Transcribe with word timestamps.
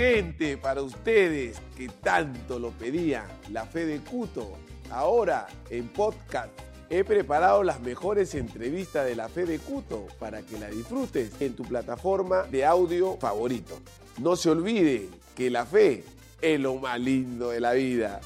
Gente, 0.00 0.56
para 0.56 0.80
ustedes 0.80 1.60
que 1.76 1.88
tanto 1.88 2.58
lo 2.58 2.70
pedían, 2.70 3.26
la 3.50 3.66
fe 3.66 3.84
de 3.84 3.98
Cuto, 3.98 4.56
ahora 4.90 5.46
en 5.68 5.88
podcast. 5.88 6.48
He 6.88 7.04
preparado 7.04 7.62
las 7.62 7.80
mejores 7.80 8.34
entrevistas 8.34 9.04
de 9.04 9.14
la 9.14 9.28
fe 9.28 9.44
de 9.44 9.58
Cuto 9.58 10.06
para 10.18 10.40
que 10.40 10.58
la 10.58 10.70
disfrutes 10.70 11.38
en 11.42 11.54
tu 11.54 11.64
plataforma 11.64 12.44
de 12.44 12.64
audio 12.64 13.18
favorito. 13.18 13.78
No 14.16 14.36
se 14.36 14.48
olvide 14.48 15.10
que 15.36 15.50
la 15.50 15.66
fe 15.66 16.02
es 16.40 16.58
lo 16.58 16.76
más 16.76 16.98
lindo 16.98 17.50
de 17.50 17.60
la 17.60 17.72
vida. 17.72 18.22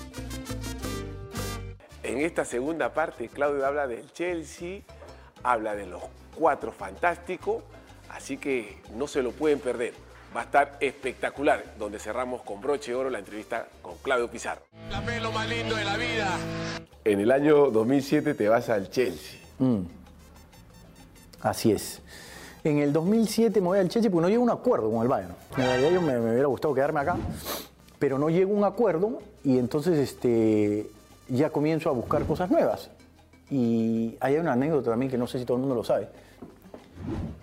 En 2.05 2.19
esta 2.19 2.45
segunda 2.45 2.95
parte, 2.95 3.27
Claudio 3.27 3.67
habla 3.67 3.89
del 3.89 4.13
Chelsea, 4.13 4.83
habla 5.43 5.75
de 5.75 5.87
los 5.87 6.05
cuatro 6.37 6.71
fantásticos, 6.71 7.65
así 8.11 8.37
que 8.37 8.79
no 8.95 9.09
se 9.09 9.25
lo 9.25 9.33
pueden 9.33 9.59
perder. 9.59 10.04
Va 10.35 10.41
a 10.41 10.45
estar 10.45 10.77
espectacular, 10.81 11.63
donde 11.79 12.01
cerramos 12.01 12.43
con 12.43 12.61
broche 12.61 12.91
de 12.91 12.97
oro 12.97 13.09
la 13.09 13.21
entrevista 13.21 13.69
con 13.81 13.95
Claudio 14.03 14.29
Pizarro. 14.29 14.63
La 14.91 15.01
fe 15.01 15.17
es 15.17 15.23
lo 15.23 15.31
más 15.31 15.49
lindo 15.49 15.77
de 15.77 15.85
la 15.85 15.97
vida. 15.97 16.37
En 17.05 17.21
el 17.21 17.31
año 17.31 17.71
2007 17.71 18.35
te 18.35 18.49
vas 18.49 18.69
al 18.69 18.91
Chelsea. 18.91 19.39
Así 21.41 21.71
es. 21.71 22.03
En 22.65 22.79
el 22.79 22.93
2007 22.93 23.61
me 23.61 23.67
voy 23.69 23.79
al 23.79 23.89
Chelsea 23.89 24.11
porque 24.11 24.23
no 24.23 24.29
llego 24.29 24.43
a 24.43 24.45
un 24.47 24.51
acuerdo 24.51 24.91
con 24.91 25.03
el 25.03 25.09
Bayern. 25.09 25.37
En 25.57 25.67
realidad 25.67 25.91
yo 25.93 26.01
me, 26.01 26.19
me 26.19 26.33
hubiera 26.33 26.49
gustado 26.49 26.75
quedarme 26.75 27.01
acá, 27.01 27.17
pero 28.01 28.19
no 28.19 28.29
llego 28.29 28.55
a 28.55 28.57
un 28.57 28.65
acuerdo 28.65 29.21
y 29.45 29.59
entonces 29.59 29.99
este, 29.99 30.91
ya 31.29 31.51
comienzo 31.51 31.91
a 31.91 31.93
buscar 31.93 32.25
cosas 32.25 32.51
nuevas. 32.51 32.91
Y 33.51 34.17
hay 34.19 34.37
una 34.39 34.55
anécdota 34.55 34.91
también 34.91 35.13
que 35.13 35.19
no 35.19 35.29
sé 35.29 35.39
si 35.39 35.45
todo 35.45 35.59
el 35.59 35.61
mundo 35.61 35.77
lo 35.77 35.85
sabe. 35.85 36.09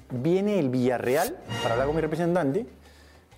Viene 0.09 0.59
el 0.59 0.67
Villarreal 0.67 1.37
para 1.61 1.75
hablar 1.75 1.87
con 1.87 1.95
mi 1.95 2.01
representante, 2.01 2.65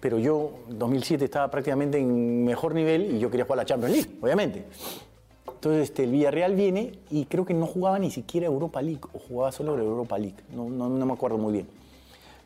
pero 0.03 0.20
yo 0.20 0.52
en 0.70 0.80
2007 0.80 1.23
estaba 1.23 1.49
prácticamente 1.49 1.98
en 1.98 2.43
mejor 2.43 2.76
nivel 2.76 3.15
y 3.15 3.20
yo 3.20 3.32
quería 3.32 3.46
jugar 3.46 3.59
la 3.59 3.65
Champions 3.65 3.96
League, 3.96 4.20
obviamente. 4.21 4.65
Entonces 5.48 5.84
este, 5.84 6.04
el 6.04 6.12
Villarreal 6.12 6.55
viene 6.55 6.99
y 7.10 7.23
creo 7.23 7.45
que 7.45 7.54
no 7.54 7.65
jugaba 7.65 7.98
ni 7.99 8.12
siquiera 8.12 8.48
Europa 8.48 8.82
League, 8.82 8.99
o 9.13 9.18
jugaba 9.18 9.54
solo 9.54 9.79
Europa 9.79 10.18
League, 10.18 10.35
no, 10.54 10.68
no, 10.68 11.05
me 11.05 11.13
acuerdo 11.13 11.37
muy 11.37 11.54
bien. 11.54 11.68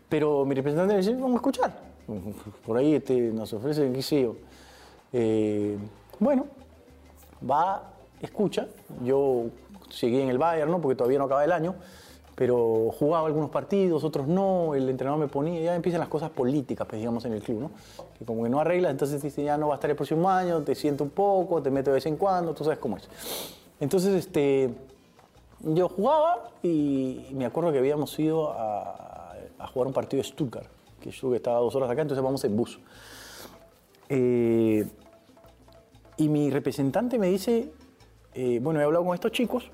Pero 0.08 0.46
mi 0.46 0.54
representante 0.54 0.94
me 0.94 1.00
dice, 1.00 1.14
vamos 1.14 1.32
a 1.32 1.36
escuchar. 1.38 1.80
Por 2.68 2.78
ahí 2.78 2.94
este, 2.94 3.20
nos 3.32 3.52
ofrecen, 3.52 3.92
qué 3.92 4.04
sé. 4.04 4.30
Eh, 5.12 5.80
bueno, 6.20 6.46
va, 7.42 7.90
escucha. 8.22 8.68
Yo 9.04 9.46
seguí 9.90 10.22
en 10.22 10.30
el 10.30 10.38
Bayern, 10.38 10.70
¿no? 10.70 10.80
porque 10.80 10.96
todavía 10.96 11.18
no 11.18 11.26
acaba 11.26 11.44
el 11.44 11.52
año, 11.52 11.74
pero 12.38 12.92
jugaba 12.92 13.26
algunos 13.26 13.50
partidos, 13.50 14.04
otros 14.04 14.28
no, 14.28 14.76
el 14.76 14.88
entrenador 14.88 15.20
me 15.20 15.28
ponía, 15.28 15.60
ya 15.60 15.76
empiezan 15.76 16.00
las 16.00 16.08
cosas 16.08 16.30
políticas, 16.30 16.86
pues, 16.88 17.02
digamos, 17.02 17.26
en 17.26 17.34
el 17.34 17.42
club, 17.42 17.62
¿no? 17.62 17.72
Que 18.16 18.26
como 18.26 18.44
que 18.44 18.50
no 18.50 18.60
arreglas, 18.60 18.92
entonces 18.92 19.24
dice, 19.24 19.44
ya 19.44 19.58
no 19.58 19.70
va 19.70 19.74
a 19.74 19.78
estar 19.78 19.90
el 19.90 19.96
próximo 19.96 20.30
año, 20.30 20.62
te 20.62 20.76
siento 20.76 21.04
un 21.04 21.10
poco, 21.10 21.64
te 21.64 21.72
meto 21.72 21.90
de 21.90 21.96
vez 21.96 22.06
en 22.06 22.16
cuando, 22.16 22.54
tú 22.54 22.64
sabes 22.64 22.78
cómo 22.78 22.98
es. 22.98 23.10
Entonces, 23.80 24.14
este, 24.14 24.72
yo 25.62 25.90
jugaba 25.90 26.52
y 26.62 27.26
me 27.34 27.44
acuerdo 27.44 27.72
que 27.72 27.80
habíamos 27.80 28.18
ido 28.20 28.52
a, 28.52 29.34
jugar 29.74 29.88
un 29.88 29.94
partido 29.94 30.22
de 30.22 30.30
Stuttgart, 30.30 30.68
que 31.02 31.12
Stuttgart 31.12 31.38
estaba 31.38 31.58
dos 31.58 31.74
horas 31.74 31.90
acá, 31.90 32.04
entonces 32.04 32.24
vamos 32.24 32.44
en 32.44 32.56
bus. 32.56 32.80
Eh, 34.10 34.88
y 36.18 36.30
mi 36.30 36.52
representante 36.52 37.18
me 37.18 37.30
dice, 37.30 37.74
eh, 38.36 38.60
bueno, 38.62 38.80
he 38.80 38.84
hablado 38.84 39.04
con 39.04 39.16
estos 39.16 39.32
chicos 39.32 39.72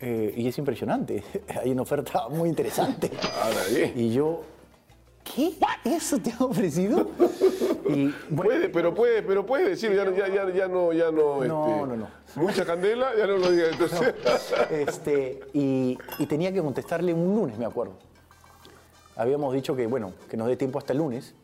eh, 0.00 0.34
y 0.36 0.48
es 0.48 0.58
impresionante. 0.58 1.22
Hay 1.62 1.70
una 1.70 1.82
oferta 1.82 2.28
muy 2.28 2.48
interesante. 2.48 3.10
Ahora 3.42 3.64
bien. 3.70 3.92
Y 3.96 4.12
yo, 4.12 4.42
¿qué? 5.24 5.54
¿Eso 5.84 6.18
te 6.18 6.32
ha 6.32 6.44
ofrecido? 6.44 7.08
Y, 7.88 8.14
bueno, 8.28 8.42
Puede, 8.42 8.68
pero 8.68 8.94
puede, 8.94 9.22
pero 9.22 9.46
puede 9.46 9.70
decir, 9.70 9.94
ya, 9.94 10.04
ya, 10.10 10.28
ya, 10.28 10.52
ya 10.52 10.68
no, 10.68 10.92
ya 10.92 11.10
no, 11.10 11.42
No, 11.42 11.42
este, 11.42 11.48
no, 11.48 11.96
no. 11.96 12.08
Mucha 12.36 12.64
candela, 12.64 13.16
ya 13.16 13.26
no 13.26 13.38
lo 13.38 13.50
diga. 13.50 13.68
Entonces, 13.72 14.14
este, 14.70 15.40
y, 15.54 15.96
y 16.18 16.26
tenía 16.26 16.52
que 16.52 16.60
contestarle 16.60 17.14
un 17.14 17.34
lunes, 17.34 17.56
me 17.58 17.64
acuerdo. 17.64 17.94
Habíamos 19.16 19.54
dicho 19.54 19.74
que, 19.74 19.86
bueno, 19.86 20.12
que 20.28 20.36
nos 20.36 20.46
dé 20.48 20.56
tiempo 20.56 20.78
hasta 20.78 20.92
el 20.92 20.98
lunes, 20.98 21.34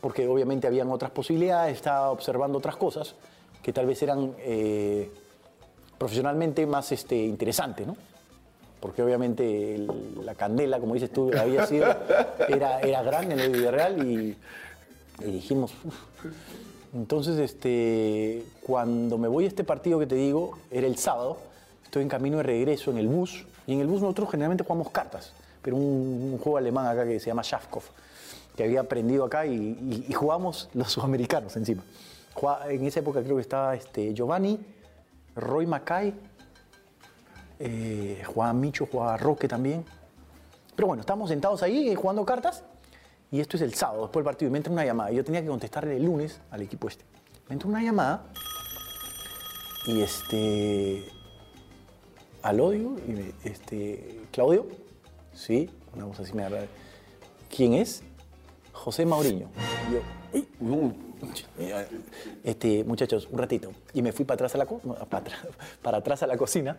porque 0.00 0.26
obviamente 0.28 0.66
habían 0.66 0.90
otras 0.90 1.10
posibilidades, 1.12 1.76
estaba 1.76 2.10
observando 2.10 2.58
otras 2.58 2.76
cosas 2.76 3.14
que 3.62 3.72
tal 3.72 3.86
vez 3.86 4.02
eran 4.02 4.34
eh, 4.38 5.10
profesionalmente 5.98 6.66
más 6.66 6.92
este, 6.92 7.16
interesantes, 7.16 7.86
¿no? 7.86 7.96
Porque 8.80 9.02
obviamente 9.02 9.86
la 10.22 10.34
candela, 10.34 10.78
como 10.78 10.94
dices 10.94 11.10
tú, 11.10 11.30
había 11.36 11.66
sido, 11.66 11.86
era, 12.48 12.80
era 12.80 13.02
grande 13.02 13.34
en 13.34 13.40
el 13.40 13.52
Villarreal 13.52 14.06
y, 14.06 14.36
y 15.20 15.30
dijimos. 15.30 15.72
Entonces, 16.94 17.38
este, 17.38 18.44
cuando 18.62 19.18
me 19.18 19.28
voy 19.28 19.44
a 19.44 19.48
este 19.48 19.64
partido 19.64 19.98
que 19.98 20.06
te 20.06 20.14
digo, 20.14 20.58
era 20.70 20.86
el 20.86 20.96
sábado, 20.98 21.38
estoy 21.84 22.02
en 22.02 22.08
camino 22.08 22.36
de 22.38 22.42
regreso 22.44 22.90
en 22.90 22.98
el 22.98 23.08
bus, 23.08 23.44
y 23.66 23.72
en 23.72 23.80
el 23.80 23.86
bus 23.86 24.00
nosotros 24.02 24.30
generalmente 24.30 24.62
jugamos 24.64 24.90
cartas, 24.90 25.32
pero 25.62 25.76
un, 25.76 26.30
un 26.34 26.38
juego 26.38 26.58
alemán 26.58 26.86
acá 26.86 27.04
que 27.06 27.18
se 27.18 27.26
llama 27.26 27.42
Schafkov, 27.42 27.82
que 28.56 28.64
había 28.64 28.80
aprendido 28.80 29.24
acá 29.24 29.46
y, 29.46 30.04
y- 30.08 30.12
jugamos 30.12 30.68
los 30.74 30.92
sudamericanos 30.92 31.56
encima. 31.56 31.82
En 32.68 32.84
esa 32.86 33.00
época 33.00 33.22
creo 33.22 33.36
que 33.36 33.42
estaba 33.42 33.74
este, 33.74 34.14
Giovanni, 34.14 34.58
Roy 35.36 35.66
Mackay, 35.66 36.14
eh, 37.58 38.22
Micho, 38.54 38.86
jugaba 38.86 39.16
Roque 39.16 39.48
también. 39.48 39.84
Pero 40.74 40.88
bueno, 40.88 41.00
estábamos 41.00 41.28
sentados 41.30 41.62
ahí 41.62 41.88
eh, 41.90 41.94
jugando 41.94 42.24
cartas 42.24 42.64
y 43.30 43.40
esto 43.40 43.56
es 43.56 43.62
el 43.62 43.74
sábado, 43.74 44.02
después 44.02 44.22
del 44.22 44.30
partido, 44.30 44.48
y 44.48 44.52
me 44.52 44.58
entra 44.58 44.72
una 44.72 44.84
llamada. 44.84 45.10
Yo 45.10 45.24
tenía 45.24 45.40
que 45.42 45.48
contestarle 45.48 45.96
el 45.96 46.04
lunes 46.04 46.40
al 46.50 46.62
equipo 46.62 46.88
este. 46.88 47.04
Me 47.48 47.54
entra 47.54 47.68
una 47.68 47.82
llamada 47.82 48.26
y 49.86 50.00
este. 50.00 51.04
Al 52.42 52.60
odio, 52.60 52.96
y 53.06 53.10
me- 53.12 53.32
este. 53.44 54.22
Claudio, 54.30 54.66
sí, 55.32 55.70
una 55.94 56.04
voz 56.04 56.20
así 56.20 56.32
me 56.32 56.44
agarra. 56.44 56.66
¿Quién 57.54 57.74
es? 57.74 58.02
José 58.72 59.06
Mauriño. 59.06 59.48
Yo, 59.90 60.38
"Uy, 60.38 60.48
uh, 60.60 60.92
este, 62.44 62.84
muchachos, 62.84 63.28
un 63.30 63.38
ratito. 63.38 63.72
Y 63.94 64.02
me 64.02 64.12
fui 64.12 64.24
para 64.24 64.34
atrás 64.36 64.54
a 64.54 64.58
la, 64.58 64.66
para 64.66 65.24
para 65.82 65.98
atrás 65.98 66.22
a 66.22 66.26
la 66.26 66.36
cocina, 66.36 66.76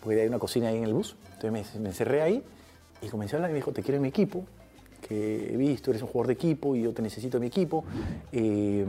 porque 0.00 0.20
hay 0.20 0.28
una 0.28 0.38
cocina 0.38 0.68
ahí 0.68 0.78
en 0.78 0.84
el 0.84 0.94
bus. 0.94 1.16
Entonces 1.34 1.74
me, 1.74 1.80
me 1.80 1.88
encerré 1.90 2.22
ahí 2.22 2.42
y 3.00 3.08
comencé 3.08 3.36
a 3.36 3.38
hablar 3.38 3.50
y 3.50 3.52
me 3.52 3.58
dijo, 3.58 3.72
te 3.72 3.82
quiero 3.82 3.96
en 3.96 4.02
mi 4.02 4.08
equipo, 4.08 4.44
que 5.06 5.52
he 5.52 5.56
visto, 5.56 5.90
eres 5.90 6.02
un 6.02 6.08
jugador 6.08 6.28
de 6.28 6.34
equipo 6.34 6.76
y 6.76 6.82
yo 6.82 6.92
te 6.92 7.02
necesito 7.02 7.36
en 7.36 7.42
mi 7.42 7.46
equipo. 7.48 7.84
Eh, 8.30 8.86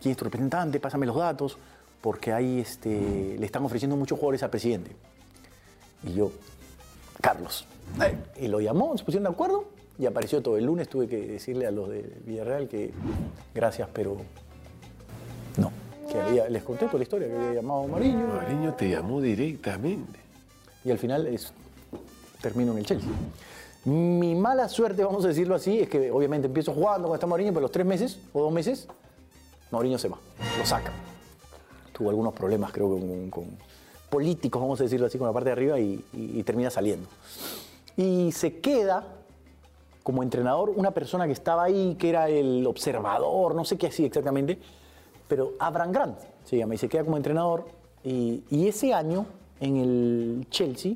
¿Quién 0.00 0.12
es 0.12 0.16
tu 0.16 0.24
representante? 0.24 0.80
Pásame 0.80 1.06
los 1.06 1.16
datos, 1.16 1.58
porque 2.00 2.32
ahí 2.32 2.60
este, 2.60 3.36
le 3.38 3.46
están 3.46 3.64
ofreciendo 3.64 3.96
muchos 3.96 4.18
jugadores 4.18 4.42
al 4.42 4.50
presidente. 4.50 4.92
Y 6.04 6.14
yo, 6.14 6.30
Carlos. 7.20 7.66
Y 8.38 8.48
lo 8.48 8.60
llamó, 8.60 8.96
se 8.96 9.04
pusieron 9.04 9.24
de 9.24 9.30
acuerdo 9.30 9.73
y 9.98 10.06
apareció 10.06 10.42
todo. 10.42 10.56
El 10.56 10.64
lunes 10.64 10.88
tuve 10.88 11.06
que 11.08 11.26
decirle 11.26 11.66
a 11.66 11.70
los 11.70 11.88
de 11.88 12.02
Villarreal 12.24 12.68
que 12.68 12.92
gracias, 13.54 13.88
pero 13.92 14.16
no. 15.56 15.70
Que 16.10 16.20
había- 16.20 16.48
les 16.48 16.62
conté 16.62 16.86
toda 16.86 16.98
la 16.98 17.04
historia, 17.04 17.28
que 17.28 17.36
había 17.36 17.54
llamado 17.54 17.84
a 17.84 17.86
Mariño 17.86 18.26
Mariño 18.26 18.74
te 18.74 18.88
llamó 18.90 19.20
directamente. 19.20 20.20
y 20.84 20.90
al 20.90 20.98
final 20.98 21.26
es, 21.28 21.50
termino 22.42 22.72
en 22.72 22.78
el 22.78 22.84
Chelsea. 22.84 23.08
Mi 23.86 24.34
mala 24.34 24.68
suerte, 24.68 25.02
vamos 25.02 25.24
a 25.24 25.28
decirlo 25.28 25.54
así, 25.54 25.80
es 25.80 25.88
que 25.88 26.10
obviamente 26.10 26.46
empiezo 26.46 26.74
jugando 26.74 27.08
con 27.08 27.14
esta 27.16 27.26
Mourinho, 27.26 27.52
pero 27.52 27.62
los 27.62 27.72
tres 27.72 27.86
meses 27.86 28.18
o 28.34 28.42
dos 28.42 28.52
meses, 28.52 28.86
Mourinho 29.70 29.96
se 29.98 30.08
va, 30.08 30.18
lo 30.58 30.66
saca. 30.66 30.92
Tuvo 31.94 32.10
algunos 32.10 32.34
problemas, 32.34 32.70
creo, 32.72 32.90
con, 32.90 33.30
con 33.30 33.44
políticos, 34.10 34.60
vamos 34.60 34.78
a 34.80 34.84
decirlo 34.84 35.06
así, 35.06 35.16
con 35.16 35.26
la 35.26 35.32
parte 35.32 35.46
de 35.48 35.52
arriba 35.52 35.78
y, 35.80 36.04
y- 36.12 36.38
y 36.38 36.42
termina 36.42 36.68
saliendo. 36.70 37.08
Y 37.96 38.30
se 38.32 38.58
queda 38.58 39.06
como 40.04 40.22
entrenador 40.22 40.70
una 40.70 40.92
persona 40.92 41.26
que 41.26 41.32
estaba 41.32 41.64
ahí, 41.64 41.96
que 41.98 42.10
era 42.10 42.28
el 42.28 42.64
observador, 42.66 43.54
no 43.56 43.64
sé 43.64 43.76
qué 43.76 43.88
hacía 43.88 44.06
exactamente, 44.06 44.58
pero 45.26 45.54
Abraham 45.58 45.92
Grant 45.92 46.18
se 46.44 46.58
llama, 46.58 46.74
y 46.74 46.78
se 46.78 46.88
queda 46.88 47.04
como 47.04 47.16
entrenador. 47.16 47.64
Y, 48.04 48.44
y 48.50 48.68
ese 48.68 48.92
año, 48.92 49.24
en 49.60 49.76
el 49.78 50.46
Chelsea, 50.50 50.92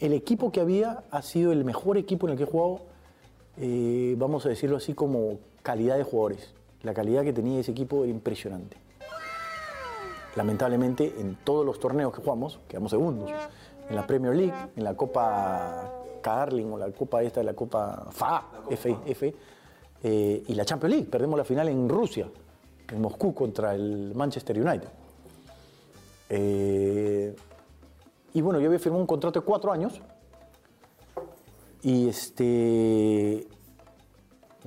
el 0.00 0.12
equipo 0.12 0.50
que 0.50 0.60
había 0.60 1.04
ha 1.12 1.22
sido 1.22 1.52
el 1.52 1.64
mejor 1.64 1.96
equipo 1.96 2.26
en 2.26 2.32
el 2.32 2.36
que 2.36 2.42
he 2.42 2.46
jugado, 2.46 2.80
eh, 3.56 4.16
vamos 4.18 4.44
a 4.46 4.48
decirlo 4.48 4.78
así, 4.78 4.94
como 4.94 5.38
calidad 5.62 5.96
de 5.96 6.02
jugadores. 6.02 6.52
La 6.82 6.92
calidad 6.92 7.22
que 7.22 7.32
tenía 7.32 7.60
ese 7.60 7.70
equipo 7.70 8.02
era 8.02 8.10
impresionante. 8.10 8.78
Lamentablemente, 10.34 11.14
en 11.20 11.36
todos 11.44 11.64
los 11.64 11.78
torneos 11.78 12.12
que 12.12 12.20
jugamos, 12.20 12.58
quedamos 12.66 12.90
segundos. 12.90 13.30
En 13.88 13.94
la 13.94 14.04
Premier 14.04 14.34
League, 14.34 14.54
en 14.74 14.82
la 14.82 14.96
Copa 14.96 16.01
Carling 16.22 16.72
o 16.72 16.78
la 16.78 16.90
Copa 16.92 17.22
esta, 17.22 17.42
la 17.42 17.54
Copa 17.54 18.06
FA, 18.10 18.46
F, 18.70 18.96
F, 19.04 19.34
eh, 20.02 20.44
y 20.46 20.54
la 20.54 20.64
Champions 20.64 20.94
League. 20.94 21.10
Perdemos 21.10 21.36
la 21.36 21.44
final 21.44 21.68
en 21.68 21.88
Rusia, 21.88 22.28
en 22.88 23.00
Moscú 23.00 23.34
contra 23.34 23.74
el 23.74 24.14
Manchester 24.14 24.58
United. 24.58 24.88
Eh, 26.30 27.36
y 28.34 28.40
bueno, 28.40 28.58
yo 28.60 28.68
había 28.68 28.78
firmado 28.78 29.02
un 29.02 29.06
contrato 29.06 29.40
de 29.40 29.44
cuatro 29.44 29.70
años 29.70 30.00
y 31.82 32.08
este 32.08 33.46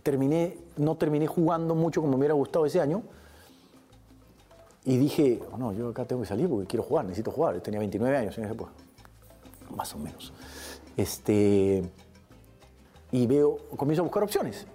terminé, 0.04 0.58
no 0.78 0.96
terminé 0.98 1.26
jugando 1.26 1.74
mucho 1.74 2.02
como 2.02 2.12
me 2.12 2.20
hubiera 2.20 2.36
gustado 2.36 2.66
ese 2.66 2.80
año. 2.80 3.02
Y 4.84 4.98
dije, 4.98 5.42
oh, 5.52 5.58
no, 5.58 5.74
yo 5.74 5.90
acá 5.90 6.06
tengo 6.06 6.22
que 6.22 6.28
salir 6.28 6.48
porque 6.48 6.68
quiero 6.68 6.84
jugar, 6.84 7.06
necesito 7.06 7.32
jugar. 7.32 7.56
Yo 7.56 7.62
tenía 7.62 7.80
29 7.80 8.16
años 8.16 8.38
en 8.38 8.44
ese 8.44 8.54
época, 8.54 8.72
más 9.76 9.96
o 9.96 9.98
menos. 9.98 10.32
Este, 10.98 11.84
y 13.12 13.28
veo, 13.28 13.58
comienzo 13.76 14.02
a 14.02 14.04
buscar 14.04 14.24
opciones. 14.24 14.66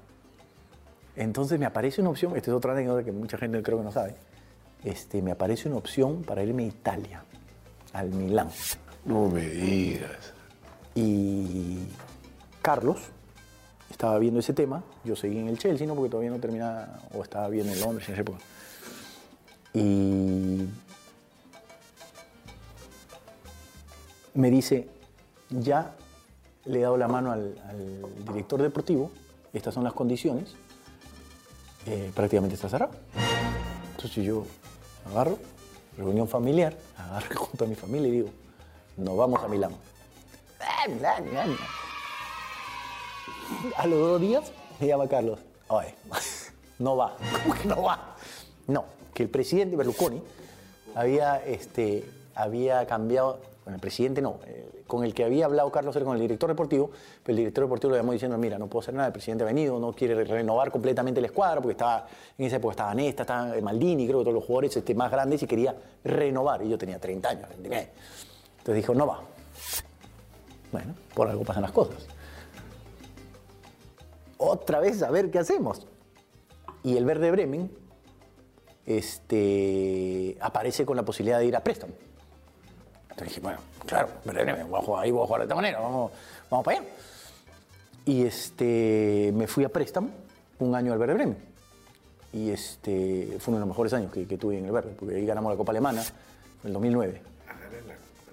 Entonces 1.17 1.59
me 1.59 1.67
aparece 1.67 2.01
una 2.01 2.11
opción, 2.11 2.37
esta 2.37 2.51
es 2.51 2.57
otra 2.57 2.73
anécdota 2.73 3.05
que 3.05 3.13
mucha 3.13 3.37
gente 3.37 3.63
creo 3.63 3.79
que 3.79 3.85
no 3.85 3.93
sabe. 3.93 4.15
Este, 4.85 5.21
me 5.21 5.33
aparece 5.33 5.69
una 5.69 5.77
opción 5.77 6.23
para 6.23 6.43
irme 6.43 6.65
a 6.65 6.67
Italia, 6.67 7.25
al 7.93 8.11
Milán. 8.11 8.49
No 9.05 9.29
me 9.29 9.47
digas. 9.47 10.33
Y 10.95 11.79
Carlos 12.63 12.99
estaba 13.91 14.19
viendo 14.19 14.41
ese 14.41 14.53
tema, 14.53 14.83
yo 15.05 15.17
seguí 15.17 15.39
en 15.39 15.49
el 15.49 15.59
Chelsea, 15.59 15.87
¿no? 15.87 15.95
porque 15.95 16.11
todavía 16.11 16.31
no 16.31 16.39
terminaba, 16.39 17.01
o 17.13 17.23
estaba 17.23 17.49
viendo 17.49 17.73
en 17.73 17.81
Londres 17.81 18.09
en 18.09 18.15
esa 18.15 18.23
época. 18.23 18.39
Y 19.75 20.67
me 24.35 24.51
dice, 24.51 24.89
ya 25.51 25.95
le 26.65 26.79
he 26.79 26.83
dado 26.83 26.97
la 26.97 27.09
mano 27.09 27.33
al, 27.33 27.55
director 28.27 28.61
deportivo, 28.61 29.11
estas 29.53 29.75
son 29.75 29.85
las 29.85 29.93
condiciones, 29.93 30.55
eh, 31.87 32.11
prácticamente 32.15 32.55
está 32.55 32.69
cerrado. 32.69 32.93
Entonces 33.97 34.25
yo 34.25 34.45
agarro, 35.07 35.39
reunión 35.97 36.29
familiar, 36.29 36.77
agarro 36.97 37.37
junto 37.37 37.65
a 37.65 37.69
mi 37.69 37.75
familia 37.75 38.09
y 38.09 38.13
digo, 38.13 38.31
nos 38.97 39.17
vamos 39.17 39.43
a 39.43 39.49
Milán. 39.49 39.73
A 43.77 43.87
los 43.87 43.99
dos 43.99 44.21
días 44.21 44.53
me 44.79 44.87
llama 44.87 45.09
Carlos, 45.09 45.39
oye, 45.69 45.95
no 46.79 46.97
va, 46.97 47.17
¿cómo 47.43 47.55
que 47.55 47.69
no 47.69 47.83
va? 47.83 48.17
No, 48.67 48.85
que 49.15 49.25
el 49.25 49.29
presidente 49.29 49.77
Berlusconi 49.77 50.23
había, 50.95 51.37
este, 51.45 52.09
había 52.35 52.87
cambiado, 52.87 53.41
bueno, 53.65 53.77
el 53.77 53.81
presidente 53.81 54.23
no, 54.23 54.41
eh, 54.47 54.85
con 54.87 55.05
el 55.05 55.13
que 55.13 55.25
había 55.25 55.45
hablado 55.45 55.71
Carlos 55.71 55.95
era 55.95 56.05
con 56.05 56.15
el 56.15 56.21
director 56.21 56.49
deportivo, 56.49 56.91
pero 57.23 57.33
el 57.33 57.37
director 57.37 57.65
deportivo 57.65 57.93
le 57.93 57.99
llamó 57.99 58.13
diciendo, 58.13 58.39
mira, 58.39 58.59
no 58.59 58.69
puedo 58.69 58.83
hacer 58.83 58.95
nada, 58.95 59.09
el 59.09 59.13
presidente 59.13 59.45
ha 59.45 59.47
venido, 59.47 59.79
no 59.79 59.93
quiere 59.93 60.25
renovar 60.25 60.71
completamente 60.71 61.21
la 61.21 61.27
escuadra, 61.27 61.61
porque 61.61 61.73
estaba, 61.73 62.07
en 62.39 62.47
esa 62.47 62.57
época 62.57 62.73
estaba 62.73 62.95
Nesta, 62.95 63.23
estaba 63.23 63.61
Maldini, 63.61 64.07
creo 64.07 64.19
que 64.19 64.25
todos 64.25 64.35
los 64.35 64.45
jugadores 64.45 64.77
este, 64.77 64.95
más 64.95 65.11
grandes, 65.11 65.43
y 65.43 65.47
quería 65.47 65.77
renovar, 66.05 66.63
y 66.63 66.69
yo 66.69 66.79
tenía 66.79 66.99
30 66.99 67.29
años, 67.29 67.49
29. 67.51 67.91
Entonces 68.59 68.75
dijo, 68.75 68.95
no 68.95 69.07
va. 69.07 69.21
Bueno, 70.73 70.95
por 71.15 71.29
algo 71.29 71.45
pasan 71.45 71.63
las 71.63 71.73
cosas. 71.73 72.07
Otra 74.39 74.81
vez 74.81 75.03
a 75.03 75.11
ver 75.11 75.31
qué 75.31 75.39
hacemos. 75.39 75.87
Y 76.83 76.97
el 76.97 77.05
Verde 77.05 77.31
Bremen 77.31 77.71
este, 78.87 80.39
aparece 80.41 80.87
con 80.87 80.97
la 80.97 81.05
posibilidad 81.05 81.39
de 81.39 81.47
ir 81.47 81.57
a 81.57 81.63
préstamo. 81.63 81.93
Entonces 83.21 83.37
dije, 83.37 83.41
bueno, 83.41 83.59
claro, 83.85 84.09
Bremen, 84.25 84.71
voy 84.71 84.81
a 84.81 84.83
jugar 84.83 85.05
ahí, 85.05 85.11
voy 85.11 85.23
a 85.23 85.27
jugar 85.27 85.41
de 85.41 85.45
esta 85.45 85.55
manera, 85.55 85.79
vamos, 85.79 86.11
vamos 86.51 86.65
para 86.65 86.79
allá. 86.79 86.89
Y 88.07 88.23
este, 88.23 89.31
me 89.35 89.47
fui 89.47 89.63
a 89.65 89.69
préstamo 89.69 90.09
un 90.59 90.75
año 90.75 90.93
al 90.95 90.99
Verde 90.99 91.15
Bremen. 91.15 91.37
Y 92.33 92.49
este, 92.49 93.37
fue 93.39 93.53
uno 93.53 93.59
de 93.59 93.61
los 93.61 93.69
mejores 93.69 93.93
años 93.93 94.11
que, 94.11 94.27
que 94.27 94.39
tuve 94.39 94.57
en 94.57 94.65
el 94.65 94.73
Verde, 94.73 94.95
porque 94.99 95.17
ahí 95.17 95.27
ganamos 95.27 95.53
la 95.53 95.59
Copa 95.59 95.73
Alemana 95.73 96.01
en 96.01 96.67
el 96.67 96.73
2009. 96.73 97.23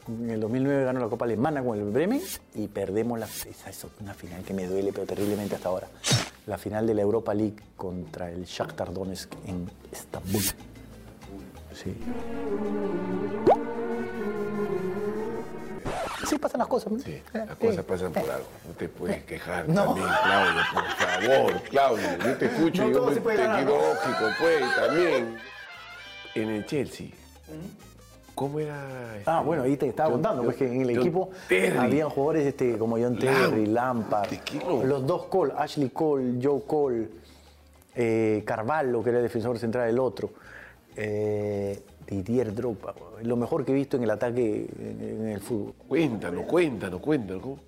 En 0.07 0.30
el 0.30 0.39
2009 0.39 0.86
ganó 0.86 1.01
la 1.01 1.10
Copa 1.10 1.25
Alemana 1.25 1.62
con 1.62 1.78
el 1.78 1.83
Bremen 1.83 2.22
y 2.56 2.68
perdemos 2.69 3.19
la, 3.19 3.25
esa 3.25 3.69
es 3.69 3.86
una 4.00 4.13
final 4.13 4.42
que 4.44 4.54
me 4.54 4.68
duele 4.68 4.94
pero 4.94 5.06
terriblemente 5.06 5.56
hasta 5.56 5.68
ahora. 5.68 5.88
La 6.45 6.57
final 6.57 6.88
de 6.88 6.94
la 6.94 7.01
Europa 7.01 7.33
League 7.33 7.57
contra 7.75 8.31
el 8.31 8.45
Shakhtar 8.45 8.94
Donetsk 8.94 9.33
en 9.48 9.69
Estambul. 9.92 10.44
Sí. 11.74 11.94
Sí 16.27 16.38
pasan 16.38 16.59
las 16.59 16.68
cosas. 16.68 16.91
¿no? 16.94 17.00
Sí, 17.00 17.12
Eh, 17.12 17.24
las 17.33 17.56
cosas 17.56 17.85
pasan 17.85 18.12
por 18.13 18.29
algo. 18.29 18.47
No 18.68 18.74
te 18.74 18.89
puedes 18.89 19.24
quejar 19.24 19.68
No. 19.69 19.85
también, 19.85 20.07
Claudio, 20.24 20.62
por 20.74 20.83
favor, 20.88 21.62
Claudio. 21.69 22.07
Yo 22.25 22.38
te 22.38 22.45
escucho 22.45 22.83
No 22.83 22.89
y 22.89 22.94
yo 22.94 23.06
me 23.06 23.15
te 23.15 23.35
ganar, 23.38 23.63
lógico, 23.63 24.25
pues, 24.39 24.75
también. 24.75 25.38
En 26.35 26.50
el 26.50 26.65
Chelsea, 26.65 27.07
¿cómo 28.35 28.59
era? 28.59 29.15
este, 29.18 29.24
Ah, 29.31 29.41
bueno, 29.41 29.63
ahí 29.63 29.75
te 29.77 29.88
estaba 29.88 30.09
John- 30.09 30.21
contando, 30.21 30.44
pues 30.44 30.56
que 30.57 30.68
en 30.68 30.81
el 30.81 30.89
John 30.95 31.00
equipo 31.00 31.29
Terry? 31.47 31.77
habían 31.77 32.09
jugadores 32.09 32.45
este, 32.45 32.77
como 32.77 32.97
John 33.00 33.18
Terry, 33.18 33.65
Lampard, 33.65 34.30
¿De 34.30 34.39
qué 34.41 34.59
no? 34.59 34.83
los 34.83 35.07
dos 35.07 35.25
Cole, 35.25 35.53
Ashley 35.57 35.89
Cole, 35.89 36.39
Joe 36.44 36.62
Cole, 36.68 37.07
eh, 37.95 38.44
Carvalho, 38.45 39.01
que 39.03 39.09
era 39.09 39.18
el 39.19 39.23
defensor 39.23 39.57
central 39.57 39.88
del 39.88 39.97
otro, 40.00 40.31
eh, 40.95 41.81
Didier 42.07 42.54
Drogba, 42.54 42.95
lo 43.21 43.36
mejor 43.36 43.65
que 43.65 43.74
he 43.74 43.75
visto 43.75 43.98
en 43.98 44.04
el 44.04 44.09
ataque 44.12 44.69
en, 44.80 45.27
el 45.27 45.42
fútbol. 45.42 45.74
Cuéntanos, 45.88 46.45
cuéntanos, 46.45 47.01
cuéntanos. 47.01 47.59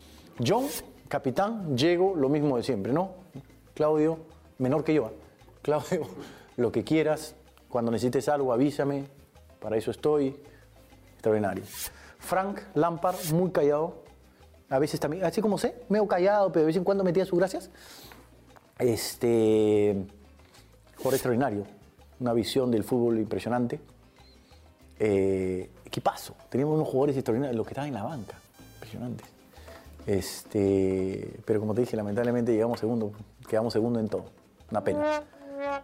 John, 0.46 0.66
capitán, 1.10 1.76
Diego, 1.76 2.16
lo 2.16 2.30
mismo 2.30 2.56
de 2.56 2.64
siempre, 2.64 2.94
¿no? 2.94 3.12
Claudio, 3.74 4.20
menor 4.58 4.84
que 4.84 4.94
yo. 4.94 5.08
¿ah? 5.08 5.12
Claudio, 5.62 6.08
lo 6.58 6.72
que 6.72 6.84
quieras, 6.84 7.36
cuando 7.68 7.92
necesites 7.92 8.30
algo, 8.30 8.54
avísame, 8.54 9.06
para 9.60 9.76
eso 9.76 9.92
estoy. 9.92 10.36
Extraordinario. 11.14 11.64
Frank 12.20 12.62
Lampard, 12.76 13.18
muy 13.34 13.52
callado. 13.52 14.04
A 14.70 14.80
veces 14.80 15.00
también, 15.00 15.26
así 15.26 15.42
como 15.42 15.58
sé, 15.58 15.76
medio 15.90 16.08
callado, 16.08 16.50
pero 16.52 16.62
de 16.62 16.68
vez 16.68 16.78
en 16.78 16.86
cuando 16.86 17.04
metía 17.04 17.26
sus 17.26 17.38
gracias. 17.38 17.70
Este. 18.78 20.06
Jugador 20.96 21.14
extraordinario. 21.14 21.64
Una 22.22 22.34
visión 22.34 22.72
del 22.72 22.86
fútbol 22.86 23.20
impresionante. 23.20 23.82
Eh, 25.00 25.70
equipazo. 25.86 26.36
Teníamos 26.50 26.76
unos 26.76 26.88
jugadores 26.88 27.16
extraordinarios, 27.16 27.58
los 27.58 27.66
que 27.66 27.72
estaban 27.72 27.88
en 27.88 27.94
la 27.96 28.04
banca. 28.04 28.36
Impresionantes. 28.76 29.28
Este, 30.06 31.40
pero 31.46 31.60
como 31.60 31.74
te 31.74 31.82
dije, 31.82 31.96
lamentablemente 31.96 32.52
llegamos 32.52 32.80
segundo, 32.80 33.12
quedamos 33.48 33.74
segundo 33.74 34.00
en 34.00 34.10
todo. 34.10 34.26
Una 34.72 34.84
pena. 34.84 35.24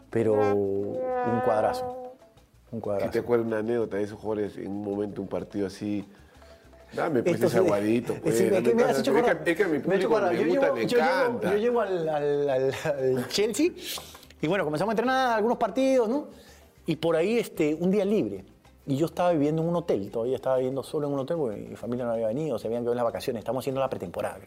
Pero 0.09 0.33
un 0.33 1.41
cuadrazo. 1.45 2.13
Un 2.71 2.79
¿Qué 2.79 2.83
cuadrazo. 2.83 3.11
te 3.11 3.19
acuerdas 3.19 3.47
una 3.47 3.59
anécdota 3.59 3.97
de 3.97 4.03
esos 4.03 4.19
jugadores 4.19 4.57
en 4.57 4.67
un 4.67 4.83
momento, 4.83 5.21
un 5.21 5.27
partido 5.27 5.67
así? 5.67 6.05
Dame 6.93 7.23
pues 7.23 7.35
Esto 7.35 7.47
ese 7.47 7.57
sí. 7.59 7.63
aguadito. 7.65 8.15
Pues, 8.23 8.37
Sí, 8.37 8.43
me 8.75 8.83
has 8.83 8.99
hecho 8.99 9.17
es, 9.17 9.23
que, 9.35 9.51
es 9.51 9.57
que 9.57 9.63
a 9.63 9.67
mi 9.67 9.73
Me 9.79 9.83
público 9.83 10.19
le 10.19 10.37
Yo 10.37 10.45
gusta, 10.47 10.75
yo 10.85 10.97
encanta. 10.99 11.51
Yo 11.51 11.57
llego 11.57 11.81
al, 11.81 12.09
al- 12.09 12.49
al- 12.49 12.73
al 12.85 13.27
Chelsea 13.29 13.69
y 14.41 14.47
bueno, 14.47 14.63
comenzamos 14.65 14.91
a 14.91 14.93
entrenar 14.93 15.33
algunos 15.37 15.57
partidos, 15.57 16.07
¿no? 16.09 16.27
Y 16.85 16.95
por 16.97 17.15
ahí 17.15 17.37
este, 17.39 17.75
un 17.75 17.91
día 17.91 18.05
libre. 18.05 18.45
Y 18.87 18.97
yo 18.97 19.07
estaba 19.07 19.31
viviendo 19.31 19.63
en 19.63 19.69
un 19.69 19.75
hotel, 19.75 20.11
todavía 20.11 20.35
estaba 20.35 20.57
viviendo 20.57 20.83
solo 20.83 21.07
en 21.07 21.13
un 21.13 21.19
hotel 21.19 21.37
porque 21.37 21.57
mi 21.57 21.75
familia 21.75 22.05
no 22.05 22.11
había 22.11 22.27
venido, 22.27 22.59
se 22.59 22.67
habían 22.67 22.83
quedado 22.83 22.93
en 22.93 22.97
las 22.97 23.05
vacaciones, 23.05 23.39
estamos 23.39 23.63
haciendo 23.63 23.81
la 23.81 23.89
pretemporada. 23.89 24.39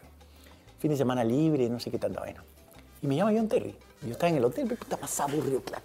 Fin 0.79 0.91
de 0.91 0.97
semana 0.97 1.23
libre, 1.25 1.69
no 1.69 1.79
sé 1.79 1.91
qué 1.91 1.99
tanta 1.99 2.21
vaina. 2.21 2.41
Y 3.01 3.07
me 3.07 3.17
llama 3.17 3.33
John 3.35 3.49
Terry. 3.49 3.75
Yo 4.01 4.11
estaba 4.11 4.29
en 4.29 4.37
el 4.37 4.45
hotel, 4.45 4.65
pero 4.67 4.79
puta 4.79 4.97
más 4.97 5.19
aburrido, 5.19 5.61
claro. 5.61 5.83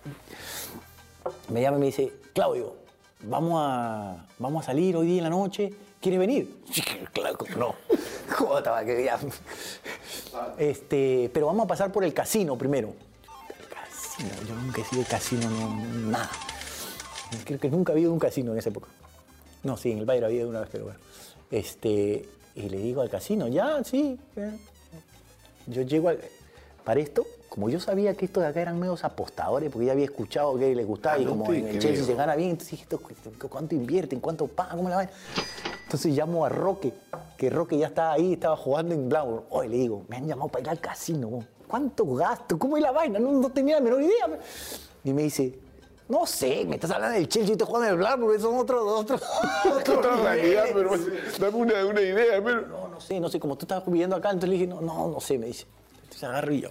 Me 1.49 1.63
llama 1.63 1.79
y 1.79 1.81
me 1.81 1.87
dice, 1.87 2.13
Claudio, 2.33 2.75
vamos 3.23 3.61
a, 3.61 4.25
vamos 4.39 4.63
a 4.63 4.67
salir 4.67 4.97
hoy 4.97 5.07
día 5.07 5.19
en 5.19 5.25
la 5.25 5.31
noche, 5.31 5.75
¿quieres 6.01 6.21
venir? 6.21 6.63
claro 7.13 7.39
que 7.45 7.57
no. 7.57 7.75
Joder, 8.37 8.87
que 8.87 9.05
ya. 9.05 9.19
Este, 10.59 11.29
pero 11.35 11.47
vamos 11.47 11.65
a 11.65 11.69
pasar 11.69 11.91
por 11.91 12.05
el 12.05 12.15
casino 12.15 12.57
primero. 12.57 12.95
El 13.49 13.69
casino, 13.69 14.31
yo 14.49 14.55
nunca 14.55 14.81
he 14.81 14.85
sido 14.85 15.03
de 15.03 15.09
casino, 15.09 15.51
no, 15.51 15.75
nada. 16.11 16.31
Creo 17.45 17.59
que 17.61 17.71
nunca 17.71 17.93
había 17.93 18.11
un 18.11 18.19
casino 18.19 18.53
en 18.53 18.59
esa 18.59 18.69
época. 18.71 18.89
No, 19.63 19.77
sí, 19.77 19.93
en 19.93 19.99
el 19.99 20.05
Bayern 20.05 20.27
había 20.27 20.47
una 20.47 20.61
vez, 20.61 20.69
pero 20.71 20.85
bueno. 20.85 20.99
Este, 21.51 22.29
y 22.55 22.69
le 22.69 22.79
digo 22.79 23.01
al 23.01 23.11
casino, 23.11 23.49
ya, 23.49 23.83
sí. 23.85 24.19
Yo 25.67 25.83
llego 25.83 26.09
al... 26.11 26.19
Para 26.85 27.01
esto, 27.01 27.25
como 27.49 27.71
yo 27.71 27.81
sabía 27.81 28.15
que 28.15 28.27
estos 28.27 28.43
de 28.43 28.49
acá 28.51 28.61
eran 28.61 28.79
medios 28.79 29.05
apostadores, 29.05 29.71
porque 29.73 29.87
ya 29.87 29.93
había 29.93 30.05
escuchado 30.05 30.59
que 30.59 30.75
les 30.75 30.87
gustaba 30.87 31.15
Ah, 31.15 31.19
y 31.19 31.25
no 31.25 31.31
como 31.31 31.51
en 31.51 31.67
el. 31.67 31.79
Chelsea 31.79 32.05
se 32.05 32.15
gana 32.15 32.37
bien, 32.37 32.51
entonces 32.51 32.73
dije, 32.73 32.83
¿esto 32.83 32.99
cu- 33.01 33.49
¿cuánto 33.49 33.75
invierten? 33.75 34.21
¿Cuánto 34.21 34.47
pagan? 34.49 34.77
¿Cómo 34.77 34.91
la 34.91 34.97
vaina? 34.97 35.13
Entonces 35.85 36.15
llamo 36.15 36.45
a 36.45 36.51
Roque, 36.51 36.93
que 37.39 37.49
Roque 37.49 37.79
ya 37.79 37.87
estaba 37.87 38.13
ahí, 38.13 38.35
estaba 38.35 38.55
jugando 38.59 38.95
en 38.95 39.09
Blau. 39.09 39.45
Hoy 39.49 39.69
le 39.69 39.77
digo, 39.79 40.03
me 40.09 40.17
han 40.19 40.27
llamado 40.27 40.49
para 40.49 40.63
ir 40.65 40.69
al 40.69 40.81
casino. 40.81 41.43
¿Cuánto 41.67 42.05
gasto? 42.15 42.59
¿Cómo 42.59 42.77
es 42.77 42.83
la 42.83 42.91
vaina? 42.93 43.19
No, 43.19 43.33
no 43.33 43.49
tenía 43.49 43.77
la 43.77 43.81
menor 43.81 44.03
idea. 44.03 44.27
Y 45.03 45.13
me 45.15 45.23
dice, 45.23 45.59
no 46.09 46.27
sé, 46.27 46.65
me 46.67 46.75
estás 46.75 46.91
hablando 46.91 47.17
del 47.17 47.29
Chelsea 47.29 47.57
y 47.59 47.65
jugando 47.65 47.87
en 47.87 47.93
el 47.93 47.99
Blackburn, 47.99 48.41
son 48.41 48.59
otros, 48.59 48.83
otros, 48.87 49.23
otros 49.65 49.99
Otra 49.99 50.17
realidad, 50.17 50.67
niveles". 50.67 51.01
pero 51.39 51.51
dame 51.51 51.63
una, 51.63 51.87
una 51.87 52.01
idea. 52.01 52.43
Pero... 52.45 52.67
No, 52.67 52.89
no 52.89 53.01
sé, 53.01 53.21
no 53.21 53.29
sé, 53.29 53.41
como 53.41 53.57
tú 53.57 53.65
estabas 53.65 53.87
viviendo 53.87 54.15
acá, 54.17 54.29
entonces 54.31 54.51
le 54.51 54.55
dije, 54.57 54.67
no, 54.67 54.81
no, 54.81 55.09
no 55.09 55.21
sé, 55.21 55.39
me 55.39 55.47
dice. 55.47 55.67
Entonces 56.03 56.25
agarro 56.25 56.53
y 56.53 56.61
yo, 56.61 56.69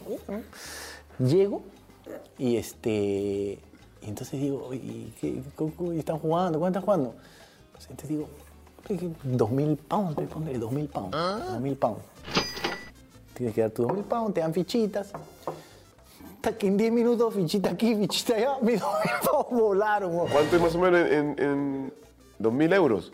llego 1.20 1.62
y 2.38 2.58
este, 2.58 2.90
y 2.90 3.60
entonces 4.10 4.40
digo, 4.40 4.74
¿y 4.74 5.14
qué, 5.20 5.42
están 5.98 6.20
jugando? 6.20 6.60
¿Cuánto 6.60 6.80
están 6.80 6.84
jugando? 6.84 7.16
Pues 7.72 7.88
entonces 7.90 8.10
digo, 8.10 8.28
dos 9.24 9.52
mil 9.52 9.78
pounds, 9.78 10.18
me 10.18 10.28
pone 10.28 10.58
dos 10.58 10.72
mil 10.72 10.88
pounds, 10.88 11.12
dos 11.12 11.62
mil 11.62 11.76
pounds. 11.76 12.02
Tienes 13.34 13.56
que 13.56 13.62
dar 13.62 13.72
tus 13.72 13.88
dos 13.88 13.96
mil 13.96 14.06
pounds, 14.06 14.34
te 14.34 14.42
dan 14.42 14.54
fichitas. 14.54 15.12
Hasta 16.44 16.58
que 16.58 16.68
en 16.68 16.76
10 16.76 16.92
minutos, 16.92 17.34
fichita 17.34 17.70
aquí, 17.70 17.96
fichita 17.96 18.36
allá, 18.36 18.58
mis 18.62 18.82
dos 18.82 19.46
volaron. 19.50 20.28
¿Cuánto 20.28 20.58
es 20.58 20.62
más 20.62 20.76
o 20.76 20.78
menos 20.78 21.10
en, 21.10 21.36
en, 21.40 21.94
2.000 22.38 22.76
euros? 22.76 23.14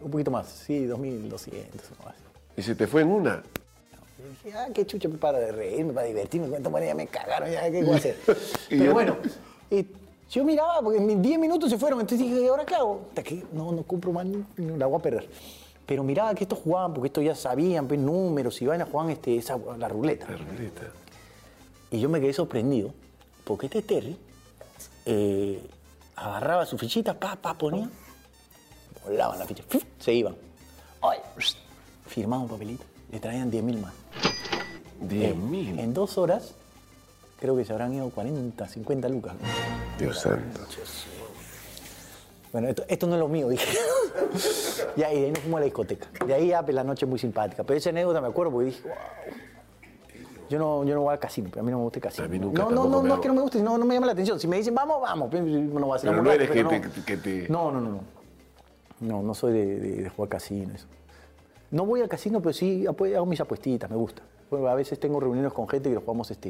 Un 0.00 0.10
poquito 0.10 0.30
más, 0.30 0.48
sí, 0.48 0.86
2.200 0.86 1.28
o 1.28 2.04
más. 2.06 2.14
Y 2.56 2.62
se 2.62 2.74
te 2.74 2.86
fue 2.86 3.02
en 3.02 3.08
una. 3.08 3.42
Dije, 4.42 4.56
ah, 4.56 4.68
qué 4.72 4.86
chucha, 4.86 5.10
para 5.10 5.40
de 5.40 5.52
reírme, 5.52 5.92
para 5.92 6.06
divertirme, 6.06 6.48
cuánto 6.48 6.70
manera 6.70 6.92
ya 6.92 6.94
me 6.94 7.06
cagaron, 7.06 7.50
ya, 7.50 7.70
¿qué 7.70 7.82
voy 7.82 7.92
a 7.94 7.96
hacer? 7.96 8.16
Y 8.70 8.78
Pero 8.78 8.94
bueno, 8.94 9.16
yo 10.30 10.42
miraba, 10.42 10.80
porque 10.80 11.00
en 11.00 11.20
10 11.20 11.38
minutos 11.38 11.68
se 11.68 11.76
fueron, 11.76 12.00
entonces 12.00 12.26
dije, 12.26 12.40
¿y 12.40 12.48
ahora 12.48 12.64
qué 12.64 12.76
hago? 12.76 13.08
Hasta 13.10 13.22
que 13.22 13.44
no, 13.52 13.72
no 13.72 13.82
compro 13.82 14.10
más, 14.10 14.26
la 14.56 14.86
voy 14.86 14.98
a 14.98 15.02
perder. 15.02 15.28
Pero 15.84 16.02
miraba 16.02 16.34
que 16.34 16.44
estos 16.44 16.60
jugaban, 16.60 16.94
porque 16.94 17.08
estos 17.08 17.24
ya 17.24 17.34
sabían, 17.34 17.86
pues, 17.86 18.00
números 18.00 18.62
y 18.62 18.66
vainas, 18.66 18.88
jugaban 18.88 19.12
este, 19.12 19.36
esa, 19.36 19.58
la 19.76 19.86
ruleta. 19.86 20.30
La 20.30 20.38
ruleta. 20.38 20.90
Y 21.90 22.00
yo 22.00 22.08
me 22.08 22.20
quedé 22.20 22.32
sorprendido, 22.32 22.92
porque 23.44 23.66
este 23.66 23.82
Terry 23.82 24.16
eh, 25.06 25.60
agarraba 26.16 26.64
su 26.66 26.78
fichita, 26.78 27.18
pa, 27.18 27.36
pa, 27.36 27.54
ponía, 27.54 27.90
volaban 29.04 29.38
la 29.38 29.46
ficha, 29.46 29.64
se 29.98 30.12
iban. 30.12 30.36
Ay, 31.02 31.18
firmaba 32.06 32.42
un 32.42 32.48
papelito, 32.48 32.84
le 33.10 33.18
traían 33.18 33.50
10 33.50 33.64
mil 33.64 33.78
más. 33.78 33.92
10.000. 35.08 35.80
En 35.80 35.94
dos 35.94 36.18
horas, 36.18 36.54
creo 37.40 37.56
que 37.56 37.64
se 37.64 37.72
habrán 37.72 37.94
ido 37.94 38.08
40, 38.10 38.68
50 38.68 39.08
lucas. 39.08 39.34
Dios 39.98 40.20
santo. 40.20 40.60
Bueno, 42.52 42.68
esto, 42.68 42.84
esto 42.88 43.06
no 43.06 43.14
es 43.14 43.20
lo 43.20 43.28
mío, 43.28 43.48
dije. 43.48 43.66
y 44.96 45.02
ahí, 45.02 45.20
de 45.20 45.26
ahí 45.26 45.30
nos 45.30 45.40
fuimos 45.40 45.58
a 45.58 45.60
la 45.60 45.64
discoteca. 45.64 46.08
De 46.24 46.34
ahí 46.34 46.48
ya, 46.48 46.62
pues, 46.62 46.74
la 46.74 46.84
noche 46.84 47.06
muy 47.06 47.18
simpática. 47.18 47.64
Pero 47.64 47.78
esa 47.78 47.90
anécdota 47.90 48.20
me 48.20 48.28
acuerdo 48.28 48.52
porque 48.52 48.66
dije, 48.66 48.82
wow. 48.82 48.92
Yo 50.50 50.58
no, 50.58 50.84
yo 50.84 50.94
no 50.96 51.02
voy 51.02 51.12
al 51.12 51.18
casino, 51.20 51.48
pero 51.48 51.62
a 51.62 51.64
mí 51.64 51.70
no 51.70 51.78
me 51.78 51.84
gusta 51.84 51.98
el 52.00 52.02
casino. 52.02 52.24
A 52.24 52.28
mí 52.28 52.38
nunca 52.38 52.62
no, 52.64 52.70
no, 52.70 52.88
no, 52.88 53.02
no 53.02 53.14
es 53.14 53.20
que 53.20 53.28
no 53.28 53.34
me 53.34 53.40
guste, 53.40 53.62
no, 53.62 53.78
no 53.78 53.84
me 53.86 53.94
llama 53.94 54.06
la 54.06 54.12
atención. 54.12 54.38
Si 54.40 54.48
me 54.48 54.56
dicen, 54.56 54.74
vamos, 54.74 55.00
vamos, 55.00 55.28
pues, 55.30 55.42
no 55.44 55.80
voy 55.86 55.92
a 55.92 55.94
hacer 55.94 56.10
Pero 56.10 56.22
no 56.22 56.32
eres 56.32 56.50
que 56.50 56.64
te- 56.64 57.04
que 57.06 57.16
te- 57.16 57.48
No, 57.48 57.70
no, 57.70 57.80
no, 57.80 57.90
no. 57.90 58.00
No, 59.00 59.22
no 59.22 59.32
soy 59.32 59.52
de, 59.52 59.78
de- 59.78 60.02
de 60.02 60.08
jugar 60.10 60.28
casino. 60.28 60.74
Eso. 60.74 60.86
No 61.70 61.86
voy 61.86 62.00
al 62.00 62.08
casino, 62.08 62.40
pero 62.42 62.52
sí 62.52 62.84
hago 62.86 63.26
mis 63.26 63.40
apuestitas, 63.40 63.88
me 63.88 63.94
gusta. 63.96 64.22
Bueno, 64.50 64.66
a 64.66 64.74
veces 64.74 64.98
tengo 64.98 65.20
reuniones 65.20 65.52
con 65.52 65.68
gente 65.68 65.88
que 65.88 65.96
jugamos 65.96 66.28
este, 66.32 66.48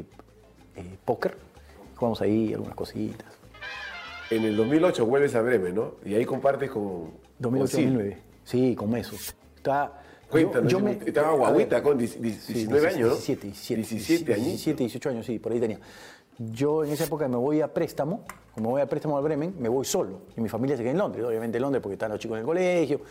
eh, 0.75 0.97
póker. 1.05 1.37
Jugamos 1.95 2.19
ahí 2.21 2.53
algunas 2.53 2.75
cositas. 2.75 3.27
En 4.31 4.43
el 4.45 4.57
2008 4.57 5.05
vuelves 5.05 5.35
a 5.35 5.41
Bremen, 5.41 5.75
¿no? 5.75 5.91
Y 6.03 6.15
ahí 6.15 6.25
compartes 6.25 6.71
con. 6.71 7.11
con 7.39 7.67
Sil. 7.69 7.93
2008-2009. 7.93 8.17
Sí, 8.45 8.75
con 8.75 8.89
Meso. 8.89 9.15
Está, 9.55 10.00
Cuéntanos, 10.31 10.73
estaba 11.05 11.27
a 11.27 11.31
ver, 11.31 11.39
guaguita 11.39 11.83
con 11.83 11.97
10 11.97 12.11
sí, 12.11 12.19
19 12.53 12.87
años, 12.87 12.99
¿no? 13.01 13.07
17, 13.15 13.47
17, 13.47 13.81
17 13.81 14.33
años. 14.33 14.45
17, 14.45 14.83
18 14.83 15.09
años, 15.09 15.25
sí, 15.25 15.39
por 15.39 15.51
ahí 15.51 15.59
tenía. 15.59 15.79
Yo 16.37 16.83
en 16.83 16.91
esa 16.91 17.03
época 17.03 17.27
me 17.27 17.35
voy 17.35 17.61
a 17.61 17.71
préstamo, 17.71 18.23
como 18.55 18.71
voy 18.71 18.81
a 18.81 18.87
préstamo 18.87 19.17
al 19.17 19.23
Bremen, 19.23 19.55
me 19.59 19.69
voy 19.69 19.85
solo. 19.85 20.21
Y 20.37 20.41
mi 20.41 20.49
familia 20.49 20.77
se 20.77 20.83
queda 20.83 20.91
en 20.91 20.97
Londres, 20.97 21.25
obviamente 21.25 21.57
en 21.57 21.61
Londres 21.61 21.83
porque 21.83 21.93
están 21.93 22.11
los 22.11 22.19
chicos 22.19 22.35
en 22.35 22.39
el 22.39 22.45
colegio. 22.45 23.01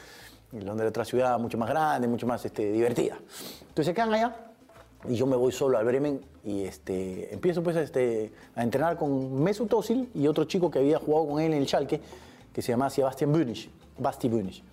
Y 0.52 0.60
Londres 0.60 0.86
es 0.86 0.90
otra 0.90 1.04
ciudad 1.04 1.38
mucho 1.38 1.58
más 1.58 1.68
grande, 1.68 2.08
mucho 2.08 2.26
más 2.26 2.44
este, 2.44 2.72
divertida. 2.72 3.18
Entonces 3.60 3.86
se 3.86 3.94
quedan 3.94 4.12
allá 4.14 4.34
y 5.08 5.14
yo 5.14 5.26
me 5.26 5.36
voy 5.36 5.52
solo 5.52 5.78
al 5.78 5.84
Bremen 5.84 6.20
y 6.44 6.62
este, 6.62 7.32
empiezo 7.32 7.62
pues 7.62 7.76
a, 7.76 7.82
este, 7.82 8.32
a 8.54 8.62
entrenar 8.62 8.96
con 8.96 9.42
Mesut 9.42 9.72
Özil 9.72 10.10
y 10.14 10.26
otro 10.26 10.44
chico 10.44 10.70
que 10.70 10.78
había 10.80 10.98
jugado 10.98 11.28
con 11.28 11.40
él 11.40 11.52
en 11.52 11.60
el 11.60 11.66
Schalke, 11.66 12.00
que 12.52 12.62
se 12.62 12.72
llamaba 12.72 12.90
Sebastian 12.90 13.30
Bunic, 13.30 13.70
Basti 13.98 14.28
Bunic. 14.28 14.69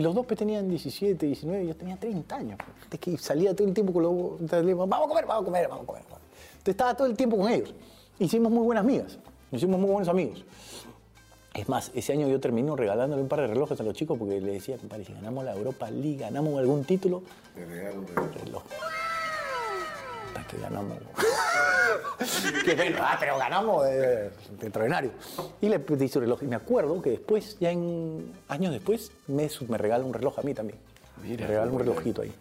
Y 0.00 0.02
los 0.02 0.14
dos 0.14 0.24
pues, 0.24 0.38
tenían 0.38 0.66
17, 0.66 1.26
19, 1.26 1.66
yo 1.66 1.76
tenía 1.76 1.94
30 1.98 2.34
años. 2.34 2.58
Es 2.90 2.98
que 2.98 3.18
salía 3.18 3.54
todo 3.54 3.68
el 3.68 3.74
tiempo 3.74 3.92
con 3.92 4.02
los... 4.02 4.88
Vamos 4.88 5.06
a 5.06 5.08
comer, 5.08 5.26
vamos 5.26 5.42
a 5.42 5.44
comer, 5.44 5.68
vamos 5.68 5.84
a 5.84 5.86
comer. 5.86 6.02
Entonces 6.02 6.68
estaba 6.68 6.94
todo 6.96 7.06
el 7.06 7.14
tiempo 7.18 7.36
con 7.36 7.52
ellos. 7.52 7.74
Hicimos 8.18 8.50
muy 8.50 8.64
buenas 8.64 8.82
amigas, 8.82 9.18
hicimos 9.52 9.78
muy 9.78 9.90
buenos 9.90 10.08
amigos. 10.08 10.42
Es 11.52 11.68
más, 11.68 11.90
ese 11.94 12.14
año 12.14 12.28
yo 12.28 12.40
terminé 12.40 12.74
regalándole 12.74 13.20
un 13.20 13.28
par 13.28 13.40
de 13.40 13.48
relojes 13.48 13.78
a 13.78 13.82
los 13.82 13.92
chicos 13.92 14.18
porque 14.18 14.40
le 14.40 14.52
decía, 14.52 14.78
compadre, 14.78 15.04
si 15.04 15.12
ganamos 15.12 15.44
la 15.44 15.54
Europa 15.54 15.90
League, 15.90 16.16
ganamos 16.16 16.58
algún 16.58 16.84
título, 16.84 17.22
Te 17.54 17.66
regalo 17.66 18.00
un 18.00 18.32
reloj. 18.42 18.62
Que 20.56 20.58
ganamos. 20.58 20.98
Qué 22.64 22.74
bueno, 22.74 22.98
ah, 23.00 23.16
pero 23.20 23.38
ganamos 23.38 23.86
eh, 23.88 24.30
extraordinario. 24.60 25.10
Y 25.60 25.68
le 25.68 25.78
pedí 25.78 26.08
su 26.08 26.18
reloj. 26.20 26.42
Y 26.42 26.46
me 26.46 26.56
acuerdo 26.56 27.00
que 27.00 27.10
después, 27.10 27.56
ya 27.60 27.70
en 27.70 28.32
años 28.48 28.72
después, 28.72 29.12
Mesut 29.28 29.68
me 29.68 29.78
regala 29.78 30.04
un 30.04 30.12
reloj 30.12 30.38
a 30.38 30.42
mí 30.42 30.52
también. 30.54 30.78
Mira, 31.22 31.42
me 31.42 31.48
regala 31.48 31.70
un 31.70 31.78
relojito 31.78 32.22
ahí. 32.22 32.32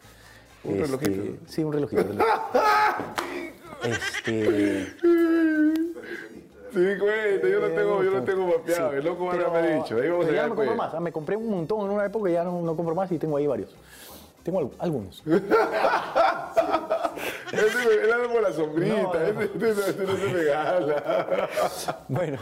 ¿Un 0.63 0.79
relojito? 0.79 1.37
Sí, 1.47 1.63
un 1.63 1.71
relojito. 1.73 2.03
reloj. 2.03 2.25
este. 3.83 4.87
Sí, 6.71 6.85
cuenta, 6.99 7.47
yo 7.47 7.59
lo 7.59 7.69
tengo, 7.69 8.03
yo 8.03 8.11
lo 8.11 8.23
tengo 8.23 8.47
mapeado. 8.47 8.89
Sí, 8.91 8.95
El 8.97 9.05
loco 9.05 9.29
pero- 9.31 9.51
me 9.51 9.57
ha 9.57 9.61
dicho. 9.61 9.95
Ahí 9.97 10.09
vamos 10.09 10.25
a 10.27 10.31
ya 10.31 10.43
me 10.43 10.49
compro 10.49 10.65
pues. 10.65 10.77
más. 10.77 10.93
ah, 10.93 10.99
Me 10.99 11.11
compré 11.11 11.35
un 11.37 11.49
montón 11.49 11.81
en 11.85 11.91
una 11.91 12.05
época 12.05 12.29
y 12.29 12.33
ya 12.33 12.43
no, 12.43 12.61
no 12.61 12.75
compro 12.75 12.93
más 12.95 13.11
y 13.11 13.17
tengo 13.17 13.37
ahí 13.37 13.47
varios. 13.47 13.69
Tengo 14.43 14.59
al- 14.59 14.71
algunos. 14.79 15.23
Ese 17.51 18.03
él 18.03 18.11
anda 18.11 18.27
por 18.31 18.41
la 18.41 18.53
sombrita, 18.53 19.27
ese, 19.27 20.05
no 20.05 20.17
se 20.17 20.33
regala. 20.33 21.49
Bueno, 22.07 22.37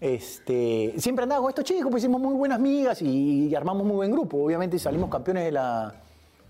este, 0.00 0.94
siempre 0.98 1.22
andaba 1.24 1.42
con 1.42 1.50
estos 1.50 1.64
chicos, 1.64 1.90
pues 1.90 2.02
hicimos 2.02 2.20
muy 2.20 2.34
buenas 2.34 2.60
migas 2.60 3.00
y, 3.02 3.54
armamos 3.54 3.86
muy 3.86 3.96
buen 3.96 4.10
grupo. 4.10 4.38
Obviamente 4.44 4.78
salimos 4.78 5.10
campeones 5.10 5.44
de 5.44 5.52
la. 5.52 5.94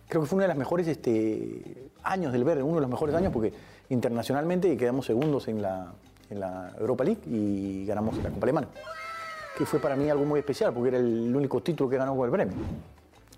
Creo 0.09 0.23
que 0.23 0.29
fue 0.29 0.37
uno 0.37 0.43
de 0.43 0.49
los 0.49 0.57
mejores 0.57 0.87
este, 0.87 1.91
años 2.05 2.33
del 2.33 2.45
Verde, 2.45 2.63
uno 2.63 2.77
de 2.77 2.83
los 2.83 2.91
mejores 2.91 3.15
años, 3.15 3.33
porque 3.33 3.53
internacionalmente 3.89 4.77
quedamos 4.77 5.07
segundos 5.07 5.49
en 5.49 5.63
la, 5.63 5.93
en 6.31 6.41
la 6.41 6.73
Europa 6.79 7.03
League 7.05 7.21
y 7.27 7.85
ganamos 7.87 8.17
la 8.19 8.31
Copa 8.31 8.47
Alemana. 8.47 8.69
Que 9.59 9.65
fue 9.65 9.81
para 9.81 9.97
mí 9.97 10.09
algo 10.09 10.25
muy 10.25 10.39
especial, 10.39 10.73
porque 10.73 10.91
era 10.91 10.99
el 10.99 11.35
único 11.35 11.61
título 11.61 11.91
que 11.91 11.97
ganó 11.97 12.15
con 12.15 12.25
el 12.27 12.31
Bremen. 12.31 12.96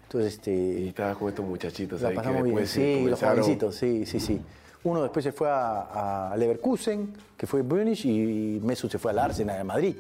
Entonces, 0.08 0.34
este. 0.34 0.50
Y 0.54 0.88
estabas 0.88 1.18
con 1.18 1.28
estos 1.28 1.44
muchachitos 1.44 2.00
La 2.00 2.08
ahí 2.08 2.14
que 2.14 2.16
pasamos 2.16 2.42
bien, 2.44 2.56
después 2.56 2.70
sí, 2.70 3.04
los 3.04 3.20
comenzaron- 3.20 3.42
jovencitos, 3.42 3.74
sí, 3.76 4.06
sí, 4.06 4.18
sí. 4.20 4.40
Uno 4.84 5.02
después 5.02 5.22
se 5.22 5.32
fue 5.32 5.50
a, 5.50 6.30
a 6.32 6.36
Leverkusen, 6.38 7.12
que 7.36 7.46
fue 7.46 7.60
Bunic, 7.60 8.04
y 8.06 8.58
Mesut 8.62 8.90
se 8.90 8.98
fue 8.98 9.10
al 9.10 9.18
Arsenal 9.18 9.58
de 9.58 9.64
Madrid. 9.64 9.96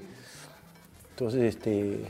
Entonces, 1.10 1.42
este, 1.42 2.00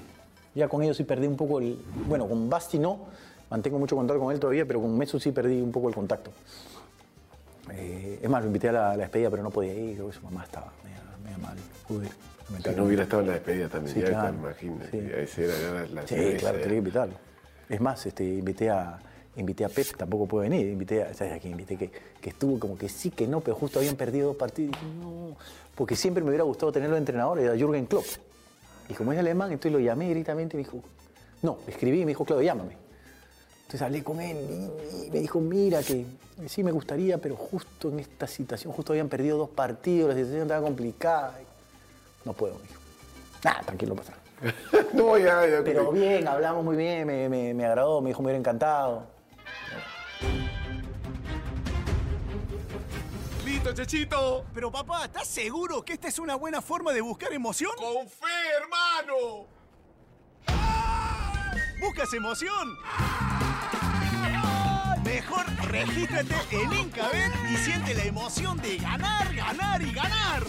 ya 0.55 0.69
con 0.69 0.83
ellos 0.83 0.97
sí 0.97 1.03
perdí 1.03 1.27
un 1.27 1.37
poco 1.37 1.59
el... 1.59 1.77
Bueno, 2.07 2.29
con 2.29 2.49
Basti 2.49 2.79
no, 2.79 3.07
mantengo 3.51 3.79
mucho 3.81 3.97
contacto 3.97 4.23
con 4.23 4.33
él 4.33 4.39
todavía, 4.39 4.65
pero 4.67 4.81
con 4.81 4.97
Mesut 4.97 5.21
sí 5.21 5.33
perdí 5.33 5.61
un 5.61 5.73
poco 5.73 5.89
el 5.89 5.95
contacto. 5.95 6.31
Eh, 7.73 8.21
es 8.23 8.31
más, 8.31 8.43
lo 8.43 8.47
invité 8.47 8.69
a 8.69 8.73
la, 8.73 8.89
la 8.91 8.97
despedida, 9.05 9.31
pero 9.31 9.43
no 9.43 9.51
podía 9.51 9.75
ir, 9.75 9.95
creo 9.97 10.09
que 10.09 10.15
su 10.17 10.23
mamá 10.23 10.45
estaba 10.45 10.73
media, 10.85 11.01
media 11.25 11.39
mal. 11.39 11.57
Pude 11.89 12.09
Si 12.63 12.77
no 12.77 12.85
hubiera 12.85 13.03
estado 13.05 13.23
en 13.23 13.29
la 13.29 13.35
despedida 13.35 13.69
también, 13.69 13.95
Sí, 13.95 14.01
ya 14.03 14.09
claro. 14.09 14.29
te 14.31 14.35
imaginas. 14.39 14.89
Sí. 14.91 14.99
Esa 14.99 15.41
era 15.43 15.55
la, 15.73 15.87
la 16.03 16.07
Sí, 16.07 16.15
claro, 16.39 16.59
tenía 16.59 16.69
que 16.73 16.77
invitarlo. 16.77 17.15
Es 17.69 17.81
más, 17.81 18.05
este, 18.07 18.25
invité 18.25 18.71
a 18.71 18.99
invité 19.41 19.65
a 19.65 19.69
Pep, 19.69 19.97
tampoco 19.97 20.27
puede 20.27 20.49
venir. 20.49 20.67
Invité 20.67 21.03
a, 21.03 21.15
¿sabes 21.15 21.33
a 21.33 21.39
quién 21.39 21.53
invité? 21.53 21.77
Que, 21.77 21.91
que 22.21 22.31
estuvo 22.31 22.59
como 22.59 22.77
que 22.77 22.89
sí, 22.89 23.11
que 23.11 23.27
no, 23.27 23.41
pero 23.41 23.57
justo 23.57 23.79
habían 23.79 23.97
perdido 23.97 24.29
dos 24.29 24.37
partidos. 24.37 24.77
Y 24.83 24.85
dije, 24.85 24.97
no, 25.01 25.37
porque 25.75 25.97
siempre 25.97 26.23
me 26.23 26.31
hubiera 26.31 26.45
gustado 26.45 26.73
tenerlo 26.73 26.95
de 26.97 27.01
entrenador, 27.01 27.39
era 27.39 27.57
Jürgen 27.57 27.87
Klopp. 27.87 28.07
Y 28.89 28.95
como 28.95 29.13
es 29.13 29.19
alemán, 29.19 29.53
entonces 29.53 29.73
lo 29.73 29.81
llamé 29.81 30.09
directamente 30.09 30.57
y 30.57 30.59
me 30.59 30.65
dijo, 30.65 30.83
no, 31.43 31.59
escribí 31.67 32.01
y 32.01 32.05
me 32.05 32.11
dijo, 32.11 32.25
Claudio, 32.25 32.45
llámame. 32.45 32.77
Entonces 33.61 33.83
hablé 33.83 34.03
con 34.03 34.21
él 34.21 34.37
y, 34.51 35.07
y 35.07 35.11
me 35.11 35.21
dijo, 35.21 35.41
mira, 35.41 35.83
que 35.83 36.07
sí 36.47 36.65
me 36.65 36.73
gustaría, 36.73 37.19
pero 37.19 37.37
justo 37.37 37.91
en 37.91 38.01
esta 38.01 38.27
situación, 38.27 38.73
justo 38.73 38.93
habían 38.93 39.09
perdido 39.09 39.37
dos 39.37 39.51
partidos, 39.51 40.09
la 40.09 40.15
situación 40.15 40.43
estaba 40.43 40.63
complicada. 40.63 41.39
No 42.25 42.33
puedo, 42.33 42.55
me 42.55 42.63
dijo. 42.63 42.81
Nada, 43.45 43.61
tranquilo, 43.61 43.95
no 43.95 44.01
pasa 44.01 44.13
nada. 44.13 44.28
no, 44.93 45.19
ya, 45.19 45.47
ya. 45.47 45.63
Pero 45.65 45.91
bien, 45.93 46.27
hablamos 46.29 46.65
muy 46.65 46.77
bien, 46.77 47.07
me, 47.07 47.29
me- 47.29 47.55
me 47.55 47.65
agradó, 47.65 48.01
me 48.01 48.11
dijo, 48.11 48.21
me 48.23 48.27
hubiera 48.27 48.39
encantado. 48.39 49.07
¡Listo, 53.45 53.73
Chechito! 53.73 54.45
Pero 54.55 54.71
papá, 54.71 55.07
¿estás 55.07 55.27
seguro 55.27 55.85
que 55.85 55.95
esta 55.95 56.09
es 56.09 56.19
una 56.19 56.35
buena 56.37 56.61
forma 56.61 56.93
de 56.93 57.01
buscar 57.01 57.33
emoción? 57.33 57.73
¡Con 57.77 58.07
fe, 58.09 58.27
hermano! 58.61 59.47
¿Buscas 61.81 62.13
emoción? 62.13 62.77
Mejor 65.05 65.47
regístrate 65.69 66.35
en 66.51 66.73
Incabet 66.73 67.33
y 67.51 67.57
siente 67.57 67.95
la 67.95 68.05
emoción 68.05 68.59
de 68.61 68.77
ganar, 68.77 69.35
ganar 69.35 69.81
y 69.83 69.93
ganar. 69.93 70.43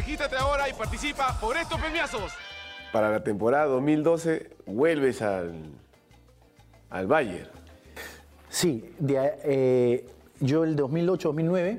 Regístrate 0.00 0.36
ahora 0.36 0.68
y 0.68 0.74
participa 0.74 1.38
por 1.40 1.56
estos 1.56 1.80
premiazos. 1.80 2.30
Para 2.92 3.10
la 3.10 3.24
temporada 3.24 3.64
2012 3.64 4.50
vuelves 4.66 5.22
al, 5.22 5.54
al 6.90 7.06
Bayern. 7.06 7.48
Sí, 8.50 8.92
de, 8.98 9.32
eh, 9.42 10.06
yo 10.40 10.64
el 10.64 10.76
2008-2009 10.76 11.78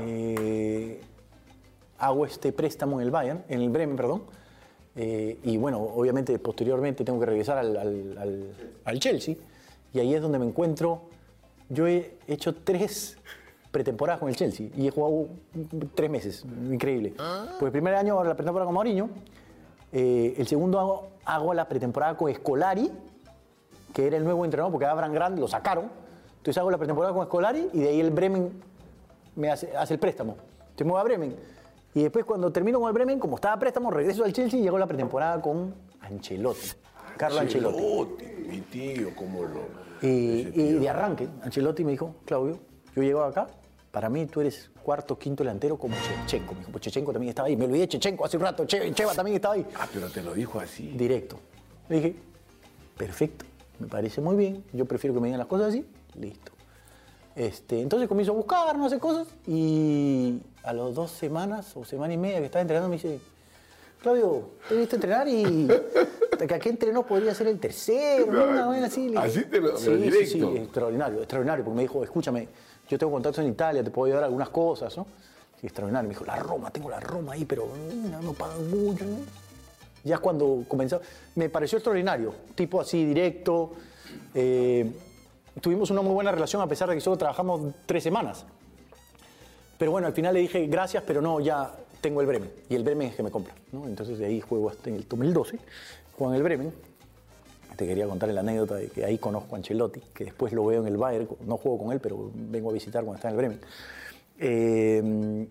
eh, 0.00 1.00
hago 1.98 2.24
este 2.24 2.50
préstamo 2.52 2.98
en 2.98 3.04
el 3.04 3.10
Bayern, 3.10 3.44
en 3.50 3.60
el 3.60 3.68
Bremen, 3.68 3.96
perdón. 3.96 4.22
eh, 4.96 5.38
y 5.44 5.58
bueno, 5.58 5.82
obviamente 5.82 6.38
posteriormente 6.38 7.04
tengo 7.04 7.20
que 7.20 7.26
regresar 7.26 7.58
al, 7.58 7.76
al- 7.76 8.16
al- 8.18 8.52
al 8.86 9.00
Chelsea. 9.00 9.34
Y 9.92 9.98
ahí 10.00 10.14
es 10.14 10.22
donde 10.22 10.38
me 10.38 10.46
encuentro. 10.46 11.02
Yo 11.68 11.86
he 11.86 12.14
hecho 12.26 12.54
tres 12.54 13.18
pretemporadas 13.70 14.20
con 14.20 14.28
el 14.28 14.36
Chelsea 14.36 14.68
y 14.76 14.86
he 14.86 14.90
jugado 14.90 15.26
tres 15.94 16.10
meses, 16.10 16.44
increíble. 16.70 17.14
Pues 17.58 17.64
el 17.64 17.72
primer 17.72 17.94
año 17.94 18.22
la 18.24 18.34
pretemporada 18.34 18.66
con 18.66 18.74
Mourinho, 18.74 19.10
eh, 19.92 20.34
el 20.36 20.46
segundo 20.46 20.78
hago, 20.78 21.08
hago 21.24 21.54
la 21.54 21.68
pretemporada 21.68 22.16
con 22.16 22.30
Escolari, 22.30 22.90
que 23.92 24.06
era 24.06 24.16
el 24.16 24.24
nuevo 24.24 24.44
entrenador, 24.44 24.72
porque 24.72 24.86
Abraham 24.86 25.12
Grant 25.12 25.38
lo 25.38 25.48
sacaron. 25.48 25.90
Entonces 26.38 26.58
hago 26.58 26.70
la 26.70 26.78
pretemporada 26.78 27.12
con 27.12 27.22
Escolari 27.22 27.68
y 27.72 27.80
de 27.80 27.88
ahí 27.88 28.00
el 28.00 28.10
Bremen 28.10 28.52
me 29.36 29.50
hace, 29.50 29.76
hace 29.76 29.94
el 29.94 30.00
préstamo. 30.00 30.36
Te 30.76 30.84
muevo 30.84 30.98
a 30.98 31.04
Bremen. 31.04 31.36
Y 31.94 32.02
después 32.02 32.24
cuando 32.24 32.50
termino 32.52 32.78
con 32.80 32.88
el 32.88 32.94
Bremen, 32.94 33.18
como 33.18 33.36
estaba 33.36 33.54
a 33.54 33.58
préstamo, 33.58 33.90
regreso 33.90 34.24
al 34.24 34.32
Chelsea 34.32 34.60
y 34.60 34.62
llego 34.62 34.78
la 34.78 34.86
pretemporada 34.86 35.40
con 35.40 35.74
Ancelotti. 36.00 36.68
Carlo 37.16 37.40
Ancelotti. 37.40 37.78
Ancelotti, 37.78 38.24
mi 38.48 38.60
tío, 38.60 39.10
cómo 39.16 39.42
lo. 39.42 39.60
Y, 40.00 40.52
y 40.54 40.72
de 40.74 40.88
arranque, 40.88 41.28
Ancelotti 41.42 41.84
me 41.84 41.90
dijo, 41.92 42.14
Claudio, 42.24 42.58
yo 42.94 43.02
llego 43.02 43.22
acá, 43.22 43.48
para 43.90 44.08
mí 44.08 44.26
tú 44.26 44.40
eres 44.40 44.70
cuarto, 44.82 45.18
quinto 45.18 45.42
delantero 45.44 45.78
como 45.78 45.96
Chechenko. 46.26 46.52
Me 46.54 46.60
dijo, 46.60 46.72
pues 46.72 46.82
Chechenko 46.84 47.12
también 47.12 47.30
estaba 47.30 47.48
ahí. 47.48 47.56
Me 47.56 47.64
olvidé 47.64 47.80
de 47.80 47.88
Chechenko 47.88 48.24
hace 48.24 48.36
un 48.36 48.42
rato, 48.42 48.64
Che- 48.66 48.92
Cheva 48.94 49.14
también 49.14 49.36
estaba 49.36 49.54
ahí. 49.54 49.66
Ah, 49.76 49.88
pero 49.92 50.08
te 50.10 50.22
lo 50.22 50.34
dijo 50.34 50.60
así. 50.60 50.88
Directo. 50.88 51.38
Le 51.88 51.96
dije, 51.96 52.16
perfecto, 52.96 53.44
me 53.78 53.86
parece 53.86 54.20
muy 54.20 54.36
bien, 54.36 54.64
yo 54.72 54.84
prefiero 54.84 55.14
que 55.14 55.20
me 55.20 55.28
digan 55.28 55.38
las 55.38 55.46
cosas 55.48 55.68
así, 55.68 55.86
listo. 56.18 56.52
Este, 57.36 57.80
entonces 57.80 58.08
comienzo 58.08 58.32
a 58.32 58.34
buscar, 58.34 58.76
no 58.76 58.88
sé 58.90 58.98
cosas, 58.98 59.28
y 59.46 60.40
a 60.64 60.72
las 60.72 60.94
dos 60.94 61.12
semanas 61.12 61.76
o 61.76 61.84
semana 61.84 62.12
y 62.12 62.16
media 62.16 62.40
que 62.40 62.46
estaba 62.46 62.62
entrenando 62.62 62.88
me 62.88 62.96
dice, 62.96 63.20
Claudio, 64.00 64.50
te 64.68 64.74
he 64.74 64.78
visto 64.78 64.94
entrenar 64.96 65.26
y 65.28 65.66
que 66.46 66.54
aquí 66.54 66.68
entrenó 66.68 67.04
podría 67.04 67.34
ser 67.34 67.48
el 67.48 67.58
tercero, 67.58 68.26
¿no? 68.32 68.44
una 68.44 68.66
vaina 68.66 68.86
así. 68.86 69.08
Te 69.08 69.14
lo- 69.14 69.28
sí, 69.28 69.44
pero 69.50 69.76
sí, 69.76 69.90
directo. 69.96 70.52
sí, 70.52 70.56
extraordinario, 70.58 71.18
extraordinario, 71.18 71.64
porque 71.64 71.76
me 71.76 71.82
dijo, 71.82 72.04
escúchame, 72.04 72.48
yo 72.88 72.96
tengo 72.98 73.12
contactos 73.12 73.44
en 73.44 73.50
Italia, 73.50 73.82
te 73.82 73.90
puedo 73.90 74.06
ayudar 74.06 74.22
a 74.22 74.26
algunas 74.26 74.50
cosas, 74.50 74.96
¿no? 74.96 75.04
Sí, 75.60 75.66
extraordinario. 75.66 76.08
Me 76.08 76.14
dijo, 76.14 76.24
la 76.24 76.36
Roma, 76.36 76.70
tengo 76.70 76.88
la 76.88 77.00
Roma 77.00 77.32
ahí, 77.32 77.44
pero 77.44 77.66
mm, 77.66 78.10
no, 78.12 78.22
no 78.22 78.32
pagan 78.34 78.70
mucho. 78.70 79.04
¿no? 79.04 79.16
Ya 80.04 80.14
es 80.14 80.20
cuando 80.20 80.64
comenzó, 80.68 81.00
me 81.34 81.48
pareció 81.48 81.78
extraordinario, 81.78 82.32
tipo 82.54 82.80
así 82.80 83.04
directo. 83.04 83.72
eh, 84.34 84.90
tuvimos 85.60 85.90
una 85.90 86.02
muy 86.02 86.12
buena 86.14 86.30
relación 86.30 86.62
a 86.62 86.68
pesar 86.68 86.88
de 86.88 86.94
que 86.94 87.00
solo 87.00 87.16
trabajamos 87.18 87.74
tres 87.84 88.04
semanas. 88.04 88.44
Pero 89.76 89.90
bueno, 89.90 90.06
al 90.06 90.12
final 90.12 90.34
le 90.34 90.40
dije 90.40 90.66
gracias, 90.68 91.02
pero 91.04 91.20
no, 91.20 91.40
ya 91.40 91.72
tengo 92.00 92.20
el 92.20 92.26
Bremen. 92.26 92.50
Y 92.68 92.74
el 92.74 92.84
Bremen 92.84 93.08
es 93.08 93.16
que 93.16 93.22
me 93.22 93.30
compra. 93.30 93.54
¿no? 93.72 93.86
Entonces 93.86 94.18
de 94.18 94.26
ahí 94.26 94.40
juego 94.40 94.70
hasta 94.70 94.90
en 94.90 94.96
el 94.96 95.08
2012, 95.08 95.58
juego 96.16 96.32
en 96.32 96.36
el 96.36 96.42
Bremen. 96.42 96.72
Te 97.76 97.86
quería 97.86 98.06
contar 98.08 98.28
la 98.30 98.40
anécdota 98.40 98.74
de 98.74 98.88
que 98.88 99.04
ahí 99.04 99.18
conozco 99.18 99.54
a 99.54 99.58
Ancelotti, 99.58 100.00
que 100.12 100.24
después 100.24 100.52
lo 100.52 100.64
veo 100.66 100.80
en 100.82 100.88
el 100.88 100.96
Bayern, 100.96 101.28
no 101.46 101.56
juego 101.58 101.78
con 101.78 101.92
él, 101.92 102.00
pero 102.00 102.30
vengo 102.34 102.70
a 102.70 102.72
visitar 102.72 103.04
cuando 103.04 103.16
está 103.16 103.28
en 103.28 103.34
el 103.34 103.36
Bremen. 103.36 103.60
Eh, 104.40 105.46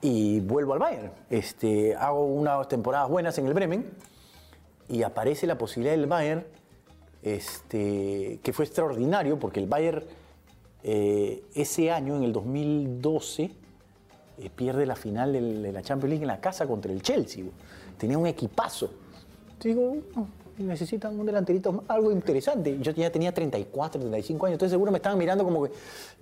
y 0.00 0.40
vuelvo 0.40 0.74
al 0.74 0.78
Bayern. 0.78 1.10
Este, 1.28 1.94
hago 1.94 2.26
unas 2.26 2.68
temporadas 2.68 3.08
buenas 3.08 3.36
en 3.38 3.46
el 3.46 3.54
Bremen 3.54 3.84
y 4.88 5.02
aparece 5.02 5.46
la 5.46 5.58
posibilidad 5.58 5.94
del 5.94 6.06
Bayern, 6.06 6.44
este, 7.22 8.38
que 8.42 8.52
fue 8.52 8.64
extraordinario 8.64 9.38
porque 9.38 9.60
el 9.60 9.66
Bayern 9.66 10.04
eh, 10.82 11.42
ese 11.54 11.90
año, 11.90 12.16
en 12.16 12.24
el 12.24 12.32
2012, 12.34 13.44
eh, 13.44 13.50
pierde 14.54 14.86
la 14.86 14.96
final 14.96 15.32
de 15.32 15.72
la 15.72 15.82
Champions 15.82 16.10
League 16.10 16.22
en 16.22 16.28
la 16.28 16.40
casa 16.40 16.66
contra 16.66 16.92
el 16.92 17.02
Chelsea. 17.02 17.44
Tenía 17.98 18.18
un 18.18 18.26
equipazo. 18.26 18.90
Entonces 19.52 19.76
digo, 19.76 19.96
"Oh, 20.16 20.26
necesitan 20.58 21.18
un 21.18 21.26
delanterito, 21.26 21.84
algo 21.88 22.12
interesante. 22.12 22.78
Yo 22.80 22.92
ya 22.92 23.10
tenía 23.10 23.32
34, 23.32 24.00
35 24.00 24.46
años, 24.46 24.54
entonces 24.54 24.72
seguro 24.72 24.92
me 24.92 24.98
estaban 24.98 25.18
mirando 25.18 25.44
como 25.44 25.64
que 25.64 25.72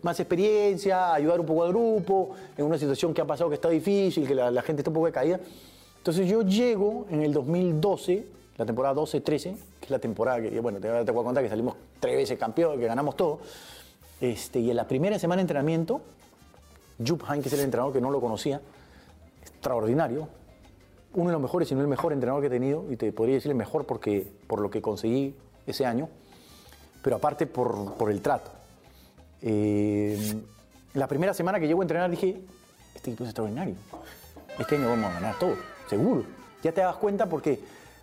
más 0.02 0.18
experiencia, 0.20 1.12
ayudar 1.12 1.40
un 1.40 1.46
poco 1.46 1.64
al 1.64 1.70
grupo, 1.70 2.30
en 2.56 2.64
una 2.64 2.78
situación 2.78 3.12
que 3.12 3.20
ha 3.20 3.26
pasado 3.26 3.50
que 3.50 3.56
está 3.56 3.68
difícil, 3.68 4.26
que 4.26 4.34
la, 4.34 4.50
la 4.50 4.62
gente 4.62 4.80
está 4.80 4.90
un 4.90 4.94
poco 4.94 5.06
de 5.06 5.12
caída. 5.12 5.40
Entonces 5.98 6.28
yo 6.28 6.42
llego 6.42 7.06
en 7.10 7.22
el 7.22 7.32
2012, 7.32 8.26
la 8.58 8.66
temporada 8.66 8.94
12-13, 8.94 9.22
que 9.80 9.84
es 9.84 9.90
la 9.90 9.98
temporada 9.98 10.40
que, 10.40 10.60
bueno, 10.60 10.80
te, 10.80 10.88
te 11.04 11.10
voy 11.12 11.22
a 11.22 11.24
contar 11.24 11.42
que 11.42 11.50
salimos 11.50 11.76
tres 12.00 12.16
veces 12.16 12.38
campeón, 12.38 12.78
que 12.78 12.86
ganamos 12.86 13.16
todo. 13.16 13.40
Este, 14.20 14.60
y 14.60 14.70
en 14.70 14.76
la 14.76 14.86
primera 14.86 15.18
semana 15.18 15.38
de 15.38 15.42
entrenamiento, 15.42 16.00
Jupp 17.06 17.22
Heynckes, 17.28 17.52
es 17.52 17.58
el 17.58 17.64
entrenador 17.64 17.92
que 17.92 18.00
no 18.00 18.10
lo 18.10 18.20
conocía, 18.20 18.60
extraordinario, 19.42 20.28
uno 21.14 21.26
de 21.28 21.32
los 21.32 21.42
mejores, 21.42 21.68
si 21.68 21.74
no 21.74 21.80
el 21.80 21.88
mejor 21.88 22.12
entrenador 22.12 22.40
que 22.40 22.46
he 22.46 22.50
tenido, 22.50 22.84
y 22.90 22.96
te 22.96 23.12
podría 23.12 23.34
decir 23.36 23.50
el 23.50 23.56
mejor 23.56 23.84
porque, 23.86 24.26
por 24.46 24.60
lo 24.60 24.70
que 24.70 24.80
conseguí 24.80 25.34
ese 25.66 25.84
año, 25.84 26.08
pero 27.02 27.16
aparte 27.16 27.46
por, 27.46 27.94
por 27.94 28.10
el 28.10 28.20
trato. 28.22 28.50
Eh, 29.42 30.34
la 30.94 31.06
primera 31.08 31.34
semana 31.34 31.58
que 31.60 31.66
llego 31.66 31.80
a 31.80 31.84
entrenar 31.84 32.10
dije, 32.10 32.40
este 32.94 33.10
equipo 33.10 33.24
es 33.24 33.30
extraordinario, 33.30 33.74
este 34.58 34.76
año 34.76 34.88
vamos 34.88 35.10
a 35.10 35.14
ganar 35.14 35.38
todo, 35.38 35.54
seguro. 35.88 36.24
Ya 36.62 36.72
te 36.72 36.80
das 36.80 36.96
cuenta 36.96 37.26
porque, 37.26 37.60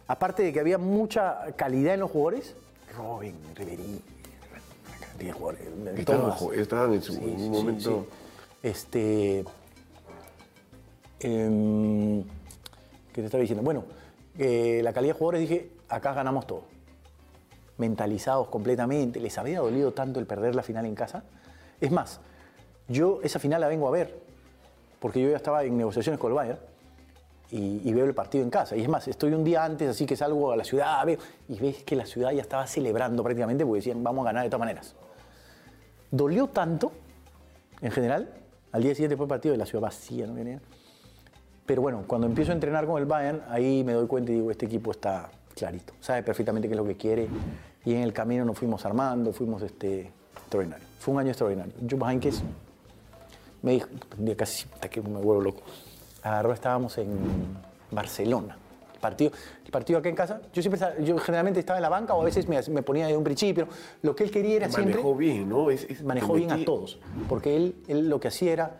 aparte 0.07 0.43
de 0.43 0.51
que 0.53 0.59
había 0.59 0.77
mucha 0.77 1.45
calidad 1.55 1.93
en 1.93 2.01
los 2.01 2.11
jugadores, 2.11 2.55
Robin, 2.97 3.35
Ribery, 3.55 4.01
una 4.51 4.99
cantidad 5.07 5.27
de 5.27 5.33
jugadores, 5.33 6.59
Estaban, 6.59 6.93
en 6.93 7.01
su 7.01 7.13
Sí, 7.13 7.19
en 7.23 7.29
un 7.29 7.39
sí, 7.39 7.49
momento. 7.49 8.05
sí. 8.09 8.15
Este. 8.61 9.45
em, 11.19 12.23
¿Qué 12.23 13.21
te 13.21 13.25
estaba 13.25 13.41
diciendo? 13.41 13.63
Bueno, 13.63 13.83
eh, 14.37 14.81
la 14.83 14.93
calidad 14.93 15.13
de 15.13 15.19
jugadores 15.19 15.41
dije, 15.41 15.71
acá 15.87 16.13
ganamos 16.13 16.45
todo. 16.47 16.63
Mentalizados 17.77 18.47
completamente. 18.47 19.19
Les 19.19 19.37
había 19.37 19.59
dolido 19.59 19.93
tanto 19.93 20.19
el 20.19 20.25
perder 20.25 20.55
la 20.55 20.63
final 20.63 20.85
en 20.85 20.95
casa. 20.95 21.23
Es 21.81 21.91
más, 21.91 22.19
yo 22.87 23.19
esa 23.23 23.39
final 23.39 23.61
la 23.61 23.67
vengo 23.67 23.87
a 23.87 23.91
ver, 23.91 24.19
porque 24.99 25.21
yo 25.21 25.29
ya 25.29 25.37
estaba 25.37 25.63
en 25.63 25.77
negociaciones 25.77 26.19
con 26.19 26.31
el 26.31 26.35
Bayern 26.35 26.59
y, 27.51 27.93
veo 27.93 28.05
el 28.05 28.13
partido 28.13 28.43
en 28.43 28.49
casa. 28.49 28.75
Y 28.75 28.81
es 28.81 28.89
más, 28.89 29.07
estoy 29.07 29.33
un 29.33 29.43
día 29.43 29.63
antes, 29.63 29.89
así 29.89 30.05
que 30.05 30.15
salgo 30.15 30.51
a 30.51 30.57
la 30.57 30.63
ciudad, 30.63 31.05
veo, 31.05 31.17
y 31.47 31.59
ves 31.59 31.83
que 31.83 31.95
la 31.95 32.05
ciudad 32.05 32.31
ya 32.31 32.41
estaba 32.41 32.67
celebrando 32.67 33.23
prácticamente 33.23 33.65
porque 33.65 33.79
decían, 33.79 34.03
vamos 34.03 34.23
a 34.23 34.29
ganar 34.29 34.43
de 34.43 34.49
todas 34.49 34.59
maneras. 34.59 34.95
Dolió 36.11 36.47
tanto, 36.47 36.91
en 37.81 37.91
general, 37.91 38.29
al 38.71 38.83
día 38.83 38.93
siguiente 38.93 39.17
fue 39.17 39.27
partido 39.27 39.53
de 39.53 39.57
la 39.57 39.65
ciudad 39.65 39.83
vacía, 39.83 40.27
no 40.27 40.33
venía. 40.33 40.59
Pero 41.65 41.81
bueno, 41.81 42.03
cuando 42.07 42.27
empiezo 42.27 42.51
a 42.51 42.55
entrenar 42.55 42.85
con 42.85 42.99
el 42.99 43.05
Bayern, 43.05 43.43
ahí 43.49 43.83
me 43.83 43.93
doy 43.93 44.07
cuenta 44.07 44.31
y 44.31 44.35
digo, 44.35 44.51
este 44.51 44.65
equipo 44.65 44.91
está 44.91 45.29
clarito, 45.55 45.93
sabe 45.99 46.23
perfectamente 46.23 46.67
qué 46.67 46.73
es 46.73 46.79
lo 46.79 46.85
que 46.85 46.97
quiere. 46.97 47.27
Y 47.85 47.93
en 47.93 48.01
el 48.01 48.13
camino 48.13 48.43
nos 48.43 48.57
fuimos 48.57 48.85
armando, 48.85 49.31
fuimos 49.33 49.61
este, 49.61 50.11
extraordinario. 50.35 50.85
Fue 50.99 51.13
un 51.13 51.19
año 51.19 51.29
extraordinario. 51.29 51.73
Jupp 51.89 52.03
Heynckes 52.03 52.43
me 53.61 53.71
dijo, 53.73 53.87
un 54.17 54.25
día 54.25 54.35
casi 54.35 54.65
hasta 54.73 54.89
que 54.89 55.01
me 55.01 55.19
vuelvo 55.19 55.41
loco. 55.41 55.61
Agarró, 56.23 56.53
estábamos 56.53 56.97
en 56.97 57.09
Barcelona. 57.91 58.57
Partido, 58.99 59.31
el 59.65 59.71
partido 59.71 59.99
acá 59.99 60.09
en 60.09 60.15
casa, 60.15 60.41
yo 60.53 60.61
siempre 60.61 60.79
yo 61.03 61.17
generalmente 61.17 61.59
estaba 61.59 61.77
en 61.79 61.83
la 61.83 61.89
banca 61.89 62.13
o 62.13 62.21
a 62.21 62.25
veces 62.25 62.47
me, 62.47 62.61
me 62.69 62.83
ponía 62.83 63.07
de 63.07 63.15
un 63.15 63.23
principio. 63.23 63.67
Lo 64.01 64.15
que 64.15 64.23
él 64.23 64.31
quería 64.31 64.57
era 64.57 64.65
siempre 64.69 64.95
Manejó 64.95 65.15
bien, 65.15 65.47
¿no? 65.49 65.71
Es- 65.71 65.85
es- 65.89 66.03
manejó 66.03 66.33
bien 66.33 66.51
a 66.51 66.65
todos. 66.65 66.99
Porque 67.27 67.55
él, 67.55 67.75
él 67.87 68.09
lo 68.09 68.19
que 68.19 68.27
hacía 68.27 68.51
era, 68.53 68.77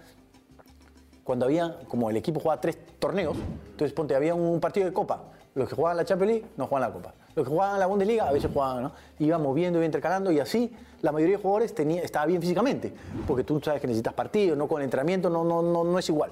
cuando 1.24 1.46
había, 1.46 1.78
como 1.88 2.10
el 2.10 2.18
equipo 2.18 2.40
jugaba 2.40 2.60
tres 2.60 2.78
torneos, 3.00 3.38
entonces 3.72 3.94
ponte, 3.94 4.16
había 4.16 4.34
un 4.36 4.60
partido 4.60 4.86
de 4.88 4.94
copa. 4.94 5.24
Los 5.56 5.68
que 5.70 5.76
jugaban 5.76 5.98
la 5.98 6.06
Champions 6.06 6.32
League 6.34 6.46
no 6.58 6.68
jugaban 6.68 6.90
la 6.90 6.94
copa. 6.94 7.14
Los 7.36 7.46
que 7.46 7.50
jugaban 7.52 7.80
la 7.80 7.86
Bundesliga 7.86 8.28
a 8.28 8.32
veces 8.32 8.50
jugaban, 8.52 8.84
¿no? 8.84 8.92
Iba 9.20 9.38
moviendo, 9.38 9.80
iba 9.80 9.86
intercalando 9.86 10.32
y 10.32 10.40
así 10.40 10.72
la 11.02 11.12
mayoría 11.12 11.38
de 11.38 11.42
jugadores 11.42 11.74
tenía, 11.74 12.02
estaba 12.02 12.26
bien 12.26 12.42
físicamente. 12.42 12.94
Porque 13.28 13.44
tú 13.44 13.60
sabes 13.64 13.80
que 13.82 13.88
necesitas 13.88 14.14
partido, 14.14 14.56
no 14.56 14.68
con 14.68 14.82
el 14.82 14.86
entrenamiento, 14.86 15.30
no, 15.30 15.44
no, 15.44 15.62
no, 15.62 15.84
no 15.84 16.00
es 16.00 16.08
igual. 16.10 16.32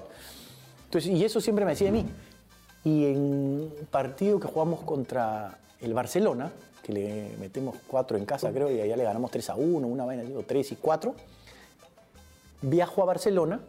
Entonces, 0.84 1.10
y 1.10 1.24
eso 1.24 1.40
siempre 1.40 1.64
me 1.64 1.72
decía 1.72 1.86
de 1.86 1.92
mí. 1.92 2.06
Y 2.84 3.06
en 3.06 3.72
partido 3.90 4.38
que 4.40 4.48
jugamos 4.48 4.80
contra 4.80 5.58
el 5.80 5.94
Barcelona, 5.94 6.50
que 6.82 6.92
le 6.92 7.36
metemos 7.38 7.76
cuatro 7.86 8.16
en 8.16 8.24
casa, 8.24 8.50
creo, 8.50 8.70
y 8.70 8.80
allá 8.80 8.96
le 8.96 9.04
ganamos 9.04 9.30
3 9.30 9.50
a 9.50 9.54
1, 9.56 9.86
una 9.86 10.04
vaina, 10.04 10.22
digo, 10.22 10.42
3 10.46 10.72
y 10.72 10.76
4. 10.76 11.14
Viajo 12.62 13.02
a 13.02 13.06
Barcelona 13.06 13.60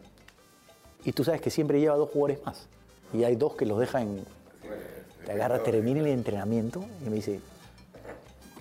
y 1.04 1.12
tú 1.12 1.24
sabes 1.24 1.40
que 1.40 1.50
siempre 1.50 1.80
lleva 1.80 1.96
dos 1.96 2.10
jugadores 2.10 2.44
más. 2.44 2.66
Y 3.12 3.24
hay 3.24 3.36
dos 3.36 3.54
que 3.56 3.66
los 3.66 3.78
deja 3.78 4.00
en. 4.00 4.24
Te 5.26 5.32
agarra, 5.32 5.62
termina 5.62 6.00
el 6.00 6.06
entrenamiento 6.06 6.84
y 7.04 7.10
me 7.10 7.16
dice, 7.16 7.40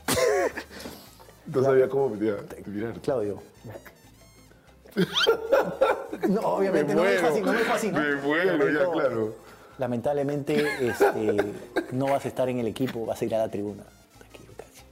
No 1.54 1.64
sabía 1.64 1.88
cómo 1.90 2.10
mirar. 2.10 2.46
Claudio. 3.02 3.42
No, 6.28 6.42
obviamente 6.42 6.94
Me 6.94 6.96
no 6.96 7.04
me 7.04 7.14
muero, 7.14 7.28
así, 7.30 7.42
no 7.42 7.54
me 7.54 7.62
así, 7.62 7.92
¿no? 7.92 8.00
me 8.00 8.16
muero, 8.16 8.70
ya, 8.70 8.92
claro. 8.92 9.36
Lamentablemente 9.80 10.88
este, 10.90 11.54
no 11.94 12.06
vas 12.12 12.26
a 12.26 12.28
estar 12.28 12.48
en 12.50 12.60
el 12.60 12.68
equipo, 12.68 13.06
vas 13.06 13.20
a 13.22 13.26
ir 13.26 13.34
a 13.34 13.40
la 13.40 13.50
tribuna. 13.50 13.84
Hasta 14.14 14.26
que, 14.38 14.40
casi- 14.56 14.84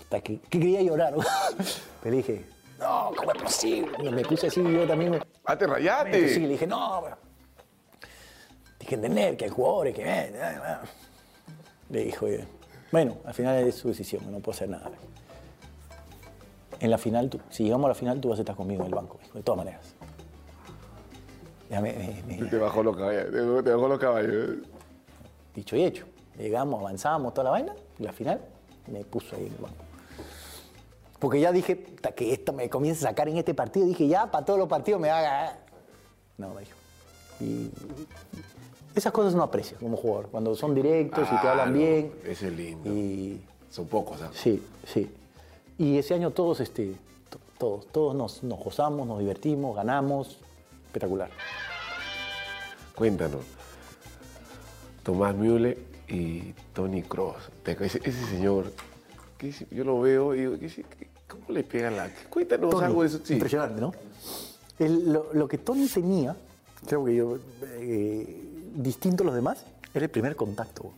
hasta 0.00 0.20
que, 0.20 0.38
que 0.40 0.58
quería 0.58 0.82
llorar. 0.82 1.14
Pero 2.02 2.16
dije, 2.16 2.44
no, 2.80 3.12
¿cómo 3.16 3.32
es 3.32 3.42
posible? 3.42 3.96
Y 4.02 4.10
me 4.10 4.22
puse 4.24 4.48
así, 4.48 4.60
yo 4.60 4.86
también 4.86 5.12
me, 5.12 5.20
¡Ah, 5.44 5.56
te 5.56 5.64
Sí, 5.66 5.70
rayaste! 5.70 6.40
le 6.40 6.48
dije, 6.48 6.66
no, 6.66 7.00
pero... 7.04 7.16
Tienes 8.78 8.88
que 8.88 8.94
entender 8.96 9.36
que 9.36 9.44
hay 9.44 9.50
jugadores 9.50 9.94
que... 9.94 10.02
eh, 10.02 10.32
eh, 10.34 10.34
eh". 10.34 10.76
Le 11.90 12.04
dijo, 12.06 12.26
eh, 12.26 12.44
bueno, 12.90 13.18
al 13.24 13.34
final 13.34 13.56
es 13.68 13.76
su 13.76 13.86
decisión, 13.88 14.24
no 14.32 14.40
puedo 14.40 14.56
hacer 14.56 14.68
nada. 14.68 14.90
En 16.80 16.90
la 16.90 16.98
final, 16.98 17.30
tú- 17.30 17.40
si 17.50 17.62
llegamos 17.62 17.84
a 17.84 17.88
la 17.90 17.94
final, 17.94 18.20
tú 18.20 18.30
vas 18.30 18.38
a 18.40 18.42
estar 18.42 18.56
conmigo 18.56 18.82
en 18.82 18.88
el 18.88 18.94
banco, 18.96 19.20
de 19.32 19.42
todas 19.44 19.58
maneras. 19.58 19.94
Ya 21.72 21.80
me- 21.80 21.94
me- 21.94 22.22
me- 22.38 22.50
Te 22.50 22.58
bajó 22.58 22.82
los 22.82 22.94
caballos, 22.94 23.24
te 23.32 23.62
te 23.62 23.70
bajó 23.74 23.88
los 23.88 23.98
caballos. 23.98 24.56
dicho 25.54 25.74
y 25.74 25.84
hecho. 25.84 26.04
Llegamos, 26.38 26.78
avanzamos 26.80 27.32
toda 27.32 27.44
la 27.44 27.50
vaina, 27.52 27.74
y 27.98 28.02
la 28.02 28.12
final 28.12 28.42
me 28.88 29.02
puso 29.04 29.36
ahí 29.36 29.46
en 29.46 29.52
el 29.54 29.58
banco. 29.58 29.76
Porque 31.18 31.40
ya 31.40 31.50
dije, 31.50 31.76
"Puta, 31.76 32.12
que 32.12 32.30
esto 32.34 32.52
me 32.52 32.68
comienza 32.68 33.06
a 33.06 33.10
sacar 33.12 33.26
en 33.30 33.38
este 33.38 33.54
partido, 33.54 33.86
dije, 33.86 34.06
ya, 34.06 34.30
para 34.30 34.44
todos 34.44 34.58
los 34.58 34.68
partidos 34.68 35.00
me 35.00 35.08
va 35.08 35.18
a 35.18 35.22
ganar. 35.22 35.58
No, 36.36 36.50
me 36.52 36.60
dijo. 36.60 36.76
Y 37.40 37.70
esas 38.94 39.10
cosas 39.12 39.34
no 39.34 39.42
aprecias 39.42 39.80
como 39.80 39.96
jugador, 39.96 40.28
cuando 40.30 40.54
son 40.54 40.74
directos 40.74 41.26
y 41.26 41.40
te 41.40 41.46
Ah, 41.48 41.50
hablan 41.52 41.72
no, 41.72 41.78
bien. 41.78 42.12
Ese 42.24 42.48
es 42.48 42.52
lindo. 42.52 42.90
Y 42.92 43.40
Son 43.70 43.86
pocos, 43.86 44.20
¿ah? 44.20 44.30
sí, 44.34 44.62
sí. 44.86 45.10
Y 45.78 45.96
ese 45.96 46.12
año 46.12 46.32
todos, 46.32 46.60
este, 46.60 46.94
to- 47.30 47.38
todos, 47.56 47.86
todos 47.86 48.14
nos, 48.14 48.42
nos 48.42 48.58
gozamos, 48.62 49.06
nos 49.06 49.18
divertimos, 49.20 49.74
ganamos. 49.74 50.38
Espectacular. 50.92 51.30
Cuéntanos. 52.94 53.40
Tomás 55.02 55.34
Müller 55.34 55.78
y 56.06 56.52
Tony 56.74 57.02
Cross. 57.02 57.48
Ese, 57.64 57.98
ese 58.04 58.26
señor, 58.26 58.70
yo 59.70 59.84
lo 59.84 60.00
veo 60.02 60.34
y 60.34 60.40
digo, 60.40 60.58
¿qué 60.58 60.66
es? 60.66 60.74
¿Qué- 60.74 61.08
¿cómo 61.26 61.44
le 61.48 61.64
pega 61.64 61.90
la...? 61.90 62.10
Cuéntanos 62.28 62.70
Tony, 62.70 62.84
algo 62.84 63.00
de 63.02 63.08
eso. 63.08 63.20
Sí. 63.24 63.32
Impresionante, 63.34 63.80
¿no? 63.80 63.92
El- 64.78 65.10
lo, 65.10 65.32
lo 65.32 65.48
que 65.48 65.56
Tony 65.56 65.88
tenía, 65.88 66.36
creo 66.86 67.02
que 67.06 67.14
yo, 67.16 67.38
eh, 67.78 68.42
distinto 68.74 69.22
a 69.22 69.26
los 69.26 69.34
demás, 69.34 69.64
era 69.94 70.04
el 70.04 70.10
primer 70.10 70.36
contacto. 70.36 70.92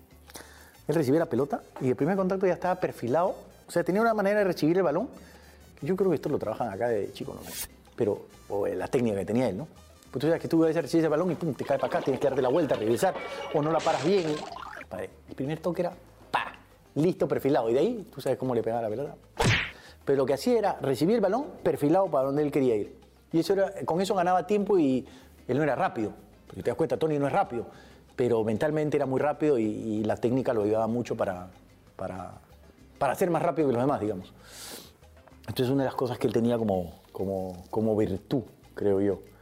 Él 0.89 0.95
recibía 0.97 1.21
la 1.21 1.27
pelota 1.27 1.63
y 1.81 1.89
el 1.89 1.95
primer 1.95 2.17
contacto 2.17 2.49
ya 2.49 2.55
estaba 2.55 2.81
perfilado. 2.81 3.37
O 3.69 3.71
sea, 3.71 3.85
tenía 3.85 4.01
una 4.03 4.13
manera 4.13 4.41
de 4.41 4.45
recibir 4.45 4.77
el 4.77 4.83
balón. 4.83 5.09
Yo 5.83 5.95
creo 5.95 6.11
que 6.11 6.17
esto 6.17 6.29
lo 6.29 6.39
trabajan 6.41 6.69
acá 6.71 6.89
de 6.89 7.13
chico, 7.13 7.33
no 7.41 7.49
sé. 7.49 7.69
Pero, 7.95 8.27
o 8.49 8.67
la 8.67 8.89
técnica 8.89 9.17
que 9.21 9.25
tenía 9.25 9.49
él, 9.49 9.57
¿no? 9.57 9.69
Pues 10.15 10.21
tú 10.21 10.27
sabes 10.29 10.41
que 10.41 10.47
tú 10.47 10.63
a 10.63 10.69
veces 10.69 10.81
recibes 10.81 11.03
el 11.03 11.11
balón 11.11 11.33
y 11.33 11.35
pum, 11.35 11.53
te 11.55 11.65
cae 11.65 11.77
para 11.77 11.89
acá, 11.89 12.01
tienes 12.01 12.21
que 12.21 12.29
darte 12.29 12.41
la 12.41 12.49
vuelta, 12.49 12.77
regresar, 12.77 13.15
o 13.53 13.61
no 13.61 13.73
la 13.73 13.81
paras 13.81 14.05
bien. 14.05 14.27
El 15.29 15.35
primer 15.35 15.59
toque 15.59 15.83
era, 15.83 15.93
pa, 16.31 16.53
listo, 16.95 17.27
perfilado. 17.27 17.69
Y 17.69 17.73
de 17.73 17.81
ahí, 17.81 18.09
tú 18.15 18.21
sabes 18.21 18.39
cómo 18.39 18.55
le 18.55 18.63
pegaba 18.63 18.83
la 18.83 18.89
pelota. 18.89 19.17
Pero 20.05 20.19
lo 20.19 20.25
que 20.25 20.35
hacía 20.35 20.57
era 20.57 20.79
recibir 20.81 21.17
el 21.17 21.21
balón 21.21 21.47
perfilado 21.65 22.07
para 22.07 22.27
donde 22.27 22.45
él 22.45 22.53
quería 22.53 22.77
ir. 22.77 22.97
Y 23.33 23.41
eso 23.41 23.55
era, 23.55 23.73
con 23.85 24.01
eso 24.01 24.15
ganaba 24.15 24.47
tiempo 24.47 24.79
y 24.79 25.05
él 25.49 25.57
no 25.57 25.65
era 25.65 25.75
rápido. 25.75 26.13
Porque 26.47 26.63
te 26.63 26.71
das 26.71 26.77
cuenta, 26.77 26.97
Tony 26.97 27.19
no 27.19 27.27
es 27.27 27.33
rápido. 27.33 27.67
Pero 28.15 28.45
mentalmente 28.45 28.97
era 28.97 29.07
muy 29.07 29.19
rápido 29.19 29.59
y, 29.59 29.65
y 29.65 30.05
la 30.05 30.15
técnica 30.15 30.55
lo 30.55 30.63
ayudaba 30.63 30.87
mucho 30.87 31.17
para, 31.17 31.49
para, 31.97 32.35
para 33.01 33.17
ser 33.17 33.31
más 33.31 33.43
rápido 33.43 33.67
que 33.67 33.75
los 33.75 33.83
demás, 33.83 34.01
digamos. 34.01 34.33
Entonces 35.49 35.71
una 35.71 35.83
de 35.83 35.89
las 35.89 35.97
cosas 35.97 36.19
que 36.19 36.29
él 36.29 36.33
tenía 36.33 36.57
como, 36.57 37.01
como, 37.11 37.65
como 37.69 37.97
virtud, 37.97 38.45
creo 38.77 39.01
yo. 39.01 39.34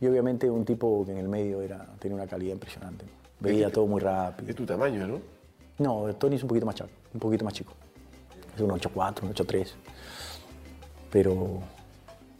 Y 0.00 0.06
obviamente 0.06 0.48
un 0.50 0.64
tipo 0.64 1.04
que 1.04 1.12
en 1.12 1.18
el 1.18 1.28
medio 1.28 1.62
era, 1.62 1.86
tenía 1.98 2.16
una 2.16 2.26
calidad 2.26 2.52
impresionante. 2.52 3.04
¿no? 3.06 3.10
Veía 3.40 3.70
todo 3.70 3.86
muy 3.86 4.00
rápido. 4.00 4.50
Es 4.50 4.56
tu 4.56 4.66
tamaño, 4.66 5.06
¿no? 5.06 5.20
No, 5.78 6.14
Tony 6.14 6.36
es 6.36 6.42
un 6.42 6.48
poquito 6.48 6.66
más 6.66 6.74
chaco, 6.74 6.90
un 7.14 7.20
poquito 7.20 7.44
más 7.44 7.54
chico. 7.54 7.72
Es 8.54 8.60
un 8.60 8.70
8'4, 8.70 9.22
un 9.22 9.34
8'3. 9.34 9.72
Pero 11.10 11.60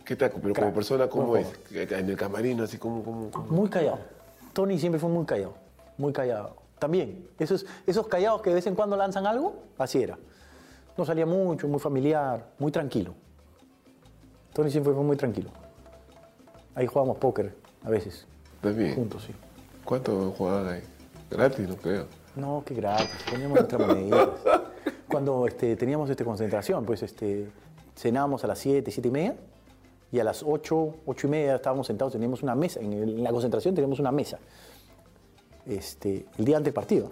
¿Qué 0.05 0.17
tal? 0.17 0.31
Pero 0.41 0.55
como 0.55 0.73
persona, 0.73 1.09
¿cómo 1.09 1.37
es? 1.37 1.47
En 1.73 2.09
el 2.11 2.17
camarino, 2.17 2.65
así 2.65 2.79
como... 2.79 3.03
como, 3.03 3.31
como- 3.31 3.47
muy 3.49 3.69
callado. 3.69 3.99
Tony 4.53 4.79
siempre 4.79 4.99
fue 4.99 5.11
muy 5.11 5.27
callado, 5.27 5.55
muy 5.99 6.13
callado. 6.13 6.57
También, 6.79 7.29
esos, 7.39 7.67
esos 7.87 8.07
callados 8.07 8.41
que 8.43 8.51
de 8.51 8.57
vez 8.57 8.67
en 8.67 8.75
cuando 8.75 8.97
lanzan 8.97 9.27
algo, 9.27 9.55
así 9.79 10.03
era. 10.03 10.19
No 10.97 11.05
salía 11.05 11.27
mucho, 11.27 11.69
muy 11.69 11.81
familiar, 11.81 12.47
muy 12.59 12.71
tranquilo. 12.73 13.15
Tony 14.53 14.71
siempre 14.71 14.93
fue 14.95 15.03
muy 15.03 15.17
tranquilo. 15.17 15.51
Ahí 16.77 16.87
jugábamos 16.87 17.19
póker 17.19 17.53
a 17.85 17.91
veces, 17.91 18.27
También. 18.61 18.95
juntos, 18.95 19.25
sí. 19.27 19.33
¿Cuánto 19.85 20.31
jugaban 20.39 20.69
ahí? 20.69 20.83
Gratis, 21.31 21.69
no 21.69 21.77
creo. 21.77 22.07
No, 22.37 22.63
qué 22.65 22.75
gratis, 22.75 23.09
poníamos 23.29 23.57
nuestras 23.59 23.85
moneditas. 23.87 24.29
Cuando 25.09 25.47
este, 25.49 25.75
teníamos 25.75 26.09
este, 26.11 26.25
concentración, 26.25 26.85
pues 26.85 27.03
este, 27.03 27.49
cenábamos 27.97 28.45
a 28.45 28.47
las 28.47 28.59
7, 28.61 28.91
7 28.91 29.09
y 29.09 29.11
media, 29.11 29.37
y 30.13 30.21
a 30.21 30.25
las 30.25 30.43
8, 30.47 30.95
8 31.07 31.27
y 31.27 31.31
media 31.31 31.57
estábamos 31.57 31.87
sentados, 31.89 32.13
teníamos 32.13 32.43
una 32.43 32.55
mesa, 32.55 32.79
en, 32.81 32.93
el- 32.93 33.09
en 33.19 33.25
la 33.25 33.31
concentración 33.33 33.75
teníamos 33.75 33.99
una 33.99 34.13
mesa, 34.13 34.39
este, 35.67 36.27
el 36.39 36.45
día 36.45 36.57
antes 36.59 36.67
del 36.67 36.75
partido, 36.75 37.11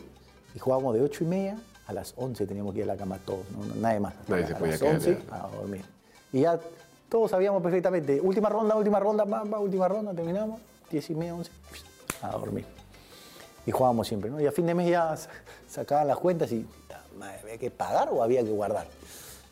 y 0.55 0.59
jugábamos 0.59 0.94
de 0.94 1.03
8 1.03 1.24
y 1.24 1.27
media 1.27 1.59
a 1.87 1.92
las 1.92 2.14
11 2.16 2.46
teníamos 2.46 2.72
que 2.72 2.79
ir 2.81 2.85
a 2.85 2.94
la 2.94 2.96
cama 2.96 3.18
todos, 3.18 3.44
no, 3.50 3.74
nadie 3.77 4.00
más. 4.00 4.14
Nadie 4.29 4.44
a, 4.44 4.46
se 4.46 4.53
a 4.55 4.59
podía 4.59 4.70
las 4.72 4.81
quedar 4.81 4.94
11 4.94 5.18
ya. 5.29 5.37
a 5.37 5.48
dormir. 5.48 5.85
Y 6.33 6.40
ya 6.40 6.59
todos 7.14 7.31
sabíamos 7.31 7.62
perfectamente, 7.62 8.20
última 8.20 8.48
ronda, 8.48 8.74
última 8.74 8.98
ronda, 8.98 9.22
va, 9.22 9.44
última 9.61 9.87
ronda, 9.87 10.12
terminamos, 10.12 10.61
10 10.90 11.11
y 11.11 11.14
media, 11.14 11.33
11, 11.37 11.48
a 12.22 12.31
dormir. 12.33 12.66
Y 13.64 13.70
jugábamos 13.70 14.09
siempre, 14.09 14.31
¿no? 14.31 14.40
Y 14.40 14.46
a 14.48 14.50
fin 14.50 14.66
de 14.66 14.74
mes 14.74 14.88
ya 14.90 15.16
sa- 15.16 15.31
sacaban 15.68 16.09
las 16.09 16.16
cuentas 16.18 16.50
y 16.50 16.66
madre, 17.16 17.38
había 17.44 17.57
que 17.59 17.70
pagar 17.70 18.09
o 18.11 18.20
había 18.20 18.42
que 18.42 18.50
guardar. 18.50 18.88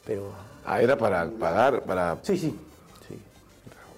Pero 0.04 0.32
Ah, 0.66 0.82
era 0.82 0.96
para 0.98 1.30
pagar, 1.30 1.82
para... 1.82 2.18
sí, 2.22 2.36
sí, 2.36 2.58
sí. 3.08 3.16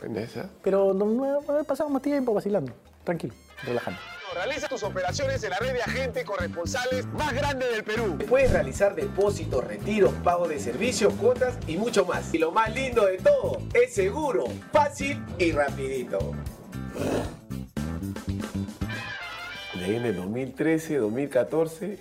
En 0.05 0.15
esa. 0.19 0.47
Pero 0.63 0.93
no, 0.93 1.07
no- 1.07 1.65
pasábamos 1.65 2.03
tiempo 2.03 2.35
vacilando, 2.35 2.71
tranquilo, 3.03 3.33
relajando. 3.65 3.99
Realiza 4.35 4.67
tus 4.67 4.83
operaciones 4.83 5.45
en 5.45 5.51
la 5.51 5.59
red 5.59 5.75
de 5.75 5.83
agentes 5.83 6.25
corresponsales 6.25 7.07
más 7.13 7.33
grande 7.33 7.69
del 7.69 7.85
Perú. 7.85 8.19
Puedes 8.29 8.51
realizar 8.51 8.97
depósitos, 8.97 9.63
retiros, 9.63 10.13
pago 10.25 10.49
de 10.49 10.59
servicios, 10.59 11.15
cuotas 11.15 11.57
y 11.69 11.77
mucho 11.77 12.05
más. 12.05 12.35
Y 12.35 12.39
lo 12.39 12.51
más 12.51 12.75
lindo 12.75 13.07
de 13.07 13.19
todo, 13.19 13.59
es 13.73 13.95
seguro, 13.95 14.47
fácil 14.73 15.25
y 15.39 15.53
rapidito. 15.53 16.33
De 19.79 19.85
ahí 19.85 19.95
en 19.95 20.05
el 20.05 20.17
2013, 20.17 20.97
2014, 20.97 21.99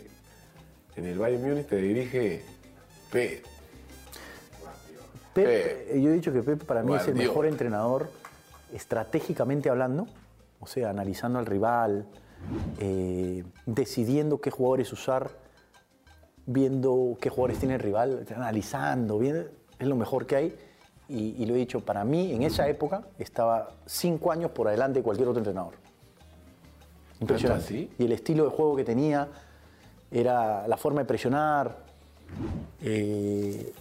en 0.96 1.06
el 1.06 1.20
Bayern 1.20 1.44
Múnich 1.44 1.68
te 1.68 1.76
dirige 1.76 2.44
P. 3.12 3.44
Pep, 5.36 5.48
Eh, 5.48 5.88
eh, 5.92 6.02
yo 6.02 6.10
he 6.10 6.14
dicho 6.14 6.34
que 6.34 6.42
Pep 6.42 6.64
para 6.64 6.82
mí 6.82 6.96
es 6.96 7.08
el 7.08 7.14
mejor 7.14 7.46
entrenador 7.46 8.10
estratégicamente 8.74 9.70
hablando, 9.70 10.08
o 10.60 10.66
sea, 10.66 10.90
analizando 10.90 11.38
al 11.38 11.46
rival, 11.46 12.08
eh, 12.80 13.44
decidiendo 13.66 14.42
qué 14.42 14.52
jugadores 14.52 14.92
usar, 14.92 15.32
viendo 16.46 17.18
qué 17.20 17.30
jugadores 17.30 17.60
tiene 17.60 17.76
el 17.76 17.82
rival, 17.82 18.26
analizando, 18.36 19.20
viendo, 19.20 19.46
es 19.80 19.88
lo 19.88 19.96
mejor 19.96 20.26
que 20.26 20.36
hay. 20.36 20.56
Y, 21.10 21.36
y 21.38 21.46
lo 21.46 21.56
he 21.56 21.58
dicho, 21.58 21.82
para 21.82 22.04
mí 22.04 22.34
en 22.34 22.44
esa 22.44 22.68
época 22.68 23.04
estaba 23.20 23.72
cinco 23.86 24.32
años 24.32 24.52
por 24.52 24.68
adelante 24.68 25.00
de 25.00 25.04
cualquier 25.04 25.28
otro 25.28 25.40
entrenador. 25.40 25.74
Impresionante. 27.20 27.66
así? 27.66 27.90
Y 27.98 28.06
el 28.06 28.12
estilo 28.12 28.46
de 28.46 28.50
juego 28.50 28.76
que 28.76 28.84
tenía 28.84 29.28
era 30.12 30.68
la 30.68 30.78
forma 30.78 31.02
de 31.02 31.06
presionar, 31.06 31.78
eh, 32.82 33.74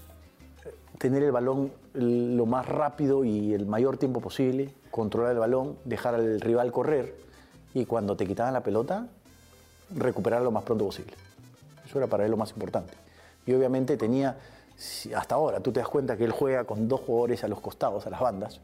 tener 0.99 1.23
el 1.23 1.33
balón 1.33 1.73
lo 1.95 2.47
más 2.47 2.67
rápido 2.67 3.25
y 3.25 3.53
el 3.55 3.67
mayor 3.67 3.99
tiempo 3.99 4.21
posible, 4.21 4.73
controlar 4.91 5.33
el 5.33 5.39
balón, 5.39 5.77
dejar 5.85 6.15
al 6.15 6.41
rival 6.41 6.73
correr 6.73 7.32
y 7.75 7.87
cuando 7.87 8.17
te 8.17 8.27
quitaban 8.27 8.53
la 8.53 8.63
pelota, 8.63 9.07
recuperar 9.97 10.43
lo 10.43 10.51
más 10.51 10.65
pronto 10.65 10.87
posible. 10.87 11.15
Eso 11.87 11.99
era 11.99 12.07
para 12.07 12.25
él 12.25 12.31
lo 12.31 12.37
más 12.37 12.51
importante. 12.51 12.95
Y 13.47 13.53
obviamente 13.53 13.97
tenía, 13.97 14.37
hasta 15.17 15.35
ahora, 15.35 15.61
tú 15.61 15.73
te 15.73 15.81
das 15.81 15.89
cuenta 15.89 16.17
que 16.17 16.25
él 16.25 16.33
juega 16.33 16.65
con 16.65 16.89
dos 16.89 17.01
jugadores 17.01 17.45
a 17.45 17.49
los 17.49 17.61
costados, 17.61 18.07
a 18.07 18.11
las 18.11 18.21
bandas, 18.21 18.61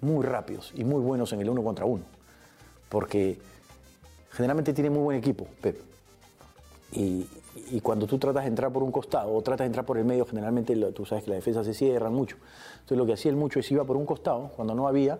muy 0.00 0.24
rápidos 0.24 0.72
y 0.74 0.84
muy 0.84 1.00
buenos 1.00 1.32
en 1.32 1.40
el 1.40 1.48
uno 1.48 1.62
contra 1.62 1.84
uno. 1.84 2.04
Porque 2.88 3.38
generalmente 4.32 4.72
tiene 4.72 4.90
muy 4.90 5.02
buen 5.02 5.18
equipo, 5.18 5.46
Pep. 5.60 5.78
Y, 6.92 7.26
cuando 7.82 8.06
tú 8.06 8.18
tratas 8.18 8.44
de 8.44 8.48
entrar 8.48 8.72
por 8.72 8.82
un 8.82 8.92
costado 8.92 9.34
o 9.34 9.42
tratas 9.42 9.64
de 9.64 9.66
entrar 9.66 9.84
por 9.84 9.98
el 9.98 10.04
medio, 10.04 10.26
generalmente 10.26 10.74
tú 10.92 11.04
sabes 11.04 11.24
que 11.24 11.30
las 11.30 11.38
defensas 11.38 11.66
se 11.66 11.74
cierran 11.74 12.12
mucho. 12.12 12.36
Entonces 12.74 12.98
lo 12.98 13.06
que 13.06 13.14
hacía 13.14 13.30
él 13.30 13.36
mucho 13.36 13.60
es 13.60 13.70
iba 13.70 13.84
por 13.84 13.96
un 13.96 14.06
costado, 14.06 14.50
cuando 14.56 14.74
no 14.74 14.88
había, 14.88 15.18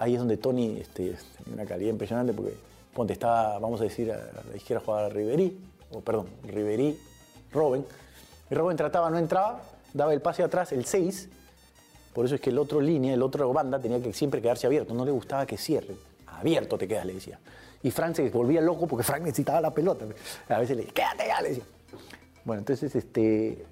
ahí 0.00 0.14
es 0.14 0.18
donde 0.18 0.38
Tony 0.38 0.78
este, 0.80 1.14
una 1.52 1.66
calidad 1.66 1.90
impresionante 1.90 2.32
porque 2.32 2.54
ponte, 2.94 3.12
estaba, 3.12 3.58
vamos 3.58 3.80
a 3.82 3.84
decir, 3.84 4.10
a 4.10 4.16
la 4.16 4.56
izquierda 4.56 4.82
jugaba 4.84 5.08
Riverí, 5.10 5.60
o 5.92 6.00
perdón, 6.00 6.26
Riverí, 6.42 6.98
Robin. 7.52 7.84
Y 8.50 8.54
Robin 8.54 8.76
trataba, 8.76 9.10
no 9.10 9.18
entraba, 9.18 9.60
daba 9.92 10.14
el 10.14 10.22
pase 10.22 10.42
atrás, 10.42 10.72
el 10.72 10.86
6. 10.86 11.28
Por 12.14 12.24
eso 12.24 12.34
es 12.34 12.40
que 12.40 12.50
el 12.50 12.58
otro 12.58 12.80
línea, 12.80 13.12
el 13.12 13.22
otro 13.22 13.52
banda 13.52 13.78
tenía 13.78 14.02
que 14.02 14.12
siempre 14.12 14.40
quedarse 14.40 14.66
abierto, 14.66 14.94
no 14.94 15.04
le 15.04 15.10
gustaba 15.10 15.44
que 15.44 15.58
cierre. 15.58 15.94
Abierto 16.26 16.78
te 16.78 16.88
quedas, 16.88 17.04
le 17.04 17.14
decía. 17.14 17.38
Y 17.82 17.90
Frank 17.90 18.16
se 18.16 18.30
volvía 18.30 18.62
loco 18.62 18.86
porque 18.86 19.04
Frank 19.04 19.22
necesitaba 19.22 19.60
la 19.60 19.70
pelota. 19.70 20.06
A 20.48 20.58
veces 20.58 20.76
le 20.76 20.84
decía, 20.84 20.94
quédate 20.94 21.28
ya, 21.28 21.40
le 21.42 21.48
decía. 21.50 21.64
Bueno, 22.44 22.60
entonces 22.60 22.94
este, 22.96 23.64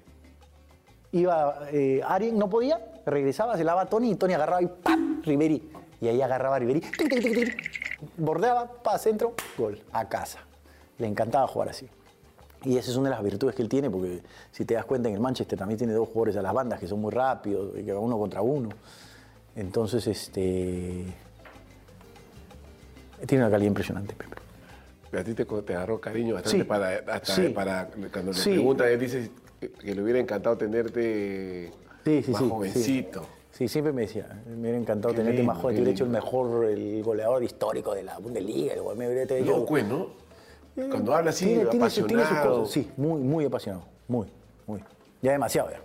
iba 1.11 1.67
eh, 1.71 2.31
no 2.33 2.49
podía, 2.49 2.79
regresaba, 3.05 3.57
se 3.57 3.63
lava 3.63 3.87
Tony 3.87 4.11
y 4.11 4.15
Tony 4.15 4.33
agarraba 4.33 4.61
y 4.61 4.67
¡pam! 4.67 5.21
Riveri. 5.23 5.78
Y 6.01 6.07
ahí 6.07 6.21
agarraba 6.21 6.55
a 6.55 6.59
Riveri, 6.59 6.79
tic, 6.81 6.97
tic, 6.97 7.09
tic, 7.09 7.33
tic, 7.33 7.71
bordeaba, 8.17 8.71
para 8.81 8.97
centro, 8.97 9.33
gol, 9.57 9.81
a 9.91 10.07
casa. 10.07 10.39
Le 10.97 11.07
encantaba 11.07 11.45
jugar 11.47 11.69
así. 11.69 11.87
Y 12.63 12.77
esa 12.77 12.91
es 12.91 12.97
una 12.97 13.09
de 13.09 13.15
las 13.15 13.23
virtudes 13.23 13.55
que 13.55 13.61
él 13.61 13.69
tiene, 13.69 13.89
porque 13.89 14.21
si 14.51 14.65
te 14.65 14.73
das 14.73 14.85
cuenta, 14.85 15.07
en 15.09 15.15
el 15.15 15.21
Manchester 15.21 15.57
también 15.57 15.77
tiene 15.77 15.93
dos 15.93 16.07
jugadores 16.09 16.35
a 16.37 16.41
las 16.41 16.53
bandas 16.53 16.79
que 16.79 16.87
son 16.87 16.99
muy 17.01 17.11
rápidos, 17.11 17.73
que 17.73 17.91
van 17.93 18.03
uno 18.03 18.17
contra 18.17 18.41
uno. 18.41 18.69
Entonces, 19.55 20.07
este. 20.07 21.05
Tiene 23.25 23.43
una 23.43 23.51
calidad 23.51 23.67
impresionante, 23.67 24.13
Pepe. 24.15 25.17
A 25.17 25.23
ti 25.23 25.33
te, 25.33 25.43
te 25.45 25.75
agarró 25.75 25.99
cariño 25.99 26.35
bastante 26.35 26.59
Sí. 26.59 26.63
para, 26.63 26.89
hasta 27.13 27.35
Sí. 27.35 27.49
para 27.49 27.87
cuando 28.11 28.31
le 28.31 28.37
Sí. 28.37 28.51
preguntan, 28.51 28.87
él 28.89 28.99
dice 28.99 29.31
que 29.59 29.95
le 29.95 30.01
hubiera 30.01 30.19
encantado 30.19 30.57
tenerte 30.57 31.71
más 32.27 32.41
jovencito. 32.41 33.25
Sí, 33.51 33.67
siempre 33.67 33.91
me 33.91 34.01
decía, 34.03 34.41
me 34.47 34.61
hubiera 34.61 34.77
encantado 34.77 35.13
Qué 35.13 35.19
tenerte 35.21 35.43
más 35.43 35.55
lindo, 35.57 35.61
joven, 35.61 35.75
qué 35.75 35.77
te 35.77 35.81
hubiera 35.83 35.95
hecho 35.95 36.03
el 36.05 36.09
mejor, 36.11 36.65
el 36.65 37.03
goleador 37.03 37.43
histórico 37.43 37.93
de 37.93 38.03
la 38.03 38.17
Bundesliga, 38.19 38.73
el 38.73 38.81
me 38.97 39.07
hubiera 39.07 39.23
hecho- 39.23 39.65
No, 39.67 39.87
¿no? 39.87 40.29
Cuando 40.89 41.13
habla 41.15 41.31
así, 41.31 41.45
Tiene- 41.45 41.65
tiene 41.65 41.89
su- 41.89 42.05
tiene 42.05 42.21
apasionado. 42.23 42.59
cosas, 42.59 42.73
sí, 42.73 42.89
muy, 42.95 43.21
muy 43.21 43.45
apasionado, 43.45 43.83
muy, 44.07 44.27
muy. 44.65 44.81
Ya 45.21 45.31
demasiado 45.33 45.69
ya. 45.71 45.81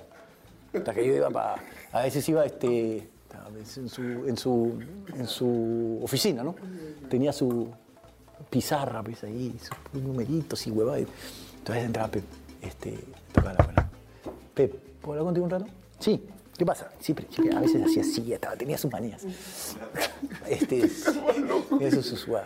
Hasta 0.78 0.94
que 0.94 1.06
yo 1.06 1.14
iba 1.14 1.30
para, 1.30 1.56
a 1.90 2.02
veces 2.02 2.28
iba 2.28 2.44
este, 2.44 3.08
a 3.44 3.48
veces 3.48 3.78
en 3.78 3.88
su, 3.88 4.02
en 4.02 4.36
su, 4.36 4.78
en 5.16 5.26
su 5.26 6.00
oficina, 6.02 6.44
¿no? 6.44 6.54
Tenía 7.08 7.32
su 7.32 7.68
pizarra, 8.50 9.02
pues 9.02 9.24
ahí, 9.24 9.56
sus 9.92 10.00
numeritos 10.02 10.64
y 10.66 10.70
huevadas. 10.70 11.06
Entonces 11.58 11.84
entraba 11.84 12.08
Pep, 12.08 12.24
este, 12.62 12.98
tocaba 13.32 13.54
la. 13.54 13.88
Pep, 14.54 14.72
¿puedo 15.00 15.12
hablar 15.20 15.24
contigo 15.24 15.44
un 15.44 15.50
rato? 15.50 15.66
Sí. 15.98 16.22
¿Qué 16.56 16.64
pasa? 16.64 16.90
Siempre, 17.00 17.26
siempre, 17.30 17.56
a 17.56 17.60
veces 17.60 17.82
hacía 17.84 18.02
así, 18.02 18.32
estaba, 18.32 18.56
tenía 18.56 18.78
sus 18.78 18.90
manías. 18.90 19.22
Este, 20.48 20.84
eso 20.84 22.00
es 22.00 22.06
su. 22.06 22.36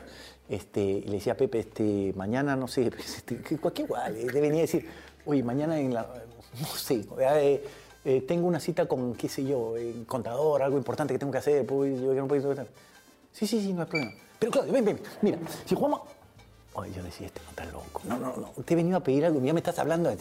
Este, 0.48 0.80
y 0.80 1.02
le 1.02 1.14
decía 1.14 1.32
a 1.34 1.36
Pepe, 1.36 1.58
este, 1.60 2.12
mañana, 2.16 2.56
no 2.56 2.68
sé, 2.68 2.90
pues, 2.96 3.16
este, 3.16 3.36
cualquier 3.58 3.88
guay, 3.88 4.24
le 4.24 4.40
venía 4.40 4.60
a 4.60 4.62
decir, 4.62 4.88
oye, 5.26 5.42
mañana 5.42 5.78
en 5.78 5.92
la, 5.92 6.02
no 6.60 6.66
sé, 6.66 7.04
eh, 7.20 7.64
eh, 8.04 8.20
tengo 8.22 8.46
una 8.46 8.60
cita 8.60 8.86
con, 8.86 9.14
qué 9.14 9.28
sé 9.28 9.44
yo, 9.44 9.76
en 9.76 10.04
contador, 10.04 10.62
algo 10.62 10.78
importante 10.78 11.12
que 11.12 11.18
tengo 11.18 11.32
que 11.32 11.38
hacer, 11.38 11.66
pues, 11.66 12.00
yo 12.00 12.14
que 12.14 12.20
no 12.20 12.28
puedo 12.28 12.54
Sí, 13.32 13.46
sí, 13.46 13.60
sí, 13.60 13.72
no 13.72 13.82
hay 13.82 13.88
problema. 13.88 14.12
Pero 14.38 14.52
Claudio, 14.52 14.72
ven, 14.72 14.84
ven, 14.84 15.00
mira, 15.22 15.38
si 15.66 15.74
jugamos... 15.74 16.02
Oye, 16.74 16.92
yo 16.92 17.02
decía, 17.02 17.26
este 17.26 17.40
no 17.42 17.50
está 17.50 17.64
loco. 17.66 18.02
No, 18.04 18.16
no, 18.18 18.36
no, 18.36 18.62
te 18.64 18.74
he 18.74 18.76
venido 18.76 18.96
a 18.96 19.00
pedir 19.00 19.24
algo, 19.24 19.42
ya 19.42 19.52
me 19.52 19.58
estás 19.58 19.78
hablando. 19.80 20.14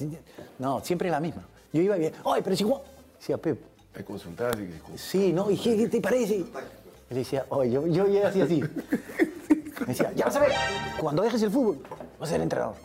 No, 0.58 0.84
siempre 0.84 1.12
la 1.12 1.19
misma. 1.19 1.47
Yo 1.71 1.82
iba 1.82 1.95
bien, 1.95 2.13
oye, 2.23 2.41
pero 2.41 2.56
si 2.56 2.63
jugamos... 2.63 2.88
Decía, 3.19 3.38
Pep, 3.38 3.60
Te 3.97 4.03
consultabas 4.05 4.55
y 4.60 4.67
que- 4.67 4.97
Sí, 4.97 5.33
¿no? 5.33 5.49
¿Y 5.49 5.57
qué, 5.57 5.75
qué 5.75 5.88
te 5.88 5.99
parece? 5.99 6.36
Y 6.36 6.45
le 7.10 7.15
decía, 7.17 7.45
oye, 7.49 7.71
yo, 7.71 7.88
yo 7.88 8.05
llegué 8.05 8.23
así, 8.25 8.41
así. 8.41 8.62
Me 9.81 9.88
decía, 9.88 10.12
ya 10.15 10.25
vas 10.25 10.36
a 10.36 10.39
ver, 10.39 10.51
cuando 10.99 11.23
dejes 11.23 11.41
el 11.41 11.49
fútbol, 11.49 11.79
vas 12.19 12.29
a 12.29 12.33
ser 12.33 12.41
entrenador. 12.41 12.75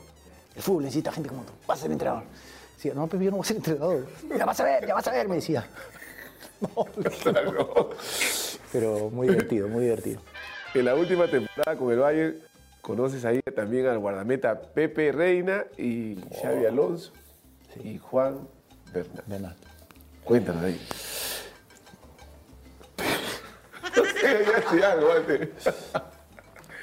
El 0.57 0.63
fútbol 0.63 0.85
necesita 0.85 1.13
gente 1.13 1.29
como 1.29 1.43
tú, 1.43 1.53
vas 1.67 1.79
a 1.79 1.83
ser 1.83 1.93
entrenador. 1.93 2.23
Decía, 2.77 2.95
no, 2.95 3.07
pero 3.09 3.23
yo 3.23 3.31
no 3.31 3.37
voy 3.37 3.45
a 3.45 3.47
ser 3.47 3.57
entrenador. 3.59 4.07
Ya 4.39 4.45
vas 4.47 4.61
a 4.61 4.65
ver, 4.65 4.87
ya 4.87 4.95
vas 4.95 5.07
a 5.07 5.13
ver, 5.13 5.29
me 5.29 5.35
decía. 5.37 5.69
No, 6.63 6.87
pero 8.73 9.11
muy 9.11 9.27
divertido, 9.27 9.67
muy 9.67 9.83
divertido. 9.83 10.21
En 10.75 10.85
la 10.85 10.95
última 10.95 11.27
temporada 11.27 11.77
con 11.77 11.91
el 11.93 11.99
Bayern, 11.99 12.37
conoces 12.81 13.25
ahí 13.25 13.41
también 13.57 13.87
al 13.87 13.99
guardameta 13.99 14.61
Pepe 14.61 15.11
Reina 15.11 15.65
y 15.77 16.17
Xavi 16.41 16.65
Alonso 16.67 17.11
y 17.83 17.99
Juan 17.99 18.47
Bernal. 18.93 19.25
Bernal. 19.27 19.57
Cuéntanos 20.25 20.63
ahí. 20.65 20.81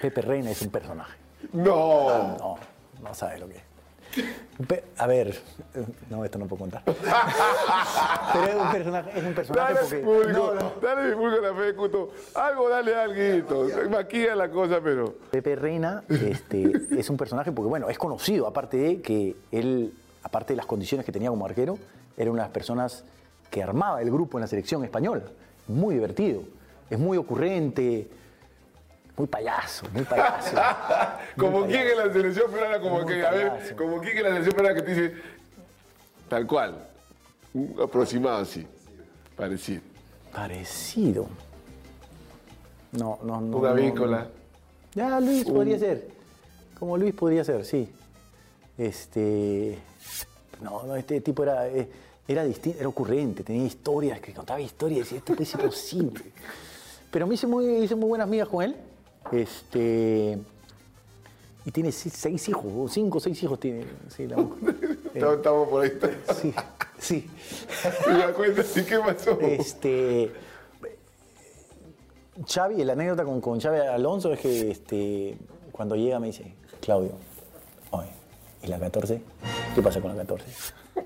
Pepe 0.01 0.21
Reina 0.21 0.51
es 0.51 0.61
un 0.61 0.69
personaje. 0.69 1.17
No. 1.53 2.37
No, 2.37 2.57
no 3.01 3.13
sabe 3.13 3.39
lo 3.39 3.47
que 3.49 3.55
es. 3.57 3.63
Pe- 4.67 4.83
a 4.97 5.05
ver, 5.05 5.39
no, 6.09 6.25
esto 6.25 6.39
no 6.39 6.47
puedo 6.47 6.61
contar. 6.61 6.81
Pero 6.83 8.45
es 8.47 8.55
un 8.55 8.71
personaje, 8.71 9.11
es 9.19 9.23
un 9.23 9.33
personaje 9.33 9.73
Dale 9.73 9.79
porque. 9.85 9.97
público, 10.03 10.31
No, 10.31 10.53
no. 10.55 10.73
dale 10.81 11.01
al 11.01 11.13
público 11.13 11.41
la 11.41 11.53
fe 11.53 11.75
Cuto. 11.75 12.11
Algo, 12.35 12.69
dale 12.69 12.95
algo. 12.95 13.89
Maquilla 13.89 14.35
la 14.35 14.49
cosa, 14.49 14.79
pero. 14.83 15.13
Pepe 15.31 15.55
Reina 15.55 16.03
este, 16.09 16.71
es 16.97 17.09
un 17.09 17.17
personaje 17.17 17.51
porque, 17.51 17.69
bueno, 17.69 17.89
es 17.89 17.97
conocido, 17.99 18.47
aparte 18.47 18.77
de 18.77 19.01
que 19.01 19.35
él, 19.51 19.93
aparte 20.23 20.53
de 20.53 20.57
las 20.57 20.65
condiciones 20.65 21.05
que 21.05 21.11
tenía 21.11 21.29
como 21.29 21.45
arquero, 21.45 21.77
era 22.17 22.31
una 22.31 22.41
de 22.43 22.47
las 22.47 22.53
personas 22.53 23.03
que 23.49 23.63
armaba 23.63 24.01
el 24.01 24.11
grupo 24.11 24.37
en 24.37 24.41
la 24.41 24.47
selección 24.47 24.83
española. 24.83 25.23
Muy 25.67 25.95
divertido, 25.95 26.43
es 26.89 26.97
muy 26.97 27.17
ocurrente, 27.17 28.07
muy 29.15 29.27
payaso, 29.27 29.85
muy 29.93 30.03
payaso. 30.03 30.55
Como 31.37 31.65
quien 31.65 31.87
en 31.87 31.97
la 31.97 32.13
selección 32.13 32.51
peruana, 32.51 32.79
como 32.79 33.01
Muy 33.01 33.13
que, 33.13 33.25
a 33.25 33.31
ver, 33.31 33.75
como 33.75 33.99
quien 33.99 34.17
en 34.17 34.23
la 34.23 34.29
selección 34.29 34.55
peruana 34.55 34.75
que 34.75 34.81
te 34.81 34.95
dice, 34.95 35.13
tal 36.27 36.47
cual, 36.47 36.87
un 37.53 37.75
aproximado 37.83 38.37
así, 38.37 38.65
parecido. 39.35 39.81
Parecido. 40.31 41.27
No, 42.91 43.19
no, 43.23 43.41
no. 43.41 43.57
Una 43.57 43.73
vícola. 43.73 44.23
no. 44.23 44.39
Ya, 44.95 45.19
Luis 45.19 45.45
podría 45.45 45.77
ser. 45.77 46.07
Como 46.77 46.97
Luis 46.97 47.13
podría 47.13 47.43
ser, 47.43 47.65
sí. 47.65 47.91
Este. 48.77 49.77
No, 50.61 50.83
no, 50.83 50.95
este 50.95 51.21
tipo 51.21 51.43
era, 51.43 51.67
eh, 51.67 51.89
era 52.29 52.43
distinto, 52.43 52.77
era 52.77 52.87
ocurrente, 52.87 53.43
tenía 53.43 53.65
historias, 53.65 54.19
que 54.19 54.33
contaba 54.33 54.61
historias 54.61 54.99
y 54.99 55.01
decía, 55.01 55.17
esto 55.17 55.33
puede 55.33 55.49
ser 55.49 55.61
posible. 55.61 56.21
Pero 57.09 57.25
me 57.25 57.33
hice 57.33 57.47
muy, 57.47 57.65
hice 57.65 57.95
muy 57.95 58.09
buenas 58.09 58.27
amigas 58.27 58.47
con 58.47 58.63
él. 58.63 58.75
Este. 59.31 60.37
Y 61.65 61.71
tiene 61.71 61.91
seis, 61.91 62.47
hijos, 62.47 62.65
o 62.75 62.87
cinco 62.87 63.17
o 63.17 63.21
seis 63.21 63.41
hijos 63.41 63.59
tiene. 63.59 63.83
Sí, 64.15 64.27
la 64.27 64.37
mujer. 64.37 64.75
Estamos, 65.13 65.37
estamos 65.37 65.69
por 65.69 65.83
ahí. 65.83 65.91
Sí, 66.39 66.53
sí. 66.99 67.29
Cuenta, 68.35 68.61
¿y 68.75 68.83
qué 68.83 68.99
pasó? 68.99 69.39
Este. 69.41 70.31
Xavi, 72.47 72.83
la 72.83 72.93
anécdota 72.93 73.25
con, 73.25 73.41
con 73.41 73.59
Xavi 73.59 73.79
Alonso 73.79 74.31
es 74.31 74.39
que 74.39 74.71
este, 74.71 75.37
cuando 75.71 75.95
llega 75.95 76.19
me 76.19 76.27
dice, 76.27 76.53
Claudio, 76.79 77.13
oye, 77.89 78.11
¿y 78.61 78.67
la 78.67 78.79
14? 78.79 79.19
¿Qué 79.73 79.81
pasa 79.81 79.99
con 79.99 80.11
la 80.11 80.17
14? 80.17 80.45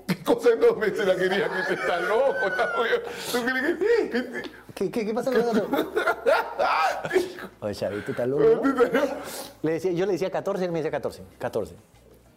¿Qué 0.06 0.22
cosa 0.22 0.50
no 0.60 0.74
me 0.76 0.90
se 0.90 1.04
la 1.04 1.14
quería 1.16 1.48
que 1.48 1.62
te 1.68 1.80
está 1.80 2.00
loco? 2.00 2.32
Está 2.46 2.72
muy... 2.76 2.88
¿Tú 3.32 3.38
crees 3.44 3.78
que- 3.78 4.10
que 4.10 4.22
te- 4.22 4.50
¿Qué, 4.74 4.90
qué, 4.90 5.06
qué 5.06 5.14
pasa 5.14 5.30
con 5.30 5.40
la 5.40 5.46
14? 5.46 7.28
Oye, 7.60 7.74
Xavi, 7.74 8.00
¿tú 8.02 8.10
estás 8.10 8.28
loco? 8.28 8.42
no?" 8.42 9.00
Le 9.62 9.72
decía, 9.72 9.92
yo 9.92 10.06
le 10.06 10.12
decía 10.12 10.30
14, 10.30 10.64
él 10.64 10.72
me 10.72 10.78
decía 10.78 10.90
14. 10.90 11.22
14. 11.38 11.74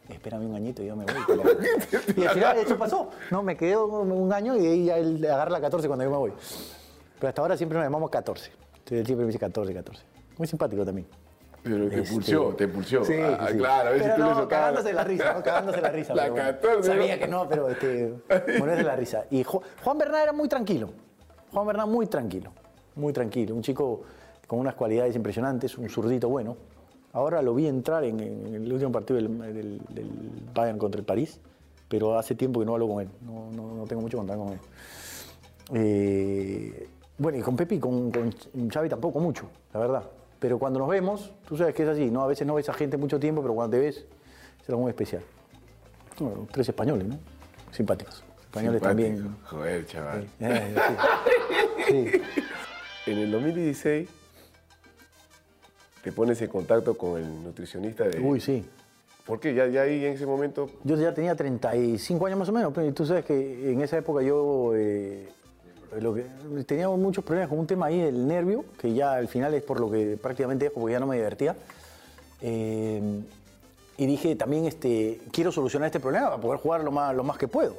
Espérame 0.10 0.46
un 0.46 0.56
añito 0.56 0.84
y 0.84 0.88
yo 0.88 0.96
me 0.96 1.04
voy. 1.06 1.14
Y 2.16 2.26
al 2.26 2.34
final 2.34 2.58
eso 2.58 2.78
pasó. 2.78 3.10
No, 3.32 3.44
me 3.44 3.58
quedé 3.58 3.76
un, 3.76 4.12
un 4.12 4.32
año 4.34 4.56
y 4.56 4.62
de 4.62 4.68
ahí 4.70 4.86
ya 4.86 4.98
él 4.98 5.26
agarra 5.26 5.52
la 5.52 5.62
14 5.62 5.88
cuando 5.88 6.06
yo 6.06 6.12
me 6.12 6.18
voy. 6.18 6.34
Pero 7.20 7.28
hasta 7.30 7.42
ahora 7.42 7.58
siempre 7.58 7.78
nos 7.78 7.86
llamamos 7.86 8.10
14. 8.12 8.52
Entonces 8.52 9.00
él 9.00 9.06
siempre 9.06 9.26
me 9.26 9.32
dice 9.32 9.40
14, 9.40 9.74
14. 9.74 10.04
Muy 10.38 10.48
simpático 10.48 10.86
también. 10.86 11.08
Pero 11.64 11.90
te 11.90 12.00
Este, 12.00 12.14
pulsó, 12.14 12.56
te 12.56 12.68
pulsó. 12.68 13.04
Sí, 13.04 13.14
Ah, 13.22 13.48
sí. 13.52 13.58
claro, 13.58 13.90
a 13.90 13.92
ver 13.92 14.00
si 14.02 14.04
Pero 14.10 14.16
tú 14.16 14.22
le 14.24 14.28
no, 14.30 14.36
sacabas- 14.36 14.48
cagándose 14.50 14.94
la 14.94 15.04
risa, 15.04 15.34
¿no? 15.34 15.44
cagándose 15.44 15.82
la 15.82 15.90
risa. 15.90 16.16
La 16.16 16.24
pero 16.24 16.34
bueno. 16.36 16.50
14, 16.52 16.88
Sabía 16.88 17.16
¿no? 17.16 17.20
que 17.22 17.28
no, 17.28 17.50
pero 17.50 17.70
este, 17.70 17.88
de 18.30 18.84
la 18.84 18.96
risa. 18.96 19.26
Y 19.32 19.44
Ju- 19.44 19.62
Juan 19.84 19.98
Bernal 19.98 20.22
era 20.24 20.34
muy 20.34 20.48
tranquilo. 20.48 20.90
Juan 21.52 21.68
Bernal 21.68 21.88
muy 21.90 22.08
tranquilo, 22.08 22.52
muy 22.96 23.12
tranquilo. 23.14 23.56
Un 23.56 23.62
chico 23.64 24.02
con 24.48 24.60
unas 24.60 24.76
cualidades 24.76 25.16
impresionantes, 25.16 25.78
un 25.78 25.90
zurdito 25.90 26.30
bueno. 26.30 26.56
Ahora 27.14 27.42
lo 27.42 27.54
vi 27.56 27.68
entrar 27.68 28.04
en, 28.04 28.20
en 28.20 28.56
el 28.56 28.72
último 28.72 28.92
partido 28.92 29.16
del, 29.20 29.38
del- 29.54 29.82
del 29.90 30.10
Bayern 30.54 30.78
contra 30.78 31.00
el 31.00 31.06
París, 31.06 31.40
pero 31.90 32.18
hace 32.18 32.36
tiempo 32.36 32.60
que 32.60 32.66
no 32.66 32.74
hablo 32.74 32.88
con 32.88 33.02
él. 33.02 33.10
No, 33.22 33.50
no- 33.52 33.76
no 33.76 33.84
tengo 33.86 34.02
mucho 34.02 34.18
contacto 34.18 34.44
con 34.44 34.54
él. 34.54 34.60
Eh, 35.74 36.88
bueno, 37.18 37.38
y 37.38 37.42
con 37.42 37.56
Pepe 37.56 37.76
y 37.76 37.80
con, 37.80 38.12
con 38.12 38.32
Xavi 38.70 38.88
tampoco 38.90 39.20
mucho, 39.20 39.46
la 39.74 39.80
verdad. 39.80 40.04
Pero 40.40 40.60
cuando 40.60 40.80
nos 40.80 40.88
vemos, 40.90 41.32
tú 41.48 41.58
sabes 41.58 41.74
que 41.74 41.84
es 41.84 41.90
así, 41.90 42.12
¿no? 42.12 42.24
A 42.24 42.28
veces 42.28 42.46
no 42.46 42.56
ves 42.56 42.70
a 42.70 42.74
gente 42.74 42.98
mucho 42.98 43.20
tiempo, 43.20 43.42
pero 43.42 43.54
cuando 43.56 43.78
te 43.78 43.82
ves, 43.84 44.06
es 44.62 44.70
algo 44.70 44.82
muy 44.82 44.90
especial. 44.90 45.24
Bueno, 46.20 46.48
tres 46.52 46.70
españoles, 46.70 47.08
¿no? 47.08 47.18
Simpáticos. 47.72 48.24
Españoles 48.46 48.82
Simpático. 48.82 49.08
también. 49.08 49.38
Joder, 49.46 49.86
chaval. 49.86 50.28
Eh, 50.40 50.76
sí. 51.88 52.12
Sí. 52.12 52.22
En 53.12 53.18
el 53.20 53.32
2016 53.32 54.10
te 56.04 56.12
pones 56.12 56.42
en 56.42 56.50
contacto 56.50 56.98
con 56.98 57.20
el 57.22 57.44
nutricionista 57.44 58.04
de... 58.06 58.20
Uy, 58.20 58.40
sí. 58.40 58.66
¿Por 59.26 59.40
qué? 59.40 59.54
Ya, 59.54 59.68
ya 59.68 59.82
ahí 59.82 60.06
en 60.06 60.14
ese 60.14 60.26
momento... 60.26 60.70
Yo 60.84 60.96
ya 60.96 61.14
tenía 61.14 61.36
35 61.36 62.26
años 62.26 62.40
más 62.40 62.50
o 62.50 62.54
menos, 62.54 62.72
pero 62.74 62.94
tú 62.94 63.06
sabes 63.06 63.26
que 63.26 63.72
en 63.72 63.82
esa 63.82 63.98
época 63.98 64.22
yo 64.22 64.74
eh, 64.76 65.30
lo 66.02 66.14
que, 66.14 66.26
tenía 66.66 66.90
muchos 66.90 67.24
problemas 67.24 67.50
con 67.50 67.60
un 67.60 67.68
tema 67.68 67.88
ahí 67.88 68.00
del 68.02 68.28
nervio, 68.28 68.66
que 68.80 68.94
ya 68.94 69.14
al 69.14 69.28
final 69.28 69.54
es 69.54 69.64
por 69.64 69.80
lo 69.80 69.90
que 69.92 70.18
prácticamente 70.22 70.66
dejo, 70.66 70.80
porque 70.80 70.94
ya 70.94 71.00
no 71.00 71.08
me 71.08 71.16
divertía. 71.16 71.56
Eh, 72.42 73.22
y 73.98 74.06
dije 74.06 74.36
también, 74.36 74.66
este, 74.66 75.20
quiero 75.32 75.52
solucionar 75.52 75.88
este 75.88 76.00
problema 76.00 76.28
para 76.30 76.42
poder 76.42 76.60
jugar 76.60 76.84
lo 76.84 76.92
más, 76.92 77.16
lo 77.16 77.24
más 77.24 77.38
que 77.38 77.48
puedo. 77.48 77.76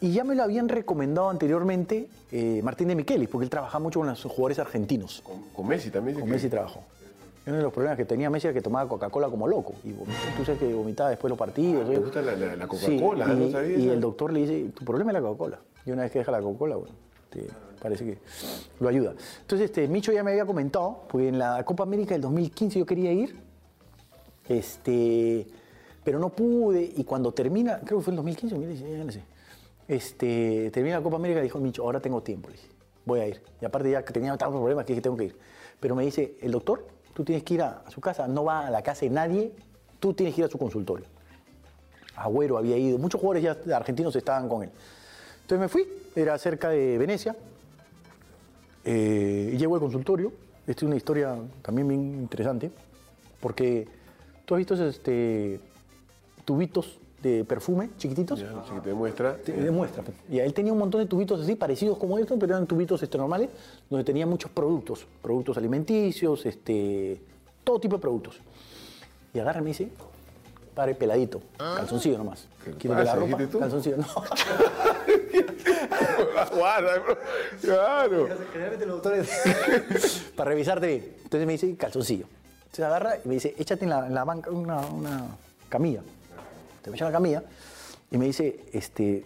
Y 0.00 0.12
ya 0.12 0.22
me 0.24 0.34
lo 0.34 0.42
habían 0.42 0.68
recomendado 0.68 1.30
anteriormente 1.30 2.08
eh, 2.30 2.60
Martín 2.62 2.88
de 2.88 2.94
Michelis, 2.94 3.28
porque 3.28 3.44
él 3.44 3.50
trabajaba 3.50 3.82
mucho 3.82 4.00
con 4.00 4.08
los 4.08 4.22
jugadores 4.22 4.58
argentinos. 4.58 5.22
Con, 5.24 5.42
con 5.54 5.66
Messi 5.66 5.90
también. 5.90 6.16
Con 6.18 6.26
que- 6.26 6.32
Messi 6.32 6.48
trabajó. 6.50 6.80
Uno 7.46 7.56
de 7.56 7.62
los 7.62 7.72
problemas 7.74 7.98
que 7.98 8.04
tenía 8.06 8.28
Messi 8.30 8.46
era 8.46 8.54
que 8.54 8.62
tomaba 8.62 8.88
Coca-Cola 8.88 9.28
como 9.28 9.46
loco. 9.46 9.74
Y 9.84 9.90
tú 9.92 10.44
sabes 10.46 10.58
que 10.60 10.72
vomitaba 10.72 11.10
después 11.10 11.28
de 11.28 11.28
los 11.30 11.38
partidos. 11.38 11.86
¿Te 11.88 11.94
¿sí? 11.96 12.00
gusta 12.02 12.22
la, 12.22 12.36
la- 12.36 12.56
la 12.56 12.64
Sí, 12.64 12.96
Coca-Cola? 12.98 13.26
y, 13.32 13.36
¿No 13.36 13.50
sabías? 13.50 13.80
y 13.80 13.88
el 13.88 14.00
doctor 14.00 14.32
le 14.32 14.40
dice, 14.40 14.70
tu 14.74 14.84
problema 14.84 15.10
es 15.10 15.14
la 15.14 15.20
Coca-Cola. 15.22 15.58
Y 15.86 15.90
una 15.90 16.02
vez 16.02 16.10
que 16.12 16.18
deja 16.20 16.32
la 16.32 16.40
Coca-Cola, 16.40 16.76
bueno, 16.76 16.94
te- 17.34 17.48
parece 17.80 18.04
que 18.06 18.18
lo 18.80 18.88
ayuda. 18.88 19.14
Entonces, 19.42 19.66
este, 19.66 19.86
Micho 19.88 20.10
ya 20.12 20.22
me 20.24 20.30
había 20.30 20.46
comentado, 20.46 21.02
porque 21.08 21.28
en 21.28 21.38
la 21.38 21.62
Copa 21.64 21.82
América 21.82 22.14
del 22.14 22.22
2015 22.22 22.78
yo 22.78 22.86
quería 22.86 23.12
ir, 23.12 23.36
este, 24.48 25.46
pero 26.02 26.18
no 26.18 26.30
pude, 26.30 26.82
y 26.96 27.04
cuando 27.04 27.32
termina, 27.32 27.80
creo 27.84 27.98
que 27.98 28.04
fue 28.04 28.12
en 28.12 28.16
2015 28.16 28.54
o 28.54 28.58
2016, 28.58 28.98
ya 28.98 29.04
no 29.04 29.12
sé, 29.12 29.22
este, 29.88 30.70
termina 30.72 30.96
la 30.98 31.02
Copa 31.02 31.16
América, 31.16 31.40
dijo 31.40 31.58
Micho, 31.58 31.82
ahora 31.82 32.00
tengo 32.00 32.22
tiempo, 32.22 32.48
le 32.48 32.56
dije, 32.56 32.68
voy 33.04 33.20
a 33.20 33.26
ir. 33.28 33.42
Y 33.60 33.64
aparte 33.64 33.90
ya 33.90 34.02
tenía 34.04 34.36
tantos 34.36 34.58
problemas 34.60 34.84
que 34.86 34.92
dije, 34.94 35.02
tengo 35.02 35.16
que 35.16 35.24
ir. 35.24 35.36
Pero 35.80 35.94
me 35.94 36.04
dice, 36.04 36.36
el 36.40 36.52
doctor, 36.52 36.86
tú 37.12 37.24
tienes 37.24 37.42
que 37.44 37.54
ir 37.54 37.62
a, 37.62 37.82
a 37.86 37.90
su 37.90 38.00
casa, 38.00 38.26
no 38.26 38.44
va 38.44 38.66
a 38.66 38.70
la 38.70 38.82
casa 38.82 39.00
de 39.02 39.10
nadie, 39.10 39.52
tú 40.00 40.14
tienes 40.14 40.34
que 40.34 40.40
ir 40.42 40.44
a 40.46 40.50
su 40.50 40.58
consultorio. 40.58 41.06
Agüero 42.16 42.56
había 42.58 42.76
ido, 42.78 42.96
muchos 42.98 43.20
jugadores 43.20 43.42
ya 43.66 43.76
argentinos 43.76 44.14
estaban 44.16 44.48
con 44.48 44.62
él. 44.62 44.70
Entonces 45.42 45.58
me 45.60 45.68
fui, 45.68 45.86
era 46.14 46.38
cerca 46.38 46.68
de 46.70 46.98
Venecia, 46.98 47.36
eh, 48.84 49.50
y 49.52 49.56
llego 49.56 49.74
al 49.74 49.80
consultorio. 49.80 50.32
Esta 50.66 50.80
es 50.80 50.82
una 50.84 50.96
historia 50.96 51.36
también 51.62 51.88
bien 51.88 52.00
interesante, 52.20 52.70
porque 53.40 53.86
tú 54.44 54.54
has 54.54 54.58
visto 54.58 54.74
esos, 54.74 54.94
este, 54.94 55.60
tubitos 56.44 56.98
de 57.22 57.44
perfume 57.44 57.90
chiquititos. 57.96 58.40
Ya, 58.40 58.52
te 58.82 58.92
muestra. 58.92 59.36
Te 59.36 59.52
demuestra. 59.52 60.02
pues. 60.02 60.16
Y 60.30 60.38
él 60.38 60.52
tenía 60.52 60.72
un 60.72 60.78
montón 60.78 61.00
de 61.00 61.06
tubitos 61.06 61.40
así, 61.40 61.54
parecidos 61.54 61.98
como 61.98 62.18
estos, 62.18 62.38
pero 62.38 62.54
eran 62.54 62.66
tubitos 62.66 63.02
este, 63.02 63.18
normales, 63.18 63.48
donde 63.88 64.04
tenía 64.04 64.26
muchos 64.26 64.50
productos, 64.50 65.06
productos 65.22 65.56
alimenticios, 65.56 66.44
este, 66.46 67.20
todo 67.62 67.80
tipo 67.80 67.96
de 67.96 68.02
productos. 68.02 68.40
Y 69.32 69.38
agarra 69.38 69.60
y 69.60 69.64
me 69.64 69.68
dice, 69.70 69.88
pare 70.74 70.94
peladito, 70.94 71.40
calzoncillo 71.56 72.18
nomás. 72.18 72.46
¿Qué 72.64 72.72
Quítate 72.72 73.04
la 73.04 73.14
ropa, 73.14 73.38
tú? 73.50 73.58
calzoncillo, 73.58 73.96
no. 73.98 74.06
Claro. 77.60 78.28
Generalmente 78.52 78.86
los 78.86 79.02
doctores. 79.02 80.32
para 80.36 80.50
revisarte 80.50 80.86
bien. 80.86 81.12
Entonces 81.22 81.46
me 81.46 81.52
dice, 81.52 81.76
calzoncillo. 81.76 82.26
Entonces 82.64 82.84
agarra 82.84 83.16
y 83.24 83.28
me 83.28 83.34
dice, 83.34 83.54
échate 83.58 83.84
en 83.84 83.90
la, 83.90 84.06
en 84.06 84.14
la 84.14 84.24
banca 84.24 84.50
una, 84.50 84.78
una 84.80 85.26
camilla. 85.68 86.02
Te 86.82 86.90
me 86.90 86.96
echa 86.96 87.06
en 87.06 87.12
la 87.12 87.16
camilla 87.18 87.42
y 88.10 88.18
me 88.18 88.26
dice, 88.26 88.64
este, 88.72 89.24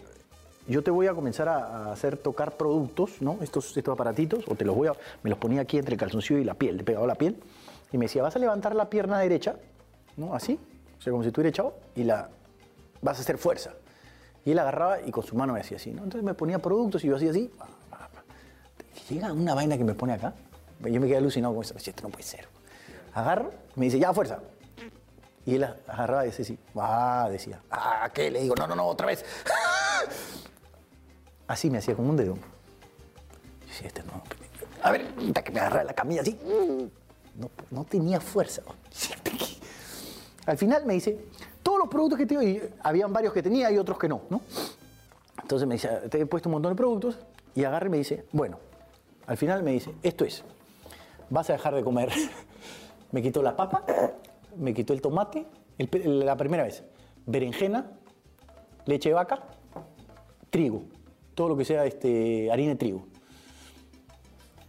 yo 0.67 0.83
te 0.83 0.91
voy 0.91 1.07
a 1.07 1.13
comenzar 1.13 1.49
a, 1.49 1.87
a 1.87 1.91
hacer 1.91 2.17
tocar 2.17 2.57
productos, 2.57 3.21
¿no? 3.21 3.37
Estos, 3.41 3.75
estos 3.75 3.93
aparatitos, 3.93 4.45
o 4.47 4.55
te 4.55 4.65
los 4.65 4.75
voy 4.75 4.87
a, 4.87 4.93
me 5.23 5.29
los 5.29 5.39
ponía 5.39 5.61
aquí 5.61 5.77
entre 5.77 5.93
el 5.95 5.99
calzoncillo 5.99 6.39
y 6.39 6.43
la 6.43 6.53
piel, 6.53 6.77
le 6.77 6.83
pegaba 6.83 7.07
la 7.07 7.15
piel. 7.15 7.35
Y 7.91 7.97
me 7.97 8.05
decía, 8.05 8.21
vas 8.21 8.35
a 8.35 8.39
levantar 8.39 8.75
la 8.75 8.89
pierna 8.89 9.19
derecha, 9.19 9.55
¿no? 10.15 10.35
Así, 10.35 10.59
o 10.99 11.01
sea, 11.01 11.11
como 11.11 11.23
si 11.23 11.29
estuviera 11.29 11.49
echado, 11.49 11.75
y 11.95 12.03
la 12.03 12.29
vas 13.01 13.17
a 13.17 13.21
hacer 13.21 13.37
fuerza. 13.37 13.71
Y 14.45 14.51
él 14.51 14.59
agarraba 14.59 15.01
y 15.01 15.11
con 15.11 15.23
su 15.23 15.35
mano 15.35 15.53
me 15.53 15.61
hacía 15.61 15.77
así, 15.77 15.91
¿no? 15.91 16.03
Entonces 16.03 16.23
me 16.23 16.33
ponía 16.33 16.59
productos 16.59 17.03
y 17.03 17.07
yo 17.07 17.15
hacía 17.15 17.31
así. 17.31 17.51
Llega 19.09 19.33
una 19.33 19.55
vaina 19.55 19.77
que 19.77 19.83
me 19.83 19.93
pone 19.93 20.13
acá. 20.13 20.33
Yo 20.81 20.99
me 20.99 21.07
quedé 21.07 21.17
alucinado 21.17 21.55
con. 21.55 21.63
Decía, 21.63 21.91
Esto 21.91 22.03
no 22.03 22.09
puede 22.09 22.23
ser. 22.23 22.47
Agarro, 23.13 23.51
me 23.75 23.85
dice, 23.85 23.97
ya, 23.97 24.13
fuerza. 24.13 24.39
Y 25.45 25.55
él 25.55 25.63
agarraba 25.63 26.25
y 26.25 26.29
decía 26.29 26.43
así, 26.43 26.59
ah, 26.75 27.27
decía, 27.31 27.59
ah, 27.71 28.09
¿qué? 28.13 28.29
Le 28.29 28.41
digo, 28.41 28.55
no, 28.55 28.67
no, 28.67 28.75
no, 28.75 28.85
otra 28.85 29.07
vez. 29.07 29.25
Así 31.47 31.71
me 31.71 31.79
hacía 31.79 31.95
como 31.95 32.11
un 32.11 32.17
dedo. 32.17 32.35
Yo 32.35 33.87
este 33.87 34.03
no. 34.03 34.21
A 34.83 34.91
ver, 34.91 35.07
que 35.43 35.51
me 35.51 35.59
agarraba 35.59 35.85
la 35.85 35.93
camilla 35.93 36.21
así. 36.21 36.37
No, 37.35 37.49
no 37.71 37.83
tenía 37.85 38.19
fuerza. 38.19 38.61
Al 40.45 40.57
final 40.57 40.85
me 40.85 40.93
dice, 40.93 41.19
todos 41.61 41.79
los 41.79 41.87
productos 41.87 42.17
que 42.17 42.25
tengo, 42.25 42.41
y 42.41 42.61
habían 42.81 43.13
varios 43.13 43.33
que 43.33 43.43
tenía 43.43 43.71
y 43.71 43.77
otros 43.77 43.97
que 43.97 44.07
no, 44.07 44.21
¿no? 44.29 44.41
Entonces 45.41 45.67
me 45.67 45.75
dice, 45.75 45.87
te 46.09 46.21
he 46.21 46.25
puesto 46.25 46.49
un 46.49 46.53
montón 46.53 46.73
de 46.73 46.75
productos 46.75 47.17
y 47.55 47.63
agarra 47.63 47.87
y 47.87 47.89
me 47.89 47.97
dice, 47.97 48.25
bueno, 48.31 48.59
al 49.27 49.37
final 49.37 49.63
me 49.63 49.71
dice, 49.71 49.93
esto 50.03 50.25
es, 50.25 50.43
vas 51.29 51.49
a 51.49 51.53
dejar 51.53 51.75
de 51.75 51.83
comer. 51.83 52.11
me 53.11 53.21
quitó 53.21 53.41
la 53.41 53.55
papa, 53.55 53.83
me 54.57 54.73
quitó 54.73 54.93
el 54.93 55.01
tomate, 55.01 55.45
la 55.77 56.35
primera 56.35 56.63
vez, 56.63 56.83
berenjena, 57.25 57.91
leche 58.85 59.09
de 59.09 59.15
vaca, 59.15 59.43
trigo, 60.49 60.83
todo 61.35 61.49
lo 61.49 61.57
que 61.57 61.65
sea 61.65 61.85
este, 61.85 62.51
harina 62.51 62.71
de 62.71 62.75
trigo. 62.75 63.05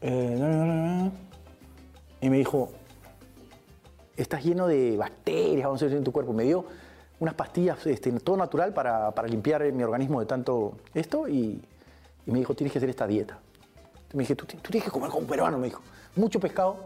Eh. 0.03 1.11
Y 2.23 2.29
me 2.29 2.39
dijo, 2.39 2.71
estás 4.23 4.45
lleno 4.45 4.67
de 4.67 4.97
bacterias, 4.97 5.65
vamos 5.65 5.83
a 5.83 5.87
decir, 5.87 5.99
en 5.99 6.05
tu 6.05 6.13
cuerpo. 6.13 6.33
Me 6.33 6.45
dio 6.45 6.65
unas 7.19 7.35
pastillas, 7.35 7.87
este, 7.87 8.11
todo 8.13 8.37
natural 8.37 8.73
para, 8.73 9.13
limpiar 9.27 9.71
mi 9.73 9.83
organismo 9.83 10.21
de 10.21 10.27
tanto 10.27 10.79
esto 10.95 11.29
y, 11.29 11.63
me 12.27 12.39
dijo, 12.39 12.55
tienes 12.55 12.73
que 12.73 12.79
hacer 12.79 12.91
esta 12.91 13.07
dieta. 13.07 13.39
Me 14.13 14.23
dije, 14.23 14.35
tú 14.35 14.47
tienes 14.47 14.85
que 14.85 14.91
comer 14.91 15.11
como 15.11 15.23
un 15.23 15.27
peruano, 15.27 15.59
me 15.59 15.67
dijo. 15.67 15.83
Mucho 16.17 16.41
pescado, 16.41 16.77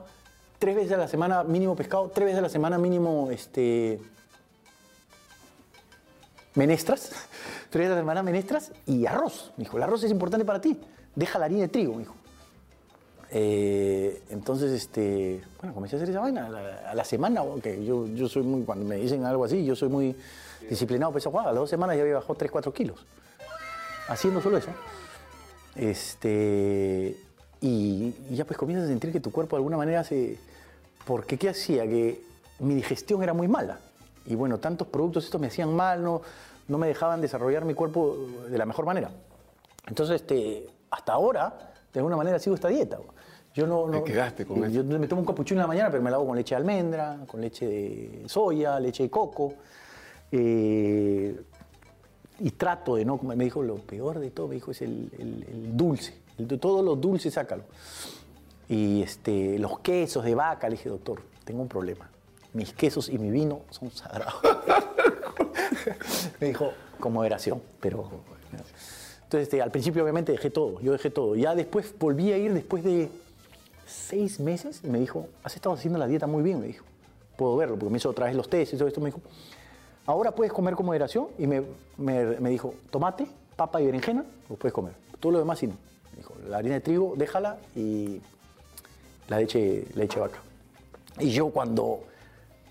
tres 0.59 0.77
veces 0.77 0.93
a 0.93 0.97
la 0.97 1.09
semana 1.09 1.45
mínimo 1.45 1.75
pescado, 1.75 2.11
tres 2.11 2.27
veces 2.27 2.39
a 2.39 2.43
la 2.43 2.49
semana 2.49 2.79
mínimo 2.79 3.31
este, 3.31 4.01
menestras, 6.55 7.11
tres 7.71 7.81
veces 7.81 7.93
a 7.93 7.95
la 7.97 8.01
semana 8.03 8.23
menestras 8.23 8.73
y 8.87 9.07
arroz. 9.07 9.53
Me 9.57 9.65
dijo, 9.65 9.77
el 9.77 9.83
arroz 9.83 10.05
es 10.05 10.11
importante 10.11 10.45
para 10.45 10.61
ti. 10.61 10.79
Deja 11.15 11.39
la 11.39 11.47
harina 11.47 11.63
de 11.63 11.69
trigo, 11.69 11.93
me 11.95 12.01
dijo. 12.01 12.15
Eh, 13.37 14.23
entonces, 14.31 14.71
este, 14.71 15.43
bueno, 15.61 15.75
comencé 15.75 15.97
a 15.97 15.99
hacer 15.99 16.09
esa 16.09 16.21
vaina 16.21 16.47
a 16.89 16.95
la, 16.95 17.05
semana, 17.05 17.43
que 17.61 17.85
yo, 17.85 18.07
yo 18.07 18.29
soy 18.29 18.45
muy, 18.45 18.63
cuando 18.63 18.85
me 18.85 18.95
dicen 18.95 19.25
algo 19.25 19.45
así, 19.45 19.65
yo 19.65 19.75
soy 19.75 19.89
muy 19.89 20.15
disciplinado, 20.71 21.11
pues, 21.11 21.27
guau, 21.27 21.43
a 21.43 21.47
las 21.47 21.57
dos 21.57 21.69
semanas 21.69 21.97
ya 21.97 22.03
había 22.03 22.15
bajado 22.15 22.37
3, 22.37 22.49
4 22.53 22.73
kilos, 22.73 23.05
haciendo 24.07 24.41
solo 24.41 24.59
eso. 24.59 24.71
Este, 25.75 27.17
y, 27.61 28.15
ya 28.31 28.45
pues 28.45 28.57
comienzas 28.57 28.87
a 28.87 28.89
sentir 28.89 29.11
que 29.11 29.19
tu 29.19 29.33
cuerpo 29.33 29.57
de 29.57 29.59
alguna 29.59 29.79
manera 29.79 30.05
se... 30.05 30.39
Porque 31.05 31.37
¿qué 31.37 31.49
hacía? 31.49 31.89
Que 31.89 32.23
mi 32.61 32.77
digestión 32.77 33.21
era 33.25 33.35
muy 33.35 33.49
mala. 33.49 33.81
Y 34.27 34.37
bueno, 34.37 34.59
tantos 34.59 34.87
productos 34.87 35.25
estos 35.25 35.41
me 35.41 35.49
hacían 35.49 35.75
mal, 35.75 36.05
no, 36.05 36.23
no 36.69 36.79
me 36.79 36.87
dejaban 36.87 37.21
desarrollar 37.21 37.65
mi 37.65 37.75
cuerpo 37.75 38.17
de 38.49 38.57
la 38.57 38.65
mejor 38.65 38.87
manera. 38.87 39.11
Entonces, 39.89 40.21
este, 40.21 40.69
hasta 40.89 41.15
ahora, 41.15 41.73
de 41.93 41.99
alguna 41.99 42.17
manera 42.17 42.39
sigo 42.39 42.55
esta 42.55 42.69
dieta. 42.69 42.99
Yo 43.55 43.67
no, 43.67 43.87
no- 43.87 44.03
Te 44.03 44.13
quedaste 44.13 44.45
con 44.45 44.69
yo 44.71 44.83
me 44.85 45.07
tomo 45.07 45.21
un 45.21 45.27
capuchino 45.27 45.61
en 45.61 45.63
la 45.63 45.69
mañana, 45.69 45.91
pero 45.91 46.03
me 46.03 46.11
lo 46.11 46.17
hago 46.17 46.27
con 46.27 46.37
leche 46.37 46.55
de 46.55 46.61
almendra, 46.61 47.19
con 47.27 47.41
leche 47.41 47.67
de 47.67 48.23
soya, 48.27 48.79
leche 48.81 49.05
de 49.05 49.11
coco. 49.11 49.55
eh, 50.33 51.41
y 52.41 52.51
trato 52.51 52.97
de 52.97 53.05
no 53.05 53.17
comer. 53.17 53.37
Me 53.37 53.45
dijo, 53.45 53.63
lo 53.63 53.77
peor 53.77 54.19
de 54.19 54.33
todo, 54.33 54.49
me 54.49 54.57
dijo, 54.57 54.73
es 54.73 54.83
el, 54.83 55.09
el- 55.19 55.47
el 55.49 55.77
dulce. 55.77 56.15
El 56.37 56.49
todos 56.59 56.85
los 56.85 57.01
dulces, 57.01 57.35
sácalo. 57.35 57.63
Y 58.69 59.03
este, 59.03 59.57
los 59.61 59.79
quesos 59.79 60.25
de 60.25 60.35
vaca, 60.35 60.69
le 60.69 60.75
dije, 60.77 60.89
doctor, 60.89 61.21
tengo 61.45 61.63
un 61.63 61.69
problema. 61.69 62.11
Mis 62.55 62.73
quesos 62.73 63.09
y 63.09 63.19
mi 63.19 63.31
vino 63.31 63.61
son 63.71 63.91
sagrados. 63.93 64.35
me 66.41 66.49
dijo, 66.49 66.73
con 66.99 67.13
moderación, 67.13 67.63
pero... 67.81 68.09
Entonces, 69.25 69.43
este, 69.49 69.63
al 69.63 69.71
principio 69.71 70.03
obviamente 70.03 70.33
dejé 70.33 70.51
todo, 70.51 70.81
yo 70.81 70.93
dejé 70.93 71.11
todo. 71.11 71.35
Ya 71.37 71.55
después 71.55 71.95
volví 71.99 72.33
a 72.33 72.39
ir 72.39 72.53
después 72.53 72.83
de 72.85 73.09
seis 73.87 74.41
meses 74.41 74.83
me 74.85 74.99
dijo, 74.99 75.29
has 75.43 75.55
estado 75.57 75.75
haciendo 75.75 75.99
la 75.99 76.07
dieta 76.07 76.27
muy 76.27 76.43
bien, 76.43 76.61
me 76.61 76.67
dijo. 76.67 76.85
Puedo 77.37 77.57
verlo, 77.57 77.77
porque 77.77 77.91
me 77.91 77.99
hizo 77.99 78.11
otra 78.11 78.27
vez 78.27 78.37
los 78.37 78.49
test 78.49 78.75
y 78.75 78.77
todo 78.77 78.89
esto. 78.89 79.01
Me 79.01 79.07
dijo, 79.07 79.21
ahora 80.07 80.31
puedes 80.33 80.53
comer 80.53 80.75
con 80.75 80.87
moderación. 80.87 81.29
Y 81.39 81.47
me, 81.47 81.63
me- 81.97 82.51
dijo, 82.51 82.75
tomate, 82.91 83.27
papa 83.57 83.81
y 83.81 83.87
berenjena, 83.87 84.25
lo 84.49 84.57
puedes 84.57 84.73
comer. 84.73 84.95
Todo 85.21 85.33
lo 85.33 85.39
demás 85.39 85.59
sí 85.59 85.67
no. 85.67 85.75
Me 86.13 86.19
dijo, 86.19 86.35
la 86.49 86.59
harina 86.59 86.75
de 86.77 86.81
trigo, 86.81 87.15
déjala 87.17 87.59
y 87.75 88.21
la 89.29 89.39
leche, 89.39 89.87
leche 89.95 90.21
vaca. 90.21 90.39
Y 91.19 91.31
yo 91.31 91.49
cuando 91.51 92.05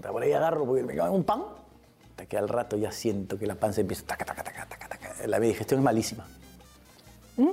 por 0.02 0.22
ahí 0.22 0.32
agarro, 0.34 0.66
porque 0.66 0.84
me 0.84 0.96
cago 0.96 1.16
un 1.16 1.24
pan, 1.24 1.44
hasta 2.12 2.26
que 2.26 2.38
al 2.38 2.48
rato 2.50 2.78
ya 2.78 2.92
siento 2.92 3.38
que 3.40 3.48
la 3.48 3.56
panza 3.56 3.82
empieza, 3.82 4.06
taca, 4.06 4.24
taca, 4.26 4.44
taca, 4.44 4.68
taca. 4.68 5.28
La 5.28 5.40
digestión 5.40 5.80
es 5.80 5.84
malísima. 5.84 6.26
¿Mm? 7.38 7.50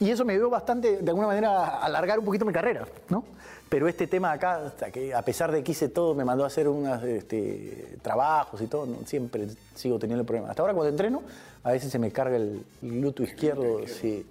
Y 0.00 0.10
eso 0.10 0.24
me 0.24 0.32
dio 0.32 0.48
bastante, 0.48 1.02
de 1.02 1.10
alguna 1.10 1.26
manera, 1.26 1.50
a 1.50 1.84
alargar 1.84 2.18
un 2.18 2.24
poquito 2.24 2.46
mi 2.46 2.54
carrera, 2.54 2.86
¿no? 3.10 3.22
Pero 3.68 3.86
este 3.86 4.06
tema 4.06 4.32
acá, 4.32 4.66
hasta 4.66 4.90
que 4.90 5.14
a 5.14 5.22
pesar 5.22 5.52
de 5.52 5.62
que 5.62 5.72
hice 5.72 5.90
todo, 5.90 6.14
me 6.14 6.24
mandó 6.24 6.42
a 6.42 6.46
hacer 6.46 6.66
unos 6.68 7.04
este, 7.04 7.98
trabajos 8.00 8.62
y 8.62 8.66
todo, 8.66 8.86
¿no? 8.86 9.06
siempre 9.06 9.46
sigo 9.74 9.98
teniendo 9.98 10.22
el 10.22 10.26
problema. 10.26 10.48
Hasta 10.48 10.62
ahora 10.62 10.72
cuando 10.72 10.88
entreno, 10.88 11.22
a 11.62 11.72
veces 11.72 11.92
se 11.92 11.98
me 11.98 12.10
carga 12.10 12.36
el, 12.36 12.64
glúteo 12.80 13.26
izquierdo, 13.26 13.86
sí. 13.86 14.26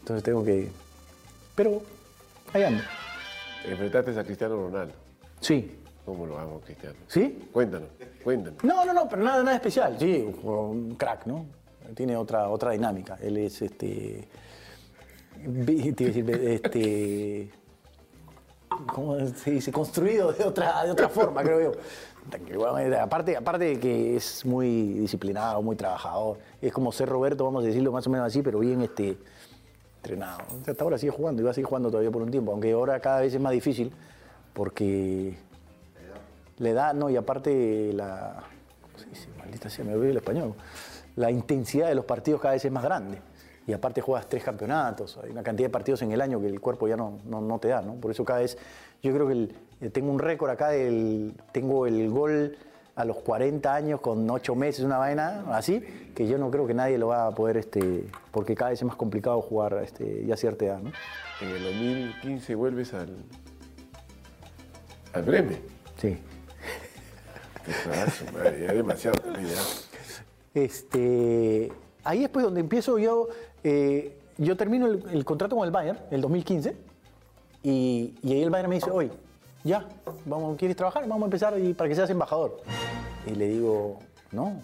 Entonces 0.00 0.24
tengo 0.24 0.44
que... 0.44 0.68
Pero 1.54 1.80
ahí 2.52 2.64
ando. 2.64 2.82
Enfrentaste 3.64 4.18
a 4.18 4.24
Cristiano 4.24 4.56
Ronaldo. 4.56 4.94
Sí. 5.40 5.78
¿Cómo 6.04 6.26
lo 6.26 6.36
hago, 6.36 6.60
Cristiano? 6.60 6.96
¿Sí? 7.06 7.48
Cuéntanos, 7.52 7.88
cuéntanos. 8.24 8.62
No, 8.64 8.84
no, 8.84 8.92
no, 8.92 9.08
pero 9.08 9.22
nada, 9.22 9.42
nada 9.44 9.56
especial. 9.56 9.96
Sí, 9.98 10.34
un 10.42 10.96
crack, 10.96 11.26
¿no? 11.26 11.46
Tiene 11.94 12.16
otra, 12.16 12.48
otra 12.48 12.72
dinámica. 12.72 13.16
Él 13.22 13.36
es 13.36 13.62
este. 13.62 14.28
Te 15.94 16.54
este. 16.54 17.50
¿cómo 18.92 19.26
se 19.26 19.50
dice? 19.52 19.72
Construido 19.72 20.32
de 20.32 20.44
otra, 20.44 20.84
de 20.84 20.90
otra 20.90 21.08
forma, 21.08 21.42
creo 21.42 21.72
yo. 21.72 21.72
Aparte, 23.00 23.36
aparte 23.36 23.64
de 23.64 23.78
que 23.78 24.16
es 24.16 24.44
muy 24.46 24.94
disciplinado, 24.94 25.60
muy 25.62 25.76
trabajador. 25.76 26.38
Es 26.60 26.72
como 26.72 26.90
ser 26.90 27.08
Roberto, 27.08 27.44
vamos 27.44 27.64
a 27.64 27.66
decirlo 27.66 27.92
más 27.92 28.06
o 28.06 28.10
menos 28.10 28.26
así, 28.26 28.42
pero 28.42 28.58
bien 28.60 28.80
este, 28.80 29.18
entrenado. 29.96 30.40
Hasta 30.66 30.82
ahora 30.82 30.96
sigue 30.96 31.12
jugando 31.12 31.42
y 31.42 31.44
va 31.44 31.50
a 31.50 31.54
seguir 31.54 31.66
jugando 31.66 31.90
todavía 31.90 32.10
por 32.10 32.22
un 32.22 32.30
tiempo, 32.30 32.52
aunque 32.52 32.72
ahora 32.72 32.98
cada 33.00 33.20
vez 33.20 33.34
es 33.34 33.40
más 33.40 33.52
difícil 33.52 33.92
porque 34.54 35.36
la 36.58 36.68
edad, 36.68 36.94
no, 36.94 37.10
y 37.10 37.16
aparte 37.16 37.92
la. 37.92 38.42
¿Cómo 38.80 38.98
se 38.98 39.06
dice? 39.06 39.28
Maldita 39.38 39.68
sea, 39.68 39.84
me 39.84 39.94
olvidé 39.94 40.12
el 40.12 40.16
español. 40.18 40.54
La 41.16 41.30
intensidad 41.30 41.88
de 41.88 41.94
los 41.94 42.04
partidos 42.04 42.40
cada 42.40 42.54
vez 42.54 42.64
es 42.64 42.72
más 42.72 42.84
grande. 42.84 43.18
Y 43.66 43.72
aparte 43.72 44.00
juegas 44.02 44.28
tres 44.28 44.44
campeonatos, 44.44 45.18
hay 45.22 45.30
una 45.30 45.42
cantidad 45.42 45.68
de 45.68 45.72
partidos 45.72 46.02
en 46.02 46.12
el 46.12 46.20
año 46.20 46.38
que 46.40 46.46
el 46.48 46.60
cuerpo 46.60 46.86
ya 46.86 46.96
no, 46.96 47.18
no, 47.24 47.40
no 47.40 47.58
te 47.58 47.68
da, 47.68 47.80
¿no? 47.80 47.94
Por 47.94 48.10
eso 48.10 48.24
cada 48.24 48.40
vez, 48.40 48.58
yo 49.02 49.12
creo 49.14 49.26
que 49.26 49.32
el- 49.32 49.56
eh, 49.80 49.90
tengo 49.90 50.10
un 50.12 50.18
récord 50.18 50.50
acá 50.50 50.68
del, 50.68 51.34
tengo 51.52 51.86
el 51.86 52.10
gol 52.10 52.56
a 52.96 53.04
los 53.04 53.16
40 53.18 53.74
años 53.74 54.00
con 54.00 54.28
8 54.30 54.54
meses, 54.54 54.84
una 54.84 54.98
vaina 54.98 55.44
así, 55.56 55.80
que 56.14 56.28
yo 56.28 56.36
no 56.38 56.50
creo 56.50 56.66
que 56.66 56.74
nadie 56.74 56.98
lo 56.98 57.08
va 57.08 57.26
a 57.26 57.30
poder, 57.34 57.56
este, 57.56 58.04
porque 58.30 58.54
cada 58.54 58.70
vez 58.70 58.80
es 58.80 58.84
más 58.86 58.96
complicado 58.96 59.40
jugar 59.40 59.80
este, 59.82 60.24
ya 60.26 60.34
a 60.34 60.36
cierta 60.36 60.66
edad, 60.66 60.78
¿no? 60.80 60.92
En 61.40 61.48
el 61.48 61.62
2015 61.64 62.54
vuelves 62.54 62.92
al. 62.94 63.16
al 65.14 65.22
Bremen. 65.22 65.58
Sí. 66.00 66.18
Madre, 68.34 68.66
ya 68.66 68.72
demasiado 68.74 69.16
ya. 69.24 70.60
Este, 70.60 71.72
ahí 72.04 72.20
después 72.20 72.44
donde 72.44 72.60
empiezo 72.60 72.98
yo, 72.98 73.28
eh, 73.64 74.16
yo 74.38 74.56
termino 74.56 74.86
el, 74.86 75.02
el 75.12 75.24
contrato 75.24 75.56
con 75.56 75.64
el 75.64 75.70
Bayern, 75.72 75.98
el 76.10 76.20
2015, 76.20 76.76
y, 77.62 78.14
y 78.22 78.32
ahí 78.32 78.42
el 78.42 78.50
Bayern 78.50 78.68
me 78.68 78.76
dice, 78.76 78.90
oye, 78.90 79.10
ya, 79.64 79.88
vamos, 80.26 80.56
¿quieres 80.58 80.76
trabajar? 80.76 81.02
Vamos 81.08 81.22
a 81.22 81.24
empezar 81.26 81.58
y 81.58 81.72
para 81.74 81.88
que 81.88 81.94
seas 81.94 82.10
embajador. 82.10 82.58
Y 83.26 83.30
le 83.34 83.48
digo, 83.48 83.98
no, 84.32 84.60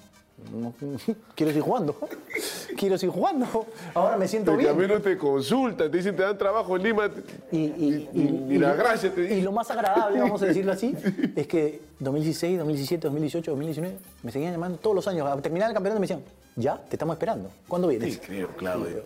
no, 0.52 0.74
quiero 1.34 1.50
seguir 1.52 1.62
jugando, 1.62 1.96
quiero 2.76 2.98
seguir 2.98 3.14
jugando, 3.14 3.46
ahora 3.94 4.16
me 4.18 4.28
siento 4.28 4.54
bien. 4.56 4.68
también 4.70 4.90
no 4.90 5.00
te 5.00 5.16
consultan, 5.16 5.90
te 5.90 5.96
dicen 5.96 6.14
te 6.16 6.22
dan 6.22 6.36
trabajo 6.36 6.76
en 6.76 6.82
Lima. 6.82 7.10
Y, 7.50 7.56
y- 7.58 8.08
y- 8.12 8.54
y 8.54 8.58
la 8.58 8.74
gracia 8.74 9.10
te 9.14 9.34
y 9.38 9.40
lo 9.40 9.52
más 9.52 9.70
agradable, 9.70 10.20
vamos 10.20 10.42
a 10.42 10.46
decirlo 10.46 10.72
así, 10.72 10.94
es 11.36 11.46
que 11.46 11.80
2016, 12.00 12.58
2017, 12.58 13.02
2018, 13.06 13.50
2019, 13.52 13.96
me 14.22 14.32
seguían 14.32 14.52
llamando 14.52 14.76
todos 14.78 14.96
los 14.96 15.08
años. 15.08 15.26
A 15.26 15.40
terminar 15.40 15.68
el 15.70 15.74
campeonato 15.74 16.00
me 16.00 16.06
decían, 16.06 16.22
ya, 16.56 16.76
te 16.76 16.96
estamos 16.96 17.14
esperando. 17.14 17.50
¿Cuándo 17.68 17.88
vienes? 17.88 18.14
Sí, 18.14 18.20
creo, 18.20 18.48
Claudio. 18.56 19.04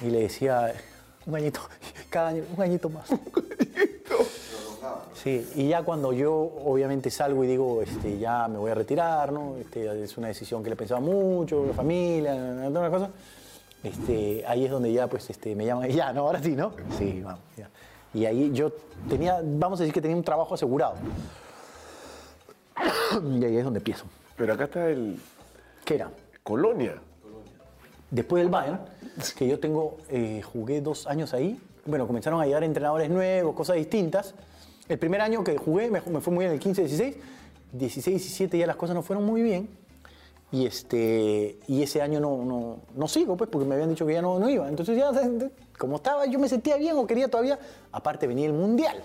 Y 0.00 0.06
le 0.06 0.20
decía, 0.20 0.74
un 1.26 1.36
añito, 1.36 1.60
cada 2.10 2.28
año, 2.28 2.44
un 2.56 2.62
añito 2.62 2.88
más. 2.88 3.08
Sí, 5.14 5.48
y 5.54 5.68
ya 5.68 5.82
cuando 5.84 6.12
yo 6.12 6.34
obviamente 6.34 7.08
salgo 7.08 7.44
y 7.44 7.46
digo, 7.46 7.80
este, 7.82 8.18
ya 8.18 8.48
me 8.48 8.58
voy 8.58 8.72
a 8.72 8.74
retirar, 8.74 9.32
¿no? 9.32 9.56
Este, 9.56 10.02
es 10.02 10.18
una 10.18 10.28
decisión 10.28 10.64
que 10.64 10.70
le 10.70 10.76
pensaba 10.76 11.00
mucho, 11.00 11.64
la 11.64 11.74
familia, 11.74 12.34
todas 12.68 12.90
las 12.90 12.90
cosas. 12.90 13.10
Este, 13.84 14.44
ahí 14.46 14.64
es 14.64 14.70
donde 14.70 14.92
ya 14.92 15.06
pues 15.06 15.30
este, 15.30 15.54
me 15.54 15.64
llaman, 15.64 15.88
ya, 15.90 16.12
¿no? 16.12 16.22
Ahora 16.22 16.42
sí, 16.42 16.56
¿no? 16.56 16.74
Sí, 16.98 17.20
vamos, 17.22 17.40
ya. 17.56 17.70
Y 18.14 18.26
ahí 18.26 18.50
yo 18.52 18.72
tenía, 19.08 19.40
vamos 19.42 19.78
a 19.78 19.84
decir 19.84 19.94
que 19.94 20.02
tenía 20.02 20.16
un 20.16 20.24
trabajo 20.24 20.54
asegurado. 20.54 20.94
Y 23.38 23.44
ahí 23.44 23.58
es 23.58 23.64
donde 23.64 23.78
empiezo. 23.78 24.06
Pero 24.36 24.54
acá 24.54 24.64
está 24.64 24.88
el 24.88 25.20
¿Qué 25.84 25.96
era? 25.96 26.10
Colonia. 26.42 27.00
después 28.10 28.42
del 28.42 28.50
Bayern, 28.50 28.80
que 29.36 29.46
yo 29.48 29.58
tengo, 29.58 29.96
eh, 30.10 30.42
jugué 30.42 30.80
dos 30.80 31.06
años 31.06 31.32
ahí, 31.32 31.58
bueno, 31.86 32.06
comenzaron 32.06 32.40
a 32.40 32.44
llegar 32.46 32.62
entrenadores 32.64 33.08
nuevos, 33.10 33.54
cosas 33.54 33.76
distintas. 33.76 34.34
El 34.88 34.98
primer 34.98 35.20
año 35.20 35.42
que 35.42 35.56
jugué 35.56 35.90
me, 35.90 36.00
me 36.02 36.20
fue 36.20 36.32
muy 36.32 36.44
bien, 36.44 36.52
el 36.54 36.60
15-16, 36.60 37.14
16-17 37.78 38.58
ya 38.58 38.66
las 38.66 38.76
cosas 38.76 38.94
no 38.94 39.02
fueron 39.02 39.24
muy 39.24 39.42
bien. 39.42 39.68
Y, 40.50 40.66
este, 40.66 41.58
y 41.66 41.82
ese 41.82 42.02
año 42.02 42.20
no, 42.20 42.44
no, 42.44 42.76
no 42.94 43.08
sigo, 43.08 43.36
pues, 43.38 43.48
porque 43.48 43.66
me 43.66 43.74
habían 43.74 43.88
dicho 43.88 44.04
que 44.04 44.12
ya 44.12 44.20
no, 44.20 44.38
no 44.38 44.50
iba. 44.50 44.68
Entonces 44.68 44.98
ya, 44.98 45.10
como 45.78 45.96
estaba, 45.96 46.26
yo 46.26 46.38
me 46.38 46.48
sentía 46.48 46.76
bien 46.76 46.96
o 46.98 47.06
quería 47.06 47.28
todavía, 47.28 47.58
aparte 47.90 48.26
venía 48.26 48.46
el 48.46 48.52
Mundial. 48.52 49.02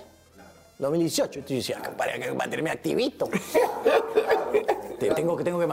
2018. 0.80 1.40
Entonces 1.40 1.66
yo 1.68 1.76
decía, 1.78 1.96
para 1.96 2.20
que 2.20 2.32
mantenerme 2.34 2.70
activito. 2.72 3.30
Te- 5.00 5.12
tengo 5.12 5.38
que, 5.38 5.44
tengo 5.46 5.60
que 5.60 5.68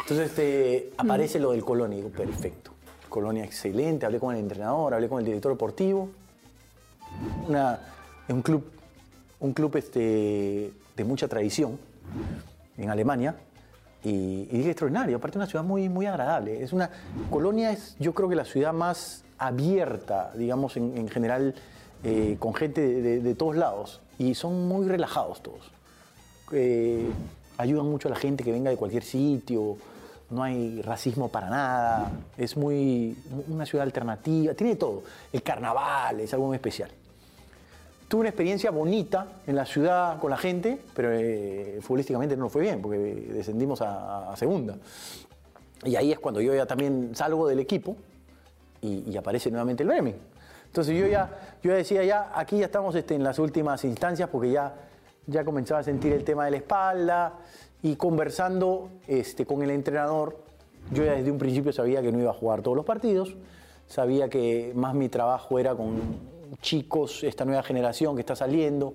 Entonces 0.00 0.30
este, 0.30 0.92
aparece 0.96 1.38
lo 1.38 1.52
del 1.52 1.64
Colonia 1.64 1.96
digo, 1.96 2.10
perfecto. 2.10 2.72
Colonia 3.08 3.44
excelente, 3.44 4.06
hablé 4.06 4.18
con 4.20 4.34
el 4.34 4.40
entrenador, 4.40 4.94
hablé 4.94 5.08
con 5.08 5.18
el 5.20 5.24
director 5.26 5.52
deportivo. 5.52 6.08
Una, 7.48 7.78
es 8.26 8.34
un 8.34 8.42
club, 8.42 8.64
un 9.40 9.52
club 9.52 9.76
este, 9.76 10.72
de 10.96 11.04
mucha 11.04 11.26
tradición 11.28 11.78
en 12.78 12.90
Alemania. 12.90 13.34
Y, 14.02 14.48
y 14.50 14.56
dije 14.58 14.70
extraordinario, 14.70 15.16
aparte 15.16 15.36
una 15.38 15.46
ciudad 15.46 15.64
muy, 15.64 15.88
muy 15.88 16.06
agradable. 16.06 16.62
Es 16.62 16.72
una, 16.72 16.90
Colonia 17.30 17.70
es 17.72 17.96
yo 17.98 18.14
creo 18.14 18.28
que 18.28 18.36
la 18.36 18.44
ciudad 18.44 18.72
más 18.72 19.24
abierta, 19.38 20.32
digamos, 20.36 20.76
en, 20.76 20.96
en 20.96 21.08
general, 21.08 21.54
eh, 22.04 22.36
con 22.38 22.54
gente 22.54 22.80
de, 22.80 23.02
de- 23.02 23.20
de 23.20 23.34
todos 23.34 23.56
lados. 23.56 24.00
Y 24.18 24.34
son 24.34 24.68
muy 24.68 24.86
relajados 24.86 25.42
todos 25.42 25.70
eh, 26.52 27.08
ayudan 27.58 27.86
mucho 27.86 28.08
a 28.08 28.10
la 28.10 28.16
gente 28.16 28.42
que 28.42 28.50
venga 28.52 28.70
de 28.70 28.76
cualquier 28.76 29.02
sitio, 29.04 29.76
no 30.30 30.42
hay 30.42 30.80
racismo 30.82 31.28
para 31.28 31.50
nada, 31.50 32.12
es 32.36 32.56
muy 32.56 33.16
una 33.48 33.66
ciudad 33.66 33.84
alternativa, 33.84 34.54
tiene 34.54 34.76
todo. 34.76 35.02
El 35.32 35.42
carnaval 35.42 36.20
es 36.20 36.32
algo 36.32 36.46
muy 36.46 36.56
especial. 36.56 36.90
Tuve 38.08 38.20
una 38.20 38.28
experiencia 38.30 38.70
bonita 38.70 39.26
en 39.46 39.56
la 39.56 39.66
ciudad 39.66 40.18
con 40.18 40.30
la 40.30 40.36
gente, 40.36 40.80
pero 40.94 41.12
eh, 41.12 41.78
futbolísticamente 41.80 42.36
no 42.36 42.48
fue 42.48 42.62
bien, 42.62 42.80
porque 42.80 42.98
descendimos 42.98 43.80
a, 43.82 44.34
segunda. 44.36 44.76
Y 45.84 45.96
ahí 45.96 46.12
es 46.12 46.18
cuando 46.18 46.40
yo 46.40 46.54
ya 46.54 46.66
también 46.66 47.12
salgo 47.14 47.46
del 47.46 47.60
equipo 47.60 47.96
y, 48.80 49.16
aparece 49.16 49.50
nuevamente 49.50 49.82
el 49.82 49.88
Bremen. 49.88 50.16
Entonces 50.66 50.98
yo 50.98 51.06
ya, 51.06 51.56
yo 51.62 51.72
decía, 51.72 52.04
ya 52.04 52.32
aquí 52.34 52.58
ya 52.58 52.66
estamos 52.66 52.94
este, 52.94 53.14
en 53.14 53.24
las 53.24 53.38
últimas 53.38 53.84
instancias 53.84 54.28
porque 54.28 54.52
ya, 54.52 54.74
ya 55.26 55.44
comenzaba 55.44 55.80
a 55.80 55.84
sentir 55.84 56.12
el 56.12 56.24
tema 56.24 56.44
de 56.44 56.52
la 56.52 56.56
espalda 56.58 57.32
y 57.82 57.96
conversando 57.96 58.90
este, 59.06 59.46
con 59.46 59.62
el 59.62 59.70
entrenador, 59.70 60.38
yo 60.92 61.04
ya 61.04 61.12
desde 61.12 61.30
un 61.30 61.38
principio 61.38 61.72
sabía 61.72 62.02
que 62.02 62.12
no 62.12 62.18
iba 62.18 62.30
a 62.30 62.34
jugar 62.34 62.62
todos 62.62 62.76
los 62.76 62.84
partidos, 62.84 63.36
sabía 63.86 64.28
que 64.28 64.72
más 64.74 64.94
mi 64.94 65.08
trabajo 65.08 65.58
era 65.58 65.74
con 65.74 66.00
chicos, 66.60 67.24
esta 67.24 67.44
nueva 67.44 67.62
generación 67.62 68.14
que 68.14 68.20
está 68.20 68.36
saliendo, 68.36 68.94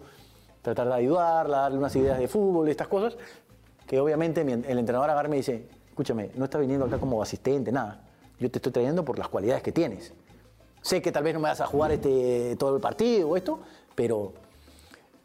tratar 0.61 0.87
de 0.87 0.93
ayudarla, 0.93 1.59
darle 1.59 1.77
unas 1.77 1.95
ideas 1.95 2.19
de 2.19 2.27
fútbol, 2.27 2.67
estas 2.69 2.87
cosas, 2.87 3.17
que 3.87 3.99
obviamente 3.99 4.41
el 4.41 4.77
entrenador 4.79 5.09
agarra 5.09 5.29
me 5.29 5.37
dice, 5.37 5.67
escúchame, 5.87 6.31
no 6.35 6.45
estás 6.45 6.61
viniendo 6.61 6.85
acá 6.85 6.97
como 6.97 7.21
asistente, 7.21 7.71
nada, 7.71 8.03
yo 8.39 8.51
te 8.51 8.57
estoy 8.57 8.71
trayendo 8.71 9.05
por 9.05 9.17
las 9.17 9.29
cualidades 9.29 9.63
que 9.63 9.71
tienes. 9.71 10.13
Sé 10.81 11.01
que 11.01 11.11
tal 11.11 11.23
vez 11.23 11.33
no 11.33 11.39
me 11.39 11.49
vas 11.49 11.61
a 11.61 11.65
jugar 11.65 11.91
este, 11.91 12.55
todo 12.57 12.75
el 12.75 12.81
partido 12.81 13.29
o 13.29 13.37
esto, 13.37 13.59
pero... 13.95 14.33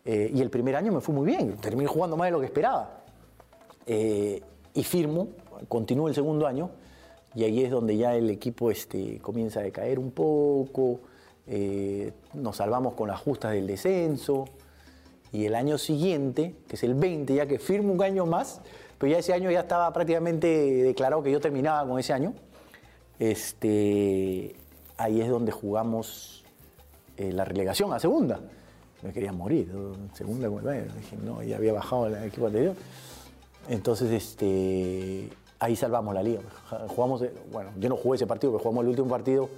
eh, 0.04 0.30
y 0.32 0.40
el 0.40 0.48
primer 0.50 0.76
año 0.76 0.92
me 0.92 1.00
fue 1.00 1.14
muy 1.14 1.26
bien, 1.26 1.56
terminé 1.56 1.86
jugando 1.86 2.16
más 2.16 2.28
de 2.28 2.32
lo 2.32 2.40
que 2.40 2.46
esperaba. 2.46 2.99
Eh, 3.92 4.40
y 4.72 4.84
firmo, 4.84 5.30
continúo 5.66 6.06
el 6.06 6.14
segundo 6.14 6.46
año, 6.46 6.70
y 7.34 7.42
ahí 7.42 7.64
es 7.64 7.72
donde 7.72 7.96
ya 7.96 8.14
el 8.14 8.30
equipo 8.30 8.70
este, 8.70 9.18
comienza 9.18 9.58
a 9.58 9.64
decaer 9.64 9.98
un 9.98 10.12
poco, 10.12 11.00
eh, 11.48 12.12
nos 12.34 12.58
salvamos 12.58 12.94
con 12.94 13.08
las 13.08 13.18
justas 13.18 13.50
del 13.50 13.66
descenso, 13.66 14.44
y 15.32 15.44
el 15.44 15.56
año 15.56 15.76
siguiente, 15.76 16.54
que 16.68 16.76
es 16.76 16.84
el 16.84 16.94
20, 16.94 17.34
ya 17.34 17.46
que 17.46 17.58
firmo 17.58 17.92
un 17.92 18.00
año 18.00 18.26
más, 18.26 18.60
pero 18.96 19.10
ya 19.10 19.18
ese 19.18 19.32
año 19.32 19.50
ya 19.50 19.62
estaba 19.62 19.92
prácticamente 19.92 20.46
declarado 20.46 21.20
que 21.24 21.32
yo 21.32 21.40
terminaba 21.40 21.84
con 21.88 21.98
ese 21.98 22.12
año, 22.12 22.32
este, 23.18 24.54
ahí 24.98 25.20
es 25.20 25.28
donde 25.28 25.50
jugamos 25.50 26.44
eh, 27.16 27.32
la 27.32 27.44
relegación 27.44 27.92
a 27.92 27.98
segunda. 27.98 28.38
Me 29.02 29.12
quería 29.12 29.32
morir, 29.32 29.68
segunda. 30.12 30.48
Dije, 30.48 31.16
no, 31.24 31.42
ya 31.42 31.56
había 31.56 31.72
bajado 31.72 32.06
el 32.06 32.22
equipo 32.22 32.46
anterior. 32.46 32.76
Entonces, 33.68 34.10
este, 34.10 35.28
ahí 35.58 35.76
salvamos 35.76 36.14
la 36.14 36.22
liga. 36.22 36.40
Jugamos, 36.88 37.22
bueno, 37.52 37.70
yo 37.78 37.88
no 37.88 37.96
jugué 37.96 38.16
ese 38.16 38.26
partido, 38.26 38.52
pero 38.52 38.62
jugamos 38.62 38.82
el 38.84 38.88
último 38.90 39.08
partido. 39.08 39.48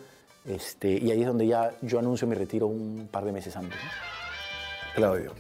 Este, 0.44 0.90
y 0.98 1.11
ahí 1.11 1.20
es 1.20 1.26
donde 1.26 1.46
ya 1.46 1.70
yo 1.82 1.98
anuncio 1.98 2.26
mi 2.26 2.34
retiro 2.34 2.66
un 2.66 3.09
par 3.11 3.24
de 3.24 3.32
meses 3.32 3.57
antes. 3.57 3.78
¿no? 3.78 3.90
Claudio. 4.94 5.32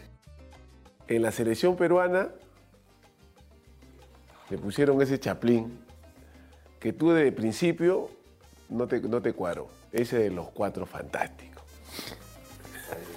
En 1.08 1.22
la 1.22 1.32
selección 1.32 1.76
peruana 1.76 2.28
le 4.48 4.58
pusieron 4.58 5.00
ese 5.02 5.18
chaplín 5.18 5.84
que 6.78 6.92
tú 6.92 7.10
de 7.10 7.30
principio 7.32 8.08
no 8.68 8.86
te, 8.86 9.00
no 9.00 9.20
te 9.20 9.32
cuadró. 9.32 9.68
Ese 9.92 10.18
de 10.18 10.30
los 10.30 10.48
cuatro 10.50 10.86
fantásticos. 10.86 11.62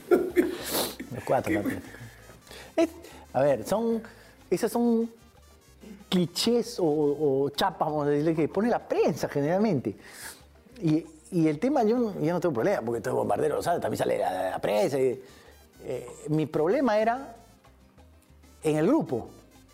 Los 0.09 1.23
cuatro. 1.23 1.61
Es- 2.75 2.89
a 3.31 3.41
ver, 3.41 3.65
son, 3.65 4.01
esas 4.49 4.71
son 4.71 5.09
clichés 6.09 6.77
o, 6.79 7.49
chapas, 7.55 7.87
vamos 7.87 8.07
a 8.07 8.09
decirle, 8.09 8.35
que 8.35 8.47
pone 8.47 8.69
la 8.69 8.79
prensa 8.79 9.27
generalmente. 9.27 9.95
Y, 10.81 11.05
y 11.31 11.47
el 11.47 11.59
tema, 11.59 11.83
yo, 11.83 12.13
yo 12.19 12.33
no 12.33 12.39
tengo 12.39 12.53
problema, 12.53 12.81
porque 12.81 13.01
todo 13.01 13.15
bombardero 13.15 13.55
lo 13.55 13.63
sabe, 13.63 13.79
también 13.79 13.97
sale 13.97 14.17
la, 14.17 14.51
la 14.51 14.59
prensa. 14.59 14.97
eh, 14.97 15.19
mi 16.29 16.45
problema 16.45 16.97
era 16.97 17.35
en 18.63 18.77
el 18.77 18.87
grupo. 18.87 19.27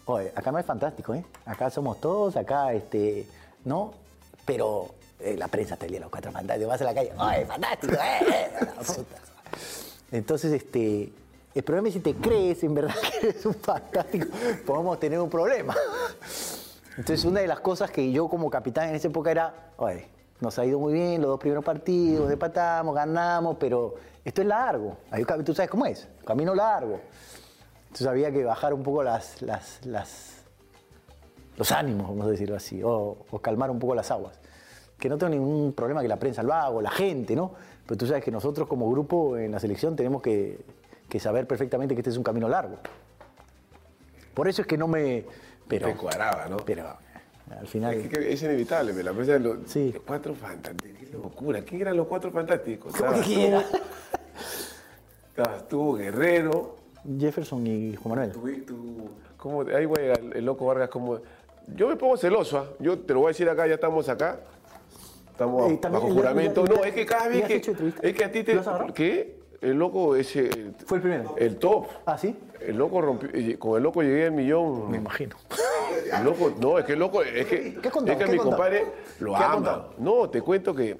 Oye, 0.06 0.32
acá 0.36 0.52
no 0.52 0.60
es 0.60 0.66
fantástico, 0.66 1.14
¿eh? 1.14 1.24
Acá 1.46 1.70
somos 1.70 2.00
todos, 2.02 2.36
acá, 2.36 2.74
este, 2.74 3.26
¿no? 3.66 3.94
Pero 4.46 4.90
eh, 5.20 5.36
la 5.38 5.48
prensa 5.48 5.78
te 5.78 5.88
los 6.00 6.10
cuatro 6.10 6.32
fantásticos, 6.32 6.70
vas 6.70 6.82
a 6.82 6.86
la 6.86 6.94
calle, 6.94 7.12
¡ay, 7.18 7.46
fantástico! 7.46 7.94
Entonces, 10.12 10.52
este, 10.52 11.12
el 11.54 11.64
problema 11.64 11.88
es 11.90 11.94
si 11.96 12.00
te 12.00 12.14
crees 12.16 12.64
en 12.64 12.74
verdad 12.74 12.96
que 13.20 13.28
eres 13.30 13.46
un 13.46 13.54
fantástico, 13.56 14.28
podemos 14.66 15.00
tener 15.00 15.20
un 15.20 15.30
problema. 15.30 15.76
Entonces, 16.98 17.24
una 17.26 17.40
de 17.40 17.48
las 17.48 17.60
cosas 17.62 17.90
que 17.92 18.12
yo 18.12 18.28
como 18.28 18.50
capitán 18.50 18.90
en 18.90 18.96
esa 18.96 19.08
época 19.08 19.32
era, 19.32 19.72
oye, 19.78 20.08
nos 20.40 20.58
ha 20.60 20.66
ido 20.66 20.80
muy 20.80 20.94
bien 20.94 21.22
los 21.22 21.30
dos 21.30 21.40
primeros 21.40 21.64
partidos, 21.64 22.30
empatamos, 22.32 22.94
ganamos, 22.96 23.58
pero 23.60 23.96
esto 24.26 24.42
es 24.42 24.48
largo. 24.48 24.98
Tú 25.46 25.54
sabes 25.54 25.70
cómo 25.70 25.86
es, 25.86 26.08
camino 26.26 26.54
largo. 26.56 27.00
Entonces 27.84 28.08
había 28.08 28.32
que 28.32 28.44
bajar 28.44 28.74
un 28.74 28.84
poco 28.84 29.04
las- 29.04 29.42
los 31.58 31.72
ánimos, 31.72 32.08
vamos 32.08 32.26
a 32.28 32.30
decirlo 32.30 32.56
así, 32.56 32.82
o, 32.84 33.18
o 33.30 33.40
calmar 33.40 33.70
un 33.70 33.80
poco 33.80 33.94
las 33.96 34.10
aguas. 34.12 34.40
Que 34.98 35.10
no 35.10 35.18
tengo 35.18 35.32
ningún 35.32 35.74
problema 35.74 36.02
que 36.02 36.08
la 36.08 36.18
prensa 36.18 36.44
lo 36.44 36.54
haga, 36.54 36.70
o 36.70 36.82
la 36.82 36.92
gente, 36.92 37.36
¿no? 37.36 37.52
Pero 37.86 37.98
tú 37.98 38.08
sabes 38.08 38.24
que 38.24 38.32
nosotros 38.32 38.68
como 38.68 38.90
grupo 38.90 39.38
en 39.38 39.52
la 39.52 39.60
selección 39.60 39.96
tenemos 39.96 40.22
que, 40.22 40.60
que 41.12 41.20
saber 41.20 41.46
perfectamente 41.46 41.94
que 41.94 42.00
este 42.00 42.10
es 42.10 42.16
un 42.18 42.24
camino 42.24 42.48
largo. 42.48 42.78
Por 44.34 44.48
eso 44.48 44.62
es 44.62 44.68
que 44.68 44.78
no 44.78 44.88
me... 44.88 45.26
Pero, 45.68 45.88
Te 45.88 45.96
cuadraba, 45.96 46.48
¿no? 46.50 46.58
pero 46.58 46.86
al 47.60 47.68
final... 47.68 47.94
Es, 47.96 48.08
que 48.08 48.32
es 48.34 48.42
inevitable, 48.44 48.94
pero 48.94 49.14
la 49.14 49.40
los, 49.40 49.58
Sí. 49.66 49.92
los 49.94 50.04
cuatro 50.04 50.34
fantásticos. 50.34 50.98
Qué 51.00 51.18
locura. 51.18 51.62
¿Quién 51.64 51.82
eran 51.82 51.98
los 51.98 52.08
cuatro 52.08 52.32
fantásticos? 52.32 52.94
¿Cómo 52.96 53.12
que 53.22 53.46
Estabas 53.46 53.70
tú, 53.72 53.78
Estabas 55.30 55.68
tú, 55.68 55.94
Guerrero. 55.98 56.76
Jefferson 57.20 57.68
y 57.68 57.96
Juan 57.98 58.10
Manuel. 58.16 58.32
Tú, 58.32 58.66
tú- 58.66 59.10
¿cómo, 59.36 59.62
ahí 59.64 59.86
voy 59.86 59.98
a 60.00 60.02
llegar, 60.02 60.20
el, 60.34 60.46
loco 60.46 60.66
Vargas, 60.66 60.90
como. 60.90 61.20
Yo 61.76 61.88
me 61.90 61.96
pongo 61.98 62.16
celoso, 62.16 62.58
¿ah? 62.58 62.66
Yo 62.80 63.00
te 63.00 63.14
lo 63.14 63.20
voy 63.20 63.28
a 63.28 63.32
decir 63.32 63.50
acá, 63.50 63.68
ya 63.68 63.76
estamos 63.76 64.08
acá. 64.08 64.40
Estamos 65.32 65.72
Eh, 65.72 65.80
bajo 65.90 66.10
juramento. 66.10 66.66
no, 66.66 66.84
es 66.84 66.94
que 66.94 67.06
cada 67.06 67.24
¿ya 67.32 67.48
vez 67.48 67.62
que. 67.64 67.74
Es 68.04 68.14
que 68.16 68.24
a 68.24 68.32
ti 68.32 68.44
te. 68.44 68.60
¿Qué? 68.94 69.41
El 69.62 69.78
loco 69.78 70.16
ese. 70.16 70.48
el- 70.48 70.76
Fue 70.86 70.98
el 70.98 71.02
primero. 71.04 71.36
El 71.38 71.58
top. 71.58 71.88
¿Ah, 72.06 72.18
sí? 72.18 72.36
El 72.60 72.78
loco 72.78 73.00
rompió. 73.02 73.30
Con 73.60 73.78
el 73.78 73.84
loco 73.84 74.02
llegué 74.02 74.26
al 74.26 74.32
millón. 74.32 74.90
Me 74.92 74.98
imagino. 74.98 75.36
El 76.12 76.26
loco, 76.26 76.52
no, 76.60 76.78
es 76.78 76.84
que 76.84 76.94
el 76.94 77.00
loco, 77.00 77.22
es 77.24 77.46
que, 77.46 77.76
¿Qué 77.76 77.90
contado? 77.90 78.12
es 78.12 78.18
que 78.18 78.24
¿Qué 78.26 78.32
ha 78.32 78.34
mi 78.34 78.38
contado? 78.38 78.50
compadre 78.58 78.86
lo 79.20 79.32
¿Qué 79.32 79.38
ha 79.38 79.46
ama. 79.46 79.54
contado? 79.54 79.94
No, 80.00 80.30
te 80.30 80.42
cuento 80.42 80.76
que 80.76 80.98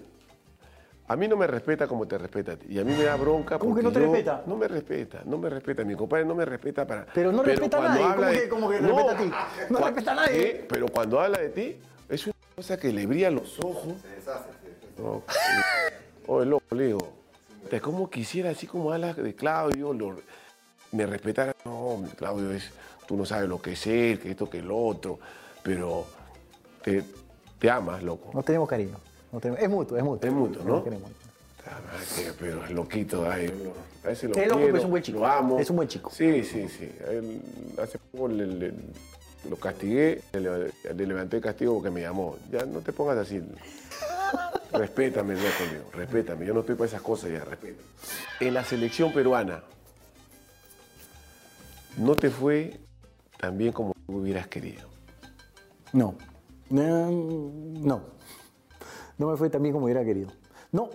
a 1.08 1.16
mí 1.18 1.28
no 1.28 1.36
me 1.36 1.48
respeta 1.48 1.86
como 1.86 2.08
te 2.08 2.18
respeta 2.18 2.54
a 2.54 2.56
ti. 2.56 2.68
Y 2.70 2.80
a 2.80 2.86
mí 2.86 2.94
me 2.94 3.04
da 3.04 3.18
bronca 3.18 3.60
¿Cómo 3.60 3.72
porque 3.74 3.82
que 3.82 3.88
no 3.88 3.92
te 3.94 4.00
yo- 4.00 4.06
respeta? 4.14 4.44
No 4.46 4.56
me 4.56 4.68
respeta, 4.70 5.22
no 5.26 5.38
me 5.38 5.50
respeta. 5.50 5.84
Mi 5.84 5.96
compadre 5.96 6.24
no 6.24 6.34
me 6.36 6.46
respeta 6.46 6.88
para... 6.88 7.06
Pero 7.14 7.32
no 7.34 7.44
respeta 7.44 7.78
a 7.78 7.80
cuando 7.82 8.00
nadie. 8.00 8.14
habla 8.14 8.28
¿Cómo 8.28 8.32
de- 8.32 8.40
que- 8.42 8.50
cómo 8.50 8.70
que 8.70 8.78
respeta 8.80 9.12
a 9.12 9.18
ti? 9.18 9.32
No 9.70 9.80
cua- 9.80 9.86
respeta 9.88 10.12
a 10.12 10.16
nadie. 10.16 10.66
Pero 10.70 10.86
cuando 10.88 11.20
habla 11.20 11.40
de 11.40 11.50
ti, 11.50 11.78
es 12.08 12.26
una 12.28 12.36
cosa 12.56 12.78
que 12.80 12.94
le 12.94 13.06
brilla 13.06 13.32
los 13.32 13.60
ojos. 13.60 13.94
No, 14.98 15.24
Oye, 16.28 16.46
loco, 16.50 16.64
le 16.76 16.86
digo, 16.86 17.00
te 17.72 17.80
como 17.80 18.10
quisiera, 18.10 18.50
así 18.50 18.68
como 18.68 18.92
hablas 18.92 19.16
de 19.16 19.34
Claudio, 19.34 19.94
lo- 19.94 20.18
me 20.92 21.06
respetara. 21.06 21.56
No, 21.64 22.04
Claudio, 22.18 22.52
es, 22.52 22.70
tú 23.08 23.16
no 23.16 23.26
sabes 23.26 23.48
lo 23.48 23.62
que 23.62 23.72
es 23.72 23.88
él, 23.88 24.20
que 24.20 24.32
esto, 24.32 24.50
que 24.50 24.62
lo 24.62 24.78
otro, 24.78 25.20
pero 25.64 26.06
te, 26.84 27.02
te 27.58 27.70
amas, 27.72 28.04
loco. 28.04 28.32
No 28.34 28.44
tenemos 28.44 28.68
cariño. 28.68 28.98
No 29.32 29.40
tenemos- 29.40 29.64
es 29.64 29.70
mutuo, 29.70 29.98
es 29.98 30.04
mutuo. 30.04 30.28
Es 30.30 30.36
mutuo, 30.36 30.64
¿no? 30.66 30.84
Queremos. 30.84 31.10
Ah, 31.66 31.80
Pero 32.42 32.66
es 32.66 32.72
loquito, 32.72 33.26
ay, 33.32 33.46
a 34.04 34.12
ese 34.12 34.28
lo 34.28 34.36
Es 34.36 34.48
loco, 34.48 34.58
quiero, 34.60 34.66
pero 34.66 34.78
es 34.78 34.84
un 34.84 34.90
buen 34.92 35.04
chico. 35.04 35.20
Lo 35.20 35.26
amo. 35.28 35.58
Es 35.60 35.70
un 35.70 35.76
buen 35.78 35.88
chico. 35.88 36.12
Sí, 36.14 36.44
sí, 36.44 36.68
sí. 36.68 36.92
Él 37.08 37.42
hace 37.82 38.00
poco 38.00 38.28
le- 38.28 38.48
le- 38.48 38.74
lo 39.50 39.56
castigué, 39.56 40.22
le, 40.34 40.74
le 40.94 41.06
levanté 41.08 41.38
el 41.38 41.42
castigo 41.44 41.76
porque 41.76 41.90
me 41.90 42.02
llamó. 42.02 42.36
Ya 42.52 42.66
no 42.66 42.80
te 42.82 42.92
pongas 42.92 43.18
así. 43.18 43.42
Respétame. 44.74 45.36
Respétame. 45.94 46.46
Yo 46.46 46.54
no 46.54 46.62
estoy 46.62 46.76
para 46.76 46.88
esas 46.88 47.02
cosas 47.02 47.32
ya, 47.32 47.44
respeta. 47.44 47.84
En 48.40 48.54
la 48.54 48.64
selección 48.64 49.14
peruana, 49.14 49.64
no 51.98 52.16
te 52.16 52.30
fue 52.30 52.80
tan 53.38 53.58
bien 53.58 53.74
como 53.74 53.94
hubieras 54.08 54.48
querido. 54.48 54.90
No. 55.94 56.16
No. 56.70 57.12
No. 57.12 58.02
No 59.18 59.28
me 59.30 59.38
fue 59.38 59.50
tan 59.50 59.62
bien 59.62 59.74
como 59.74 59.86
hubiera 59.86 60.04
querido. 60.06 60.32
No. 60.72 60.90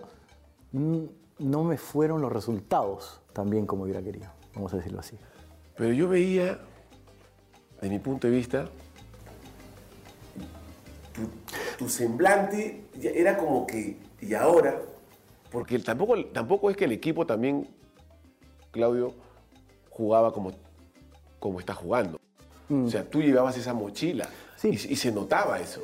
No 0.72 1.64
me 1.64 1.76
fueron 1.76 2.22
los 2.22 2.32
resultados 2.32 3.20
tan 3.32 3.50
bien 3.50 3.66
como 3.66 3.84
hubiera 3.84 4.02
querido. 4.02 4.30
Vamos 4.54 4.72
a 4.72 4.78
decirlo 4.78 5.00
así. 5.00 5.18
Pero 5.76 5.92
yo 5.92 6.08
veía, 6.08 6.58
de 7.82 7.90
mi 7.90 7.98
punto 7.98 8.26
de 8.26 8.32
vista, 8.32 8.70
tu, 11.16 11.84
tu 11.84 11.88
semblante 11.90 12.84
ya 13.00 13.10
era 13.10 13.36
como 13.36 13.66
que, 13.66 13.96
y 14.20 14.34
ahora, 14.34 14.80
porque 15.50 15.78
tampoco, 15.78 16.22
tampoco 16.26 16.70
es 16.70 16.76
que 16.76 16.84
el 16.84 16.92
equipo 16.92 17.26
también, 17.26 17.66
Claudio, 18.70 19.14
jugaba 19.90 20.32
como, 20.32 20.52
como 21.38 21.58
está 21.60 21.74
jugando. 21.74 22.20
O 22.68 22.90
sea, 22.90 23.04
tú 23.08 23.22
llevabas 23.22 23.56
esa 23.56 23.72
mochila 23.72 24.28
Sí. 24.56 24.68
y, 24.70 24.92
y 24.92 24.96
se 24.96 25.12
notaba 25.12 25.60
eso. 25.60 25.82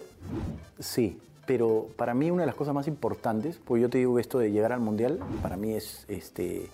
Sí, 0.78 1.18
pero 1.46 1.88
para 1.96 2.12
mí 2.12 2.30
una 2.30 2.42
de 2.42 2.46
las 2.46 2.54
cosas 2.56 2.74
más 2.74 2.88
importantes, 2.88 3.58
pues 3.64 3.80
yo 3.80 3.88
te 3.88 3.98
digo 3.98 4.18
esto 4.18 4.38
de 4.38 4.50
llegar 4.50 4.72
al 4.72 4.80
Mundial, 4.80 5.18
para 5.42 5.56
mí 5.56 5.72
es 5.74 6.04
este, 6.08 6.66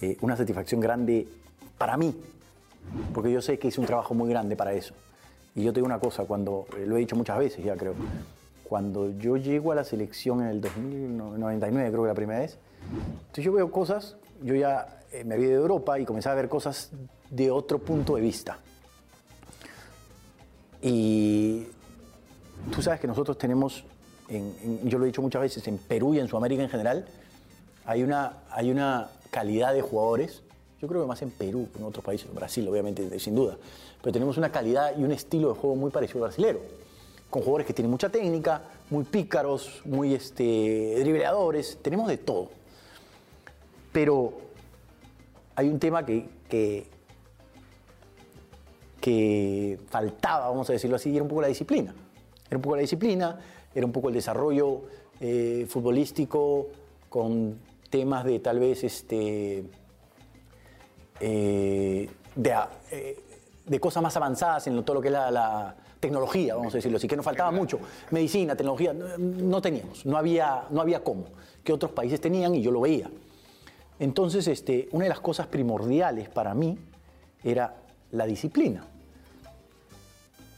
eh, 0.00 0.16
una 0.20 0.36
satisfacción 0.36 0.80
grande 0.80 1.26
para 1.78 1.96
mí, 1.96 2.14
porque 3.12 3.32
yo 3.32 3.42
sé 3.42 3.58
que 3.58 3.68
hice 3.68 3.80
un 3.80 3.86
trabajo 3.86 4.14
muy 4.14 4.28
grande 4.30 4.54
para 4.56 4.72
eso. 4.72 4.94
Y 5.54 5.62
yo 5.64 5.72
te 5.72 5.76
digo 5.80 5.86
una 5.86 5.98
cosa, 5.98 6.24
cuando, 6.24 6.66
eh, 6.76 6.84
lo 6.86 6.96
he 6.96 7.00
dicho 7.00 7.16
muchas 7.16 7.38
veces 7.38 7.64
ya 7.64 7.76
creo, 7.76 7.94
cuando 8.64 9.10
yo 9.18 9.36
llego 9.36 9.72
a 9.72 9.74
la 9.74 9.84
selección 9.84 10.40
en 10.42 10.46
el 10.48 10.60
2099, 10.60 11.90
creo 11.90 12.02
que 12.02 12.08
la 12.08 12.14
primera 12.14 12.38
vez, 12.40 12.56
entonces 13.20 13.44
yo 13.44 13.52
veo 13.52 13.70
cosas, 13.70 14.16
yo 14.42 14.54
ya 14.54 15.00
eh, 15.12 15.24
me 15.24 15.36
ido 15.38 15.48
de 15.50 15.56
Europa 15.56 15.98
y 15.98 16.04
comencé 16.04 16.28
a 16.28 16.34
ver 16.34 16.48
cosas 16.48 16.90
de 17.30 17.50
otro 17.50 17.78
punto 17.80 18.14
de 18.14 18.20
vista. 18.22 18.58
Y 20.82 21.66
tú 22.72 22.80
sabes 22.82 23.00
que 23.00 23.06
nosotros 23.06 23.36
tenemos, 23.38 23.84
en- 24.28 24.54
en- 24.62 24.88
yo 24.88 24.98
lo 24.98 25.04
he 25.04 25.08
dicho 25.08 25.20
muchas 25.22 25.42
veces, 25.42 25.66
en 25.68 25.78
Perú 25.78 26.14
y 26.14 26.20
en 26.20 26.28
Sudamérica 26.28 26.62
en 26.62 26.68
general, 26.70 27.06
hay 27.84 28.02
una, 28.02 28.38
hay 28.50 28.70
una 28.70 29.10
calidad 29.30 29.74
de 29.74 29.82
jugadores, 29.82 30.42
yo 30.80 30.88
creo 30.88 31.02
que 31.02 31.08
más 31.08 31.20
en 31.22 31.30
Perú 31.30 31.68
que 31.72 31.78
en 31.80 31.84
otros 31.84 32.04
países, 32.04 32.28
en 32.28 32.34
Brasil 32.34 32.66
obviamente, 32.68 33.18
sin 33.18 33.34
duda, 33.34 33.56
pero 34.02 34.12
tenemos 34.12 34.36
una 34.38 34.50
calidad 34.50 34.96
y 34.96 35.02
un 35.02 35.12
estilo 35.12 35.52
de 35.52 35.54
juego 35.58 35.76
muy 35.76 35.90
parecido 35.90 36.24
al 36.24 36.30
brasilero, 36.30 36.60
con 37.28 37.42
jugadores 37.42 37.66
que 37.66 37.72
tienen 37.72 37.90
mucha 37.90 38.08
técnica, 38.08 38.62
muy 38.90 39.04
pícaros, 39.04 39.82
muy 39.84 40.14
este, 40.14 40.96
dribleadores, 41.00 41.78
tenemos 41.82 42.08
de 42.08 42.18
todo. 42.18 42.48
Pero 43.92 44.32
hay 45.54 45.68
un 45.68 45.78
tema 45.78 46.04
que, 46.04 46.28
que, 49.00 49.78
faltaba, 49.88 50.48
vamos 50.48 50.68
a 50.70 50.72
decirlo 50.72 50.96
así, 50.96 51.10
y 51.10 51.16
era 51.16 51.22
un 51.22 51.28
poco 51.28 51.42
la 51.42 51.48
disciplina. 51.48 51.94
Era 52.48 52.56
un 52.56 52.62
poco 52.62 52.76
la 52.76 52.82
disciplina, 52.82 53.38
era 53.74 53.86
un 53.86 53.92
poco 53.92 54.08
el 54.08 54.14
desarrollo 54.14 54.82
eh, 55.20 55.66
futbolístico 55.68 56.68
con 57.08 57.58
temas 57.90 58.24
de 58.24 58.38
tal 58.38 58.58
vez 58.58 58.84
este, 58.84 59.64
eh, 61.20 62.08
de, 62.34 62.54
eh, 62.90 63.18
de 63.70 63.78
cosas 63.78 64.02
más 64.02 64.16
avanzadas 64.16 64.66
en 64.66 64.82
todo 64.82 64.94
lo 64.94 65.00
que 65.00 65.06
es 65.06 65.12
la, 65.12 65.76
tecnología, 66.00 66.56
vamos 66.56 66.72
a 66.72 66.78
decirlo 66.78 66.96
así, 66.96 67.06
que 67.06 67.14
nos 67.14 67.24
faltaba 67.24 67.50
mucho. 67.50 67.78
Medicina, 68.10 68.56
tecnología, 68.56 68.94
no, 68.94 69.18
no 69.18 69.60
teníamos, 69.60 70.06
no 70.06 70.16
había, 70.16 70.64
no 70.70 70.80
había 70.80 71.04
cómo, 71.04 71.26
que 71.62 71.74
otros 71.74 71.92
países 71.92 72.22
tenían 72.22 72.54
y 72.54 72.62
yo 72.62 72.70
lo 72.70 72.80
veía. 72.80 73.10
Entonces, 73.98 74.48
este, 74.48 74.88
una 74.92 75.04
de 75.04 75.10
las 75.10 75.20
cosas 75.20 75.46
primordiales 75.46 76.30
para 76.30 76.54
mí 76.54 76.78
era 77.44 77.76
la 78.12 78.24
disciplina. 78.24 78.86